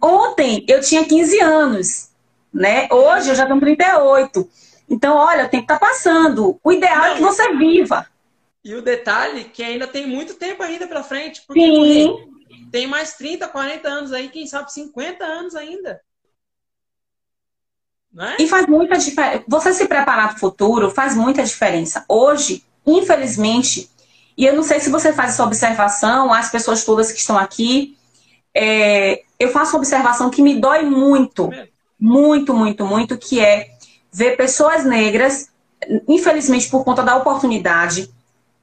ontem 0.00 0.64
eu 0.68 0.80
tinha 0.80 1.04
15 1.04 1.40
anos 1.40 2.08
né? 2.52 2.88
Hoje 2.90 3.30
eu 3.30 3.34
já 3.34 3.46
tenho 3.46 3.60
38. 3.60 4.48
Então, 4.88 5.16
olha, 5.16 5.46
o 5.46 5.48
tempo 5.48 5.64
está 5.64 5.78
passando. 5.78 6.58
O 6.62 6.72
ideal 6.72 6.96
Não, 6.96 7.04
é 7.06 7.14
que 7.14 7.22
você 7.22 7.56
viva. 7.56 8.06
E 8.64 8.74
o 8.74 8.82
detalhe 8.82 9.44
que 9.44 9.62
ainda 9.62 9.86
tem 9.86 10.06
muito 10.06 10.34
tempo 10.34 10.62
ainda 10.62 10.86
para 10.86 11.02
frente. 11.02 11.42
Porque 11.46 11.60
Sim. 11.60 12.16
tem 12.72 12.86
mais 12.86 13.14
30, 13.14 13.48
40 13.48 13.88
anos 13.88 14.12
aí, 14.12 14.28
quem 14.28 14.46
sabe 14.46 14.72
50 14.72 15.24
anos 15.24 15.54
ainda. 15.54 16.00
É? 18.16 18.42
E 18.42 18.48
faz 18.48 18.66
muita 18.66 18.96
diferença. 18.96 19.44
Você 19.46 19.72
se 19.72 19.86
preparar 19.86 20.28
para 20.28 20.36
o 20.36 20.40
futuro 20.40 20.90
faz 20.90 21.14
muita 21.14 21.42
diferença. 21.42 22.04
Hoje, 22.08 22.64
infelizmente, 22.86 23.90
e 24.36 24.46
eu 24.46 24.54
não 24.54 24.62
sei 24.62 24.80
se 24.80 24.90
você 24.90 25.12
faz 25.12 25.32
essa 25.32 25.44
observação, 25.44 26.32
as 26.32 26.50
pessoas 26.50 26.84
todas 26.84 27.12
que 27.12 27.18
estão 27.18 27.36
aqui, 27.36 27.96
é, 28.54 29.22
eu 29.38 29.50
faço 29.50 29.72
uma 29.72 29.78
observação 29.78 30.30
que 30.30 30.42
me 30.42 30.60
dói 30.60 30.84
muito. 30.84 31.52
É 31.52 31.68
muito, 31.98 32.54
muito, 32.54 32.86
muito, 32.86 33.18
que 33.18 33.40
é 33.40 33.70
ver 34.12 34.36
pessoas 34.36 34.84
negras, 34.84 35.50
infelizmente 36.06 36.68
por 36.68 36.84
conta 36.84 37.02
da 37.02 37.16
oportunidade, 37.16 38.08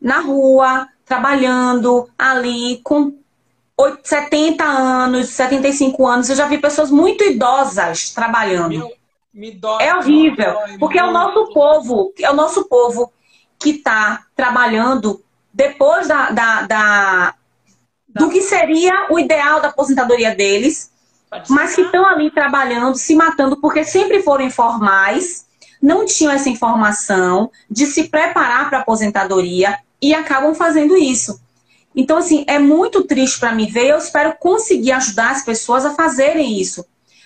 na 0.01 0.19
rua, 0.19 0.87
trabalhando 1.05 2.09
ali, 2.17 2.79
com 2.83 3.13
70 4.03 4.63
anos, 4.63 5.29
75 5.29 6.07
anos. 6.07 6.29
Eu 6.29 6.35
já 6.35 6.47
vi 6.47 6.57
pessoas 6.57 6.89
muito 6.89 7.23
idosas 7.23 8.11
trabalhando. 8.11 8.77
Meu, 8.77 8.91
me 9.35 9.51
dói, 9.51 9.83
é 9.83 9.93
horrível, 9.93 10.53
dói, 10.53 10.77
porque 10.77 10.97
é 10.97 11.03
o 11.03 11.11
nosso 11.11 11.53
povo, 11.53 12.13
é 12.17 12.31
o 12.31 12.33
nosso 12.33 12.69
povo 12.69 13.11
que 13.59 13.71
está 13.71 14.23
trabalhando 14.33 15.21
depois 15.53 16.07
da, 16.07 16.31
da, 16.31 16.61
da, 16.61 17.35
do 18.07 18.29
que 18.29 18.41
seria 18.41 19.07
o 19.09 19.19
ideal 19.19 19.59
da 19.61 19.67
aposentadoria 19.67 20.33
deles, 20.33 20.89
mas 21.49 21.75
que 21.75 21.81
estão 21.81 22.07
ali 22.07 22.31
trabalhando, 22.31 22.95
se 22.95 23.13
matando, 23.13 23.59
porque 23.59 23.83
sempre 23.83 24.23
foram 24.23 24.45
informais, 24.45 25.45
não 25.81 26.05
tinham 26.05 26.31
essa 26.31 26.49
informação 26.49 27.51
de 27.69 27.85
se 27.85 28.07
preparar 28.07 28.69
para 28.69 28.79
a 28.79 28.81
aposentadoria 28.81 29.77
e 30.01 30.13
acabam 30.13 30.55
fazendo 30.55 30.95
isso. 30.95 31.41
Então, 31.93 32.17
assim, 32.17 32.45
é 32.47 32.57
muito 32.57 33.03
triste 33.03 33.39
para 33.39 33.53
mim 33.53 33.67
ver. 33.67 33.87
Eu 33.87 33.97
espero 33.97 34.35
conseguir 34.37 34.93
ajudar 34.93 35.31
as 35.31 35.43
pessoas 35.43 35.85
a 35.85 35.93
fazerem 35.93 36.59
isso, 36.59 36.85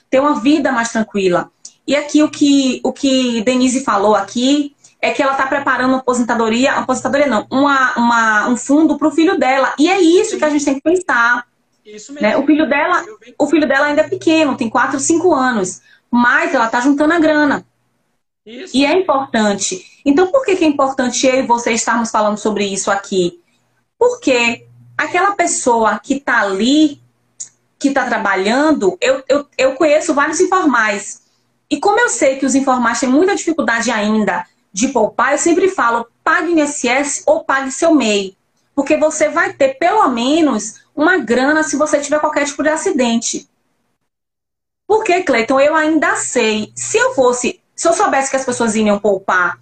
ter 0.09 0.19
uma 0.19 0.39
vida 0.39 0.71
mais 0.71 0.91
tranquila. 0.91 1.51
E 1.89 1.95
aqui 1.95 2.21
o 2.21 2.29
que, 2.29 2.79
o 2.83 2.93
que 2.93 3.41
Denise 3.41 3.83
falou 3.83 4.13
aqui 4.13 4.75
é 5.01 5.09
que 5.09 5.23
ela 5.23 5.31
está 5.31 5.47
preparando 5.47 5.89
uma 5.89 5.97
aposentadoria, 5.97 6.73
aposentadoria 6.73 7.25
não, 7.25 7.47
uma, 7.49 7.95
uma, 7.97 8.47
um 8.47 8.55
fundo 8.55 8.95
para 8.95 9.07
o 9.07 9.11
filho 9.11 9.39
dela. 9.39 9.73
E 9.79 9.89
é 9.89 9.99
isso 9.99 10.33
Sim. 10.33 10.37
que 10.37 10.45
a 10.45 10.49
gente 10.51 10.65
tem 10.65 10.75
que 10.75 10.81
pensar. 10.81 11.47
Isso 11.83 12.13
mesmo. 12.13 12.27
Né? 12.27 12.37
O 12.37 12.45
filho 12.45 12.69
dela, 12.69 13.03
o 13.39 13.47
filho 13.47 13.67
dela 13.67 13.87
ainda 13.87 14.01
é 14.01 14.07
pequeno, 14.07 14.55
tem 14.55 14.69
4, 14.69 14.99
5 14.99 15.33
anos, 15.33 15.81
mas 16.11 16.53
ela 16.53 16.67
está 16.67 16.79
juntando 16.79 17.11
a 17.11 17.19
grana. 17.19 17.65
Isso. 18.45 18.77
E 18.77 18.85
é 18.85 18.93
importante. 18.93 19.83
Então, 20.05 20.27
por 20.27 20.45
que, 20.45 20.57
que 20.57 20.65
é 20.65 20.67
importante 20.67 21.25
eu 21.25 21.39
e 21.39 21.47
você 21.47 21.71
estarmos 21.71 22.11
falando 22.11 22.37
sobre 22.37 22.65
isso 22.65 22.91
aqui? 22.91 23.41
Porque 23.97 24.67
aquela 24.95 25.31
pessoa 25.31 25.97
que 25.97 26.17
está 26.17 26.41
ali, 26.41 27.01
que 27.79 27.87
está 27.87 28.05
trabalhando, 28.05 28.95
eu, 29.01 29.23
eu, 29.27 29.47
eu 29.57 29.73
conheço 29.73 30.13
vários 30.13 30.39
informais. 30.39 31.27
E 31.69 31.79
como 31.79 31.99
eu 31.99 32.09
sei 32.09 32.37
que 32.37 32.45
os 32.45 32.55
informais 32.55 32.99
têm 32.99 33.09
muita 33.09 33.35
dificuldade 33.35 33.91
ainda 33.91 34.45
de 34.73 34.87
poupar, 34.87 35.33
eu 35.33 35.37
sempre 35.37 35.69
falo, 35.69 36.07
pague 36.23 36.51
INSS 36.51 37.23
ou 37.25 37.43
pague 37.43 37.71
seu 37.71 37.93
MEI. 37.93 38.35
Porque 38.73 38.97
você 38.97 39.29
vai 39.29 39.53
ter 39.53 39.77
pelo 39.77 40.07
menos 40.09 40.81
uma 40.95 41.17
grana 41.17 41.63
se 41.63 41.75
você 41.75 41.99
tiver 41.99 42.19
qualquer 42.19 42.45
tipo 42.45 42.63
de 42.63 42.69
acidente. 42.69 43.47
Porque, 44.87 45.21
Cleiton, 45.21 45.59
eu 45.59 45.75
ainda 45.75 46.15
sei, 46.15 46.71
se 46.75 46.97
eu 46.97 47.13
fosse, 47.13 47.61
se 47.75 47.87
eu 47.87 47.93
soubesse 47.93 48.31
que 48.31 48.37
as 48.37 48.45
pessoas 48.45 48.75
iriam 48.75 48.97
poupar 48.97 49.59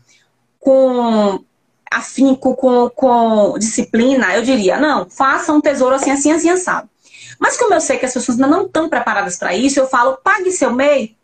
com 0.60 1.44
afinco, 1.92 2.56
com, 2.56 2.90
com 2.90 3.58
disciplina, 3.58 4.34
eu 4.36 4.42
diria, 4.42 4.80
não, 4.80 5.10
faça 5.10 5.52
um 5.52 5.60
tesouro 5.60 5.96
assim, 5.96 6.12
assim, 6.12 6.32
assim, 6.32 6.50
assado. 6.50 6.90
Mas 7.40 7.58
como 7.58 7.74
eu 7.74 7.82
sei 7.82 7.98
que 7.98 8.06
as 8.06 8.14
pessoas 8.14 8.40
ainda 8.40 8.48
não 8.48 8.66
estão 8.66 8.88
preparadas 8.88 9.36
para 9.36 9.54
isso, 9.54 9.80
eu 9.80 9.88
falo, 9.88 10.18
pague 10.24 10.52
seu 10.52 10.72
MEI. 10.72 11.17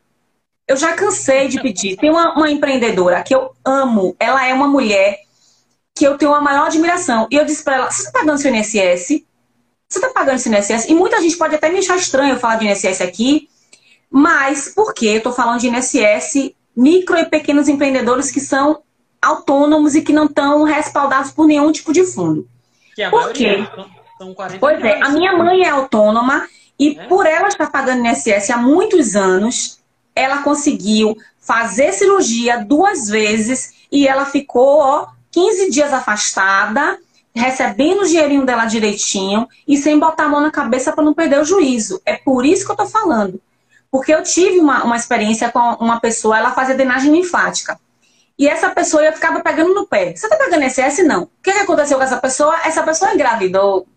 Eu 0.67 0.77
já 0.77 0.93
cansei 0.93 1.47
de 1.47 1.61
pedir. 1.61 1.97
Tem 1.97 2.09
uma, 2.09 2.33
uma 2.33 2.49
empreendedora 2.49 3.21
que 3.23 3.35
eu 3.35 3.51
amo, 3.65 4.15
ela 4.19 4.45
é 4.45 4.53
uma 4.53 4.67
mulher 4.67 5.19
que 5.95 6.05
eu 6.05 6.17
tenho 6.17 6.31
uma 6.31 6.41
maior 6.41 6.67
admiração. 6.67 7.27
E 7.29 7.35
eu 7.35 7.45
disse 7.45 7.63
para 7.63 7.75
ela, 7.75 7.91
você 7.91 8.03
está 8.03 8.19
pagando 8.19 8.39
seu 8.39 8.53
INSS? 8.53 9.23
Você 9.87 9.99
está 9.99 10.09
pagando 10.09 10.39
seu 10.39 10.51
INSS? 10.51 10.89
E 10.89 10.95
muita 10.95 11.21
gente 11.21 11.37
pode 11.37 11.55
até 11.55 11.69
me 11.69 11.79
achar 11.79 11.97
estranho 11.97 12.33
eu 12.33 12.39
falar 12.39 12.55
de 12.55 12.67
INSS 12.67 13.01
aqui, 13.01 13.47
mas 14.09 14.69
por 14.69 14.93
que 14.93 15.07
eu 15.07 15.17
estou 15.17 15.33
falando 15.33 15.59
de 15.59 15.67
INSS 15.67 16.53
micro 16.75 17.17
e 17.17 17.25
pequenos 17.25 17.67
empreendedores 17.69 18.31
que 18.31 18.39
são 18.39 18.81
autônomos 19.21 19.95
e 19.95 20.01
que 20.01 20.11
não 20.11 20.25
estão 20.25 20.63
respaldados 20.63 21.31
por 21.31 21.47
nenhum 21.47 21.71
tipo 21.71 21.93
de 21.93 22.05
fundo. 22.05 22.47
Que 22.95 23.09
Por 23.09 23.31
quê? 23.31 23.65
São 24.17 24.33
40 24.33 24.59
pois 24.59 24.83
é, 24.83 25.01
a 25.01 25.09
minha 25.09 25.33
mãe 25.33 25.63
é 25.63 25.69
autônoma 25.69 26.47
e 26.79 26.97
é? 26.97 27.05
por 27.05 27.25
ela 27.25 27.47
estar 27.47 27.71
pagando 27.71 28.05
INSS 28.05 28.49
há 28.49 28.57
muitos 28.57 29.15
anos, 29.15 29.79
ela 30.15 30.43
conseguiu 30.43 31.17
fazer 31.39 31.91
cirurgia 31.93 32.63
duas 32.63 33.07
vezes 33.07 33.73
e 33.91 34.07
ela 34.07 34.25
ficou, 34.25 34.79
ó, 34.79 35.07
15 35.31 35.69
dias 35.71 35.91
afastada, 35.91 36.97
recebendo 37.35 38.01
o 38.01 38.07
dinheirinho 38.07 38.45
dela 38.45 38.65
direitinho 38.65 39.47
e 39.67 39.77
sem 39.77 39.99
botar 39.99 40.25
a 40.25 40.29
mão 40.29 40.41
na 40.41 40.51
cabeça 40.51 40.91
para 40.91 41.03
não 41.03 41.13
perder 41.13 41.39
o 41.39 41.45
juízo. 41.45 42.01
É 42.05 42.15
por 42.15 42.45
isso 42.45 42.65
que 42.65 42.71
eu 42.71 42.75
tô 42.75 42.85
falando. 42.85 43.41
Porque 43.91 44.13
eu 44.13 44.23
tive 44.23 44.59
uma, 44.59 44.83
uma 44.83 44.95
experiência 44.95 45.51
com 45.51 45.59
uma 45.59 45.99
pessoa, 45.99 46.37
ela 46.37 46.51
fazia 46.51 46.75
drenagem 46.75 47.11
linfática. 47.11 47.79
E 48.37 48.47
essa 48.47 48.69
pessoa 48.69 49.03
eu 49.03 49.13
ficava 49.13 49.39
pegando 49.41 49.73
no 49.73 49.85
pé. 49.85 50.15
Você 50.15 50.27
tá 50.27 50.35
pegando 50.35 50.63
INSS? 50.63 51.05
Não. 51.05 51.23
O 51.23 51.29
que, 51.41 51.51
que 51.51 51.59
aconteceu 51.59 51.97
com 51.97 52.03
essa 52.03 52.17
pessoa? 52.17 52.55
Essa 52.65 52.81
pessoa 52.83 53.13
engravidou. 53.13 53.87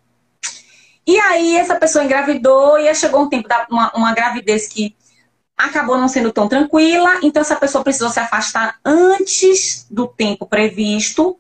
E 1.07 1.19
aí 1.19 1.57
essa 1.57 1.77
pessoa 1.77 2.05
engravidou 2.05 2.79
e 2.79 2.93
chegou 2.95 3.23
um 3.23 3.29
tempo 3.29 3.49
da 3.49 3.67
uma, 3.71 3.93
uma 3.95 4.13
gravidez 4.13 4.67
que 4.67 4.95
acabou 5.57 5.97
não 5.97 6.09
sendo 6.09 6.33
tão 6.33 6.49
tranquila, 6.49 7.19
então 7.23 7.41
essa 7.41 7.57
pessoa 7.57 7.83
precisou 7.83 8.11
se 8.11 8.21
afastar 8.21 8.79
antes 8.85 9.87
do 9.91 10.07
tempo 10.07 10.47
previsto 10.47 11.39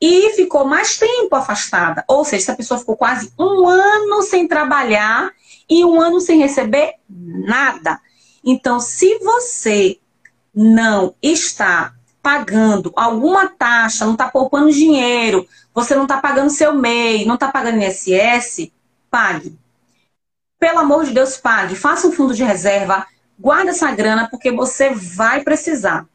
e 0.00 0.30
ficou 0.30 0.64
mais 0.64 0.98
tempo 0.98 1.36
afastada. 1.36 2.04
Ou 2.08 2.24
seja, 2.24 2.42
essa 2.42 2.56
pessoa 2.56 2.80
ficou 2.80 2.96
quase 2.96 3.32
um 3.38 3.68
ano 3.68 4.22
sem 4.22 4.48
trabalhar 4.48 5.30
e 5.70 5.84
um 5.84 6.00
ano 6.00 6.20
sem 6.20 6.40
receber 6.40 6.94
nada. 7.08 8.00
Então, 8.44 8.80
se 8.80 9.18
você 9.20 9.98
não 10.52 11.14
está 11.22 11.94
pagando 12.20 12.92
alguma 12.96 13.48
taxa, 13.48 14.04
não 14.04 14.12
está 14.12 14.28
poupando 14.28 14.72
dinheiro, 14.72 15.46
você 15.72 15.94
não 15.94 16.02
está 16.02 16.18
pagando 16.18 16.50
seu 16.50 16.74
MEI, 16.74 17.24
não 17.24 17.34
está 17.34 17.48
pagando 17.48 17.78
INSS, 17.82 18.72
pague. 19.08 19.56
Pelo 20.58 20.80
amor 20.80 21.04
de 21.04 21.12
Deus, 21.12 21.36
pague. 21.36 21.76
Faça 21.76 22.06
um 22.06 22.12
fundo 22.12 22.34
de 22.34 22.44
reserva, 22.44 23.06
guarda 23.42 23.70
essa 23.70 23.90
grana, 23.92 24.30
porque 24.30 24.50
você 24.50 24.90
vai 24.94 25.42
precisar. 25.42 26.08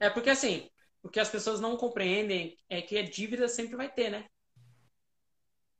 É 0.00 0.10
porque 0.10 0.30
assim, 0.30 0.68
o 1.02 1.08
que 1.08 1.20
as 1.20 1.28
pessoas 1.28 1.60
não 1.60 1.76
compreendem 1.76 2.56
é 2.68 2.80
que 2.80 2.98
a 2.98 3.02
dívida 3.02 3.46
sempre 3.46 3.76
vai 3.76 3.90
ter, 3.90 4.10
né? 4.10 4.24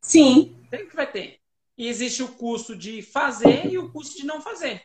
Sim. 0.00 0.56
Sempre 0.70 0.94
vai 0.94 1.10
ter. 1.10 1.40
E 1.78 1.88
existe 1.88 2.22
o 2.22 2.28
custo 2.28 2.76
de 2.76 3.02
fazer 3.02 3.66
e 3.66 3.78
o 3.78 3.90
custo 3.90 4.16
de 4.16 4.26
não 4.26 4.40
fazer 4.40 4.84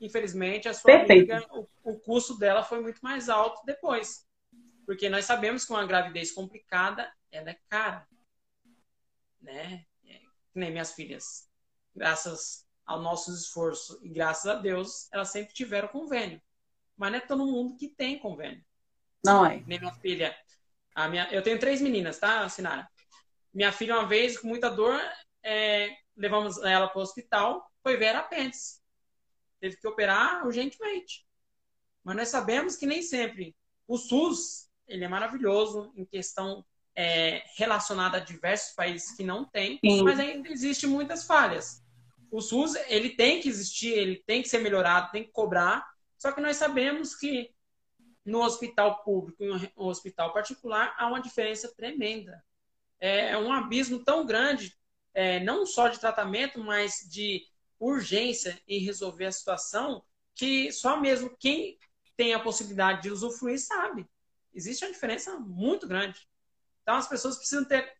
infelizmente, 0.00 0.68
a 0.68 0.74
sua 0.74 0.90
Perfeito. 0.92 1.32
amiga, 1.32 1.46
o, 1.52 1.68
o 1.84 2.00
custo 2.00 2.36
dela 2.38 2.64
foi 2.64 2.80
muito 2.80 3.00
mais 3.02 3.28
alto 3.28 3.64
depois. 3.66 4.26
Porque 4.86 5.08
nós 5.08 5.26
sabemos 5.26 5.64
que 5.64 5.72
uma 5.72 5.86
gravidez 5.86 6.32
complicada, 6.32 7.12
ela 7.30 7.50
é 7.50 7.58
cara. 7.68 8.08
Né? 9.40 9.84
É, 10.04 10.20
nem 10.54 10.70
minhas 10.70 10.94
filhas. 10.94 11.48
Graças 11.94 12.66
ao 12.90 13.00
nosso 13.00 13.32
esforço 13.32 13.98
e 14.02 14.08
graças 14.08 14.46
a 14.46 14.54
Deus, 14.54 15.08
elas 15.12 15.30
sempre 15.30 15.54
tiveram 15.54 15.88
convênio. 15.88 16.40
Mas 16.96 17.10
não 17.12 17.18
é 17.18 17.20
todo 17.20 17.46
mundo 17.46 17.76
que 17.76 17.88
tem 17.88 18.18
convênio. 18.18 18.64
Não 19.24 19.44
é. 19.44 19.62
Nem 19.66 19.78
minha 19.78 19.94
filha. 19.94 20.36
A 20.94 21.08
minha, 21.08 21.28
eu 21.30 21.42
tenho 21.42 21.58
três 21.58 21.80
meninas, 21.80 22.18
tá, 22.18 22.48
Sinara? 22.48 22.88
Minha 23.52 23.72
filha, 23.72 23.96
uma 23.96 24.06
vez, 24.06 24.38
com 24.38 24.48
muita 24.48 24.68
dor, 24.68 25.00
é, 25.42 25.96
levamos 26.16 26.58
ela 26.62 26.88
para 26.88 26.98
o 26.98 27.02
hospital, 27.02 27.70
foi 27.82 27.96
ver 27.96 28.14
apêndice 28.14 28.80
teve 29.60 29.76
que 29.76 29.86
operar 29.86 30.44
urgentemente. 30.46 31.24
Mas 32.02 32.16
nós 32.16 32.28
sabemos 32.28 32.76
que 32.76 32.86
nem 32.86 33.02
sempre. 33.02 33.54
O 33.86 33.98
SUS, 33.98 34.68
ele 34.88 35.04
é 35.04 35.08
maravilhoso 35.08 35.92
em 35.94 36.04
questão 36.04 36.64
é, 36.96 37.44
relacionada 37.56 38.16
a 38.16 38.20
diversos 38.20 38.74
países 38.74 39.12
que 39.12 39.22
não 39.22 39.44
tem, 39.44 39.78
Sim. 39.84 40.02
mas 40.02 40.18
ainda 40.18 40.48
existe 40.48 40.86
muitas 40.86 41.24
falhas. 41.24 41.84
O 42.30 42.40
SUS, 42.40 42.74
ele 42.86 43.10
tem 43.10 43.40
que 43.40 43.48
existir, 43.48 43.92
ele 43.92 44.22
tem 44.26 44.42
que 44.42 44.48
ser 44.48 44.58
melhorado, 44.58 45.10
tem 45.10 45.24
que 45.24 45.32
cobrar, 45.32 45.88
só 46.16 46.30
que 46.32 46.40
nós 46.40 46.56
sabemos 46.56 47.14
que 47.14 47.52
no 48.24 48.42
hospital 48.42 49.02
público 49.02 49.42
e 49.42 49.48
no 49.48 49.86
hospital 49.86 50.32
particular 50.32 50.94
há 50.98 51.06
uma 51.06 51.20
diferença 51.20 51.74
tremenda. 51.74 52.42
É 52.98 53.36
um 53.36 53.50
abismo 53.50 54.04
tão 54.04 54.26
grande, 54.26 54.76
é, 55.14 55.40
não 55.40 55.64
só 55.64 55.88
de 55.88 55.98
tratamento, 55.98 56.62
mas 56.62 57.06
de 57.10 57.46
urgência 57.78 58.60
em 58.68 58.80
resolver 58.80 59.24
a 59.24 59.32
situação 59.32 60.04
que 60.34 60.70
só 60.70 61.00
mesmo 61.00 61.34
quem 61.38 61.78
tem 62.16 62.34
a 62.34 62.40
possibilidade 62.40 63.02
de 63.02 63.10
usufruir 63.10 63.58
sabe. 63.58 64.06
Existe 64.52 64.84
uma 64.84 64.92
diferença 64.92 65.38
muito 65.38 65.88
grande. 65.88 66.28
Então 66.82 66.96
as 66.96 67.08
pessoas 67.08 67.36
precisam 67.36 67.64
ter 67.64 67.90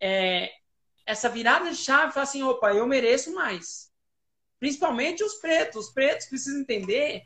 é, 0.00 0.50
essa 1.06 1.28
virada 1.28 1.70
de 1.70 1.76
chave 1.76 2.10
e 2.10 2.12
falar 2.12 2.24
assim, 2.24 2.42
opa, 2.42 2.72
eu 2.72 2.86
mereço 2.86 3.34
mais. 3.34 3.92
Principalmente 4.58 5.22
os 5.22 5.34
pretos. 5.34 5.86
Os 5.86 5.92
pretos 5.92 6.26
precisam 6.26 6.60
entender 6.60 7.22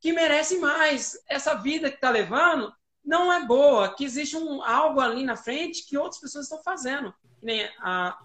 que 0.00 0.12
merecem 0.12 0.58
mais. 0.58 1.16
Essa 1.28 1.54
vida 1.54 1.88
que 1.88 1.96
está 1.96 2.10
levando 2.10 2.72
não 3.04 3.32
é 3.32 3.44
boa, 3.44 3.94
que 3.94 4.04
existe 4.04 4.36
um, 4.36 4.62
algo 4.62 5.00
ali 5.00 5.24
na 5.24 5.36
frente 5.36 5.86
que 5.86 5.96
outras 5.96 6.20
pessoas 6.20 6.46
estão 6.46 6.62
fazendo. 6.62 7.12
Nem 7.42 7.68
a, 7.78 8.18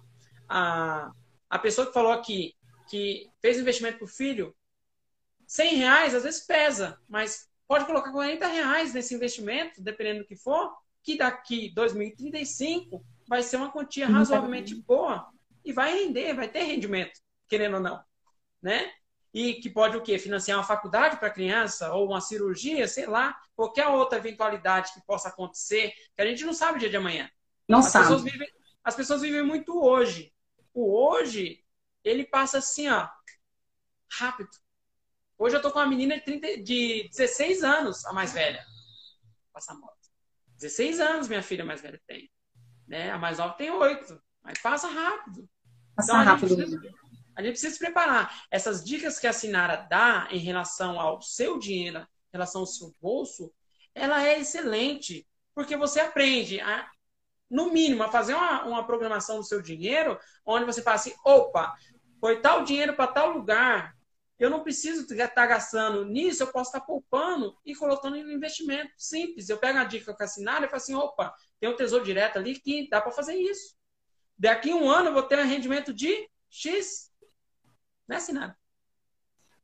a, 0.47 1.11
a 1.49 1.59
pessoa 1.59 1.87
que 1.87 1.93
falou 1.93 2.11
aqui, 2.11 2.55
que 2.89 3.29
fez 3.41 3.57
investimento 3.57 3.97
para 3.97 4.05
o 4.05 4.09
filho, 4.09 4.55
100 5.47 5.75
reais 5.75 6.15
às 6.15 6.23
vezes 6.23 6.45
pesa, 6.45 6.99
mas 7.07 7.49
pode 7.67 7.85
colocar 7.85 8.11
40 8.11 8.47
reais 8.47 8.93
nesse 8.93 9.15
investimento, 9.15 9.81
dependendo 9.81 10.19
do 10.19 10.27
que 10.27 10.35
for, 10.35 10.75
que 11.03 11.17
daqui 11.17 11.69
2035 11.73 13.03
vai 13.27 13.43
ser 13.43 13.57
uma 13.57 13.71
quantia 13.71 14.07
razoavelmente 14.07 14.75
boa 14.75 15.29
e 15.63 15.73
vai 15.73 15.93
render, 15.93 16.33
vai 16.33 16.47
ter 16.47 16.63
rendimento, 16.63 17.19
querendo 17.47 17.75
ou 17.75 17.79
não, 17.81 18.03
né? 18.61 18.91
E 19.33 19.55
que 19.55 19.69
pode 19.69 19.97
o 19.97 20.01
quê? 20.01 20.17
Financiar 20.17 20.57
uma 20.57 20.63
faculdade 20.63 21.17
para 21.17 21.27
a 21.27 21.33
criança 21.33 21.93
ou 21.93 22.07
uma 22.07 22.21
cirurgia, 22.21 22.87
sei 22.87 23.05
lá, 23.05 23.37
qualquer 23.55 23.87
outra 23.87 24.17
eventualidade 24.17 24.93
que 24.93 25.05
possa 25.05 25.29
acontecer, 25.29 25.91
que 26.15 26.21
a 26.21 26.25
gente 26.25 26.45
não 26.45 26.53
sabe 26.53 26.77
o 26.77 26.79
dia 26.79 26.89
de 26.89 26.97
amanhã. 26.97 27.29
Não 27.67 27.79
as 27.79 27.85
sabe. 27.87 28.05
Pessoas 28.05 28.23
vivem, 28.23 28.47
as 28.83 28.95
pessoas 28.95 29.21
vivem 29.21 29.43
muito 29.43 29.83
hoje. 29.83 30.33
O 30.73 30.97
hoje, 30.97 31.63
ele 32.03 32.25
passa 32.25 32.59
assim, 32.59 32.87
ó, 32.89 33.07
rápido. 34.09 34.49
Hoje 35.37 35.55
eu 35.55 35.61
tô 35.61 35.71
com 35.71 35.79
uma 35.79 35.85
menina 35.85 36.15
de, 36.15 36.21
30, 36.21 36.63
de 36.63 37.09
16 37.09 37.63
anos, 37.63 38.05
a 38.05 38.13
mais 38.13 38.33
velha. 38.33 38.65
Passa 39.51 39.73
moto. 39.73 39.97
16 40.55 40.99
anos 40.99 41.27
minha 41.27 41.43
filha 41.43 41.65
mais 41.65 41.81
velha 41.81 42.01
tem. 42.07 42.31
Né? 42.87 43.11
A 43.11 43.17
mais 43.17 43.37
nova 43.37 43.53
tem 43.53 43.69
8. 43.69 44.21
Mas 44.43 44.59
passa 44.59 44.87
rápido. 44.87 45.47
Passa 45.95 46.11
então, 46.11 46.23
rápido. 46.23 46.45
A 46.45 46.47
gente, 46.47 46.57
precisa, 46.57 46.95
a 47.35 47.41
gente 47.41 47.51
precisa 47.51 47.73
se 47.73 47.79
preparar. 47.79 48.45
Essas 48.49 48.83
dicas 48.83 49.19
que 49.19 49.27
a 49.27 49.33
Sinara 49.33 49.87
dá 49.89 50.27
em 50.31 50.39
relação 50.39 50.99
ao 50.99 51.21
seu 51.21 51.59
dinheiro, 51.59 51.99
em 51.99 52.05
relação 52.33 52.61
ao 52.61 52.67
seu 52.67 52.95
bolso, 53.01 53.51
ela 53.93 54.25
é 54.25 54.39
excelente. 54.39 55.27
Porque 55.53 55.75
você 55.75 55.99
aprende, 55.99 56.61
a, 56.61 56.87
no 57.49 57.71
mínimo, 57.71 58.03
a 58.03 58.11
fazer 58.11 58.35
uma, 58.35 58.63
uma 58.65 58.85
programação 58.85 59.37
do 59.37 59.43
seu 59.43 59.61
dinheiro, 59.61 60.17
onde 60.45 60.65
você 60.65 60.81
fala 60.81 60.95
assim, 60.95 61.13
opa, 61.25 61.75
foi 62.19 62.39
tal 62.39 62.63
dinheiro 62.63 62.93
para 62.93 63.11
tal 63.11 63.31
lugar, 63.31 63.96
eu 64.39 64.49
não 64.49 64.61
preciso 64.61 65.11
estar 65.11 65.47
gastando 65.47 66.05
nisso, 66.05 66.43
eu 66.43 66.47
posso 66.47 66.69
estar 66.69 66.81
poupando 66.81 67.55
e 67.65 67.75
colocando 67.75 68.15
em 68.15 68.33
investimento 68.33 68.91
simples. 68.97 69.49
Eu 69.49 69.57
pego 69.57 69.79
a 69.79 69.83
dica 69.83 70.13
com 70.13 70.23
a 70.23 70.27
Sinara 70.27 70.65
e 70.65 70.69
falo 70.69 70.77
assim, 70.77 70.93
opa, 70.93 71.33
tem 71.59 71.69
um 71.69 71.75
tesouro 71.75 72.05
direto 72.05 72.37
ali 72.37 72.59
que 72.59 72.87
dá 72.89 73.01
para 73.01 73.11
fazer 73.11 73.35
isso. 73.35 73.75
Daqui 74.37 74.71
um 74.71 74.89
ano 74.89 75.09
eu 75.09 75.13
vou 75.13 75.23
ter 75.23 75.39
um 75.39 75.47
rendimento 75.47 75.91
de 75.91 76.29
X. 76.49 77.11
Né, 78.07 78.19
Sinara? 78.19 78.55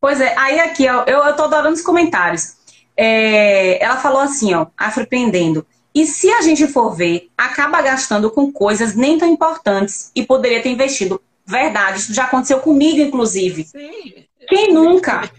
Pois 0.02 0.20
é, 0.20 0.36
aí 0.38 0.60
aqui, 0.60 0.90
ó, 0.90 1.04
eu, 1.06 1.36
tô 1.36 1.44
adorando 1.44 1.76
os 1.76 1.82
comentários. 1.82 2.58
É, 2.98 3.82
ela 3.82 3.98
falou 3.98 4.22
assim, 4.22 4.54
ó, 4.54 4.68
afroprendendo. 4.76 5.66
E 5.94 6.08
se 6.08 6.32
a 6.32 6.42
gente 6.42 6.68
for 6.68 6.96
ver, 6.96 7.30
acaba 7.38 7.82
gastando 7.82 8.32
com 8.32 8.52
coisas 8.52 8.96
nem 8.96 9.20
tão 9.20 9.28
importantes 9.28 10.12
e 10.16 10.26
poderia 10.26 10.62
ter 10.62 10.70
investido. 10.70 11.22
Verdade, 11.46 12.00
isso 12.00 12.14
já 12.14 12.26
aconteceu 12.26 12.60
comigo, 12.60 13.00
inclusive. 13.00 13.66
Sim. 13.66 14.26
Quem 14.48 14.74
nunca? 14.74 15.30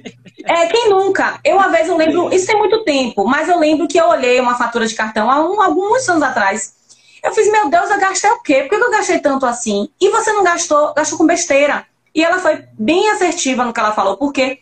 É, 0.45 0.67
quem 0.67 0.91
nunca? 0.91 1.41
Eu, 1.45 1.57
uma 1.57 1.69
vez, 1.69 1.89
eu 1.89 1.97
lembro, 1.97 2.33
isso 2.33 2.47
tem 2.47 2.59
muito 2.59 2.85
tempo, 2.85 3.25
mas 3.27 3.49
eu 3.49 3.59
lembro 3.59 3.89
que 3.89 3.99
eu 3.99 4.07
olhei 4.09 4.41
uma 4.41 4.57
fatura 4.57 4.87
de 4.87 4.95
cartão 4.95 5.31
há 5.31 5.41
um, 5.41 5.61
alguns 5.61 6.09
anos 6.09 6.23
atrás. 6.23 6.75
Eu 7.23 7.33
fiz, 7.33 7.51
meu 7.51 7.71
Deus, 7.71 7.91
eu 7.91 7.99
gastei 7.99 8.31
o 8.31 8.43
quê? 8.43 8.63
Por 8.63 8.71
que 8.71 8.85
eu 8.85 8.91
gastei 8.91 9.19
tanto 9.19 9.47
assim? 9.47 9.89
E 10.01 10.11
você 10.11 10.33
não 10.33 10.45
gastou, 10.45 10.93
gastou 10.93 11.19
com 11.19 11.27
besteira. 11.27 11.87
E 12.15 12.23
ela 12.23 12.39
foi 12.39 12.65
bem 12.79 13.11
assertiva 13.11 13.65
no 13.65 13.73
que 13.73 13.81
ela 13.81 13.93
falou, 13.93 14.17
porque 14.17 14.61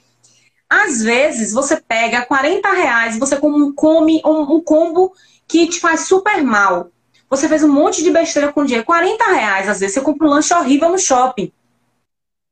às 0.70 1.02
vezes 1.02 1.52
você 1.52 1.76
pega 1.76 2.24
40 2.24 2.70
reais, 2.70 3.18
você 3.18 3.36
come 3.36 4.22
um, 4.24 4.54
um 4.54 4.60
combo 4.60 5.12
que 5.46 5.66
te 5.66 5.80
faz 5.80 6.06
super 6.06 6.42
mal. 6.42 6.90
Você 7.28 7.48
fez 7.48 7.62
um 7.62 7.72
monte 7.72 8.02
de 8.02 8.10
besteira 8.10 8.52
com 8.52 8.64
dinheiro. 8.64 8.86
40 8.86 9.24
reais, 9.32 9.68
às 9.68 9.80
vezes, 9.80 9.94
você 9.94 10.00
compra 10.00 10.26
um 10.26 10.30
lanche 10.30 10.54
horrível 10.54 10.88
no 10.88 10.98
shopping. 10.98 11.52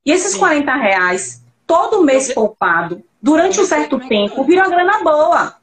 E 0.05 0.11
esses 0.13 0.33
Sim. 0.33 0.39
40 0.39 0.75
reais, 0.75 1.43
todo 1.71 2.03
mês 2.03 2.35
poupado, 2.35 3.05
durante 3.23 3.61
um 3.61 3.65
certo 3.65 4.01
tempo, 4.09 4.43
vira 4.43 4.63
uma 4.63 4.71
grana 4.71 5.05
boa. 5.05 5.61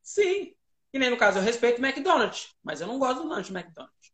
Sim. 0.00 0.54
E 0.92 0.98
nem 0.98 1.10
no 1.10 1.16
caso, 1.16 1.40
eu 1.40 1.42
respeito 1.42 1.82
o 1.82 1.84
McDonald's, 1.84 2.54
mas 2.62 2.80
eu 2.80 2.86
não 2.86 3.00
gosto 3.00 3.22
do 3.22 3.28
lanche 3.28 3.52
McDonald's. 3.52 4.12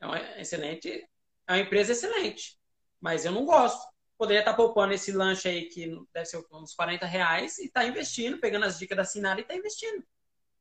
É 0.00 0.06
uma 0.06 0.18
excelente, 0.40 1.06
é 1.46 1.52
uma 1.52 1.58
empresa 1.58 1.92
excelente, 1.92 2.56
mas 2.98 3.26
eu 3.26 3.32
não 3.32 3.44
gosto. 3.44 3.86
Poderia 4.16 4.40
estar 4.40 4.54
poupando 4.54 4.94
esse 4.94 5.12
lanche 5.12 5.48
aí, 5.48 5.66
que 5.66 5.94
deve 6.14 6.24
ser 6.24 6.42
uns 6.50 6.74
40 6.74 7.04
reais, 7.04 7.58
e 7.58 7.66
estar 7.66 7.82
tá 7.82 7.86
investindo, 7.86 8.38
pegando 8.38 8.64
as 8.64 8.78
dicas 8.78 8.96
da 8.96 9.04
Sinara 9.04 9.38
e 9.38 9.42
estar 9.42 9.52
tá 9.52 9.60
investindo. 9.60 10.02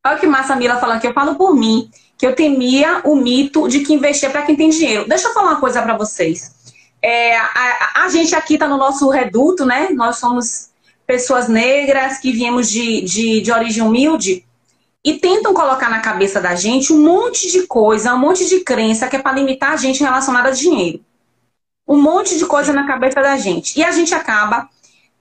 Olha 0.06 0.20
que 0.20 0.28
massa 0.28 0.53
a 0.53 0.58
Mila 0.58 0.80
falando 0.82 0.99
que 0.99 1.08
eu 1.08 1.14
falo 1.14 1.36
por 1.36 1.56
mim, 1.56 1.89
que 2.18 2.28
eu 2.28 2.36
temia 2.36 3.01
o 3.06 3.16
mito 3.16 3.70
de 3.70 3.86
que 3.86 3.93
investir 3.93 4.28
é 4.28 4.32
para 4.32 4.45
quem 4.45 4.56
tem 4.56 4.70
dinheiro. 4.70 5.08
Deixa 5.08 5.30
eu 5.30 5.34
falar 5.34 5.51
uma 5.51 5.62
coisa 5.62 5.82
para 5.82 5.97
vocês. 5.97 6.55
É, 7.08 7.38
a, 7.38 8.03
a, 8.03 8.10
gente 8.10 8.34
aqui 8.34 8.56
está 8.56 8.68
no 8.68 8.78
nosso 8.78 9.08
reduto, 9.10 9.64
né? 9.64 9.89
Nós 9.91 10.18
somos 10.18 10.72
pessoas 11.06 11.47
negras 11.47 12.18
que 12.18 12.32
viemos 12.32 12.68
de, 12.68 13.01
de, 13.01 13.41
de 13.41 13.51
origem 13.51 13.84
humilde 13.84 14.43
e 15.03 15.14
tentam 15.14 15.53
colocar 15.53 15.88
na 15.88 15.99
cabeça 15.99 16.41
da 16.41 16.56
gente 16.56 16.91
um 16.91 17.03
monte 17.03 17.51
de 17.51 17.68
coisa, 17.68 18.16
um 18.16 18.18
monte 18.18 18.49
de 18.49 18.62
crença 18.62 19.08
que 19.08 19.18
é 19.18 19.20
para 19.20 19.34
limitar 19.34 19.74
a 19.74 19.78
gente 19.78 20.03
relacionada 20.03 20.49
a 20.49 20.51
dinheiro. 20.51 20.99
Um 21.88 22.01
monte 22.01 22.39
de 22.39 22.45
coisa 22.47 22.74
na 22.74 22.88
cabeça 22.88 23.22
da 23.22 23.38
gente. 23.38 23.80
E 23.80 23.84
a 23.84 23.91
gente 23.91 24.16
acaba 24.16 24.68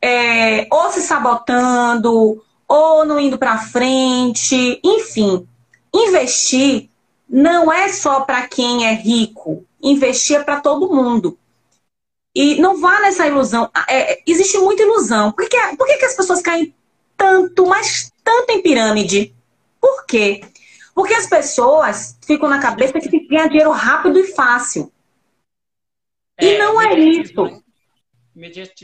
é, 0.00 0.66
ou 0.70 0.90
se 0.90 1.02
sabotando, 1.02 2.42
ou 2.66 3.04
não 3.04 3.20
indo 3.20 3.36
para 3.36 3.58
frente, 3.58 4.80
enfim. 4.82 5.46
Investir 5.94 6.88
não 7.28 7.70
é 7.70 7.90
só 7.90 8.20
para 8.22 8.46
quem 8.46 8.86
é 8.86 8.94
rico, 8.94 9.66
investir 9.82 10.38
é 10.38 10.42
para 10.42 10.62
todo 10.62 10.88
mundo. 10.88 11.36
E 12.34 12.60
não 12.60 12.80
vá 12.80 13.00
nessa 13.00 13.26
ilusão. 13.26 13.70
É, 13.88 14.22
existe 14.26 14.58
muita 14.58 14.82
ilusão. 14.82 15.30
Por, 15.30 15.48
que, 15.48 15.56
por 15.76 15.86
que, 15.86 15.96
que 15.98 16.04
as 16.04 16.16
pessoas 16.16 16.42
caem 16.42 16.74
tanto, 17.16 17.66
mas 17.66 18.12
tanto 18.24 18.50
em 18.50 18.62
pirâmide? 18.62 19.34
Por 19.80 20.04
quê? 20.06 20.42
Porque 20.94 21.14
as 21.14 21.26
pessoas 21.26 22.18
ficam 22.26 22.48
na 22.48 22.60
cabeça 22.60 22.98
que 23.00 23.08
tem 23.08 23.20
que 23.20 23.28
ganhar 23.28 23.48
dinheiro 23.48 23.70
rápido 23.70 24.18
e 24.18 24.24
fácil. 24.24 24.92
É, 26.38 26.46
e 26.46 26.58
não 26.58 26.80
é 26.80 26.98
isso. 26.98 27.62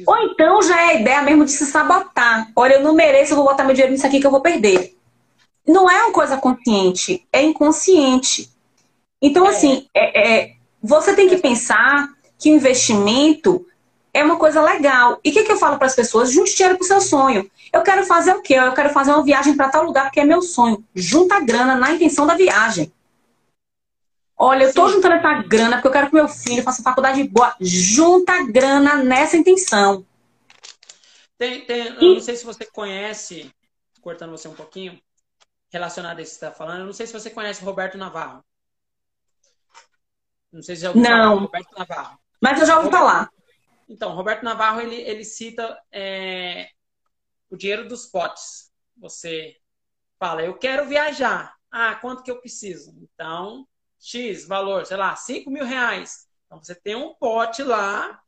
Ou 0.07 0.17
então 0.19 0.63
já 0.63 0.81
é 0.81 0.85
a 0.91 0.95
ideia 0.95 1.23
mesmo 1.23 1.45
de 1.45 1.51
se 1.51 1.67
sabotar. 1.67 2.53
Olha, 2.55 2.75
eu 2.75 2.83
não 2.83 2.95
mereço, 2.95 3.33
eu 3.33 3.37
vou 3.37 3.47
botar 3.47 3.65
meu 3.65 3.75
dinheiro 3.75 3.93
nisso 3.93 4.07
aqui 4.07 4.21
que 4.21 4.27
eu 4.27 4.31
vou 4.31 4.41
perder. 4.41 4.97
Não 5.67 5.91
é 5.91 6.05
uma 6.05 6.13
coisa 6.13 6.37
consciente, 6.37 7.27
é 7.33 7.43
inconsciente. 7.43 8.49
Então, 9.21 9.47
é. 9.47 9.51
assim, 9.51 9.89
é, 9.93 10.29
é, 10.29 10.57
você 10.81 11.15
tem 11.15 11.29
que 11.29 11.37
pensar 11.39 12.09
que 12.41 12.49
investimento 12.49 13.67
é 14.13 14.25
uma 14.25 14.37
coisa 14.37 14.61
legal. 14.63 15.21
E 15.25 15.31
o 15.31 15.33
que, 15.33 15.45
que 15.45 15.53
eu 15.53 15.59
falo 15.59 15.77
para 15.77 15.87
as 15.87 15.95
pessoas? 15.95 16.33
Junte 16.33 16.57
dinheiro 16.57 16.77
para 16.77 16.85
o 16.85 16.89
seu 16.89 17.01
sonho. 17.01 17.49
Eu 17.73 17.83
quero 17.83 18.05
fazer 18.05 18.33
o 18.33 18.43
quê? 18.43 18.55
Eu 18.55 18.73
quero 18.73 18.91
fazer 18.91 19.13
uma 19.13 19.23
viagem 19.23 19.57
para 19.57 19.69
tal 19.69 19.85
lugar 19.85 20.05
porque 20.05 20.21
é 20.21 20.25
meu 20.25 20.43
sonho. 20.43 20.85
Junta 20.95 21.39
grana 21.41 21.77
na 21.77 21.93
intenção 21.93 22.27
da 22.27 22.35
viagem. 22.35 22.93
Olha, 24.37 24.65
eu 24.65 24.73
Sim. 24.73 24.95
juntando 24.95 25.17
essa 25.17 25.43
grana 25.43 25.77
porque 25.77 25.89
eu 25.89 25.93
quero 25.93 26.07
que 26.09 26.15
meu 26.15 26.27
filho 26.27 26.63
faça 26.63 26.83
faculdade 26.83 27.23
boa. 27.25 27.55
Junta 27.61 28.43
grana 28.45 28.97
nessa 28.97 29.37
intenção. 29.37 30.05
Tem, 31.37 31.65
tem, 31.65 31.87
eu 31.89 32.15
não 32.15 32.21
sei 32.21 32.37
se 32.37 32.45
você 32.45 32.67
conhece, 32.67 33.51
cortando 34.01 34.31
você 34.31 34.49
um 34.49 34.55
pouquinho, 34.55 34.99
relacionado 35.71 36.19
a 36.19 36.23
isso 36.23 36.33
que 36.33 36.39
você 36.39 36.47
está 36.47 36.57
falando, 36.57 36.81
eu 36.81 36.87
não 36.87 36.93
sei 36.93 37.07
se 37.07 37.13
você 37.13 37.31
conhece 37.31 37.65
Roberto 37.65 37.97
Navarro. 37.97 38.45
Não 40.53 40.63
sei 40.63 40.75
se 40.75 40.83
já 40.83 40.89
ouviu 40.89 41.03
não. 41.03 41.11
falar 41.11 41.41
Roberto 41.41 41.79
Navarro. 41.79 42.20
Mas 42.41 42.61
eu 42.61 42.67
já 42.67 42.77
ouvi 42.77 42.87
Roberto, 42.87 43.01
falar. 43.01 43.31
Então, 43.89 44.15
Roberto 44.15 44.43
Navarro, 44.43 44.81
ele, 44.81 44.97
ele 44.97 45.25
cita 45.25 45.79
é, 45.93 46.71
o 47.51 47.57
dinheiro 47.57 47.89
dos 47.89 48.07
potes. 48.07 48.71
Você 48.97 49.57
fala, 50.19 50.43
eu 50.43 50.57
quero 50.57 50.87
viajar. 50.87 51.55
Ah, 51.71 51.95
quanto 51.97 52.23
que 52.23 52.31
eu 52.31 52.41
preciso? 52.41 52.97
Então, 53.01 53.67
X 53.99 54.47
valor, 54.47 54.87
sei 54.87 54.97
lá, 54.97 55.15
5 55.15 55.51
mil 55.51 55.65
reais. 55.65 56.27
Então 56.47 56.63
você 56.63 56.75
tem 56.75 56.97
um 56.97 57.15
pote 57.15 57.63
lá 57.63 58.21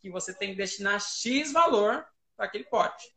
que 0.00 0.10
você 0.10 0.34
tem 0.34 0.50
que 0.50 0.56
destinar 0.56 1.00
X 1.00 1.52
valor 1.52 2.04
para 2.36 2.46
aquele 2.46 2.64
pote. 2.64 3.14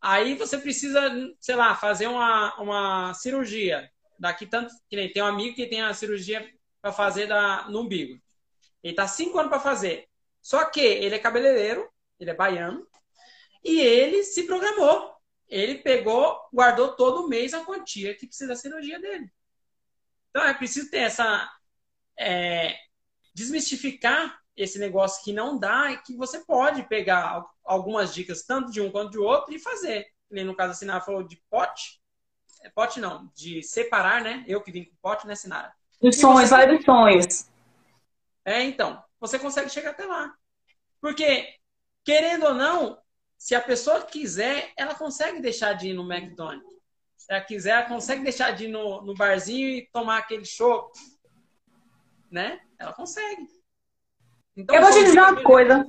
Aí 0.00 0.34
você 0.34 0.58
precisa, 0.58 1.00
sei 1.40 1.54
lá, 1.56 1.74
fazer 1.74 2.06
uma, 2.06 2.54
uma 2.60 3.14
cirurgia. 3.14 3.90
Daqui 4.18 4.46
tanto 4.46 4.72
que 4.88 4.96
nem 4.96 5.12
tem 5.12 5.22
um 5.22 5.26
amigo 5.26 5.54
que 5.54 5.66
tem 5.66 5.82
a 5.82 5.94
cirurgia 5.94 6.48
para 6.80 6.92
fazer 6.92 7.26
da, 7.26 7.68
no 7.68 7.82
umbigo. 7.82 8.20
Ele 8.82 8.94
tá 8.94 9.06
cinco 9.06 9.38
anos 9.38 9.50
para 9.50 9.60
fazer. 9.60 10.08
Só 10.40 10.64
que 10.64 10.80
ele 10.80 11.14
é 11.14 11.18
cabeleireiro, 11.18 11.88
ele 12.18 12.30
é 12.30 12.34
baiano, 12.34 12.86
e 13.64 13.80
ele 13.80 14.22
se 14.24 14.44
programou. 14.44 15.14
Ele 15.48 15.76
pegou, 15.76 16.38
guardou 16.52 16.94
todo 16.94 17.28
mês 17.28 17.54
a 17.54 17.64
quantia 17.64 18.14
que 18.14 18.26
precisa 18.26 18.48
da 18.48 18.56
cirurgia 18.56 19.00
dele. 19.00 19.30
Então 20.30 20.42
é 20.42 20.54
preciso 20.54 20.90
ter 20.90 20.98
essa. 20.98 21.50
É, 22.18 22.76
desmistificar 23.34 24.40
esse 24.56 24.78
negócio 24.78 25.22
que 25.22 25.32
não 25.32 25.56
dá 25.56 25.92
e 25.92 26.02
que 26.02 26.16
você 26.16 26.40
pode 26.40 26.82
pegar 26.88 27.44
algumas 27.64 28.12
dicas, 28.12 28.42
tanto 28.42 28.72
de 28.72 28.80
um 28.80 28.90
quanto 28.90 29.12
de 29.12 29.18
outro, 29.18 29.54
e 29.54 29.58
fazer. 29.58 30.06
Nem 30.28 30.44
no 30.44 30.56
caso, 30.56 30.72
a 30.72 30.74
Sinara 30.74 31.00
falou 31.00 31.22
de 31.22 31.40
pote. 31.48 32.00
É, 32.62 32.68
pote 32.68 32.98
não, 32.98 33.30
de 33.34 33.62
separar, 33.62 34.20
né? 34.20 34.44
Eu 34.48 34.60
que 34.60 34.72
vim 34.72 34.84
com 34.84 34.96
pote, 35.00 35.26
né, 35.26 35.36
Sinara? 35.36 35.72
Dos 36.02 36.18
sonhos, 36.18 36.50
vai 36.50 36.66
dos 36.66 36.84
sonhos. 36.84 37.48
É, 38.48 38.62
então. 38.62 39.02
Você 39.20 39.38
consegue 39.38 39.70
chegar 39.70 39.90
até 39.90 40.04
lá. 40.04 40.32
Porque, 41.00 41.48
querendo 42.04 42.46
ou 42.46 42.54
não, 42.54 42.98
se 43.36 43.54
a 43.54 43.60
pessoa 43.60 44.02
quiser, 44.02 44.72
ela 44.76 44.94
consegue 44.94 45.40
deixar 45.40 45.72
de 45.72 45.88
ir 45.88 45.94
no 45.94 46.10
McDonald's 46.10 46.78
se 47.28 47.34
ela 47.34 47.44
quiser, 47.44 47.70
ela 47.72 47.82
consegue 47.82 48.22
deixar 48.22 48.52
de 48.52 48.64
ir 48.64 48.68
no, 48.68 49.02
no 49.02 49.14
barzinho 49.14 49.68
e 49.68 49.88
tomar 49.92 50.16
aquele 50.16 50.46
show. 50.46 50.90
Né? 52.30 52.58
Ela 52.78 52.94
consegue. 52.94 53.46
Então, 54.56 54.74
eu 54.74 54.80
vou 54.80 54.90
te 54.90 55.04
dizer 55.04 55.20
uma 55.20 55.42
coisa. 55.42 55.86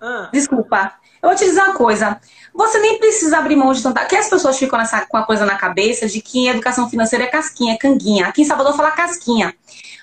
Ah. 0.00 0.30
Desculpa. 0.32 0.96
Eu 1.20 1.30
vou 1.30 1.36
te 1.36 1.44
dizer 1.44 1.60
uma 1.60 1.74
coisa. 1.74 2.20
Você 2.54 2.78
nem 2.78 3.00
precisa 3.00 3.38
abrir 3.38 3.56
mão 3.56 3.72
de 3.72 3.82
tanta. 3.82 4.04
Que 4.04 4.14
as 4.14 4.30
pessoas 4.30 4.56
ficam 4.58 4.78
nessa, 4.78 5.04
com 5.06 5.16
a 5.16 5.26
coisa 5.26 5.44
na 5.44 5.56
cabeça 5.56 6.06
de 6.06 6.22
que 6.22 6.46
educação 6.46 6.88
financeira 6.88 7.24
é 7.24 7.28
casquinha, 7.28 7.74
é 7.74 7.78
canguinha. 7.78 8.28
Aqui 8.28 8.42
em 8.42 8.44
Salvador 8.44 8.76
fala 8.76 8.92
casquinha. 8.92 9.56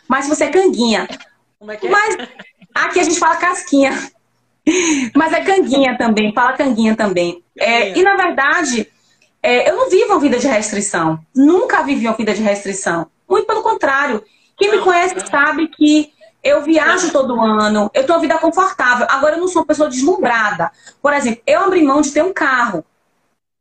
Mas 0.08 0.28
você 0.28 0.46
é 0.46 0.52
canguinha. 0.52 1.08
Como 1.64 1.72
é 1.72 1.78
que 1.78 1.88
é? 1.88 1.90
Mas 1.90 2.18
aqui 2.76 3.00
a 3.00 3.04
gente 3.04 3.18
fala 3.18 3.38
casquinha. 3.38 4.12
Mas 5.16 5.32
é 5.32 5.40
canguinha 5.40 5.98
também, 5.98 6.34
fala 6.34 6.58
canguinha 6.58 6.94
também. 6.94 7.42
É, 7.58 7.98
e 7.98 8.04
na 8.04 8.18
verdade, 8.18 8.92
é, 9.42 9.70
eu 9.70 9.78
não 9.78 9.90
vivo 9.90 10.12
uma 10.12 10.20
vida 10.20 10.38
de 10.38 10.46
restrição. 10.46 11.20
Nunca 11.34 11.82
vivi 11.82 12.06
uma 12.06 12.18
vida 12.18 12.34
de 12.34 12.42
restrição. 12.42 13.08
Muito 13.30 13.48
pelo 13.48 13.64
contrário. 13.64 14.22
Quem 14.58 14.72
me 14.72 14.80
conhece 14.80 15.16
sabe 15.26 15.70
que 15.70 16.12
eu 16.44 16.62
viajo 16.64 17.14
todo 17.14 17.40
ano, 17.40 17.90
eu 17.94 18.04
tenho 18.04 18.16
uma 18.16 18.20
vida 18.20 18.38
confortável. 18.40 19.08
Agora, 19.10 19.38
eu 19.38 19.40
não 19.40 19.48
sou 19.48 19.62
uma 19.62 19.68
pessoa 19.68 19.90
deslumbrada. 19.90 20.70
Por 21.02 21.14
exemplo, 21.14 21.42
eu 21.48 21.62
abri 21.62 21.82
mão 21.82 22.02
de 22.02 22.12
ter 22.12 22.24
um 22.26 22.34
carro. 22.34 22.84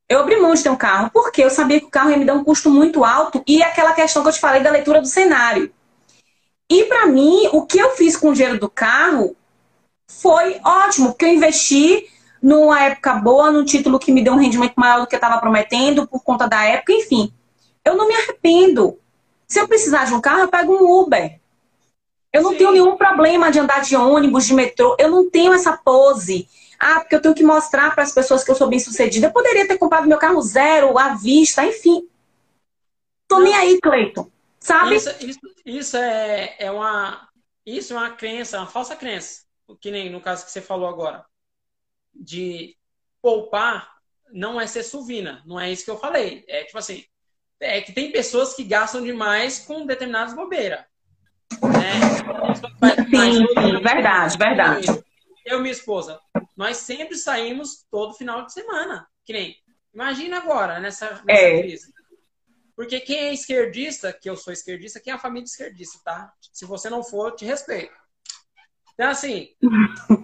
Eu 0.09 0.19
abri 0.19 0.41
mão 0.41 0.55
de 0.55 0.62
ter 0.65 0.70
um 0.70 0.77
carro 0.77 1.09
porque 1.15 1.45
eu 1.45 1.51
sabia 1.51 1.79
que 1.79 1.87
o 1.87 1.91
carro 1.91 2.11
ia 2.11 2.16
me 2.16 2.24
dar 2.24 2.35
um 2.35 2.43
custo 2.43 2.69
muito 2.69 3.05
alto 3.05 3.45
e 3.47 3.62
aquela 3.62 3.93
questão 3.93 4.23
que 4.24 4.29
eu 4.29 4.33
te 4.33 4.41
falei 4.41 4.61
da 4.61 4.73
leitura 4.73 5.01
do 5.01 5.07
cenário. 5.07 5.73
E 6.73 6.85
para 6.85 7.07
mim, 7.07 7.51
o 7.53 7.66
que 7.66 7.78
eu 7.78 7.90
fiz 7.90 8.16
com 8.16 8.31
o 8.31 8.32
dinheiro 8.32 8.59
do 8.59 8.70
carro 8.70 9.36
foi 10.07 10.59
ótimo, 10.65 11.11
porque 11.11 11.27
eu 11.27 11.35
investi 11.35 12.09
numa 12.43 12.81
época 12.85 13.12
boa, 13.16 13.51
num 13.51 13.62
título 13.62 13.99
que 13.99 14.11
me 14.11 14.24
deu 14.24 14.32
um 14.32 14.39
rendimento 14.39 14.73
maior 14.77 15.03
do 15.03 15.07
que 15.07 15.15
eu 15.15 15.19
estava 15.19 15.39
prometendo 15.39 16.09
por 16.09 16.24
conta 16.24 16.49
da 16.49 16.65
época, 16.65 16.94
enfim. 16.94 17.31
Eu 17.85 17.94
não 17.94 18.09
me 18.09 18.15
arrependo. 18.15 18.99
Se 19.47 19.61
eu 19.61 19.69
precisar 19.69 20.07
de 20.07 20.15
um 20.15 20.20
carro, 20.23 20.40
eu 20.40 20.49
pego 20.49 20.73
um 20.73 21.03
Uber. 21.03 21.39
Eu 22.32 22.40
não 22.40 22.53
Sim. 22.53 22.57
tenho 22.57 22.73
nenhum 22.73 22.97
problema 22.97 23.51
de 23.51 23.59
andar 23.59 23.82
de 23.82 23.94
ônibus, 23.94 24.47
de 24.47 24.55
metrô. 24.55 24.97
Eu 24.99 25.11
não 25.11 25.28
tenho 25.28 25.53
essa 25.53 25.77
pose. 25.77 26.49
Ah, 26.81 27.01
porque 27.01 27.15
eu 27.15 27.20
tenho 27.20 27.35
que 27.35 27.44
mostrar 27.44 27.94
para 27.94 28.03
as 28.03 28.12
pessoas 28.12 28.43
que 28.43 28.51
eu 28.51 28.55
sou 28.55 28.66
bem 28.66 28.78
sucedida. 28.78 29.27
Eu 29.27 29.32
poderia 29.32 29.69
ter 29.69 29.77
comprado 29.77 30.09
meu 30.09 30.16
carro 30.16 30.40
zero, 30.40 30.97
à 30.97 31.11
vista, 31.11 31.66
enfim. 31.66 32.09
Tô 33.28 33.36
não. 33.36 33.44
nem 33.44 33.55
aí, 33.55 33.78
Cleiton. 33.78 34.32
Sabe? 34.62 34.94
Isso, 34.94 35.10
isso, 35.20 35.40
isso, 35.66 35.97
é, 35.97 36.55
é 36.59 36.70
uma. 36.70 37.28
Isso 37.66 37.93
é 37.93 37.97
uma 37.97 38.10
crença, 38.12 38.59
uma 38.59 38.66
falsa 38.66 38.94
crença. 38.94 39.43
Que 39.80 39.90
nem 39.90 40.09
no 40.09 40.20
caso 40.20 40.44
que 40.44 40.52
você 40.52 40.60
falou 40.60 40.89
agora. 40.89 41.24
De 42.14 42.76
poupar 43.20 43.90
não 44.30 44.60
é 44.60 44.66
ser 44.66 44.84
suvina. 44.84 45.43
Não 45.44 45.59
é 45.59 45.70
isso 45.70 45.84
que 45.84 45.90
eu 45.90 45.98
falei. 45.98 46.44
É 46.47 46.64
tipo 46.64 46.78
assim. 46.78 47.05
É 47.59 47.80
que 47.80 47.93
tem 47.93 48.12
pessoas 48.12 48.55
que 48.55 48.64
gastam 48.64 49.02
demais 49.02 49.60
com 49.60 49.84
determinadas 49.84 50.34
bobeiras. 50.34 50.84
Né? 51.62 52.01
Sim, 53.10 53.47
sim, 53.47 53.82
verdade, 53.82 54.39
verdade. 54.39 54.86
Eu 55.44 55.59
e 55.59 55.60
minha 55.60 55.72
esposa, 55.72 56.20
nós 56.56 56.78
sempre 56.78 57.16
saímos 57.16 57.84
todo 57.90 58.14
final 58.14 58.47
de 58.47 58.52
semana. 58.52 59.06
Que 59.24 59.32
nem, 59.32 59.56
imagina 59.93 60.39
agora, 60.39 60.80
nessa, 60.80 61.22
nessa 61.24 61.47
é. 61.47 61.62
crise. 61.62 61.93
Porque 62.83 62.99
quem 62.99 63.17
é 63.17 63.33
esquerdista, 63.33 64.13
que 64.13 64.29
eu 64.29 64.37
sou 64.37 64.53
esquerdista, 64.53 64.99
quem 64.99 65.13
é 65.13 65.15
a 65.15 65.19
família 65.21 65.45
esquerdista, 65.45 66.01
tá? 66.05 66.33
Se 66.53 66.67
você 66.67 66.91
não 66.91 67.05
for, 67.05 67.29
eu 67.29 67.37
te 67.37 67.45
respeito. 67.45 67.95
Então, 68.93 69.09
assim. 69.09 69.51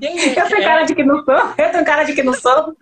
É, 0.02 0.34
eu 0.42 0.48
tenho 0.48 0.64
cara 0.64 0.82
de 0.82 0.92
que 0.92 1.04
não 1.04 1.24
sou. 1.24 1.36
Eu 1.36 1.70
tenho 1.70 1.84
cara 1.84 2.02
de 2.02 2.14
que 2.16 2.22
não 2.24 2.34
sou. 2.34 2.76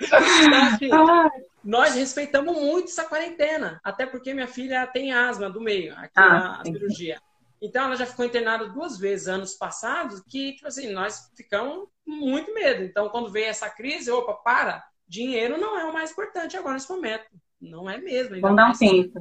então, 0.00 0.16
assim, 0.16 0.88
nós 1.62 1.94
respeitamos 1.94 2.56
muito 2.56 2.88
essa 2.88 3.04
quarentena, 3.04 3.78
até 3.84 4.06
porque 4.06 4.32
minha 4.32 4.48
filha 4.48 4.86
tem 4.86 5.12
asma 5.12 5.50
do 5.50 5.60
meio, 5.60 5.94
aqui 5.98 6.12
ah, 6.16 6.58
na 6.58 6.64
cirurgia. 6.64 7.20
Então 7.60 7.84
ela 7.84 7.96
já 7.96 8.06
ficou 8.06 8.24
internada 8.24 8.66
duas 8.70 8.98
vezes 8.98 9.28
anos 9.28 9.52
passados, 9.52 10.22
que 10.22 10.54
tipo 10.54 10.68
assim, 10.68 10.90
nós 10.90 11.30
ficamos 11.36 11.86
muito 12.06 12.54
medo. 12.54 12.82
Então 12.82 13.10
quando 13.10 13.30
veio 13.30 13.48
essa 13.48 13.68
crise, 13.68 14.10
opa, 14.10 14.32
para, 14.32 14.82
dinheiro 15.06 15.58
não 15.58 15.78
é 15.78 15.84
o 15.84 15.92
mais 15.92 16.12
importante 16.12 16.56
agora 16.56 16.74
nesse 16.74 16.90
momento. 16.90 17.26
Não 17.62 17.88
é 17.88 17.96
mesmo. 17.96 18.40
Vamos 18.40 18.56
dar 18.56 18.70
um 18.70 18.72
tempo. 18.72 19.20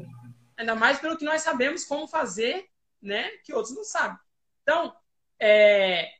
Ainda 0.57 0.75
mais 0.75 0.99
pelo 0.99 1.15
que 1.15 1.23
nós 1.23 1.43
sabemos 1.43 1.85
como 1.85 2.07
fazer, 2.07 2.67
né, 3.01 3.29
que 3.43 3.53
outros 3.53 3.75
não 3.75 3.83
sabem. 3.83 4.17
Então, 4.63 4.93
é, 5.39 6.11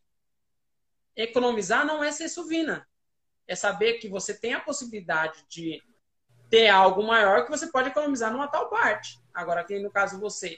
economizar 1.16 1.86
não 1.86 2.04
é 2.04 2.12
ser 2.12 2.30
suvina. 2.30 2.88
É 3.48 3.56
saber 3.56 3.96
que 3.96 4.08
você 4.08 4.34
tem 4.34 4.54
a 4.54 4.60
possibilidade 4.60 5.44
de 5.50 5.82
ter 6.50 6.70
algo 6.70 7.04
maior 7.04 7.44
que 7.44 7.52
você 7.52 7.68
pode 7.68 7.90
economizar 7.90 8.32
numa 8.32 8.48
tal 8.48 8.70
parte. 8.70 9.20
Agora, 9.34 9.64
que 9.64 9.80
no 9.80 9.92
caso 9.92 10.20
você 10.20 10.58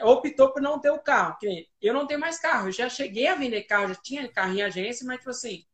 optou 0.00 0.52
por 0.52 0.62
não 0.62 0.78
ter 0.78 0.90
o 0.90 0.98
carro. 0.98 1.36
Que 1.38 1.68
eu 1.80 1.92
não 1.92 2.06
tenho 2.06 2.20
mais 2.20 2.38
carro. 2.38 2.68
Eu 2.68 2.72
já 2.72 2.88
cheguei 2.88 3.26
a 3.26 3.34
vender 3.34 3.62
carro, 3.64 3.88
já 3.88 3.94
tinha 3.96 4.28
carro 4.28 4.54
em 4.54 4.62
agência, 4.62 5.06
mas 5.06 5.18
tipo 5.18 5.30
assim, 5.30 5.64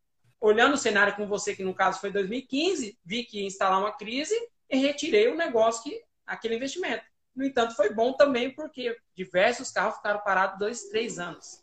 olhando 0.40 0.74
o 0.74 0.78
cenário 0.78 1.14
com 1.14 1.26
você, 1.26 1.54
que 1.54 1.64
no 1.64 1.74
caso 1.74 2.00
foi 2.00 2.10
2015, 2.10 2.98
vi 3.04 3.24
que 3.24 3.40
ia 3.40 3.46
instalar 3.46 3.78
uma 3.78 3.96
crise 3.96 4.34
e 4.72 4.78
retirei 4.78 5.28
o 5.28 5.36
negócio 5.36 5.84
que 5.84 6.02
aquele 6.26 6.56
investimento. 6.56 7.04
No 7.36 7.44
entanto, 7.44 7.76
foi 7.76 7.92
bom 7.94 8.14
também 8.14 8.50
porque 8.54 8.96
diversos 9.14 9.70
carros 9.70 9.96
ficaram 9.96 10.20
parados 10.20 10.58
dois, 10.58 10.84
três 10.88 11.18
anos. 11.18 11.62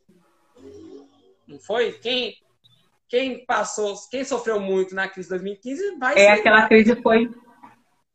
Não 1.48 1.60
foi? 1.60 1.94
Quem 1.94 2.38
quem 3.08 3.44
passou, 3.44 3.96
quem 4.12 4.24
sofreu 4.24 4.60
muito 4.60 4.94
na 4.94 5.10
crise 5.10 5.28
de 5.28 5.36
2015 5.36 5.98
vai 5.98 6.16
É, 6.16 6.30
aquela 6.34 6.68
crise 6.68 6.96
foi. 7.02 7.28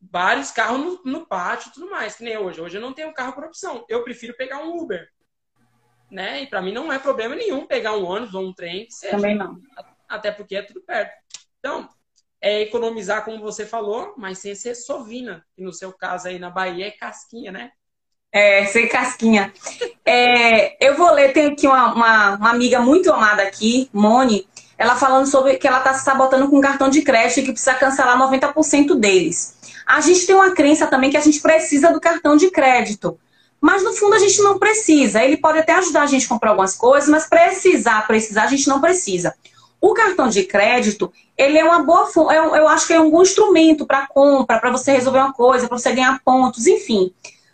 Vários 0.00 0.52
carros 0.52 0.78
no, 0.78 1.02
no 1.04 1.26
pátio 1.26 1.68
e 1.68 1.72
tudo 1.72 1.90
mais, 1.90 2.14
que 2.14 2.22
nem 2.22 2.38
hoje. 2.38 2.60
Hoje 2.60 2.76
eu 2.76 2.80
não 2.80 2.92
tenho 2.92 3.12
carro 3.12 3.32
por 3.32 3.44
opção. 3.44 3.84
Eu 3.88 4.04
prefiro 4.04 4.36
pegar 4.36 4.58
um 4.58 4.78
Uber. 4.78 5.08
Né? 6.08 6.42
E 6.42 6.46
para 6.46 6.62
mim 6.62 6.72
não 6.72 6.92
é 6.92 6.98
problema 6.98 7.34
nenhum 7.34 7.66
pegar 7.66 7.96
um 7.96 8.04
ônibus 8.04 8.34
ou 8.34 8.46
um 8.46 8.52
trem, 8.52 8.86
que 8.86 8.94
seja. 8.94 9.16
Também 9.16 9.36
não. 9.36 9.60
Até 10.08 10.30
porque 10.30 10.54
é 10.54 10.62
tudo 10.62 10.80
perto. 10.82 11.12
Então, 11.58 11.88
é 12.44 12.60
economizar, 12.60 13.24
como 13.24 13.40
você 13.40 13.64
falou, 13.64 14.12
mas 14.18 14.38
sem 14.38 14.54
ser 14.54 14.74
sovina. 14.74 15.42
E 15.56 15.64
no 15.64 15.72
seu 15.72 15.90
caso 15.90 16.28
aí 16.28 16.38
na 16.38 16.50
Bahia 16.50 16.88
é 16.88 16.90
casquinha, 16.90 17.50
né? 17.50 17.70
É, 18.30 18.66
sem 18.66 18.86
casquinha. 18.86 19.50
É, 20.06 20.86
eu 20.86 20.98
vou 20.98 21.10
ler, 21.10 21.32
tem 21.32 21.46
aqui 21.46 21.66
uma, 21.66 21.94
uma, 21.94 22.36
uma, 22.36 22.50
amiga 22.50 22.78
muito 22.78 23.10
amada 23.10 23.42
aqui, 23.42 23.88
Mone, 23.90 24.46
ela 24.76 24.96
falando 24.96 25.26
sobre 25.26 25.56
que 25.56 25.66
ela 25.66 25.78
está 25.78 25.94
se 25.94 26.04
sabotando 26.04 26.50
com 26.50 26.60
cartão 26.60 26.90
de 26.90 27.00
crédito 27.00 27.40
e 27.40 27.42
que 27.44 27.52
precisa 27.52 27.72
cancelar 27.72 28.18
90% 28.18 28.96
deles. 28.96 29.56
A 29.86 30.02
gente 30.02 30.26
tem 30.26 30.34
uma 30.34 30.54
crença 30.54 30.86
também 30.86 31.08
que 31.08 31.16
a 31.16 31.22
gente 31.22 31.40
precisa 31.40 31.90
do 31.90 31.98
cartão 31.98 32.36
de 32.36 32.50
crédito. 32.50 33.18
Mas 33.58 33.82
no 33.82 33.94
fundo 33.94 34.14
a 34.14 34.18
gente 34.18 34.42
não 34.42 34.58
precisa. 34.58 35.24
Ele 35.24 35.38
pode 35.38 35.58
até 35.58 35.72
ajudar 35.72 36.02
a 36.02 36.06
gente 36.06 36.26
a 36.26 36.28
comprar 36.28 36.50
algumas 36.50 36.76
coisas, 36.76 37.08
mas 37.08 37.26
precisar, 37.26 38.06
precisar, 38.06 38.42
a 38.42 38.48
gente 38.48 38.68
não 38.68 38.78
precisa. 38.78 39.34
O 39.84 39.92
cartão 39.92 40.28
de 40.28 40.44
crédito, 40.44 41.12
ele 41.36 41.58
é 41.58 41.62
uma 41.62 41.82
boa, 41.82 42.08
é 42.32 42.38
eu 42.38 42.66
acho 42.66 42.86
que 42.86 42.94
é 42.94 42.98
um 42.98 43.10
bom 43.10 43.20
instrumento 43.20 43.84
para 43.84 44.06
compra, 44.06 44.58
para 44.58 44.70
você 44.70 44.92
resolver 44.92 45.18
uma 45.18 45.34
coisa, 45.34 45.68
para 45.68 45.76
você 45.76 45.92
ganhar 45.92 46.22
pontos, 46.24 46.66
enfim. 46.66 47.12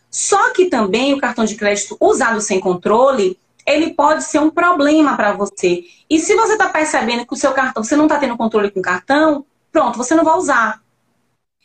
Só 0.08 0.52
que 0.52 0.66
também 0.66 1.12
o 1.12 1.18
cartão 1.18 1.44
de 1.44 1.56
crédito 1.56 1.96
usado 1.98 2.40
sem 2.40 2.60
controle, 2.60 3.36
ele 3.66 3.94
pode 3.94 4.22
ser 4.22 4.38
um 4.38 4.48
problema 4.48 5.16
para 5.16 5.32
você. 5.32 5.82
E 6.08 6.20
se 6.20 6.36
você 6.36 6.52
está 6.52 6.68
percebendo 6.68 7.26
que 7.26 7.34
o 7.34 7.36
seu 7.36 7.50
cartão, 7.50 7.82
você 7.82 7.96
não 7.96 8.04
está 8.04 8.16
tendo 8.16 8.36
controle 8.36 8.70
com 8.70 8.78
o 8.78 8.82
cartão, 8.82 9.44
pronto, 9.72 9.98
você 9.98 10.14
não 10.14 10.22
vai 10.22 10.36
usar. 10.36 10.80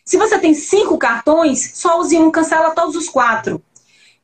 Se 0.04 0.18
você 0.18 0.40
tem 0.40 0.56
cinco 0.56 0.98
cartões, 0.98 1.74
só 1.76 2.00
use 2.00 2.18
um, 2.18 2.32
cancela 2.32 2.72
todos 2.72 2.96
os 2.96 3.08
quatro. 3.08 3.62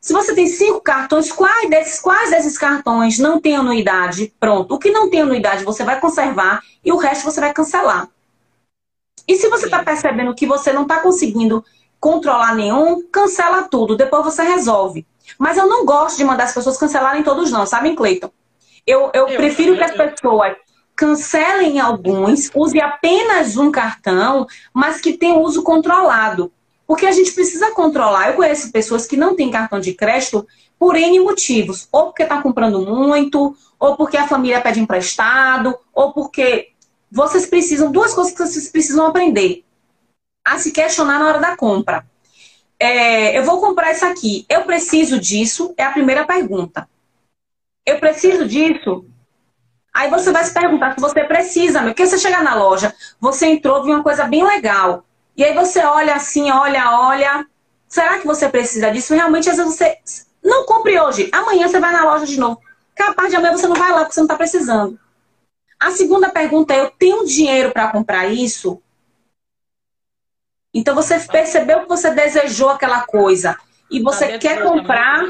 Se 0.01 0.13
você 0.13 0.33
tem 0.33 0.47
cinco 0.47 0.81
cartões, 0.81 1.31
quais 1.31 1.69
desses, 1.69 2.01
quais 2.01 2.31
desses 2.31 2.57
cartões 2.57 3.19
não 3.19 3.39
tem 3.39 3.55
anuidade? 3.55 4.33
Pronto. 4.39 4.73
O 4.73 4.79
que 4.79 4.89
não 4.89 5.07
tem 5.11 5.21
anuidade 5.21 5.63
você 5.63 5.83
vai 5.83 5.99
conservar 5.99 6.59
e 6.83 6.91
o 6.91 6.97
resto 6.97 7.23
você 7.23 7.39
vai 7.39 7.53
cancelar. 7.53 8.09
E 9.27 9.35
se 9.35 9.47
você 9.47 9.65
está 9.65 9.83
percebendo 9.83 10.33
que 10.33 10.47
você 10.47 10.73
não 10.73 10.81
está 10.81 10.99
conseguindo 11.01 11.63
controlar 11.99 12.55
nenhum, 12.55 13.07
cancela 13.11 13.61
tudo. 13.63 13.95
Depois 13.95 14.25
você 14.25 14.41
resolve. 14.41 15.05
Mas 15.37 15.55
eu 15.55 15.67
não 15.67 15.85
gosto 15.85 16.17
de 16.17 16.23
mandar 16.23 16.45
as 16.45 16.53
pessoas 16.53 16.77
cancelarem 16.77 17.21
todos, 17.21 17.51
não, 17.51 17.67
sabe, 17.67 17.95
Cleiton? 17.95 18.31
Eu, 18.87 19.11
eu, 19.13 19.27
eu 19.27 19.37
prefiro 19.37 19.73
eu, 19.73 19.77
que 19.77 19.83
as 19.83 19.91
pessoas 19.91 20.57
cancelem 20.95 21.79
alguns, 21.79 22.49
use 22.55 22.81
apenas 22.81 23.55
um 23.55 23.71
cartão, 23.71 24.47
mas 24.73 24.99
que 24.99 25.13
tenha 25.13 25.37
uso 25.37 25.61
controlado. 25.61 26.51
Porque 26.91 27.05
a 27.05 27.11
gente 27.13 27.31
precisa 27.31 27.72
controlar. 27.72 28.27
Eu 28.27 28.34
conheço 28.34 28.69
pessoas 28.69 29.07
que 29.07 29.15
não 29.15 29.34
têm 29.34 29.49
cartão 29.49 29.80
de 29.80 29.93
crédito 29.93 30.45
por 30.77 30.97
N 30.97 31.22
motivos. 31.22 31.88
Ou 31.89 32.07
porque 32.07 32.23
está 32.23 32.41
comprando 32.41 32.85
muito, 32.85 33.55
ou 33.80 33.95
porque 33.95 34.18
a 34.18 34.27
família 34.27 34.59
pede 34.59 34.81
emprestado, 34.81 35.73
ou 35.93 36.11
porque 36.11 36.73
vocês 37.09 37.45
precisam, 37.45 37.93
duas 37.93 38.13
coisas 38.13 38.34
que 38.34 38.45
vocês 38.45 38.68
precisam 38.68 39.07
aprender. 39.07 39.63
A 40.45 40.59
se 40.59 40.73
questionar 40.73 41.18
na 41.18 41.30
hora 41.30 41.39
da 41.39 41.55
compra 41.55 42.05
é, 42.77 43.39
eu 43.39 43.45
vou 43.45 43.61
comprar 43.61 43.93
isso 43.93 44.05
aqui. 44.05 44.45
Eu 44.49 44.63
preciso 44.63 45.18
disso? 45.18 45.73
É 45.77 45.85
a 45.85 45.93
primeira 45.93 46.26
pergunta. 46.26 46.89
Eu 47.85 48.01
preciso 48.01 48.45
disso? 48.45 49.05
Aí 49.93 50.09
você 50.09 50.30
vai 50.30 50.43
se 50.43 50.53
perguntar 50.53 50.95
se 50.95 50.99
você 50.99 51.23
precisa, 51.23 51.80
meu. 51.80 51.91
Porque 51.91 52.05
você 52.05 52.18
chegar 52.18 52.43
na 52.43 52.53
loja, 52.53 52.93
você 53.18 53.45
entrou, 53.45 53.81
viu 53.81 53.93
uma 53.93 54.03
coisa 54.03 54.26
bem 54.26 54.43
legal. 54.43 55.05
E 55.35 55.43
aí 55.43 55.53
você 55.53 55.83
olha 55.83 56.15
assim, 56.15 56.51
olha, 56.51 56.91
olha. 56.91 57.45
Será 57.87 58.19
que 58.19 58.27
você 58.27 58.47
precisa 58.47 58.91
disso? 58.91 59.13
Realmente, 59.13 59.49
às 59.49 59.57
vezes 59.57 59.75
você. 59.75 59.97
Não 60.43 60.65
compre 60.65 60.99
hoje. 60.99 61.29
Amanhã 61.31 61.67
você 61.67 61.79
vai 61.79 61.91
na 61.91 62.03
loja 62.03 62.25
de 62.25 62.39
novo. 62.39 62.61
capaz 62.95 63.29
de 63.29 63.35
amanhã 63.35 63.55
você 63.55 63.67
não 63.67 63.75
vai 63.75 63.91
lá 63.91 63.99
porque 63.99 64.13
você 64.13 64.19
não 64.19 64.25
está 64.25 64.35
precisando. 64.35 64.99
A 65.79 65.91
segunda 65.91 66.29
pergunta 66.29 66.73
é: 66.73 66.81
eu 66.81 66.91
tenho 66.91 67.25
dinheiro 67.25 67.71
para 67.71 67.91
comprar 67.91 68.27
isso? 68.27 68.81
Então 70.73 70.95
você 70.95 71.19
percebeu 71.19 71.81
que 71.81 71.89
você 71.89 72.11
desejou 72.11 72.69
aquela 72.69 73.01
coisa 73.01 73.57
e 73.89 73.99
você 74.01 74.27
tá 74.27 74.39
quer 74.39 74.63
comprar. 74.63 75.29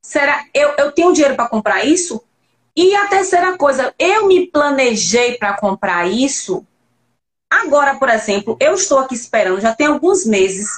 Será 0.00 0.44
eu, 0.52 0.74
eu 0.76 0.92
tenho 0.92 1.12
dinheiro 1.12 1.34
para 1.34 1.48
comprar 1.48 1.84
isso? 1.84 2.22
E 2.76 2.94
a 2.94 3.06
terceira 3.06 3.56
coisa, 3.56 3.94
eu 3.98 4.26
me 4.26 4.46
planejei 4.48 5.38
para 5.38 5.56
comprar 5.56 6.06
isso. 6.06 6.66
Agora, 7.62 7.94
por 7.94 8.08
exemplo, 8.08 8.56
eu 8.58 8.74
estou 8.74 8.98
aqui 8.98 9.14
esperando, 9.14 9.60
já 9.60 9.72
tem 9.72 9.86
alguns 9.86 10.26
meses. 10.26 10.68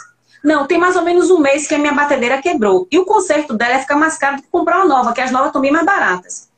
Não, 0.45 0.67
tem 0.67 0.79
mais 0.79 0.95
ou 0.95 1.03
menos 1.03 1.31
um 1.31 1.39
mês 1.39 1.67
que 1.67 1.75
a 1.75 1.79
minha 1.79 1.95
batedeira 1.95 2.43
quebrou. 2.43 2.87
E 2.91 2.99
o 2.99 3.05
conserto 3.07 3.55
dela 3.55 3.75
é 3.75 3.79
ficar 3.79 3.97
mais 3.97 4.19
caro 4.19 4.37
do 4.37 4.43
que 4.43 4.49
comprar 4.49 4.77
uma 4.77 4.87
nova, 4.87 5.15
que 5.15 5.21
as 5.21 5.31
novas 5.31 5.49
estão 5.49 5.63
bem 5.63 5.73
mais 5.73 5.87
baratas. 5.87 6.49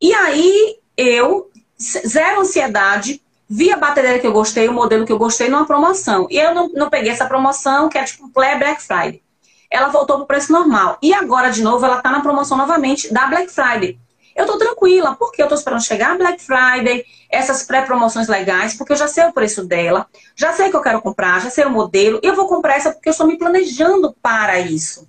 E 0.00 0.14
aí 0.14 0.76
eu, 0.96 1.50
zero 1.78 2.40
ansiedade, 2.40 3.22
vi 3.48 3.70
a 3.70 3.76
batedeira 3.76 4.18
que 4.18 4.26
eu 4.26 4.32
gostei, 4.32 4.66
o 4.66 4.72
modelo 4.72 5.04
que 5.04 5.12
eu 5.12 5.18
gostei 5.18 5.50
numa 5.50 5.66
promoção. 5.66 6.26
E 6.30 6.38
eu 6.38 6.54
não, 6.54 6.70
não 6.70 6.88
peguei 6.88 7.12
essa 7.12 7.26
promoção, 7.26 7.90
que 7.90 7.98
é 7.98 8.04
tipo 8.04 8.30
Play 8.30 8.58
Black 8.58 8.82
Friday. 8.82 9.22
Ela 9.70 9.88
voltou 9.88 10.16
para 10.16 10.24
o 10.24 10.26
preço 10.26 10.50
normal. 10.50 10.96
E 11.02 11.12
agora, 11.12 11.50
de 11.50 11.62
novo, 11.62 11.84
ela 11.84 11.98
está 11.98 12.10
na 12.10 12.20
promoção 12.20 12.56
novamente 12.56 13.12
da 13.12 13.26
Black 13.26 13.52
Friday. 13.52 13.98
Eu 14.40 14.46
estou 14.46 14.58
tranquila, 14.58 15.14
porque 15.16 15.42
eu 15.42 15.44
estou 15.44 15.58
esperando 15.58 15.84
chegar 15.84 16.12
a 16.12 16.16
Black 16.16 16.42
Friday, 16.42 17.04
essas 17.30 17.62
pré-promoções 17.62 18.26
legais, 18.26 18.72
porque 18.72 18.92
eu 18.92 18.96
já 18.96 19.06
sei 19.06 19.26
o 19.26 19.34
preço 19.34 19.66
dela, 19.66 20.06
já 20.34 20.50
sei 20.54 20.70
que 20.70 20.76
eu 20.76 20.80
quero 20.80 21.02
comprar, 21.02 21.42
já 21.42 21.50
sei 21.50 21.66
o 21.66 21.70
modelo, 21.70 22.18
e 22.22 22.26
eu 22.26 22.34
vou 22.34 22.48
comprar 22.48 22.76
essa 22.76 22.90
porque 22.90 23.10
eu 23.10 23.12
estou 23.12 23.26
me 23.26 23.36
planejando 23.36 24.16
para 24.22 24.58
isso. 24.58 25.06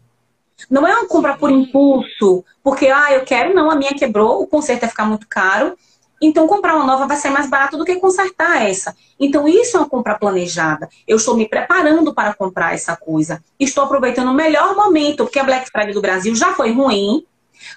Não 0.70 0.86
é 0.86 0.94
uma 0.94 1.08
compra 1.08 1.38
por 1.38 1.50
impulso, 1.50 2.44
porque, 2.62 2.88
ah, 2.88 3.14
eu 3.14 3.24
quero, 3.24 3.54
não, 3.54 3.72
a 3.72 3.76
minha 3.76 3.94
quebrou, 3.94 4.42
o 4.42 4.48
conserto 4.48 4.82
vai 4.82 4.90
ficar 4.90 5.06
muito 5.06 5.26
caro, 5.30 5.78
então, 6.22 6.46
comprar 6.46 6.76
uma 6.76 6.86
nova 6.86 7.08
vai 7.08 7.18
ser 7.18 7.32
mais 7.32 7.50
barato 7.50 7.78
do 7.78 7.84
que 7.84 7.96
consertar 7.96 8.70
essa. 8.70 8.96
Então, 9.20 9.48
isso 9.48 9.76
é 9.76 9.80
uma 9.80 9.90
compra 9.90 10.14
planejada. 10.14 10.88
Eu 11.08 11.18
estou 11.18 11.36
me 11.36 11.48
preparando 11.48 12.14
para 12.14 12.36
comprar 12.36 12.76
essa 12.76 12.96
coisa. 12.96 13.44
Estou 13.60 13.86
aproveitando 13.86 14.30
o 14.30 14.34
melhor 14.34 14.76
momento, 14.76 15.24
porque 15.24 15.40
a 15.40 15.44
Black 15.44 15.72
Friday 15.72 15.94
do 15.94 16.02
Brasil 16.02 16.36
já 16.36 16.54
foi 16.54 16.72
ruim, 16.74 17.26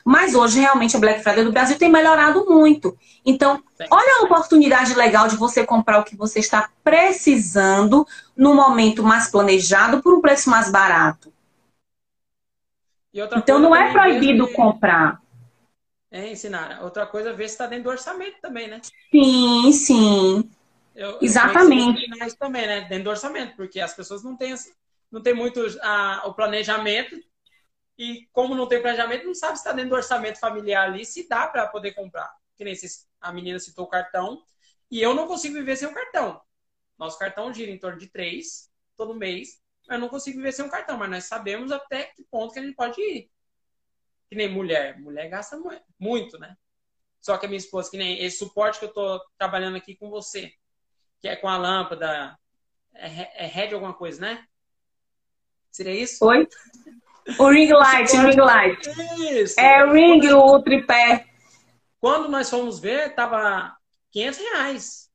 mas 0.05 0.35
hoje 0.35 0.61
realmente 0.61 0.97
a 0.97 1.01
Black 1.01 1.23
Friday 1.23 1.45
do 1.45 1.53
Brasil 1.53 1.79
tem 1.79 1.91
melhorado 1.91 2.47
muito. 2.47 2.97
Então, 3.25 3.63
olha 3.91 4.21
a 4.21 4.25
oportunidade 4.25 4.95
legal 4.95 5.29
de 5.29 5.37
você 5.37 5.65
comprar 5.65 5.99
o 5.99 6.05
que 6.05 6.17
você 6.17 6.41
está 6.41 6.71
precisando 6.83 8.07
no 8.37 8.55
momento 8.55 9.03
mais 9.03 9.31
planejado 9.31 10.03
por 10.03 10.15
um 10.15 10.21
preço 10.21 10.51
mais 10.51 10.71
barato. 10.71 11.33
então, 13.15 13.59
não 13.59 13.75
é 13.75 13.93
proibido 13.93 14.47
comprar. 14.53 15.23
É, 16.11 16.31
ensinar. 16.31 16.81
Outra 16.83 17.07
coisa 17.07 17.31
é 17.31 17.33
ver 17.33 17.49
se 17.49 17.55
está 17.55 17.67
dentro 17.67 17.85
do 17.85 17.91
orçamento 17.91 18.37
também, 18.41 18.69
né? 18.69 18.81
Sim, 19.11 19.73
sim. 19.73 20.51
Eu, 20.95 21.19
Exatamente. 21.21 22.01
Eu 22.21 22.37
também, 22.37 22.67
né? 22.67 22.83
Dentro 22.83 23.05
do 23.05 23.11
orçamento, 23.11 23.57
porque 23.57 23.81
as 23.81 23.95
pessoas 23.95 24.23
não 24.23 24.37
têm, 24.37 24.55
não 25.11 25.21
têm 25.21 25.35
muito 25.35 25.61
a, 25.83 26.23
o 26.27 26.35
planejamento 26.35 27.17
e 27.97 28.29
como 28.33 28.55
não 28.55 28.69
tem 28.69 28.81
planejamento, 28.81 29.27
não 29.27 29.35
sabe 29.35 29.57
se 29.57 29.61
está 29.61 29.73
dentro 29.73 29.91
do 29.91 29.97
orçamento 29.97 30.39
familiar 30.39 30.89
ali, 30.89 31.05
se 31.05 31.29
dá 31.29 31.47
para 31.47 31.67
poder 31.69 31.93
comprar. 31.93 32.33
Que 32.57 32.65
nem 32.65 32.75
a 33.21 33.33
menina 33.33 33.59
citou 33.59 33.85
o 33.85 33.89
cartão 33.89 34.43
e 34.91 35.01
eu 35.01 35.15
não 35.15 35.27
consigo 35.27 35.55
viver 35.55 35.77
sem 35.77 35.89
o 35.89 35.95
cartão. 35.95 36.41
Nosso 36.99 37.19
cartão 37.19 37.53
gira 37.53 37.71
em 37.71 37.79
torno 37.79 37.99
de 37.99 38.09
três 38.09 38.71
todo 38.97 39.15
mês. 39.15 39.61
Eu 39.89 39.99
não 39.99 40.09
consigo 40.09 40.39
viver 40.39 40.53
sem 40.53 40.65
um 40.65 40.71
cartão, 40.71 40.97
mas 40.97 41.11
nós 41.11 41.25
sabemos 41.25 41.71
até 41.71 42.05
que 42.05 42.25
ponto 42.25 42.53
que 42.53 42.59
a 42.59 42.63
gente 42.63 42.75
pode 42.75 43.01
ir 43.01 43.31
que 44.35 44.37
nem 44.37 44.49
mulher. 44.49 45.01
Mulher 45.01 45.29
gasta 45.29 45.57
muito, 45.99 46.39
né? 46.39 46.57
Só 47.21 47.39
que 47.39 47.47
a 47.47 47.49
minha 47.49 47.59
esposa, 47.59 47.91
que 47.91 47.97
nem 47.97 48.23
esse 48.23 48.39
suporte 48.39 48.79
que 48.79 48.85
eu 48.85 48.93
tô 48.93 49.25
trabalhando 49.39 49.77
aqui 49.77 49.97
com 49.97 50.11
você, 50.11 50.53
que 51.21 51.29
é 51.29 51.37
com 51.37 51.49
a 51.49 51.57
lâmpada, 51.57 52.39
é, 52.95 53.45
é 53.45 53.47
head 53.47 53.73
alguma 53.73 53.95
coisa, 53.95 54.21
né? 54.21 54.47
Seria 55.71 55.95
isso? 55.95 56.25
Oi? 56.25 56.47
O 57.39 57.49
ring 57.49 57.73
light, 57.73 58.13
o 58.13 58.21
ring 58.27 58.41
light. 58.41 58.89
Isso. 59.19 59.59
É 59.59 59.85
o 59.85 59.93
ring, 59.93 60.27
o 60.29 60.63
tripé. 60.63 61.27
Quando 62.01 62.29
nós 62.29 62.51
fomos 62.51 62.79
ver, 62.79 63.15
tava 63.15 63.77
500 64.13 64.39
reais. 64.39 65.11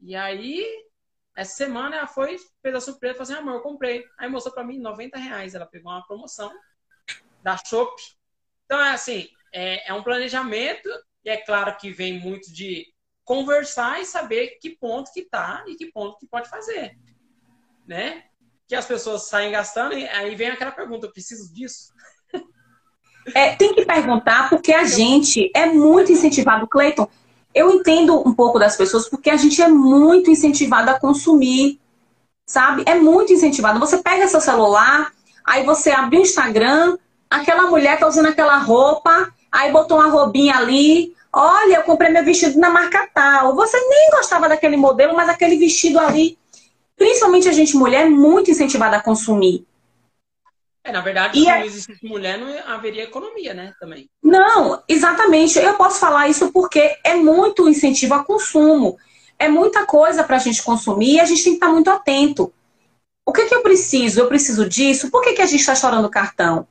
E 0.00 0.14
aí, 0.14 0.64
essa 1.36 1.54
semana 1.56 1.96
ela 1.96 2.06
foi, 2.06 2.36
fez 2.62 2.74
a 2.74 2.80
surpresa, 2.80 3.14
falou 3.14 3.32
assim, 3.32 3.42
amor, 3.42 3.54
eu 3.54 3.62
comprei. 3.62 4.04
Aí 4.18 4.28
mostrou 4.28 4.54
pra 4.54 4.64
mim 4.64 4.78
90 4.78 5.18
reais. 5.18 5.54
Ela 5.54 5.66
pegou 5.66 5.90
uma 5.90 6.06
promoção 6.06 6.52
da 7.42 7.56
Shop 7.56 7.94
então, 8.64 8.80
é 8.80 8.92
assim, 8.92 9.28
é, 9.52 9.90
é 9.90 9.94
um 9.94 10.02
planejamento 10.02 10.88
e 11.24 11.30
é 11.30 11.36
claro 11.36 11.76
que 11.76 11.90
vem 11.90 12.18
muito 12.18 12.52
de 12.52 12.92
conversar 13.24 14.00
e 14.00 14.06
saber 14.06 14.58
que 14.60 14.70
ponto 14.70 15.12
que 15.12 15.22
tá 15.22 15.64
e 15.66 15.76
que 15.76 15.90
ponto 15.90 16.18
que 16.18 16.26
pode 16.26 16.48
fazer, 16.48 16.98
né? 17.86 18.24
Que 18.68 18.74
as 18.74 18.86
pessoas 18.86 19.28
saem 19.28 19.52
gastando 19.52 19.94
e 19.94 20.06
aí 20.08 20.34
vem 20.34 20.48
aquela 20.48 20.72
pergunta, 20.72 21.06
eu 21.06 21.12
preciso 21.12 21.52
disso? 21.52 21.92
É, 23.34 23.54
tem 23.56 23.74
que 23.74 23.86
perguntar 23.86 24.50
porque 24.50 24.72
a 24.72 24.84
gente 24.84 25.50
é 25.54 25.66
muito 25.66 26.12
incentivado, 26.12 26.66
Cleiton. 26.66 27.08
Eu 27.54 27.70
entendo 27.70 28.26
um 28.26 28.34
pouco 28.34 28.58
das 28.58 28.76
pessoas 28.76 29.08
porque 29.08 29.30
a 29.30 29.36
gente 29.36 29.62
é 29.62 29.68
muito 29.68 30.30
incentivado 30.30 30.90
a 30.90 30.98
consumir, 30.98 31.80
sabe? 32.44 32.82
É 32.86 32.94
muito 32.96 33.32
incentivado. 33.32 33.78
Você 33.78 33.98
pega 33.98 34.28
seu 34.28 34.40
celular, 34.40 35.12
aí 35.44 35.64
você 35.64 35.90
abre 35.90 36.18
o 36.18 36.22
Instagram, 36.22 36.98
aquela 37.30 37.70
mulher 37.70 37.98
tá 37.98 38.06
usando 38.06 38.26
aquela 38.26 38.58
roupa, 38.58 39.32
aí 39.50 39.72
botou 39.72 39.98
uma 39.98 40.08
roubinha 40.08 40.56
ali. 40.56 41.14
Olha, 41.32 41.76
eu 41.76 41.82
comprei 41.82 42.10
meu 42.10 42.24
vestido 42.24 42.58
na 42.58 42.70
marca 42.70 43.08
tal. 43.14 43.54
Você 43.54 43.78
nem 43.88 44.10
gostava 44.10 44.48
daquele 44.48 44.76
modelo, 44.76 45.14
mas 45.14 45.28
aquele 45.28 45.56
vestido 45.56 45.98
ali. 45.98 46.38
Principalmente 46.96 47.48
a 47.48 47.52
gente 47.52 47.76
mulher 47.76 48.06
é 48.06 48.08
muito 48.08 48.50
incentivada 48.50 48.96
a 48.96 49.02
consumir. 49.02 49.66
É, 50.84 50.92
na 50.92 51.00
verdade, 51.00 51.38
e 51.38 51.44
se 51.44 51.48
não 51.48 51.64
existisse 51.64 52.06
mulher, 52.06 52.38
não 52.38 52.74
haveria 52.74 53.04
economia, 53.04 53.54
né? 53.54 53.72
Também. 53.80 54.08
Não, 54.22 54.82
exatamente. 54.86 55.58
Eu 55.58 55.74
posso 55.74 55.98
falar 55.98 56.28
isso 56.28 56.52
porque 56.52 56.98
é 57.02 57.14
muito 57.14 57.66
incentivo 57.68 58.12
a 58.12 58.22
consumo. 58.22 58.98
É 59.38 59.48
muita 59.48 59.86
coisa 59.86 60.22
para 60.22 60.36
a 60.36 60.38
gente 60.38 60.62
consumir 60.62 61.14
e 61.14 61.20
a 61.20 61.24
gente 61.24 61.42
tem 61.42 61.52
que 61.54 61.56
estar 61.56 61.72
muito 61.72 61.88
atento. 61.88 62.52
O 63.26 63.32
que, 63.32 63.46
que 63.46 63.54
eu 63.54 63.62
preciso? 63.62 64.20
Eu 64.20 64.28
preciso 64.28 64.68
disso? 64.68 65.10
Por 65.10 65.22
que, 65.22 65.32
que 65.32 65.42
a 65.42 65.46
gente 65.46 65.60
está 65.60 65.74
chorando 65.74 66.10
cartão? 66.10 66.68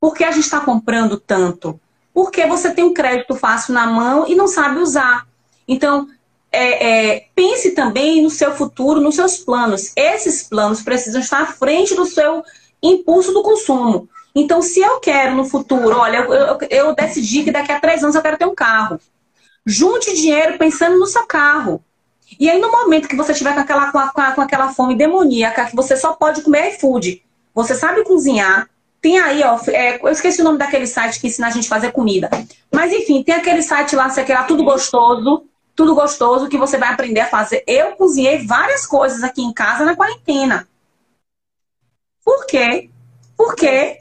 Por 0.00 0.14
que 0.14 0.22
a 0.22 0.30
gente 0.30 0.44
está 0.44 0.60
comprando 0.60 1.18
tanto? 1.18 1.80
Porque 2.14 2.46
você 2.46 2.72
tem 2.72 2.84
um 2.84 2.94
crédito 2.94 3.34
fácil 3.34 3.74
na 3.74 3.86
mão 3.86 4.26
e 4.28 4.36
não 4.36 4.46
sabe 4.46 4.78
usar. 4.78 5.26
Então, 5.66 6.08
é, 6.52 7.14
é, 7.14 7.26
pense 7.34 7.70
também 7.72 8.22
no 8.22 8.30
seu 8.30 8.54
futuro, 8.54 9.00
nos 9.00 9.14
seus 9.14 9.38
planos. 9.38 9.92
Esses 9.96 10.42
planos 10.42 10.82
precisam 10.82 11.20
estar 11.20 11.42
à 11.42 11.46
frente 11.46 11.94
do 11.94 12.04
seu 12.04 12.44
impulso 12.82 13.32
do 13.32 13.42
consumo. 13.42 14.08
Então, 14.34 14.60
se 14.62 14.80
eu 14.80 15.00
quero 15.00 15.34
no 15.34 15.44
futuro, 15.44 15.96
olha, 15.96 16.18
eu, 16.18 16.32
eu, 16.32 16.58
eu 16.70 16.94
decidi 16.94 17.44
que 17.44 17.50
daqui 17.50 17.72
a 17.72 17.80
três 17.80 18.02
anos 18.02 18.14
eu 18.14 18.22
quero 18.22 18.38
ter 18.38 18.46
um 18.46 18.54
carro. 18.54 19.00
Junte 19.64 20.14
dinheiro 20.14 20.58
pensando 20.58 20.98
no 20.98 21.06
seu 21.06 21.26
carro. 21.26 21.82
E 22.38 22.48
aí, 22.48 22.60
no 22.60 22.70
momento 22.70 23.08
que 23.08 23.16
você 23.16 23.32
estiver 23.32 23.54
com 23.54 23.60
aquela, 23.60 23.92
com, 23.92 23.98
a, 23.98 24.32
com 24.32 24.40
aquela 24.40 24.72
fome 24.72 24.96
demoníaca, 24.96 25.66
que 25.66 25.76
você 25.76 25.96
só 25.96 26.14
pode 26.14 26.42
comer 26.42 26.74
iFood, 26.74 27.22
você 27.54 27.74
sabe 27.74 28.04
cozinhar, 28.04 28.68
tem 29.00 29.18
aí, 29.18 29.42
ó, 29.42 29.58
é, 29.68 30.00
eu 30.00 30.08
esqueci 30.08 30.40
o 30.40 30.44
nome 30.44 30.58
daquele 30.58 30.86
site 30.86 31.20
que 31.20 31.26
ensina 31.26 31.48
a 31.48 31.50
gente 31.50 31.66
a 31.66 31.68
fazer 31.68 31.92
comida. 31.92 32.30
Mas 32.72 32.92
enfim, 32.92 33.22
tem 33.22 33.34
aquele 33.34 33.62
site 33.62 33.94
lá, 33.94 34.08
sei 34.08 34.24
lá, 34.28 34.44
tudo 34.44 34.64
gostoso, 34.64 35.44
tudo 35.74 35.94
gostoso 35.94 36.48
que 36.48 36.58
você 36.58 36.76
vai 36.76 36.92
aprender 36.92 37.20
a 37.20 37.28
fazer. 37.28 37.64
Eu 37.66 37.92
cozinhei 37.92 38.46
várias 38.46 38.86
coisas 38.86 39.22
aqui 39.22 39.42
em 39.42 39.52
casa 39.52 39.84
na 39.84 39.96
quarentena. 39.96 40.68
Por 42.24 42.46
quê? 42.46 42.90
Porque 43.36 43.98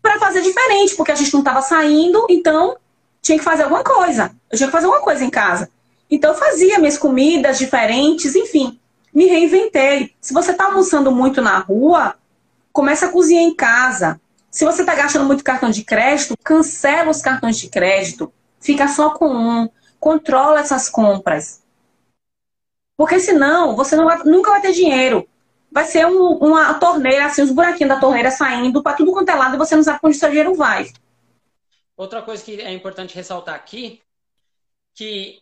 para 0.00 0.18
fazer 0.20 0.42
diferente, 0.42 0.94
porque 0.94 1.12
a 1.12 1.16
gente 1.16 1.32
não 1.32 1.40
estava 1.40 1.62
saindo, 1.62 2.26
então 2.30 2.76
tinha 3.20 3.38
que 3.38 3.44
fazer 3.44 3.64
alguma 3.64 3.82
coisa. 3.82 4.34
Eu 4.50 4.56
tinha 4.56 4.68
que 4.68 4.72
fazer 4.72 4.86
alguma 4.86 5.02
coisa 5.02 5.24
em 5.24 5.30
casa. 5.30 5.68
Então 6.08 6.30
eu 6.30 6.38
fazia 6.38 6.78
minhas 6.78 6.96
comidas 6.96 7.58
diferentes, 7.58 8.36
enfim, 8.36 8.78
me 9.12 9.26
reinventei. 9.26 10.14
Se 10.20 10.32
você 10.32 10.52
está 10.52 10.66
almoçando 10.66 11.10
muito 11.10 11.42
na 11.42 11.58
rua, 11.58 12.14
começa 12.72 13.06
a 13.06 13.08
cozinhar 13.08 13.42
em 13.42 13.54
casa. 13.54 14.20
Se 14.50 14.64
você 14.64 14.82
está 14.82 14.94
gastando 14.94 15.24
muito 15.24 15.42
cartão 15.42 15.70
de 15.70 15.82
crédito, 15.82 16.36
cancela 16.44 17.10
os 17.10 17.20
cartões 17.20 17.58
de 17.58 17.68
crédito. 17.68 18.32
Fica 18.60 18.86
só 18.88 19.10
com 19.10 19.28
um. 19.28 19.68
Controla 20.06 20.60
essas 20.60 20.88
compras. 20.88 21.64
Porque 22.96 23.18
senão 23.18 23.74
você 23.74 23.96
vai, 23.96 24.22
nunca 24.22 24.52
vai 24.52 24.62
ter 24.62 24.70
dinheiro. 24.70 25.28
Vai 25.68 25.84
ser 25.84 26.06
um, 26.06 26.28
uma 26.36 26.74
torneira, 26.74 27.26
assim, 27.26 27.42
os 27.42 27.50
buraquinhos 27.50 27.92
da 27.92 27.98
torneira 27.98 28.30
saindo 28.30 28.84
para 28.84 28.96
tudo 28.96 29.10
quanto 29.10 29.30
é 29.30 29.34
lado 29.34 29.56
e 29.56 29.58
você 29.58 29.74
não 29.74 29.82
sabe 29.82 29.98
onde 30.04 30.16
seu 30.16 30.28
dinheiro 30.28 30.54
vai. 30.54 30.92
Outra 31.96 32.22
coisa 32.22 32.44
que 32.44 32.60
é 32.60 32.70
importante 32.70 33.16
ressaltar 33.16 33.56
aqui, 33.56 34.00
que 34.94 35.40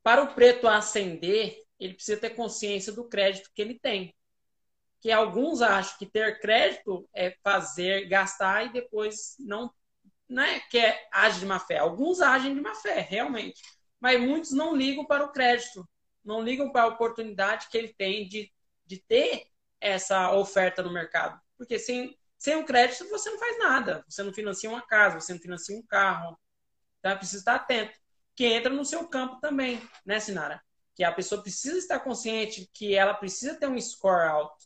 para 0.00 0.22
o 0.22 0.28
preto 0.28 0.68
ascender, 0.68 1.64
ele 1.76 1.94
precisa 1.94 2.20
ter 2.20 2.30
consciência 2.30 2.92
do 2.92 3.08
crédito 3.08 3.50
que 3.52 3.62
ele 3.62 3.80
tem 3.80 4.14
que 5.00 5.10
alguns 5.10 5.60
acham 5.60 5.98
que 5.98 6.06
ter 6.06 6.38
crédito 6.38 7.08
é 7.12 7.34
fazer, 7.42 8.06
gastar 8.06 8.66
e 8.66 8.72
depois 8.72 9.34
não, 9.40 9.68
não 10.32 10.42
é 10.42 10.60
que 10.60 10.78
é, 10.78 11.08
age 11.12 11.40
de 11.40 11.46
má 11.46 11.60
fé. 11.60 11.78
Alguns 11.78 12.20
agem 12.20 12.54
de 12.54 12.60
má 12.60 12.74
fé, 12.74 13.00
realmente. 13.00 13.62
Mas 14.00 14.20
muitos 14.20 14.50
não 14.50 14.74
ligam 14.74 15.04
para 15.04 15.24
o 15.24 15.30
crédito, 15.30 15.88
não 16.24 16.42
ligam 16.42 16.72
para 16.72 16.82
a 16.82 16.88
oportunidade 16.88 17.68
que 17.70 17.76
ele 17.76 17.94
tem 17.94 18.26
de, 18.26 18.50
de 18.86 18.98
ter 18.98 19.46
essa 19.80 20.32
oferta 20.32 20.82
no 20.82 20.92
mercado. 20.92 21.40
Porque 21.56 21.78
sem, 21.78 22.16
sem 22.38 22.56
o 22.56 22.64
crédito 22.64 23.08
você 23.10 23.30
não 23.30 23.38
faz 23.38 23.58
nada. 23.58 24.04
Você 24.08 24.22
não 24.22 24.32
financia 24.32 24.70
uma 24.70 24.82
casa, 24.82 25.20
você 25.20 25.34
não 25.34 25.40
financia 25.40 25.76
um 25.76 25.82
carro. 25.82 26.38
Então 26.98 27.12
é 27.12 27.16
preciso 27.16 27.38
estar 27.38 27.56
atento. 27.56 27.98
Que 28.34 28.46
entra 28.46 28.72
no 28.72 28.84
seu 28.84 29.06
campo 29.06 29.38
também, 29.40 29.80
né, 30.06 30.18
Sinara? 30.18 30.62
Que 30.94 31.04
a 31.04 31.12
pessoa 31.12 31.42
precisa 31.42 31.76
estar 31.76 32.00
consciente 32.00 32.70
que 32.72 32.94
ela 32.94 33.12
precisa 33.12 33.54
ter 33.54 33.68
um 33.68 33.78
score 33.78 34.26
alto. 34.26 34.64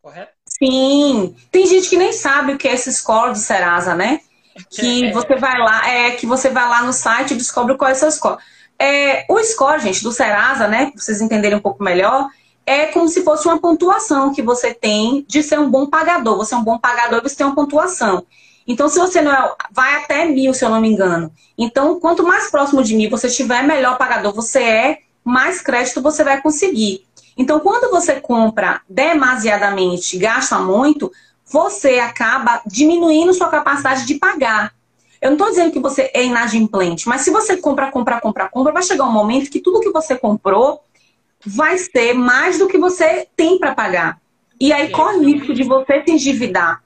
Correto? 0.00 0.32
Sim. 0.46 1.34
Tem 1.50 1.66
gente 1.66 1.88
que 1.88 1.96
nem 1.96 2.12
sabe 2.12 2.52
o 2.52 2.58
que 2.58 2.68
é 2.68 2.74
esse 2.74 2.92
score 2.92 3.32
do 3.32 3.38
Serasa, 3.38 3.94
né? 3.94 4.20
Que 4.70 5.10
você 5.12 5.34
vai 5.36 5.58
lá, 5.58 5.88
é 5.88 6.10
que 6.12 6.26
você 6.26 6.48
vai 6.48 6.68
lá 6.68 6.82
no 6.82 6.92
site 6.92 7.32
e 7.32 7.36
descobre 7.36 7.76
qual 7.76 7.90
é 7.90 7.94
o 7.94 7.96
seu 7.96 8.10
score. 8.10 8.38
É, 8.78 9.24
o 9.28 9.42
score, 9.42 9.80
gente, 9.80 10.02
do 10.02 10.12
Serasa, 10.12 10.68
né? 10.68 10.86
Pra 10.86 11.00
vocês 11.00 11.20
entenderem 11.20 11.58
um 11.58 11.62
pouco 11.62 11.82
melhor, 11.82 12.28
é 12.66 12.86
como 12.86 13.08
se 13.08 13.22
fosse 13.22 13.46
uma 13.46 13.58
pontuação 13.58 14.32
que 14.32 14.42
você 14.42 14.72
tem 14.72 15.24
de 15.28 15.42
ser 15.42 15.58
um 15.58 15.70
bom 15.70 15.86
pagador. 15.86 16.36
Você 16.36 16.54
é 16.54 16.56
um 16.56 16.64
bom 16.64 16.78
pagador 16.78 17.20
e 17.20 17.28
você 17.28 17.36
tem 17.36 17.46
uma 17.46 17.54
pontuação. 17.54 18.24
Então, 18.66 18.88
se 18.88 18.98
você 18.98 19.20
não 19.20 19.32
é, 19.32 19.54
vai 19.70 19.96
até 19.96 20.24
mil, 20.24 20.54
se 20.54 20.64
eu 20.64 20.70
não 20.70 20.80
me 20.80 20.88
engano. 20.88 21.30
Então, 21.56 22.00
quanto 22.00 22.22
mais 22.22 22.50
próximo 22.50 22.82
de 22.82 22.96
mil 22.96 23.10
você 23.10 23.26
estiver, 23.26 23.62
melhor 23.62 23.98
pagador 23.98 24.32
você 24.32 24.62
é, 24.62 24.98
mais 25.22 25.60
crédito 25.60 26.00
você 26.00 26.24
vai 26.24 26.40
conseguir. 26.40 27.04
Então, 27.36 27.60
quando 27.60 27.90
você 27.90 28.20
compra 28.20 28.80
demasiadamente, 28.88 30.16
gasta 30.16 30.58
muito, 30.58 31.12
você 31.54 32.00
acaba 32.00 32.60
diminuindo 32.66 33.32
sua 33.32 33.48
capacidade 33.48 34.04
de 34.04 34.16
pagar. 34.16 34.74
Eu 35.22 35.30
não 35.30 35.36
estou 35.36 35.50
dizendo 35.50 35.70
que 35.70 35.78
você 35.78 36.10
é 36.12 36.24
inadimplente, 36.24 37.08
mas 37.08 37.20
se 37.20 37.30
você 37.30 37.56
compra, 37.56 37.92
compra, 37.92 38.20
compra, 38.20 38.48
compra, 38.48 38.72
vai 38.72 38.82
chegar 38.82 39.04
um 39.04 39.12
momento 39.12 39.48
que 39.48 39.60
tudo 39.60 39.78
que 39.78 39.92
você 39.92 40.18
comprou 40.18 40.82
vai 41.46 41.78
ser 41.78 42.12
mais 42.12 42.58
do 42.58 42.66
que 42.66 42.76
você 42.76 43.28
tem 43.36 43.56
para 43.56 43.72
pagar. 43.72 44.20
E 44.60 44.72
aí 44.72 44.90
corre 44.90 45.18
o 45.18 45.22
risco 45.22 45.54
de 45.54 45.62
você 45.62 46.02
se 46.04 46.10
endividar. 46.10 46.82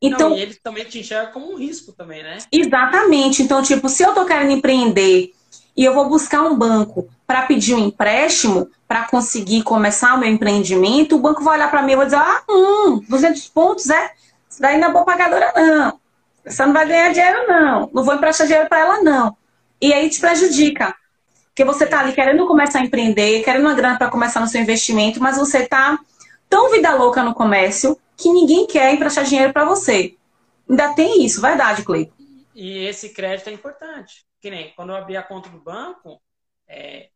Então, 0.00 0.30
Não, 0.30 0.38
e 0.38 0.40
ele 0.40 0.54
também 0.54 0.86
te 0.86 1.00
enxerga 1.00 1.30
como 1.30 1.52
um 1.52 1.56
risco 1.56 1.92
também, 1.92 2.22
né? 2.22 2.38
Exatamente. 2.50 3.42
Então, 3.42 3.62
tipo, 3.62 3.90
se 3.90 4.02
eu 4.02 4.14
tô 4.14 4.24
querendo 4.24 4.52
empreender 4.52 5.34
e 5.76 5.84
eu 5.84 5.94
vou 5.94 6.08
buscar 6.08 6.42
um 6.42 6.56
banco 6.56 7.08
para 7.26 7.42
pedir 7.42 7.74
um 7.74 7.86
empréstimo 7.86 8.68
para 8.88 9.06
conseguir 9.06 9.62
começar 9.62 10.14
o 10.14 10.18
meu 10.18 10.28
empreendimento, 10.28 11.16
o 11.16 11.20
banco 11.20 11.44
vai 11.44 11.56
olhar 11.56 11.70
para 11.70 11.82
mim 11.82 11.92
e 11.92 11.96
vai 11.96 12.06
dizer: 12.06 12.18
ah, 12.18 12.42
hum, 12.48 13.00
200 13.08 13.48
pontos, 13.48 13.88
é? 13.88 14.10
Isso 14.48 14.60
daí 14.60 14.78
não 14.78 14.88
é 14.88 14.92
boa 14.92 15.04
pagadora, 15.04 15.52
não. 15.54 16.00
Você 16.44 16.66
não 16.66 16.72
vai 16.72 16.86
ganhar 16.86 17.12
dinheiro, 17.12 17.46
não. 17.46 17.90
Não 17.92 18.02
vou 18.02 18.14
emprestar 18.14 18.46
dinheiro 18.46 18.68
para 18.68 18.80
ela, 18.80 19.02
não. 19.02 19.36
E 19.80 19.92
aí 19.92 20.10
te 20.10 20.18
prejudica. 20.18 20.94
Porque 21.46 21.64
você 21.64 21.84
está 21.84 22.00
ali 22.00 22.12
querendo 22.12 22.46
começar 22.46 22.80
a 22.80 22.82
empreender, 22.82 23.42
querendo 23.44 23.62
uma 23.62 23.74
grana 23.74 23.96
para 23.96 24.08
começar 24.08 24.40
no 24.40 24.48
seu 24.48 24.60
investimento, 24.60 25.22
mas 25.22 25.36
você 25.36 25.58
está 25.58 25.98
tão 26.48 26.70
vida 26.70 26.92
louca 26.94 27.22
no 27.22 27.34
comércio 27.34 27.96
que 28.16 28.28
ninguém 28.32 28.66
quer 28.66 28.92
emprestar 28.92 29.24
dinheiro 29.24 29.52
para 29.52 29.64
você. 29.64 30.14
Ainda 30.68 30.94
tem 30.94 31.24
isso, 31.24 31.40
verdade, 31.40 31.84
Cleiton? 31.84 32.19
E 32.60 32.84
esse 32.84 33.14
crédito 33.14 33.48
é 33.48 33.52
importante. 33.52 34.26
Que 34.40 34.50
nem 34.50 34.74
quando 34.74 34.90
eu 34.90 34.96
abri 34.96 35.16
a 35.16 35.22
conta 35.22 35.48
do 35.48 35.60
banco, 35.60 36.22
é, 36.66 37.10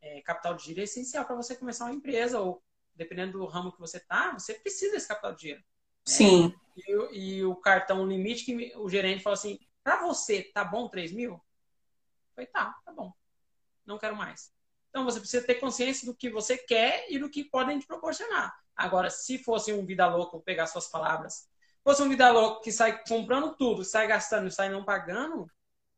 é, 0.00 0.20
capital 0.22 0.54
de 0.54 0.64
giro 0.64 0.80
é 0.80 0.84
essencial 0.84 1.24
para 1.24 1.34
você 1.34 1.56
começar 1.56 1.86
uma 1.86 1.94
empresa, 1.94 2.40
ou 2.40 2.62
dependendo 2.94 3.38
do 3.38 3.46
ramo 3.46 3.72
que 3.72 3.80
você 3.80 3.96
está, 3.96 4.32
você 4.32 4.54
precisa 4.54 4.92
desse 4.92 5.08
capital 5.08 5.34
de 5.34 5.42
giro. 5.42 5.64
Sim. 6.04 6.54
É, 6.76 6.80
e, 6.80 7.18
e, 7.18 7.44
o 7.44 7.56
cartão 7.56 8.06
limite 8.06 8.44
que 8.44 8.76
o 8.76 8.88
gerente 8.88 9.22
falou 9.22 9.34
assim: 9.34 9.58
para 9.82 10.06
você, 10.06 10.44
tá 10.54 10.64
bom 10.64 10.88
3 10.88 11.12
mil? 11.12 11.40
Foi, 12.34 12.46
tá, 12.46 12.78
tá 12.84 12.92
bom 12.92 13.12
não 13.86 13.98
quero 13.98 14.16
mais. 14.16 14.52
Então 14.90 15.04
você 15.04 15.20
precisa 15.20 15.46
ter 15.46 15.56
consciência 15.56 16.06
do 16.06 16.14
que 16.14 16.28
você 16.28 16.58
quer 16.58 17.06
e 17.08 17.18
do 17.18 17.30
que 17.30 17.44
podem 17.44 17.78
te 17.78 17.86
proporcionar. 17.86 18.52
Agora, 18.74 19.08
se 19.08 19.38
fosse 19.38 19.72
um 19.72 19.86
vida 19.86 20.06
louca, 20.06 20.32
vou 20.32 20.42
pegar 20.42 20.66
suas 20.66 20.88
palavras, 20.88 21.48
fosse 21.86 22.02
um 22.02 22.08
vida 22.08 22.28
louca 22.32 22.64
que 22.64 22.72
sai 22.72 23.00
comprando 23.08 23.54
tudo, 23.54 23.84
sai 23.84 24.08
gastando 24.08 24.50
sai 24.50 24.68
não 24.68 24.84
pagando, 24.84 25.46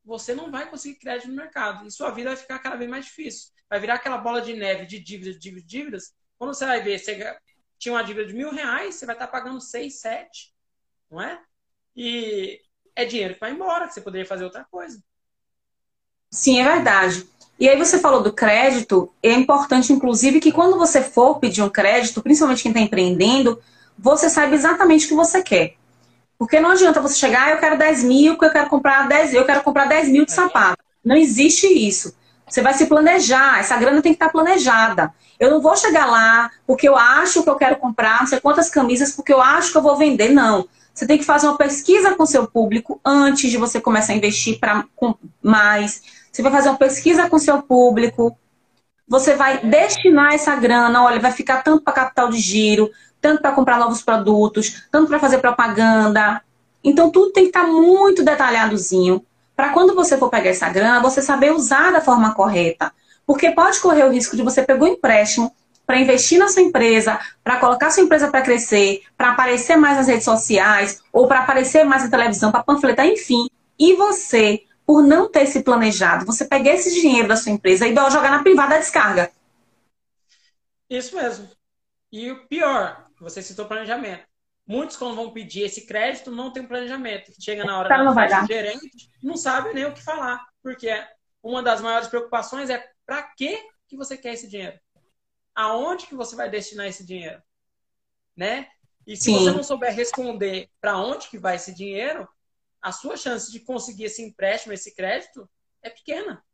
você 0.04 0.34
não 0.34 0.50
vai 0.50 0.68
conseguir 0.68 0.98
crédito 0.98 1.28
no 1.28 1.34
mercado. 1.34 1.86
E 1.86 1.90
sua 1.90 2.10
vida 2.10 2.28
vai 2.28 2.36
ficar 2.36 2.58
cada 2.58 2.76
vez 2.76 2.90
mais 2.90 3.06
difícil. 3.06 3.50
Vai 3.70 3.80
virar 3.80 3.94
aquela 3.94 4.18
bola 4.18 4.42
de 4.42 4.52
neve 4.52 4.84
de 4.84 4.98
dívidas, 4.98 5.38
dívidas, 5.38 5.66
dívidas. 5.66 6.14
Quando 6.36 6.52
você 6.52 6.66
vai 6.66 6.82
ver, 6.82 6.98
você 6.98 7.38
tinha 7.78 7.94
uma 7.94 8.04
dívida 8.04 8.26
de 8.26 8.34
mil 8.34 8.50
reais, 8.50 8.96
você 8.96 9.06
vai 9.06 9.14
estar 9.14 9.28
pagando 9.28 9.62
seis, 9.62 9.98
sete, 9.98 10.54
não 11.10 11.22
é? 11.22 11.40
E 11.96 12.60
é 12.94 13.06
dinheiro 13.06 13.34
que 13.34 13.40
vai 13.40 13.52
embora, 13.52 13.88
que 13.88 13.94
você 13.94 14.02
poderia 14.02 14.26
fazer 14.26 14.44
outra 14.44 14.66
coisa. 14.70 15.02
Sim, 16.30 16.60
é 16.60 16.64
verdade. 16.64 17.26
E 17.58 17.66
aí 17.66 17.78
você 17.78 17.98
falou 17.98 18.22
do 18.22 18.32
crédito, 18.32 19.10
é 19.22 19.32
importante, 19.32 19.90
inclusive, 19.90 20.38
que 20.38 20.52
quando 20.52 20.76
você 20.76 21.02
for 21.02 21.40
pedir 21.40 21.62
um 21.62 21.70
crédito, 21.70 22.22
principalmente 22.22 22.62
quem 22.62 22.72
está 22.72 22.80
empreendendo, 22.82 23.58
você 23.98 24.28
saiba 24.28 24.54
exatamente 24.54 25.06
o 25.06 25.08
que 25.08 25.14
você 25.14 25.42
quer. 25.42 25.77
Porque 26.38 26.60
não 26.60 26.70
adianta 26.70 27.00
você 27.00 27.16
chegar, 27.16 27.48
ah, 27.48 27.50
eu 27.50 27.58
quero 27.58 27.76
10 27.76 28.04
mil, 28.04 28.34
porque 28.34 28.46
eu 28.46 28.52
quero 28.52 28.70
comprar 28.70 29.08
10, 29.08 29.34
eu 29.34 29.44
quero 29.44 29.62
comprar 29.62 29.86
10 29.86 30.08
mil 30.08 30.24
de 30.24 30.32
sapato. 30.32 30.82
Não 31.04 31.16
existe 31.16 31.66
isso. 31.66 32.14
Você 32.46 32.62
vai 32.62 32.72
se 32.74 32.86
planejar, 32.86 33.58
essa 33.58 33.76
grana 33.76 34.00
tem 34.00 34.12
que 34.12 34.16
estar 34.16 34.30
planejada. 34.30 35.12
Eu 35.38 35.50
não 35.50 35.60
vou 35.60 35.76
chegar 35.76 36.06
lá 36.06 36.50
porque 36.66 36.88
eu 36.88 36.96
acho 36.96 37.42
que 37.42 37.50
eu 37.50 37.56
quero 37.56 37.76
comprar 37.76 38.20
não 38.20 38.26
sei 38.26 38.40
quantas 38.40 38.70
camisas, 38.70 39.12
porque 39.12 39.32
eu 39.32 39.42
acho 39.42 39.72
que 39.72 39.78
eu 39.78 39.82
vou 39.82 39.96
vender. 39.96 40.30
Não. 40.30 40.66
Você 40.94 41.06
tem 41.06 41.18
que 41.18 41.24
fazer 41.24 41.46
uma 41.46 41.58
pesquisa 41.58 42.14
com 42.14 42.24
seu 42.24 42.46
público 42.46 43.00
antes 43.04 43.50
de 43.50 43.56
você 43.56 43.80
começar 43.80 44.12
a 44.12 44.16
investir 44.16 44.58
para 44.58 44.84
mais 45.42 46.02
você 46.38 46.42
vai 46.42 46.52
fazer 46.52 46.68
uma 46.68 46.78
pesquisa 46.78 47.28
com 47.28 47.36
seu 47.36 47.60
público, 47.62 48.38
você 49.08 49.34
vai 49.34 49.58
destinar 49.58 50.34
essa 50.34 50.54
grana, 50.54 51.02
olha, 51.02 51.18
vai 51.18 51.32
ficar 51.32 51.62
tanto 51.64 51.82
para 51.82 51.92
capital 51.92 52.28
de 52.28 52.38
giro, 52.38 52.90
tanto 53.20 53.42
para 53.42 53.52
comprar 53.52 53.78
novos 53.78 54.02
produtos, 54.02 54.86
tanto 54.90 55.08
para 55.08 55.18
fazer 55.18 55.38
propaganda. 55.38 56.42
Então 56.82 57.10
tudo 57.10 57.32
tem 57.32 57.44
que 57.44 57.50
estar 57.50 57.66
tá 57.66 57.72
muito 57.72 58.24
detalhadozinho 58.24 59.24
para 59.56 59.70
quando 59.70 59.94
você 59.94 60.16
for 60.16 60.30
pegar 60.30 60.50
essa 60.50 60.68
grana, 60.68 61.00
você 61.00 61.20
saber 61.20 61.52
usar 61.52 61.90
da 61.90 62.00
forma 62.00 62.34
correta. 62.34 62.92
Porque 63.26 63.50
pode 63.50 63.80
correr 63.80 64.04
o 64.04 64.10
risco 64.12 64.36
de 64.36 64.42
você 64.42 64.62
pegar 64.62 64.84
um 64.84 64.88
empréstimo 64.88 65.52
para 65.84 65.98
investir 65.98 66.38
na 66.38 66.48
sua 66.48 66.62
empresa, 66.62 67.18
para 67.42 67.56
colocar 67.56 67.90
sua 67.90 68.02
empresa 68.02 68.28
para 68.28 68.42
crescer, 68.42 69.02
para 69.16 69.30
aparecer 69.30 69.76
mais 69.76 69.96
nas 69.96 70.06
redes 70.06 70.24
sociais, 70.24 71.00
ou 71.12 71.26
para 71.26 71.40
aparecer 71.40 71.82
mais 71.84 72.04
na 72.04 72.10
televisão, 72.10 72.52
para 72.52 72.62
panfletar, 72.62 73.06
enfim. 73.06 73.48
E 73.78 73.94
você 73.94 74.62
por 74.86 75.02
não 75.02 75.30
ter 75.30 75.44
se 75.44 75.62
planejado, 75.62 76.24
você 76.24 76.46
pegar 76.46 76.72
esse 76.72 76.98
dinheiro 76.98 77.28
da 77.28 77.36
sua 77.36 77.52
empresa 77.52 77.86
e 77.86 77.94
jogar 77.94 78.30
na 78.30 78.42
privada 78.42 78.78
descarga. 78.78 79.30
Isso 80.88 81.14
mesmo. 81.14 81.46
E 82.10 82.30
o 82.30 82.46
pior, 82.46 83.07
você 83.20 83.42
citou 83.42 83.66
planejamento. 83.66 84.26
Muitos, 84.66 84.96
quando 84.96 85.16
vão 85.16 85.32
pedir 85.32 85.62
esse 85.62 85.86
crédito, 85.86 86.30
não 86.30 86.52
tem 86.52 86.66
planejamento. 86.66 87.32
Chega 87.40 87.64
na 87.64 87.78
hora 87.78 87.88
tá, 87.88 88.42
do 88.42 88.46
gerente, 88.46 89.10
não 89.22 89.36
sabe 89.36 89.72
nem 89.72 89.86
o 89.86 89.94
que 89.94 90.02
falar. 90.02 90.44
Porque 90.62 90.88
uma 91.42 91.62
das 91.62 91.80
maiores 91.80 92.08
preocupações 92.08 92.68
é 92.68 92.86
para 93.06 93.22
que 93.22 93.58
que 93.88 93.96
você 93.96 94.16
quer 94.16 94.34
esse 94.34 94.46
dinheiro? 94.46 94.78
Aonde 95.54 96.06
que 96.06 96.14
você 96.14 96.36
vai 96.36 96.50
destinar 96.50 96.86
esse 96.86 97.04
dinheiro? 97.04 97.42
Né? 98.36 98.68
E 99.06 99.16
se 99.16 99.24
Sim. 99.24 99.32
você 99.32 99.50
não 99.50 99.62
souber 99.62 99.94
responder 99.94 100.70
para 100.80 100.98
onde 100.98 101.28
que 101.28 101.38
vai 101.38 101.56
esse 101.56 101.74
dinheiro, 101.74 102.28
a 102.80 102.92
sua 102.92 103.16
chance 103.16 103.50
de 103.50 103.60
conseguir 103.60 104.04
esse 104.04 104.22
empréstimo, 104.22 104.74
esse 104.74 104.94
crédito, 104.94 105.48
é 105.82 105.88
pequena. 105.88 106.44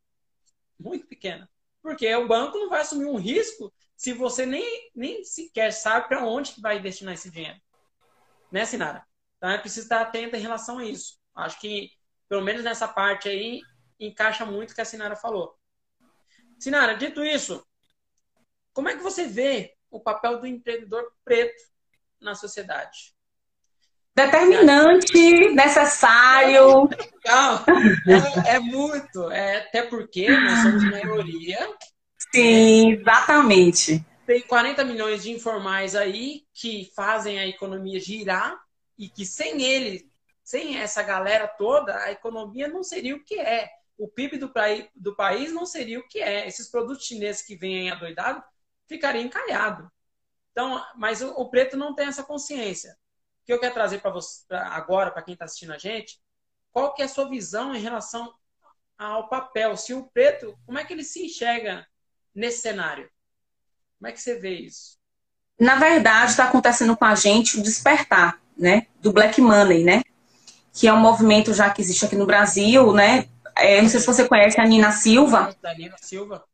Muito 0.79 1.07
pequena. 1.07 1.51
Porque 1.83 2.15
o 2.15 2.29
banco 2.29 2.57
não 2.57 2.71
vai 2.71 2.81
assumir 2.81 3.07
um 3.07 3.17
risco 3.17 3.73
se 4.05 4.13
você 4.13 4.45
nem, 4.45 4.91
nem 4.95 5.25
sequer 5.25 5.73
sabe 5.73 6.09
para 6.09 6.27
onde 6.27 6.61
vai 6.61 6.79
destinar 6.79 7.15
esse 7.15 7.31
dinheiro. 7.31 7.59
Né, 8.53 8.67
Sinara? 8.67 9.03
Então 9.39 9.49
é 9.49 9.57
preciso 9.57 9.87
estar 9.87 10.03
atento 10.03 10.37
em 10.37 10.41
relação 10.41 10.77
a 10.77 10.85
isso. 10.85 11.19
Acho 11.35 11.59
que, 11.59 11.91
pelo 12.29 12.43
menos 12.43 12.63
nessa 12.63 12.87
parte 12.87 13.31
aí, 13.31 13.63
encaixa 13.99 14.45
muito 14.45 14.73
o 14.73 14.75
que 14.75 14.83
a 14.83 14.85
Sinara 14.85 15.17
falou. 15.17 15.59
Sinara, 16.61 16.93
dito 16.99 17.25
isso, 17.25 17.67
como 18.75 18.91
é 18.91 18.95
que 18.95 19.03
você 19.03 19.27
vê 19.27 19.75
o 19.91 19.99
papel 19.99 20.39
do 20.39 20.47
empreendedor 20.47 21.11
preto 21.25 21.65
na 22.21 22.35
sociedade? 22.35 23.15
determinante, 24.15 25.55
necessário. 25.55 26.89
é, 28.47 28.57
é, 28.57 28.61
muito, 28.61 29.31
é, 29.33 29.57
até 29.57 29.83
porque 29.83 30.29
nós 30.29 30.59
somos 30.61 30.85
maioria. 30.85 31.69
Sim, 32.35 32.95
exatamente. 32.95 34.05
Tem 34.27 34.41
40 34.41 34.85
milhões 34.85 35.23
de 35.23 35.31
informais 35.31 35.95
aí 35.95 36.45
que 36.53 36.91
fazem 36.97 37.39
a 37.39 37.47
economia 37.47 38.01
girar 38.01 38.61
e 38.99 39.09
que 39.09 39.25
sem 39.25 39.63
ele, 39.63 40.11
sem 40.43 40.79
essa 40.79 41.01
galera 41.03 41.47
toda, 41.47 41.97
a 41.97 42.11
economia 42.11 42.67
não 42.67 42.83
seria 42.83 43.15
o 43.15 43.23
que 43.23 43.39
é. 43.39 43.71
O 43.97 44.09
PIB 44.09 44.39
do, 44.39 44.53
do 44.97 45.15
país 45.15 45.53
não 45.53 45.65
seria 45.65 46.01
o 46.01 46.09
que 46.09 46.19
é. 46.19 46.49
Esses 46.49 46.69
produtos 46.69 47.07
chineses 47.07 47.43
que 47.43 47.55
vêm 47.55 47.89
adoidados 47.91 48.43
ficariam 48.89 49.25
encalhados. 49.25 49.89
Então, 50.51 50.85
mas 50.97 51.23
o, 51.23 51.31
o 51.35 51.49
preto 51.49 51.77
não 51.77 51.95
tem 51.95 52.09
essa 52.09 52.25
consciência 52.25 52.97
que 53.45 53.53
eu 53.53 53.61
quero 53.61 53.75
trazer 53.75 54.01
para 54.01 54.11
você 54.11 54.45
pra 54.49 54.69
agora, 54.69 55.13
para 55.13 55.23
quem 55.23 55.35
está 55.35 55.45
assistindo 55.45 55.73
a 55.73 55.79
gente, 55.79 56.19
qual 56.73 56.95
que 56.95 57.03
é 57.03 57.05
a 57.05 57.09
sua 57.09 57.29
visão 57.29 57.75
em 57.75 57.81
relação 57.81 58.35
ao 58.99 59.29
papel? 59.29 59.77
Se 59.77 59.95
o 59.95 60.09
preto, 60.09 60.59
como 60.67 60.79
é 60.79 60.85
que 60.85 60.93
ele 60.93 61.05
se 61.05 61.27
enxerga 61.27 61.87
nesse 62.35 62.63
cenário? 62.63 63.09
Como 63.99 64.09
é 64.09 64.13
que 64.13 64.21
você 64.21 64.35
vê 64.35 64.59
isso? 64.59 64.99
Na 65.59 65.77
verdade, 65.77 66.33
está 66.33 66.45
acontecendo 66.45 66.97
com 66.97 67.05
a 67.05 67.15
gente 67.15 67.59
o 67.59 67.63
despertar, 67.63 68.41
né, 68.59 68.87
do 69.01 69.13
Black 69.13 69.41
Money, 69.41 69.85
né, 69.85 70.03
que 70.73 70.89
é 70.89 70.93
um 70.93 71.01
movimento 71.01 71.55
já 71.55 71.71
que 71.71 71.81
existe 71.81 72.05
aqui 72.05 72.17
no 72.17 72.27
Brasil, 72.27 72.93
né. 72.93 73.29
É, 73.57 73.81
não 73.81 73.89
sei 73.89 74.01
se 74.01 74.07
você 74.07 74.27
conhece 74.27 74.61
a 74.61 74.67
Nina 74.67 74.91
Silva. 74.91 75.57
Da 75.63 75.73
Nina 75.75 75.97
Silva. 76.01 76.45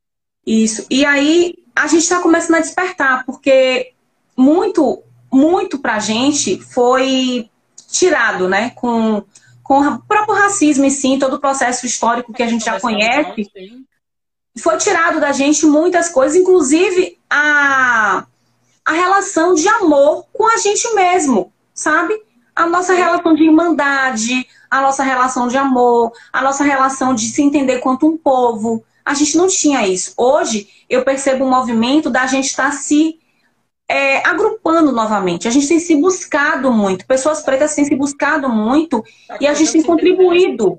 Isso. 0.46 0.86
E 0.90 1.04
aí 1.04 1.54
a 1.74 1.86
gente 1.86 2.02
está 2.02 2.20
começando 2.20 2.56
a 2.56 2.60
despertar, 2.60 3.24
porque 3.24 3.94
muito, 4.36 5.02
muito 5.32 5.78
pra 5.78 5.98
gente 5.98 6.60
foi 6.60 7.48
tirado, 7.90 8.48
né, 8.48 8.70
com, 8.70 9.24
com 9.62 9.80
o 9.80 10.02
próprio 10.02 10.34
racismo 10.34 10.84
e 10.84 10.90
sim, 10.90 11.18
todo 11.18 11.34
o 11.34 11.40
processo 11.40 11.86
histórico 11.86 12.32
que 12.32 12.42
a 12.42 12.46
gente 12.46 12.64
já 12.64 12.78
conhece. 12.78 13.50
Foi 14.60 14.76
tirado 14.76 15.20
da 15.20 15.32
gente 15.32 15.66
muitas 15.66 16.08
coisas, 16.08 16.36
inclusive 16.36 17.18
a, 17.28 18.26
a 18.84 18.92
relação 18.92 19.54
de 19.54 19.68
amor 19.68 20.26
com 20.32 20.46
a 20.46 20.56
gente 20.56 20.94
mesmo, 20.94 21.52
sabe? 21.74 22.14
A 22.54 22.66
nossa 22.66 22.94
relação 22.94 23.34
de 23.34 23.44
irmandade, 23.44 24.46
a 24.70 24.80
nossa 24.80 25.02
relação 25.02 25.48
de 25.48 25.56
amor, 25.56 26.12
a 26.32 26.42
nossa 26.42 26.64
relação 26.64 27.14
de 27.14 27.26
se 27.26 27.42
entender 27.42 27.78
quanto 27.78 28.06
um 28.06 28.16
povo. 28.16 28.84
A 29.04 29.14
gente 29.14 29.36
não 29.36 29.48
tinha 29.48 29.86
isso. 29.86 30.14
Hoje, 30.16 30.68
eu 30.88 31.04
percebo 31.04 31.44
um 31.44 31.50
movimento 31.50 32.10
da 32.10 32.26
gente 32.26 32.46
estar 32.46 32.70
tá 32.70 32.72
se 32.72 33.18
é, 33.88 34.18
agrupando 34.26 34.92
novamente. 34.92 35.48
A 35.48 35.50
gente 35.50 35.66
tem 35.66 35.80
se 35.80 35.96
buscado 35.96 36.70
muito. 36.70 37.06
Pessoas 37.06 37.42
pretas 37.42 37.74
têm 37.74 37.84
se 37.84 37.96
buscado 37.96 38.48
muito 38.48 39.02
tá 39.26 39.38
e 39.40 39.46
a 39.48 39.54
gente 39.54 39.72
tem 39.72 39.82
contribuído. 39.82 40.78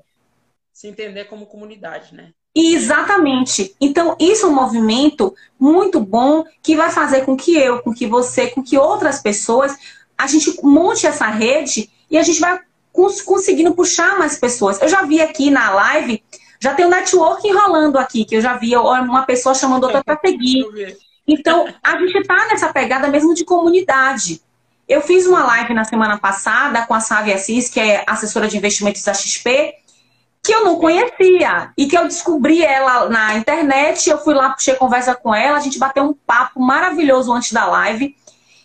Se 0.72 0.88
entender 0.88 1.24
como 1.24 1.46
comunidade, 1.46 2.14
né? 2.14 2.32
Exatamente. 2.54 3.74
Então, 3.80 4.14
isso 4.20 4.44
é 4.44 4.48
um 4.48 4.54
movimento 4.54 5.34
muito 5.58 6.00
bom 6.00 6.44
que 6.62 6.76
vai 6.76 6.90
fazer 6.90 7.24
com 7.24 7.36
que 7.36 7.56
eu, 7.56 7.82
com 7.82 7.94
que 7.94 8.06
você, 8.06 8.48
com 8.48 8.62
que 8.62 8.76
outras 8.76 9.22
pessoas, 9.22 9.76
a 10.18 10.26
gente 10.26 10.60
monte 10.62 11.06
essa 11.06 11.26
rede 11.26 11.90
e 12.10 12.18
a 12.18 12.22
gente 12.22 12.40
vai 12.40 12.60
cons 12.92 13.22
conseguindo 13.22 13.74
puxar 13.74 14.18
mais 14.18 14.38
pessoas. 14.38 14.80
Eu 14.82 14.88
já 14.88 15.02
vi 15.02 15.20
aqui 15.20 15.50
na 15.50 15.70
live, 15.70 16.22
já 16.60 16.74
tem 16.74 16.84
um 16.84 16.90
network 16.90 17.46
enrolando 17.48 17.96
aqui, 17.96 18.24
que 18.24 18.36
eu 18.36 18.40
já 18.42 18.54
vi 18.54 18.76
uma 18.76 19.22
pessoa 19.22 19.54
chamando 19.54 19.84
outra 19.84 20.04
para 20.04 20.20
seguir. 20.20 20.64
Então, 21.26 21.66
a 21.82 21.98
gente 21.98 22.18
está 22.18 22.48
nessa 22.48 22.72
pegada 22.72 23.08
mesmo 23.08 23.34
de 23.34 23.44
comunidade. 23.44 24.42
Eu 24.88 25.00
fiz 25.00 25.26
uma 25.26 25.42
live 25.44 25.72
na 25.72 25.84
semana 25.84 26.18
passada 26.18 26.84
com 26.84 26.92
a 26.92 27.00
Sávia 27.00 27.36
Assis, 27.36 27.68
que 27.68 27.80
é 27.80 28.04
assessora 28.06 28.46
de 28.46 28.58
investimentos 28.58 29.02
da 29.02 29.14
XP, 29.14 29.74
que 30.42 30.52
eu 30.52 30.64
não 30.64 30.76
conhecia 30.76 31.72
e 31.78 31.86
que 31.86 31.96
eu 31.96 32.04
descobri 32.04 32.62
ela 32.62 33.08
na 33.08 33.36
internet. 33.36 34.10
Eu 34.10 34.18
fui 34.18 34.34
lá, 34.34 34.50
puxei 34.50 34.74
conversa 34.74 35.14
com 35.14 35.34
ela, 35.34 35.56
a 35.56 35.60
gente 35.60 35.78
bateu 35.78 36.02
um 36.02 36.12
papo 36.12 36.60
maravilhoso 36.60 37.32
antes 37.32 37.52
da 37.52 37.64
live 37.66 38.16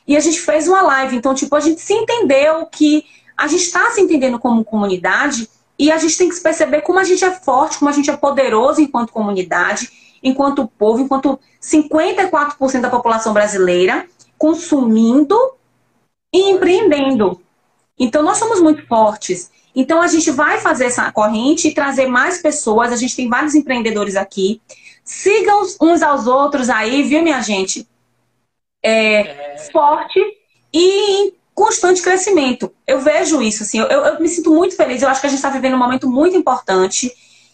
e 0.07 0.17
a 0.17 0.19
gente 0.19 0.39
fez 0.39 0.67
uma 0.67 0.81
live. 0.81 1.15
Então, 1.15 1.35
tipo, 1.35 1.55
a 1.55 1.59
gente 1.59 1.79
se 1.81 1.93
entendeu 1.93 2.65
que 2.65 3.05
a 3.37 3.47
gente 3.47 3.63
está 3.63 3.91
se 3.91 4.01
entendendo 4.01 4.39
como 4.39 4.65
comunidade 4.65 5.47
e 5.77 5.91
a 5.91 5.97
gente 5.97 6.17
tem 6.17 6.29
que 6.29 6.35
se 6.35 6.41
perceber 6.41 6.81
como 6.81 6.97
a 6.97 7.03
gente 7.03 7.23
é 7.23 7.31
forte, 7.31 7.77
como 7.77 7.89
a 7.89 7.93
gente 7.93 8.09
é 8.09 8.17
poderoso 8.17 8.81
enquanto 8.81 9.13
comunidade, 9.13 10.17
enquanto 10.23 10.67
povo, 10.67 11.03
enquanto 11.03 11.39
54% 11.61 12.81
da 12.81 12.89
população 12.89 13.33
brasileira 13.33 14.07
consumindo 14.37 15.37
e 16.33 16.49
empreendendo. 16.49 17.41
Então, 17.99 18.23
nós 18.23 18.37
somos 18.37 18.61
muito 18.61 18.85
fortes. 18.87 19.51
Então 19.79 20.01
a 20.01 20.07
gente 20.07 20.31
vai 20.31 20.59
fazer 20.59 20.85
essa 20.85 21.11
corrente 21.11 21.67
e 21.67 21.73
trazer 21.73 22.07
mais 22.07 22.41
pessoas. 22.41 22.91
A 22.91 22.95
gente 22.95 23.15
tem 23.15 23.29
vários 23.29 23.53
empreendedores 23.53 24.15
aqui. 24.15 24.59
Sigam 25.03 25.61
uns 25.79 26.01
aos 26.01 26.25
outros 26.25 26.67
aí, 26.67 27.03
viu, 27.03 27.21
minha 27.21 27.39
gente? 27.43 27.87
É, 28.81 29.53
é... 29.53 29.57
Forte 29.71 30.19
e 30.73 31.27
em 31.27 31.33
constante 31.53 32.01
crescimento. 32.01 32.73
Eu 32.87 33.01
vejo 33.01 33.39
isso, 33.39 33.61
assim, 33.61 33.77
eu, 33.77 33.85
eu 33.85 34.19
me 34.19 34.27
sinto 34.27 34.49
muito 34.49 34.75
feliz. 34.75 35.03
Eu 35.03 35.09
acho 35.09 35.21
que 35.21 35.27
a 35.27 35.29
gente 35.29 35.37
está 35.37 35.51
vivendo 35.51 35.75
um 35.75 35.79
momento 35.79 36.09
muito 36.09 36.35
importante. 36.35 37.11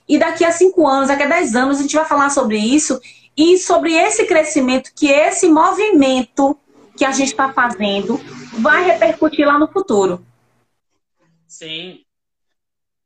E 0.08 0.18
daqui 0.18 0.46
a 0.46 0.52
cinco 0.54 0.88
anos, 0.88 1.10
daqui 1.10 1.24
a 1.24 1.28
dez 1.28 1.54
anos, 1.58 1.80
a 1.80 1.82
gente 1.82 1.96
vai 1.96 2.06
falar 2.06 2.30
sobre 2.30 2.58
isso 2.58 3.02
e 3.36 3.58
sobre 3.58 3.96
esse 3.96 4.24
crescimento 4.26 4.92
que 4.96 5.08
esse 5.08 5.50
movimento 5.50 6.58
que 6.96 7.04
a 7.04 7.12
gente 7.12 7.32
está 7.32 7.52
fazendo 7.52 8.18
vai 8.60 8.86
repercutir 8.86 9.46
lá 9.46 9.60
no 9.60 9.68
futuro. 9.68 10.26
Sim, 11.48 12.03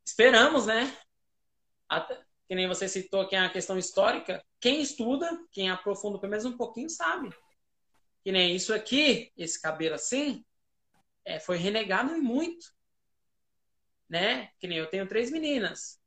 esperamos, 0.08 0.66
né? 0.66 0.98
Até, 1.90 2.18
que 2.48 2.56
nem 2.56 2.68
você 2.68 2.88
citou 2.88 3.22
aqui 3.22 3.36
a 3.36 3.50
questão 3.50 3.78
histórica, 3.78 4.44
quem 4.60 4.82
estuda, 4.82 5.30
quem 5.52 5.70
aprofunda 5.70 6.18
pelo 6.18 6.32
menos 6.32 6.46
um 6.46 6.56
pouquinho, 6.56 6.90
sabe. 6.90 7.30
Que 8.24 8.32
nem 8.32 8.56
isso 8.56 8.74
aqui, 8.74 9.32
esse 9.36 9.62
cabelo 9.62 9.96
assim, 9.96 10.46
é, 11.26 11.40
foi 11.40 11.58
renegado 11.58 12.16
e 12.16 12.22
muito. 12.22 12.74
Né? 14.10 14.50
Que 14.60 14.68
nem 14.68 14.78
eu 14.78 14.90
tenho 14.90 15.08
três 15.08 15.30
meninas. 15.30 16.00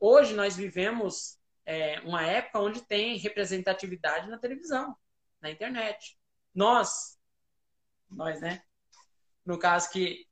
Hoje 0.00 0.34
nós 0.34 0.56
vivemos 0.56 1.38
é, 1.66 2.00
uma 2.00 2.22
época 2.22 2.60
onde 2.60 2.86
tem 2.86 3.18
representatividade 3.18 4.30
na 4.30 4.38
televisão, 4.38 4.96
na 5.42 5.50
internet. 5.50 6.18
Nós, 6.54 7.18
nós, 8.08 8.40
né? 8.40 8.62
No 9.44 9.58
caso 9.58 9.90
que 9.90 10.26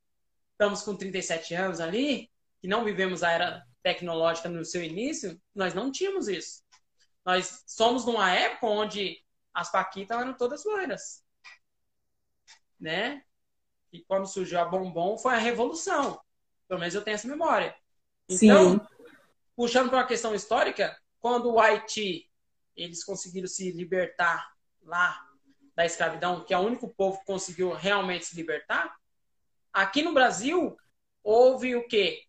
estamos 0.53 0.83
com 0.83 0.97
37 0.97 1.55
anos 1.55 1.81
ali, 1.81 2.33
que 2.65 2.69
não 2.69 2.83
vivemos 2.83 3.23
a 3.23 3.31
era 3.31 3.63
tecnológica 3.83 4.49
no 4.49 4.65
seu 4.65 4.83
início, 4.83 5.39
nós 5.55 5.75
não 5.75 5.93
tínhamos 5.93 6.29
isso. 6.29 6.63
Nós 7.23 7.63
somos 7.67 8.07
numa 8.07 8.31
época 8.31 8.67
onde 8.67 9.23
as 9.53 9.71
paquitas 9.71 10.19
eram 10.19 10.33
todas 10.33 10.65
loiras. 10.65 11.23
Né? 12.81 13.23
E 13.93 14.03
quando 14.05 14.27
surgiu 14.27 14.59
a 14.59 14.65
bombom 14.65 15.19
foi 15.19 15.35
a 15.35 15.39
revolução. 15.39 16.19
Pelo 16.67 16.81
menos 16.81 16.95
eu 16.95 17.03
tenho 17.05 17.17
essa 17.17 17.29
memória. 17.29 17.77
Então, 18.31 18.79
Sim. 18.79 18.81
puxando 19.55 19.91
para 19.91 19.99
uma 19.99 20.07
questão 20.07 20.35
histórica, 20.35 20.99
quando 21.21 21.53
o 21.53 21.61
Haiti 21.61 22.31
eles 22.75 23.05
conseguiram 23.05 23.47
se 23.47 23.73
libertar 23.73 24.55
lá 24.81 25.23
da 25.77 25.85
escravidão, 25.85 26.43
que 26.43 26.55
é 26.55 26.59
o 26.59 26.63
único 26.63 26.89
povo 26.89 27.19
que 27.19 27.27
conseguiu 27.27 27.75
realmente 27.75 28.25
se 28.25 28.35
libertar, 28.35 28.97
aqui 29.71 30.01
no 30.01 30.15
Brasil 30.15 30.75
houve 31.23 31.77
o 31.77 31.87
quê? 31.87 32.25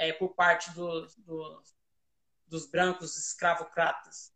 É, 0.00 0.14
por 0.14 0.34
parte 0.34 0.70
do, 0.72 1.06
do, 1.18 1.62
dos 2.46 2.66
brancos 2.66 3.18
escravocratas. 3.18 4.32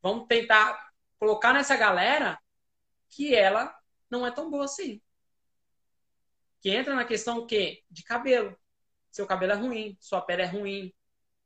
Vamos 0.00 0.26
tentar 0.26 0.92
colocar 1.18 1.52
nessa 1.52 1.76
galera 1.76 2.40
que 3.10 3.34
ela 3.34 3.78
não 4.10 4.26
é 4.26 4.30
tão 4.30 4.50
boa 4.50 4.64
assim. 4.64 5.02
Que 6.62 6.70
entra 6.70 6.94
na 6.94 7.04
questão 7.04 7.46
que 7.46 7.84
de 7.90 8.02
cabelo. 8.02 8.58
Seu 9.10 9.26
cabelo 9.26 9.52
é 9.52 9.56
ruim, 9.56 9.96
sua 10.00 10.22
pele 10.22 10.42
é 10.42 10.46
ruim, 10.46 10.94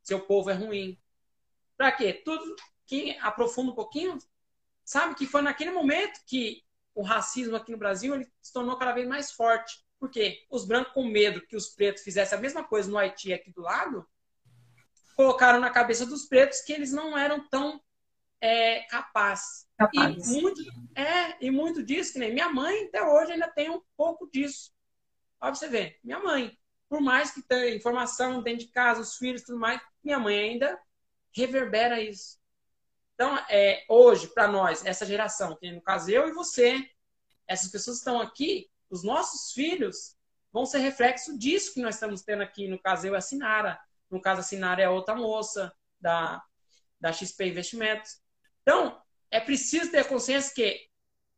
seu 0.01 0.21
povo 0.21 0.49
é 0.49 0.53
ruim. 0.53 0.97
Para 1.75 1.91
quê? 1.91 2.13
Tudo 2.13 2.55
que 2.85 3.17
aprofunda 3.19 3.71
um 3.71 3.75
pouquinho, 3.75 4.17
sabe 4.85 5.15
que 5.15 5.25
foi 5.25 5.41
naquele 5.41 5.71
momento 5.71 6.21
que 6.25 6.63
o 6.95 7.01
racismo 7.01 7.57
aqui 7.57 7.73
no 7.73 7.77
Brasil 7.77 8.15
ele 8.15 8.31
se 8.41 8.53
tornou 8.53 8.77
cada 8.77 8.93
vez 8.93 9.05
mais 9.05 9.33
forte. 9.33 9.83
Porque 10.03 10.45
os 10.49 10.65
brancos, 10.65 10.91
com 10.91 11.05
medo 11.05 11.47
que 11.47 11.55
os 11.55 11.69
pretos 11.69 12.03
fizessem 12.03 12.37
a 12.37 12.41
mesma 12.41 12.61
coisa 12.61 12.91
no 12.91 12.97
Haiti 12.97 13.31
aqui 13.31 13.49
do 13.53 13.61
lado, 13.61 14.05
colocaram 15.15 15.61
na 15.61 15.69
cabeça 15.69 16.05
dos 16.05 16.25
pretos 16.25 16.59
que 16.59 16.73
eles 16.73 16.91
não 16.91 17.17
eram 17.17 17.47
tão 17.47 17.81
é, 18.41 18.81
capazes. 18.81 19.65
Capaz. 19.77 20.27
E 20.27 20.41
muito, 20.41 20.61
é, 20.93 21.45
e 21.45 21.49
muito 21.49 21.81
disso, 21.81 22.11
que 22.11 22.19
nem 22.19 22.33
minha 22.33 22.49
mãe 22.49 22.87
até 22.87 23.01
hoje 23.01 23.31
ainda 23.31 23.47
tem 23.47 23.69
um 23.69 23.81
pouco 23.95 24.29
disso. 24.29 24.73
Olha 25.39 25.53
pra 25.53 25.55
você 25.55 25.69
ver, 25.69 25.97
minha 26.03 26.19
mãe, 26.19 26.59
por 26.89 26.99
mais 26.99 27.31
que 27.31 27.41
tenha 27.41 27.73
informação 27.73 28.43
dentro 28.43 28.65
de 28.65 28.73
casa, 28.73 28.99
os 28.99 29.15
filhos 29.15 29.41
e 29.41 29.45
tudo 29.45 29.57
mais, 29.57 29.79
minha 30.03 30.19
mãe 30.19 30.37
ainda 30.37 30.77
reverbera 31.31 32.01
isso. 32.01 32.37
Então, 33.13 33.37
é, 33.49 33.85
hoje, 33.87 34.27
para 34.27 34.49
nós, 34.49 34.85
essa 34.85 35.05
geração, 35.05 35.55
que 35.55 35.71
no 35.71 35.81
caso 35.81 36.11
eu 36.11 36.27
e 36.27 36.33
você, 36.33 36.91
essas 37.47 37.71
pessoas 37.71 37.99
estão 37.99 38.19
aqui, 38.19 38.69
os 38.93 39.03
nossos 39.03 39.51
filhos 39.53 40.15
vão 40.51 40.67
ser 40.67 40.77
reflexo 40.77 41.35
disso 41.35 41.73
que 41.73 41.81
nós 41.81 41.95
estamos 41.95 42.21
tendo 42.21 42.43
aqui. 42.43 42.67
No 42.67 42.79
caso, 42.79 43.07
eu 43.07 43.15
e 43.15 43.17
a 43.17 43.21
Sinara. 43.21 43.79
No 44.07 44.21
caso, 44.21 44.41
a 44.41 44.43
Sinara 44.43 44.83
é 44.83 44.87
outra 44.87 45.15
moça 45.15 45.73
da, 45.99 46.43
da 47.01 47.11
XP 47.11 47.47
Investimentos. 47.47 48.21
Então, 48.61 49.01
é 49.31 49.39
preciso 49.39 49.89
ter 49.89 50.07
consciência 50.07 50.53
que 50.53 50.79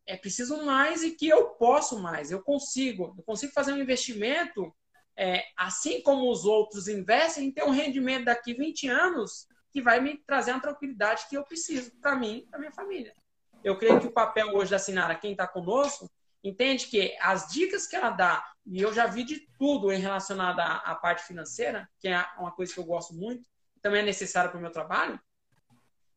é 0.05 0.17
preciso 0.17 0.65
mais 0.65 1.01
e 1.01 1.11
que 1.11 1.29
eu 1.29 1.51
posso 1.51 1.97
mais, 1.97 2.29
eu 2.29 2.43
consigo. 2.43 3.15
Eu 3.17 3.23
consigo 3.23 3.53
fazer 3.53 3.71
um 3.71 3.81
investimento, 3.81 4.75
é, 5.15 5.45
assim 5.55 6.01
como 6.01 6.29
os 6.29 6.43
outros 6.43 6.89
investem, 6.89 7.45
em 7.45 7.51
ter 7.51 7.63
um 7.63 7.71
rendimento 7.71 8.25
daqui 8.25 8.53
20 8.53 8.89
anos 8.89 9.47
que 9.71 9.81
vai 9.81 10.01
me 10.01 10.17
trazer 10.17 10.51
a 10.51 10.59
tranquilidade 10.59 11.25
que 11.29 11.37
eu 11.37 11.43
preciso 11.45 11.89
para 12.01 12.17
mim 12.17 12.39
e 12.39 12.47
para 12.47 12.59
minha 12.59 12.71
família. 12.73 13.15
Eu 13.63 13.77
creio 13.77 13.99
que 14.01 14.07
o 14.07 14.11
papel 14.11 14.53
hoje 14.53 14.71
da 14.71 14.77
Sinara, 14.77 15.15
quem 15.15 15.31
está 15.31 15.47
conosco, 15.47 16.11
entende 16.47 16.87
que 16.87 17.15
as 17.19 17.47
dicas 17.47 17.87
que 17.87 17.95
ela 17.95 18.09
dá, 18.09 18.45
e 18.65 18.81
eu 18.81 18.93
já 18.93 19.07
vi 19.07 19.23
de 19.23 19.47
tudo 19.57 19.91
em 19.91 19.99
relacionado 19.99 20.59
à, 20.59 20.77
à 20.77 20.95
parte 20.95 21.23
financeira, 21.23 21.89
que 21.99 22.07
é 22.07 22.25
uma 22.37 22.51
coisa 22.51 22.73
que 22.73 22.79
eu 22.79 22.85
gosto 22.85 23.13
muito, 23.13 23.47
também 23.81 24.01
é 24.01 24.05
necessário 24.05 24.49
para 24.49 24.57
o 24.57 24.61
meu 24.61 24.71
trabalho, 24.71 25.19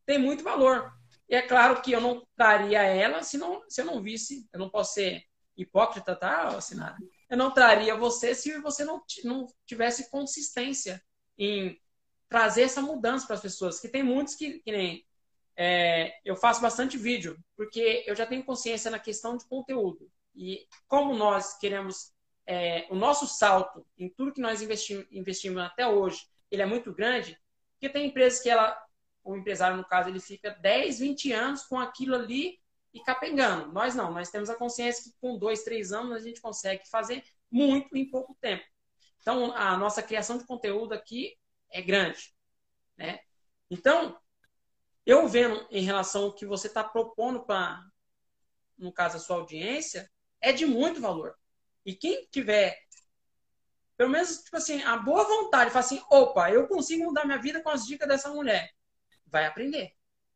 tem 0.06 0.18
muito 0.18 0.42
valor. 0.42 0.92
E 1.28 1.34
é 1.34 1.42
claro 1.42 1.82
que 1.82 1.92
eu 1.92 2.00
não 2.00 2.26
traria 2.34 2.82
ela 2.82 3.22
se, 3.22 3.36
não, 3.36 3.62
se 3.68 3.82
eu 3.82 3.84
não 3.84 4.02
visse, 4.02 4.48
eu 4.52 4.58
não 4.58 4.70
posso 4.70 4.94
ser 4.94 5.22
hipócrita, 5.56 6.16
tá, 6.16 6.48
assinada? 6.48 6.96
Eu 7.28 7.36
não 7.36 7.52
traria 7.52 7.94
você 7.96 8.34
se 8.34 8.58
você 8.60 8.84
não, 8.84 9.02
não 9.24 9.46
tivesse 9.66 10.10
consistência 10.10 11.02
em 11.36 11.78
trazer 12.28 12.62
essa 12.62 12.80
mudança 12.80 13.26
para 13.26 13.34
as 13.36 13.42
pessoas. 13.42 13.80
Que 13.80 13.88
tem 13.88 14.02
muitos 14.02 14.34
que, 14.34 14.60
que 14.60 14.72
nem. 14.72 15.06
É, 15.56 16.12
eu 16.24 16.36
faço 16.36 16.62
bastante 16.62 16.96
vídeo, 16.96 17.36
porque 17.56 18.04
eu 18.06 18.14
já 18.14 18.24
tenho 18.24 18.44
consciência 18.44 18.90
na 18.90 18.98
questão 18.98 19.36
de 19.36 19.46
conteúdo. 19.46 20.10
E 20.38 20.68
como 20.86 21.14
nós 21.14 21.58
queremos. 21.58 22.16
É, 22.50 22.86
o 22.88 22.94
nosso 22.94 23.26
salto 23.26 23.86
em 23.98 24.08
tudo 24.08 24.32
que 24.32 24.40
nós 24.40 24.62
investimos, 24.62 25.06
investimos 25.10 25.62
até 25.62 25.86
hoje, 25.86 26.26
ele 26.50 26.62
é 26.62 26.66
muito 26.66 26.94
grande, 26.94 27.38
porque 27.72 27.90
tem 27.90 28.06
empresas 28.06 28.40
que 28.40 28.48
ela, 28.48 28.74
o 29.22 29.36
empresário, 29.36 29.76
no 29.76 29.84
caso, 29.84 30.08
ele 30.08 30.18
fica 30.18 30.50
10, 30.62 30.98
20 30.98 31.32
anos 31.32 31.64
com 31.64 31.78
aquilo 31.78 32.14
ali 32.14 32.58
e 32.94 33.00
capengando. 33.00 33.70
Nós 33.70 33.94
não, 33.94 34.10
nós 34.12 34.30
temos 34.30 34.48
a 34.48 34.56
consciência 34.56 35.04
que 35.04 35.18
com 35.20 35.36
dois, 35.36 35.62
três 35.62 35.92
anos 35.92 36.12
a 36.12 36.20
gente 36.20 36.40
consegue 36.40 36.88
fazer 36.88 37.22
muito 37.50 37.94
em 37.94 38.08
pouco 38.08 38.34
tempo. 38.40 38.64
Então, 39.20 39.52
a 39.54 39.76
nossa 39.76 40.02
criação 40.02 40.38
de 40.38 40.46
conteúdo 40.46 40.94
aqui 40.94 41.36
é 41.70 41.82
grande. 41.82 42.34
Né? 42.96 43.20
Então, 43.70 44.18
eu 45.04 45.28
vendo 45.28 45.66
em 45.70 45.82
relação 45.82 46.24
ao 46.24 46.34
que 46.34 46.46
você 46.46 46.66
está 46.66 46.82
propondo 46.82 47.44
para, 47.44 47.82
no 48.78 48.92
caso, 48.92 49.16
a 49.16 49.20
sua 49.20 49.36
audiência, 49.36 50.10
é 50.40 50.52
de 50.52 50.66
muito 50.66 51.00
valor. 51.00 51.34
E 51.84 51.94
quem 51.94 52.26
tiver, 52.30 52.78
pelo 53.96 54.10
menos, 54.10 54.42
tipo 54.42 54.56
assim, 54.56 54.82
a 54.82 54.96
boa 54.96 55.24
vontade, 55.24 55.70
falar 55.70 55.84
assim, 55.84 56.02
opa, 56.10 56.50
eu 56.50 56.66
consigo 56.66 57.04
mudar 57.04 57.24
minha 57.24 57.40
vida 57.40 57.62
com 57.62 57.70
as 57.70 57.86
dicas 57.86 58.08
dessa 58.08 58.30
mulher, 58.30 58.70
vai 59.26 59.46
aprender. 59.46 59.94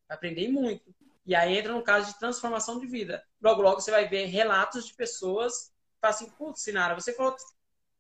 Vai 0.09 0.17
aprender 0.17 0.49
muito. 0.49 0.95
E 1.25 1.35
aí 1.35 1.57
entra 1.57 1.73
no 1.73 1.83
caso 1.83 2.13
de 2.13 2.19
transformação 2.19 2.81
de 2.81 2.87
vida. 2.87 3.25
Logo, 3.41 3.63
logo 3.63 3.81
você 3.81 3.91
vai 3.91 4.09
ver 4.09 4.27
relatos 4.27 4.87
de 4.87 4.95
pessoas 4.95 5.69
que 5.95 6.01
falam 6.01 6.17
assim, 6.17 6.31
putz, 6.31 6.63
Sinara, 6.63 6.95
você 6.95 7.13
falou 7.13 7.37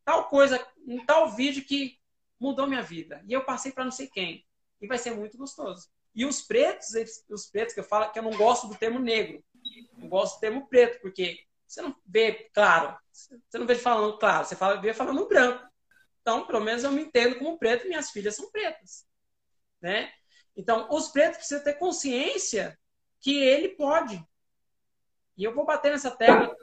tal 0.04 0.28
coisa, 0.28 0.64
um 0.86 1.04
tal 1.06 1.30
vídeo 1.30 1.64
que 1.64 2.00
mudou 2.38 2.66
minha 2.66 2.82
vida. 2.82 3.22
E 3.26 3.32
eu 3.32 3.44
passei 3.44 3.70
para 3.70 3.84
não 3.84 3.92
sei 3.92 4.08
quem. 4.08 4.44
E 4.80 4.86
vai 4.86 4.98
ser 4.98 5.12
muito 5.12 5.38
gostoso. 5.38 5.88
E 6.14 6.26
os 6.26 6.42
pretos, 6.42 6.88
os 7.30 7.46
pretos 7.46 7.72
que 7.72 7.80
eu 7.80 7.84
falo, 7.84 8.10
que 8.10 8.18
eu 8.18 8.22
não 8.22 8.36
gosto 8.36 8.66
do 8.66 8.74
termo 8.74 8.98
negro. 8.98 9.42
Eu 10.00 10.08
gosto 10.08 10.36
do 10.36 10.40
termo 10.40 10.66
preto, 10.66 11.00
porque 11.00 11.38
você 11.72 11.82
não 11.82 11.96
vê 12.06 12.50
claro. 12.52 12.96
Você 13.10 13.58
não 13.58 13.66
vê 13.66 13.74
falando 13.74 14.18
claro, 14.18 14.44
você 14.44 14.56
fala, 14.56 14.80
vê 14.80 14.92
falando 14.92 15.26
branco. 15.26 15.66
Então, 16.20 16.46
pelo 16.46 16.60
menos 16.60 16.84
eu 16.84 16.92
me 16.92 17.02
entendo 17.02 17.38
como 17.38 17.58
preto 17.58 17.88
minhas 17.88 18.10
filhas 18.10 18.36
são 18.36 18.50
pretas. 18.50 19.06
Né? 19.80 20.12
Então, 20.56 20.88
os 20.90 21.08
pretos 21.08 21.38
precisam 21.38 21.64
ter 21.64 21.74
consciência 21.74 22.78
que 23.20 23.42
ele 23.42 23.70
pode. 23.70 24.22
E 25.36 25.44
eu 25.44 25.54
vou 25.54 25.64
bater 25.64 25.90
nessa 25.90 26.10
tecla 26.10 26.54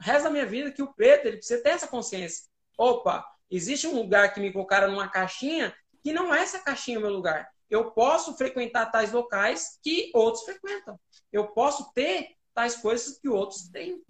resto 0.00 0.24
da 0.24 0.30
minha 0.30 0.46
vida 0.46 0.72
que 0.72 0.82
o 0.82 0.92
preto 0.92 1.26
ele 1.26 1.36
precisa 1.36 1.62
ter 1.62 1.70
essa 1.70 1.86
consciência. 1.86 2.44
Opa, 2.76 3.24
existe 3.50 3.86
um 3.86 3.94
lugar 3.94 4.32
que 4.32 4.40
me 4.40 4.52
colocaram 4.52 4.90
numa 4.90 5.08
caixinha 5.08 5.74
que 6.02 6.12
não 6.12 6.34
é 6.34 6.40
essa 6.40 6.58
caixinha 6.58 6.98
o 6.98 7.02
meu 7.02 7.10
lugar. 7.10 7.48
Eu 7.68 7.92
posso 7.92 8.36
frequentar 8.36 8.90
tais 8.90 9.12
locais 9.12 9.78
que 9.82 10.10
outros 10.14 10.44
frequentam. 10.44 10.98
Eu 11.30 11.48
posso 11.48 11.92
ter 11.92 12.36
tais 12.54 12.76
coisas 12.76 13.18
que 13.18 13.28
outros 13.28 13.68
têm. 13.68 14.02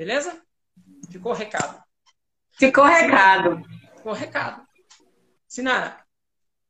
Beleza? 0.00 0.42
Ficou 1.10 1.34
recado. 1.34 1.84
Ficou 2.52 2.86
recado. 2.86 3.62
Ficou 3.96 4.14
recado. 4.14 4.66
Sinara, 5.46 6.02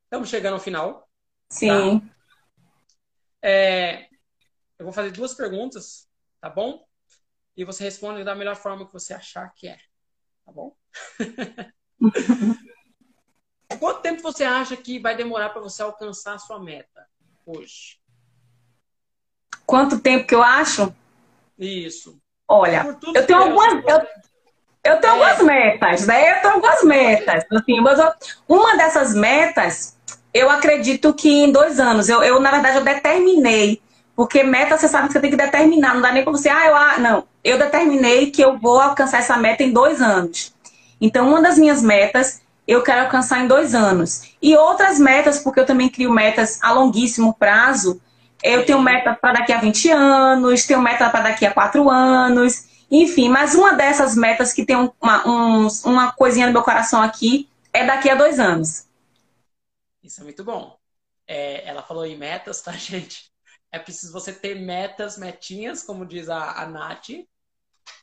estamos 0.02 0.28
chegando 0.28 0.54
ao 0.54 0.60
final. 0.60 1.08
Sim. 1.48 2.00
Tá? 2.00 2.06
É, 3.40 4.08
eu 4.76 4.84
vou 4.84 4.92
fazer 4.92 5.12
duas 5.12 5.32
perguntas, 5.32 6.10
tá 6.40 6.50
bom? 6.50 6.84
E 7.56 7.64
você 7.64 7.84
responde 7.84 8.24
da 8.24 8.34
melhor 8.34 8.56
forma 8.56 8.84
que 8.84 8.92
você 8.92 9.14
achar 9.14 9.54
que 9.54 9.68
é. 9.68 9.78
Tá 10.44 10.50
bom? 10.50 10.76
Quanto 13.78 14.02
tempo 14.02 14.22
você 14.22 14.42
acha 14.42 14.76
que 14.76 14.98
vai 14.98 15.16
demorar 15.16 15.50
para 15.50 15.62
você 15.62 15.82
alcançar 15.82 16.34
a 16.34 16.40
sua 16.40 16.58
meta 16.58 17.08
hoje? 17.46 18.00
Quanto 19.64 20.00
tempo 20.00 20.26
que 20.26 20.34
eu 20.34 20.42
acho? 20.42 20.92
Isso. 21.56 22.19
Olha, 22.52 22.96
eu 23.14 23.26
tenho 23.26 23.38
algumas. 23.38 23.84
Eu, 23.86 24.02
eu 24.82 24.96
tenho 25.00 25.12
é. 25.12 25.16
algumas 25.16 25.42
metas, 25.42 26.06
né? 26.06 26.32
Eu 26.32 26.42
tenho 26.42 26.54
algumas 26.54 26.82
metas. 26.82 27.44
Assim, 27.52 27.80
mas 27.80 27.98
eu, 27.98 28.10
uma 28.48 28.76
dessas 28.76 29.14
metas, 29.14 29.96
eu 30.34 30.50
acredito 30.50 31.14
que 31.14 31.28
em 31.28 31.52
dois 31.52 31.78
anos. 31.78 32.08
Eu, 32.08 32.24
eu, 32.24 32.40
na 32.40 32.50
verdade, 32.50 32.78
eu 32.78 32.84
determinei 32.84 33.80
porque 34.16 34.42
meta 34.42 34.76
você 34.76 34.86
sabe 34.86 35.06
que 35.06 35.14
você 35.14 35.20
tem 35.20 35.30
que 35.30 35.36
determinar, 35.36 35.94
não 35.94 36.02
dá 36.02 36.12
nem 36.12 36.22
para 36.22 36.32
você, 36.32 36.50
ah, 36.50 36.66
eu, 36.66 36.76
ah, 36.76 36.98
não, 36.98 37.24
eu 37.42 37.56
determinei 37.56 38.30
que 38.30 38.42
eu 38.42 38.58
vou 38.58 38.78
alcançar 38.78 39.20
essa 39.20 39.34
meta 39.38 39.62
em 39.62 39.72
dois 39.72 40.02
anos. 40.02 40.54
Então, 41.00 41.26
uma 41.26 41.40
das 41.40 41.56
minhas 41.56 41.82
metas 41.82 42.42
eu 42.68 42.82
quero 42.82 43.00
alcançar 43.00 43.40
em 43.40 43.48
dois 43.48 43.74
anos. 43.74 44.34
E 44.42 44.54
outras 44.54 44.98
metas, 44.98 45.38
porque 45.38 45.60
eu 45.60 45.64
também 45.64 45.88
crio 45.88 46.12
metas 46.12 46.58
a 46.62 46.70
longuíssimo 46.70 47.32
prazo. 47.32 47.98
Eu 48.42 48.64
tenho 48.64 48.80
meta 48.80 49.14
para 49.14 49.34
daqui 49.34 49.52
a 49.52 49.60
20 49.60 49.90
anos, 49.90 50.66
tenho 50.66 50.80
meta 50.80 51.08
para 51.10 51.30
daqui 51.30 51.44
a 51.44 51.52
quatro 51.52 51.90
anos, 51.90 52.66
enfim, 52.90 53.28
mas 53.28 53.54
uma 53.54 53.74
dessas 53.74 54.16
metas 54.16 54.52
que 54.52 54.64
tem 54.64 54.76
uma, 54.76 55.28
um, 55.28 55.68
uma 55.84 56.12
coisinha 56.12 56.46
no 56.46 56.52
meu 56.52 56.62
coração 56.62 57.02
aqui 57.02 57.48
é 57.72 57.84
daqui 57.84 58.08
a 58.08 58.14
dois 58.14 58.40
anos. 58.40 58.86
Isso 60.02 60.20
é 60.20 60.24
muito 60.24 60.42
bom. 60.42 60.78
É, 61.26 61.68
ela 61.68 61.82
falou 61.82 62.04
em 62.04 62.16
metas, 62.16 62.62
tá, 62.62 62.72
gente? 62.78 63.30
é 63.72 63.78
preciso 63.78 64.12
você 64.12 64.32
ter 64.32 64.56
metas, 64.56 65.16
metinhas, 65.16 65.82
como 65.82 66.04
diz 66.04 66.28
a, 66.28 66.62
a 66.62 66.66
Nath. 66.66 67.10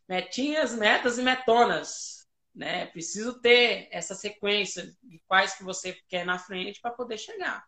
Metinhas, 0.08 0.74
metas 0.74 1.18
e 1.18 1.22
metonas. 1.22 2.26
Né? 2.56 2.84
É 2.84 2.86
preciso 2.86 3.40
ter 3.40 3.90
essa 3.92 4.16
sequência 4.16 4.96
de 5.04 5.22
quais 5.28 5.56
que 5.56 5.64
você 5.64 5.94
quer 6.08 6.26
na 6.26 6.40
frente 6.40 6.80
para 6.82 6.92
poder 6.92 7.18
chegar. 7.18 7.66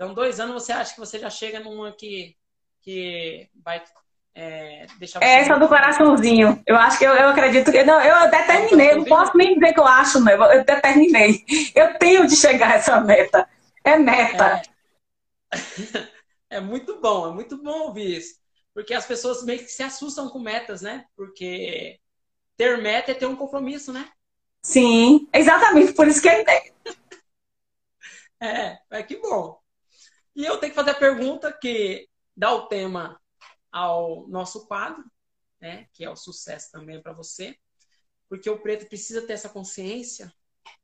Então, 0.00 0.14
dois 0.14 0.40
anos 0.40 0.54
você 0.54 0.72
acha 0.72 0.94
que 0.94 0.98
você 0.98 1.18
já 1.18 1.28
chega 1.28 1.60
numa 1.60 1.92
que, 1.92 2.34
que 2.80 3.50
vai 3.62 3.84
é, 4.34 4.86
deixar 4.98 5.22
é 5.22 5.40
Essa 5.40 5.58
do 5.58 5.68
coraçãozinho. 5.68 6.62
Eu 6.66 6.74
acho 6.76 6.98
que 6.98 7.04
eu, 7.04 7.12
eu 7.12 7.28
acredito 7.28 7.70
que. 7.70 7.84
Não, 7.84 8.00
eu 8.00 8.30
determinei, 8.30 8.94
não 8.94 9.04
posso 9.04 9.36
nem 9.36 9.58
dizer 9.58 9.74
que 9.74 9.78
eu 9.78 9.86
acho, 9.86 10.18
não. 10.18 10.32
Eu 10.32 10.64
determinei. 10.64 11.44
Eu 11.74 11.98
tenho 11.98 12.26
de 12.26 12.34
chegar 12.34 12.70
a 12.70 12.74
essa 12.76 12.98
meta. 12.98 13.46
É 13.84 13.98
meta. 13.98 14.62
É. 15.52 15.56
É 16.52 16.58
muito 16.58 17.00
bom, 17.00 17.30
é 17.30 17.32
muito 17.32 17.62
bom 17.62 17.82
ouvir 17.82 18.16
isso. 18.16 18.34
Porque 18.74 18.92
as 18.92 19.06
pessoas 19.06 19.44
meio 19.44 19.60
que 19.60 19.68
se 19.68 19.84
assustam 19.84 20.28
com 20.28 20.40
metas, 20.40 20.82
né? 20.82 21.04
Porque 21.14 22.00
ter 22.56 22.76
meta 22.82 23.12
é 23.12 23.14
ter 23.14 23.26
um 23.26 23.36
compromisso, 23.36 23.92
né? 23.92 24.10
Sim, 24.60 25.28
exatamente, 25.32 25.92
por 25.92 26.08
isso 26.08 26.20
que 26.20 26.28
é. 26.28 26.44
é, 28.42 28.78
é 28.90 29.02
que 29.04 29.14
bom. 29.18 29.60
E 30.34 30.44
eu 30.44 30.58
tenho 30.58 30.72
que 30.72 30.76
fazer 30.76 30.90
a 30.90 30.98
pergunta 30.98 31.52
que 31.52 32.08
dá 32.36 32.52
o 32.52 32.66
tema 32.66 33.20
ao 33.70 34.26
nosso 34.28 34.66
quadro, 34.66 35.04
né? 35.60 35.86
Que 35.92 36.04
é 36.04 36.10
o 36.10 36.16
sucesso 36.16 36.70
também 36.70 37.02
para 37.02 37.12
você. 37.12 37.56
Porque 38.28 38.48
o 38.48 38.60
preto 38.60 38.86
precisa 38.86 39.26
ter 39.26 39.34
essa 39.34 39.48
consciência 39.48 40.32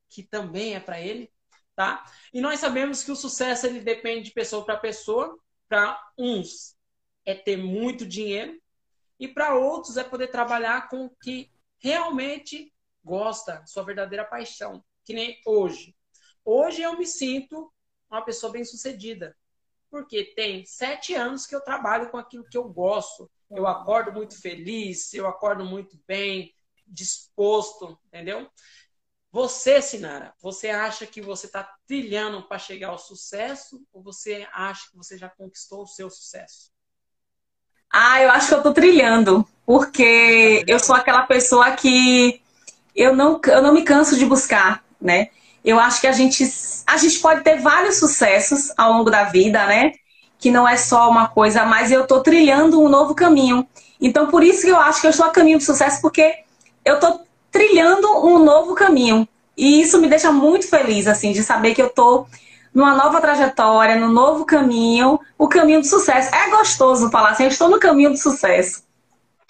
que 0.09 0.23
também 0.23 0.75
é 0.75 0.81
para 0.81 1.01
ele, 1.01 1.33
tá? 1.75 2.05
E 2.33 2.41
nós 2.41 2.61
sabemos 2.61 3.03
que 3.03 3.11
o 3.11 3.17
sucesso 3.17 3.67
ele 3.67 3.81
depende 3.81 4.25
de 4.25 4.33
pessoa 4.33 4.65
para 4.65 4.77
pessoa 4.77 5.39
para 5.69 6.01
uns 6.17 6.77
é 7.25 7.35
ter 7.35 7.57
muito 7.57 8.07
dinheiro 8.07 8.61
e 9.19 9.27
para 9.27 9.57
outros 9.57 9.97
é 9.97 10.05
poder 10.05 10.29
trabalhar 10.29 10.89
com 10.89 11.07
o 11.07 11.11
que 11.17 11.51
realmente 11.79 12.73
gosta, 13.05 13.65
sua 13.67 13.83
verdadeira 13.83 14.25
paixão. 14.25 14.85
Que 15.05 15.13
nem 15.13 15.41
hoje. 15.45 15.95
Hoje 16.45 16.83
eu 16.83 16.97
me 16.97 17.07
sinto 17.07 17.73
uma 18.11 18.23
pessoa 18.23 18.53
bem-sucedida. 18.53 19.37
Porque 19.91 20.25
tem 20.35 20.65
sete 20.65 21.15
anos 21.15 21.47
que 21.47 21.55
eu 21.55 21.61
trabalho 21.61 22.11
com 22.11 22.19
aquilo 22.19 22.49
que 22.49 22.59
eu 22.59 22.65
gosto. 22.69 23.31
Eu 23.51 23.67
acordo 23.67 24.13
muito 24.13 24.41
feliz, 24.41 25.15
eu 25.15 25.27
acordo 25.27 25.65
muito 25.65 25.99
bem, 26.07 26.53
disposto, 26.87 27.99
entendeu? 28.07 28.51
Você, 29.31 29.83
Sinara, 29.83 30.35
você 30.41 30.71
acha 30.71 31.07
que 31.07 31.21
você 31.21 31.47
está 31.47 31.69
trilhando 31.87 32.43
para 32.49 32.59
chegar 32.59 32.89
ao 32.89 32.99
sucesso 32.99 33.85
ou 33.93 34.03
você 34.03 34.49
acha 34.53 34.91
que 34.91 34.97
você 34.97 35.19
já 35.19 35.29
conquistou 35.29 35.83
o 35.83 35.87
seu 35.87 36.09
sucesso? 36.09 36.71
Ah, 37.91 38.21
eu 38.23 38.31
acho 38.31 38.49
que 38.49 38.55
eu 38.55 38.59
estou 38.59 38.73
trilhando, 38.73 39.47
porque 39.65 40.65
eu 40.67 40.79
sou 40.79 40.95
aquela 40.95 41.23
pessoa 41.23 41.73
que 41.73 42.41
eu 42.95 43.15
não, 43.15 43.41
eu 43.47 43.63
não 43.63 43.75
me 43.75 43.83
canso 43.85 44.17
de 44.17 44.25
buscar, 44.25 44.85
né? 45.01 45.31
Eu 45.67 45.81
acho 45.81 46.01
que 46.01 46.07
a 46.07 46.13
gente, 46.13 46.49
a 46.87 46.97
gente 46.97 47.19
pode 47.19 47.43
ter 47.43 47.61
vários 47.61 47.99
sucessos 47.99 48.73
ao 48.79 48.93
longo 48.93 49.11
da 49.11 49.25
vida, 49.25 49.67
né? 49.67 49.91
Que 50.39 50.49
não 50.49 50.69
é 50.69 50.77
só 50.77 51.11
uma 51.11 51.27
coisa, 51.27 51.65
mas 51.65 51.91
eu 51.91 52.03
estou 52.03 52.23
trilhando 52.23 52.81
um 52.81 52.89
novo 52.89 53.17
caminho. 53.17 53.67
Então, 54.01 54.29
por 54.29 54.45
isso 54.45 54.63
que 54.63 54.69
eu 54.69 54.79
acho 54.79 55.01
que 55.01 55.09
eu 55.09 55.11
estou 55.11 55.27
a 55.27 55.31
caminho 55.31 55.59
do 55.59 55.65
sucesso, 55.65 56.01
porque 56.01 56.45
eu 56.85 56.95
estou 56.95 57.27
trilhando 57.51 58.07
um 58.25 58.39
novo 58.39 58.77
caminho. 58.77 59.29
E 59.57 59.81
isso 59.81 59.99
me 59.99 60.09
deixa 60.09 60.31
muito 60.31 60.69
feliz, 60.69 61.09
assim, 61.09 61.33
de 61.33 61.43
saber 61.43 61.75
que 61.75 61.83
eu 61.83 61.89
estou 61.89 62.29
numa 62.73 62.95
nova 62.95 63.21
trajetória, 63.21 63.97
num 63.97 64.13
novo 64.13 64.45
caminho, 64.45 65.19
o 65.37 65.49
caminho 65.49 65.81
do 65.81 65.87
sucesso. 65.87 66.33
É 66.33 66.49
gostoso 66.51 67.11
falar 67.11 67.31
assim, 67.31 67.43
eu 67.43 67.49
estou 67.49 67.69
no 67.69 67.81
caminho 67.81 68.11
do 68.11 68.19
sucesso. 68.19 68.85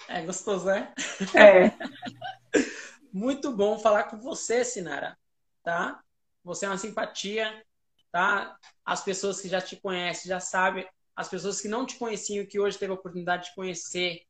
É 0.07 0.21
gostoso, 0.21 0.65
né? 0.65 0.87
É. 1.35 1.71
muito 3.13 3.51
bom 3.51 3.77
falar 3.77 4.05
com 4.05 4.17
você, 4.17 4.63
Sinara, 4.63 5.15
tá? 5.61 5.99
Você 6.47 6.65
é 6.65 6.69
uma 6.69 6.77
simpatia, 6.77 7.61
tá? 8.09 8.57
As 8.85 9.03
pessoas 9.03 9.41
que 9.41 9.49
já 9.49 9.59
te 9.59 9.75
conhecem 9.75 10.29
já 10.29 10.39
sabem, 10.39 10.87
as 11.13 11.27
pessoas 11.27 11.59
que 11.59 11.67
não 11.67 11.85
te 11.85 11.97
conheciam 11.97 12.45
que 12.45 12.57
hoje 12.57 12.79
teve 12.79 12.91
a 12.91 12.95
oportunidade 12.95 13.49
de 13.49 13.55
conhecer, 13.55 14.21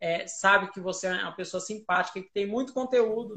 é, 0.00 0.26
sabe 0.26 0.72
que 0.72 0.80
você 0.80 1.08
é 1.08 1.22
uma 1.22 1.36
pessoa 1.36 1.60
simpática, 1.60 2.22
que 2.22 2.32
tem 2.32 2.46
muito 2.46 2.72
conteúdo. 2.72 3.34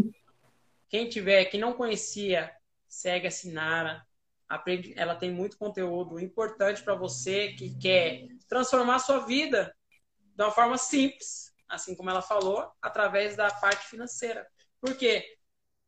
Quem 0.88 1.10
tiver, 1.10 1.44
que 1.45 1.58
não 1.58 1.74
conhecia, 1.74 2.50
segue 2.88 3.28
a 3.28 3.32
Sinara, 3.32 4.08
aprende, 4.48 4.94
ela 4.95 5.16
tem 5.16 5.30
muito 5.30 5.58
conteúdo 5.58 6.18
importante 6.18 6.82
para 6.82 6.95
você 6.95 7.50
que 7.50 7.78
quer 7.78 8.28
transformar 8.48 8.95
a 8.95 9.00
sua 9.00 9.20
vida 9.20 9.76
de 10.18 10.41
uma 10.41 10.52
forma 10.52 10.78
simples, 10.78 11.54
assim 11.68 11.94
como 11.94 12.10
ela 12.10 12.22
falou, 12.22 12.72
através 12.82 13.36
da 13.36 13.52
parte 13.52 13.86
financeira. 13.88 14.48
Porque 14.80 15.26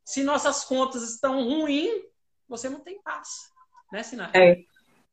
se 0.03 0.21
nossas 0.21 0.65
contas 0.65 1.01
estão 1.01 1.45
ruins, 1.45 2.13
você 2.47 2.69
não 2.69 2.79
tem 2.79 2.99
paz, 3.01 3.49
né, 3.91 4.03
Sinara? 4.03 4.31
É, 4.33 4.59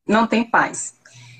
não 0.07 0.27
tem 0.27 0.45
paz. 0.45 0.95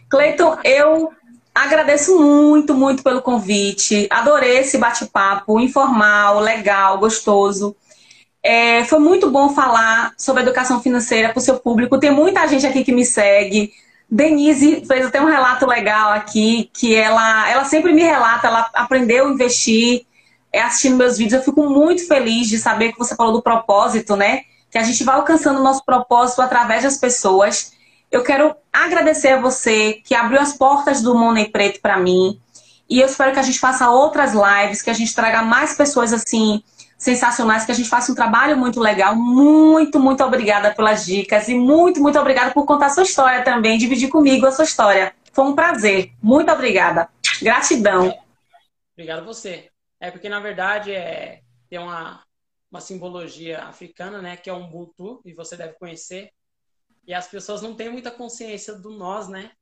Cleiton, 0.09 0.59
eu 0.65 1.13
agradeço 1.55 2.19
muito, 2.19 2.75
muito 2.75 3.03
pelo 3.03 3.23
convite. 3.23 4.07
Adorei 4.11 4.59
esse 4.59 4.79
bate-papo 4.79 5.61
informal, 5.61 6.41
legal, 6.41 6.99
gostoso. 6.99 7.77
É, 8.43 8.85
foi 8.85 8.99
muito 8.99 9.31
bom 9.31 9.51
falar 9.51 10.15
sobre 10.19 10.43
educação 10.43 10.83
financeira 10.83 11.29
para 11.29 11.39
o 11.39 11.43
seu 11.43 11.59
público. 11.59 11.99
Tem 11.99 12.11
muita 12.11 12.47
gente 12.49 12.67
aqui 12.67 12.83
que 12.83 12.93
me 12.93 13.05
segue. 13.05 13.73
Denise 14.11 14.85
fez 14.85 15.07
até 15.07 15.21
um 15.21 15.27
relato 15.27 15.67
legal 15.67 16.13
aqui, 16.13 16.71
que 16.75 16.95
ela, 16.95 17.49
ela 17.49 17.65
sempre 17.65 17.93
me 17.93 18.03
relata, 18.03 18.49
ela 18.49 18.69
aprendeu 18.75 19.27
a 19.27 19.31
investir 19.31 20.05
é, 20.53 20.61
assistindo 20.61 20.97
meus 20.97 21.17
vídeos. 21.17 21.41
Eu 21.41 21.45
fico 21.45 21.69
muito 21.69 22.07
feliz 22.07 22.49
de 22.49 22.59
saber 22.59 22.93
que 22.93 22.99
você 22.99 23.17
falou 23.17 23.33
do 23.33 23.43
propósito, 23.43 24.17
né? 24.17 24.43
Que 24.73 24.79
a 24.79 24.83
gente 24.83 25.05
vai 25.05 25.15
alcançando 25.15 25.61
o 25.61 25.63
nosso 25.63 25.85
propósito 25.85 26.43
através 26.43 26.83
das 26.83 26.97
pessoas. 26.97 27.73
Eu 28.11 28.25
quero 28.25 28.57
agradecer 28.73 29.29
a 29.29 29.41
você 29.41 30.01
que 30.05 30.15
abriu 30.15 30.41
as 30.41 30.55
portas 30.55 31.01
do 31.01 31.15
Money 31.15 31.51
Preto 31.51 31.81
para 31.81 31.97
mim. 31.97 32.41
E 32.91 33.01
eu 33.01 33.07
espero 33.07 33.33
que 33.33 33.39
a 33.39 33.43
gente 33.43 33.61
faça 33.61 33.89
outras 33.89 34.33
lives, 34.33 34.83
que 34.83 34.91
a 34.91 34.95
gente 34.95 35.15
traga 35.15 35.43
mais 35.43 35.77
pessoas 35.77 36.13
assim 36.13 36.63
sensacionais, 36.99 37.65
que 37.65 37.73
a 37.73 37.75
gente 37.75 37.89
faça 37.89 38.13
um 38.13 38.15
trabalho 38.15 38.57
muito 38.57 38.81
legal. 38.81 39.15
Muito, 39.15 40.01
muito 40.01 40.23
obrigada 40.25 40.73
pelas 40.75 41.05
dicas 41.05 41.49
e 41.49 41.55
muito, 41.55 42.01
muito 42.01 42.19
obrigada 42.19 42.53
por 42.53 42.65
contar 42.65 42.87
a 42.87 42.91
sua 42.91 43.03
história 43.03 43.43
também, 43.43 43.79
dividir 43.79 44.09
comigo 44.09 44.47
a 44.47 44.53
sua 44.53 44.65
história. 44.65 45.15
Foi 45.33 45.45
um 45.45 45.55
prazer. 45.55 46.13
Muito 46.23 46.53
obrigada. 46.53 47.09
Gratidão. 47.41 48.15
Obrigado 48.93 49.25
você. 49.25 49.69
É 50.01 50.11
porque, 50.11 50.29
na 50.29 50.41
verdade, 50.41 50.93
é, 50.93 51.41
tem 51.69 51.79
uma, 51.79 52.21
uma 52.73 52.81
simbologia 52.81 53.65
africana, 53.65 54.23
né, 54.23 54.35
que 54.35 54.49
é 54.49 54.55
um 54.55 54.65
Ubuntu, 54.65 55.21
e 55.27 55.35
você 55.35 55.59
deve 55.59 55.75
conhecer. 55.75 56.33
E 57.07 57.13
as 57.13 57.29
pessoas 57.29 57.61
não 57.61 57.77
têm 57.77 57.91
muita 57.91 58.11
consciência 58.11 58.75
do 58.75 58.91
nós, 58.91 59.29
né? 59.29 59.53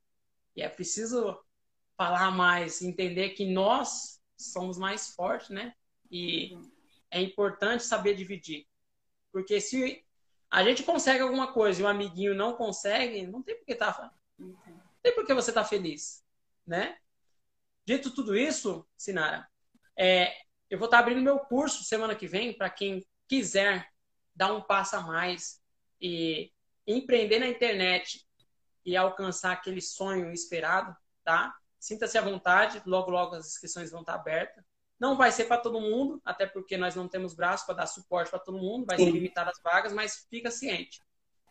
E 0.54 0.62
é 0.62 0.68
preciso 0.68 1.36
falar 1.96 2.30
mais, 2.30 2.80
entender 2.80 3.30
que 3.30 3.44
nós 3.44 4.20
somos 4.38 4.78
mais 4.78 5.12
fortes, 5.14 5.48
né? 5.48 5.74
E 6.08 6.56
é 7.10 7.20
importante 7.20 7.82
saber 7.82 8.14
dividir. 8.14 8.68
Porque 9.32 9.60
se 9.60 10.04
a 10.48 10.62
gente 10.62 10.84
consegue 10.84 11.20
alguma 11.20 11.52
coisa 11.52 11.80
e 11.80 11.84
o 11.84 11.88
amiguinho 11.88 12.34
não 12.34 12.54
consegue, 12.54 13.26
não 13.26 13.42
tem 13.42 13.56
por 13.56 13.64
que 13.66 13.74
tá, 13.74 14.12
não 14.38 14.56
tem 15.02 15.14
por 15.14 15.26
que 15.26 15.34
você 15.34 15.52
tá 15.52 15.64
feliz, 15.64 16.24
né? 16.64 16.96
Dito 17.84 18.14
tudo 18.14 18.36
isso, 18.36 18.86
Sinara, 18.96 19.48
é, 19.96 20.32
eu 20.70 20.78
vou 20.78 20.86
estar 20.86 20.98
tá 20.98 21.02
abrindo 21.02 21.20
meu 21.20 21.38
curso 21.40 21.82
semana 21.82 22.14
que 22.14 22.28
vem 22.28 22.56
para 22.56 22.70
quem 22.70 23.04
quiser 23.28 23.88
dar 24.34 24.54
um 24.54 24.62
passo 24.62 24.96
a 24.96 25.00
mais 25.00 25.60
e 26.00 26.52
empreender 26.86 27.40
na 27.40 27.48
internet 27.48 28.24
e 28.84 28.96
alcançar 28.96 29.52
aquele 29.52 29.80
sonho 29.80 30.32
esperado, 30.32 30.96
tá? 31.24 31.54
Sinta-se 31.78 32.16
à 32.16 32.22
vontade, 32.22 32.80
logo 32.86 33.10
logo 33.10 33.34
as 33.34 33.48
inscrições 33.48 33.90
vão 33.90 34.00
estar 34.00 34.14
abertas. 34.14 34.64
Não 34.98 35.16
vai 35.16 35.32
ser 35.32 35.44
para 35.44 35.60
todo 35.60 35.80
mundo, 35.80 36.20
até 36.24 36.46
porque 36.46 36.76
nós 36.76 36.94
não 36.94 37.08
temos 37.08 37.34
braço 37.34 37.66
para 37.66 37.76
dar 37.76 37.86
suporte 37.86 38.30
para 38.30 38.38
todo 38.38 38.58
mundo, 38.58 38.86
vai 38.86 38.98
Sim. 38.98 39.06
ser 39.06 39.10
limitadas 39.10 39.56
as 39.56 39.62
vagas, 39.62 39.92
mas 39.92 40.26
fica 40.30 40.50
ciente. 40.50 41.02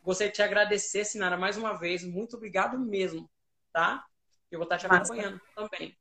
Gostaria 0.04 0.32
de 0.32 0.36
te 0.36 0.42
agradecer, 0.42 1.04
Sinara, 1.04 1.36
mais 1.36 1.58
uma 1.58 1.74
vez. 1.74 2.04
Muito 2.04 2.38
obrigado 2.38 2.80
mesmo, 2.80 3.30
tá? 3.74 4.06
Eu 4.52 4.60
vou 4.60 4.64
estar 4.64 4.78
te 4.78 4.86
acompanhando 4.86 5.34
massa. 5.34 5.70
também. 5.70 5.98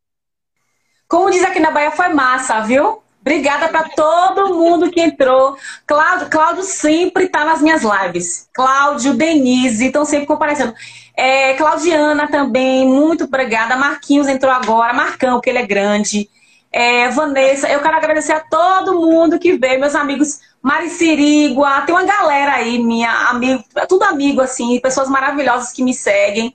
Como 1.07 1.31
diz 1.31 1.43
aqui 1.43 1.59
na 1.59 1.71
Bahia, 1.71 1.91
foi 1.91 2.09
massa, 2.09 2.61
viu? 2.61 3.03
Obrigada 3.21 3.69
para 3.69 3.89
todo 3.91 4.55
mundo 4.55 4.91
que 4.91 5.01
entrou. 5.01 5.57
Cláudio, 5.87 6.29
Cláudio 6.29 6.63
sempre 6.63 7.25
está 7.25 7.45
nas 7.45 7.61
minhas 7.61 7.83
lives. 7.83 8.49
Cláudio, 8.55 9.15
Denise, 9.15 9.87
estão 9.87 10.05
sempre 10.05 10.27
comparecendo. 10.27 10.75
É, 11.17 11.55
Claudiana 11.55 12.29
também, 12.29 12.87
muito 12.87 13.25
obrigada. 13.25 13.77
Marquinhos 13.77 14.29
entrou 14.29 14.53
agora. 14.53 14.93
Marcão, 14.93 15.41
que 15.41 15.51
ele 15.51 15.59
é 15.59 15.67
grande 15.67 16.29
é, 16.73 17.09
Vanessa, 17.11 17.69
eu 17.69 17.81
quero 17.81 17.97
agradecer 17.97 18.33
a 18.33 18.41
todo 18.41 19.01
mundo 19.01 19.39
que 19.39 19.57
veio, 19.57 19.81
meus 19.81 19.95
amigos 19.95 20.41
Maricirigua, 20.63 21.83
tem 21.83 21.95
uma 21.95 22.05
galera 22.05 22.53
aí, 22.53 22.79
minha 22.79 23.11
amigo, 23.31 23.65
tudo 23.89 24.03
amigo, 24.03 24.41
assim, 24.41 24.79
pessoas 24.81 25.09
maravilhosas 25.09 25.73
que 25.73 25.83
me 25.83 25.95
seguem. 25.95 26.55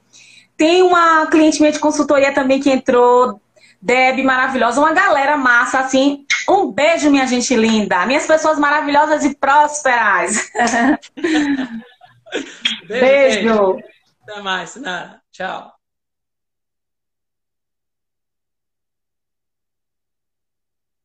Tem 0.56 0.84
uma 0.84 1.26
cliente 1.28 1.60
minha 1.60 1.72
de 1.72 1.80
consultoria 1.80 2.32
também 2.32 2.60
que 2.60 2.70
entrou, 2.70 3.40
Deb, 3.82 4.24
maravilhosa, 4.24 4.80
uma 4.80 4.94
galera 4.94 5.36
massa, 5.36 5.80
assim. 5.80 6.26
Um 6.50 6.72
beijo, 6.72 7.10
minha 7.10 7.26
gente 7.28 7.56
linda. 7.56 8.06
Minhas 8.06 8.26
pessoas 8.26 8.60
maravilhosas 8.60 9.24
e 9.24 9.36
prósperas. 9.36 10.52
beijo. 10.54 11.80
beijo. 12.88 13.40
beijo. 13.40 13.80
Até 14.24 14.42
mais, 14.42 14.76
Nara. 14.76 15.22
Tchau. 15.32 15.73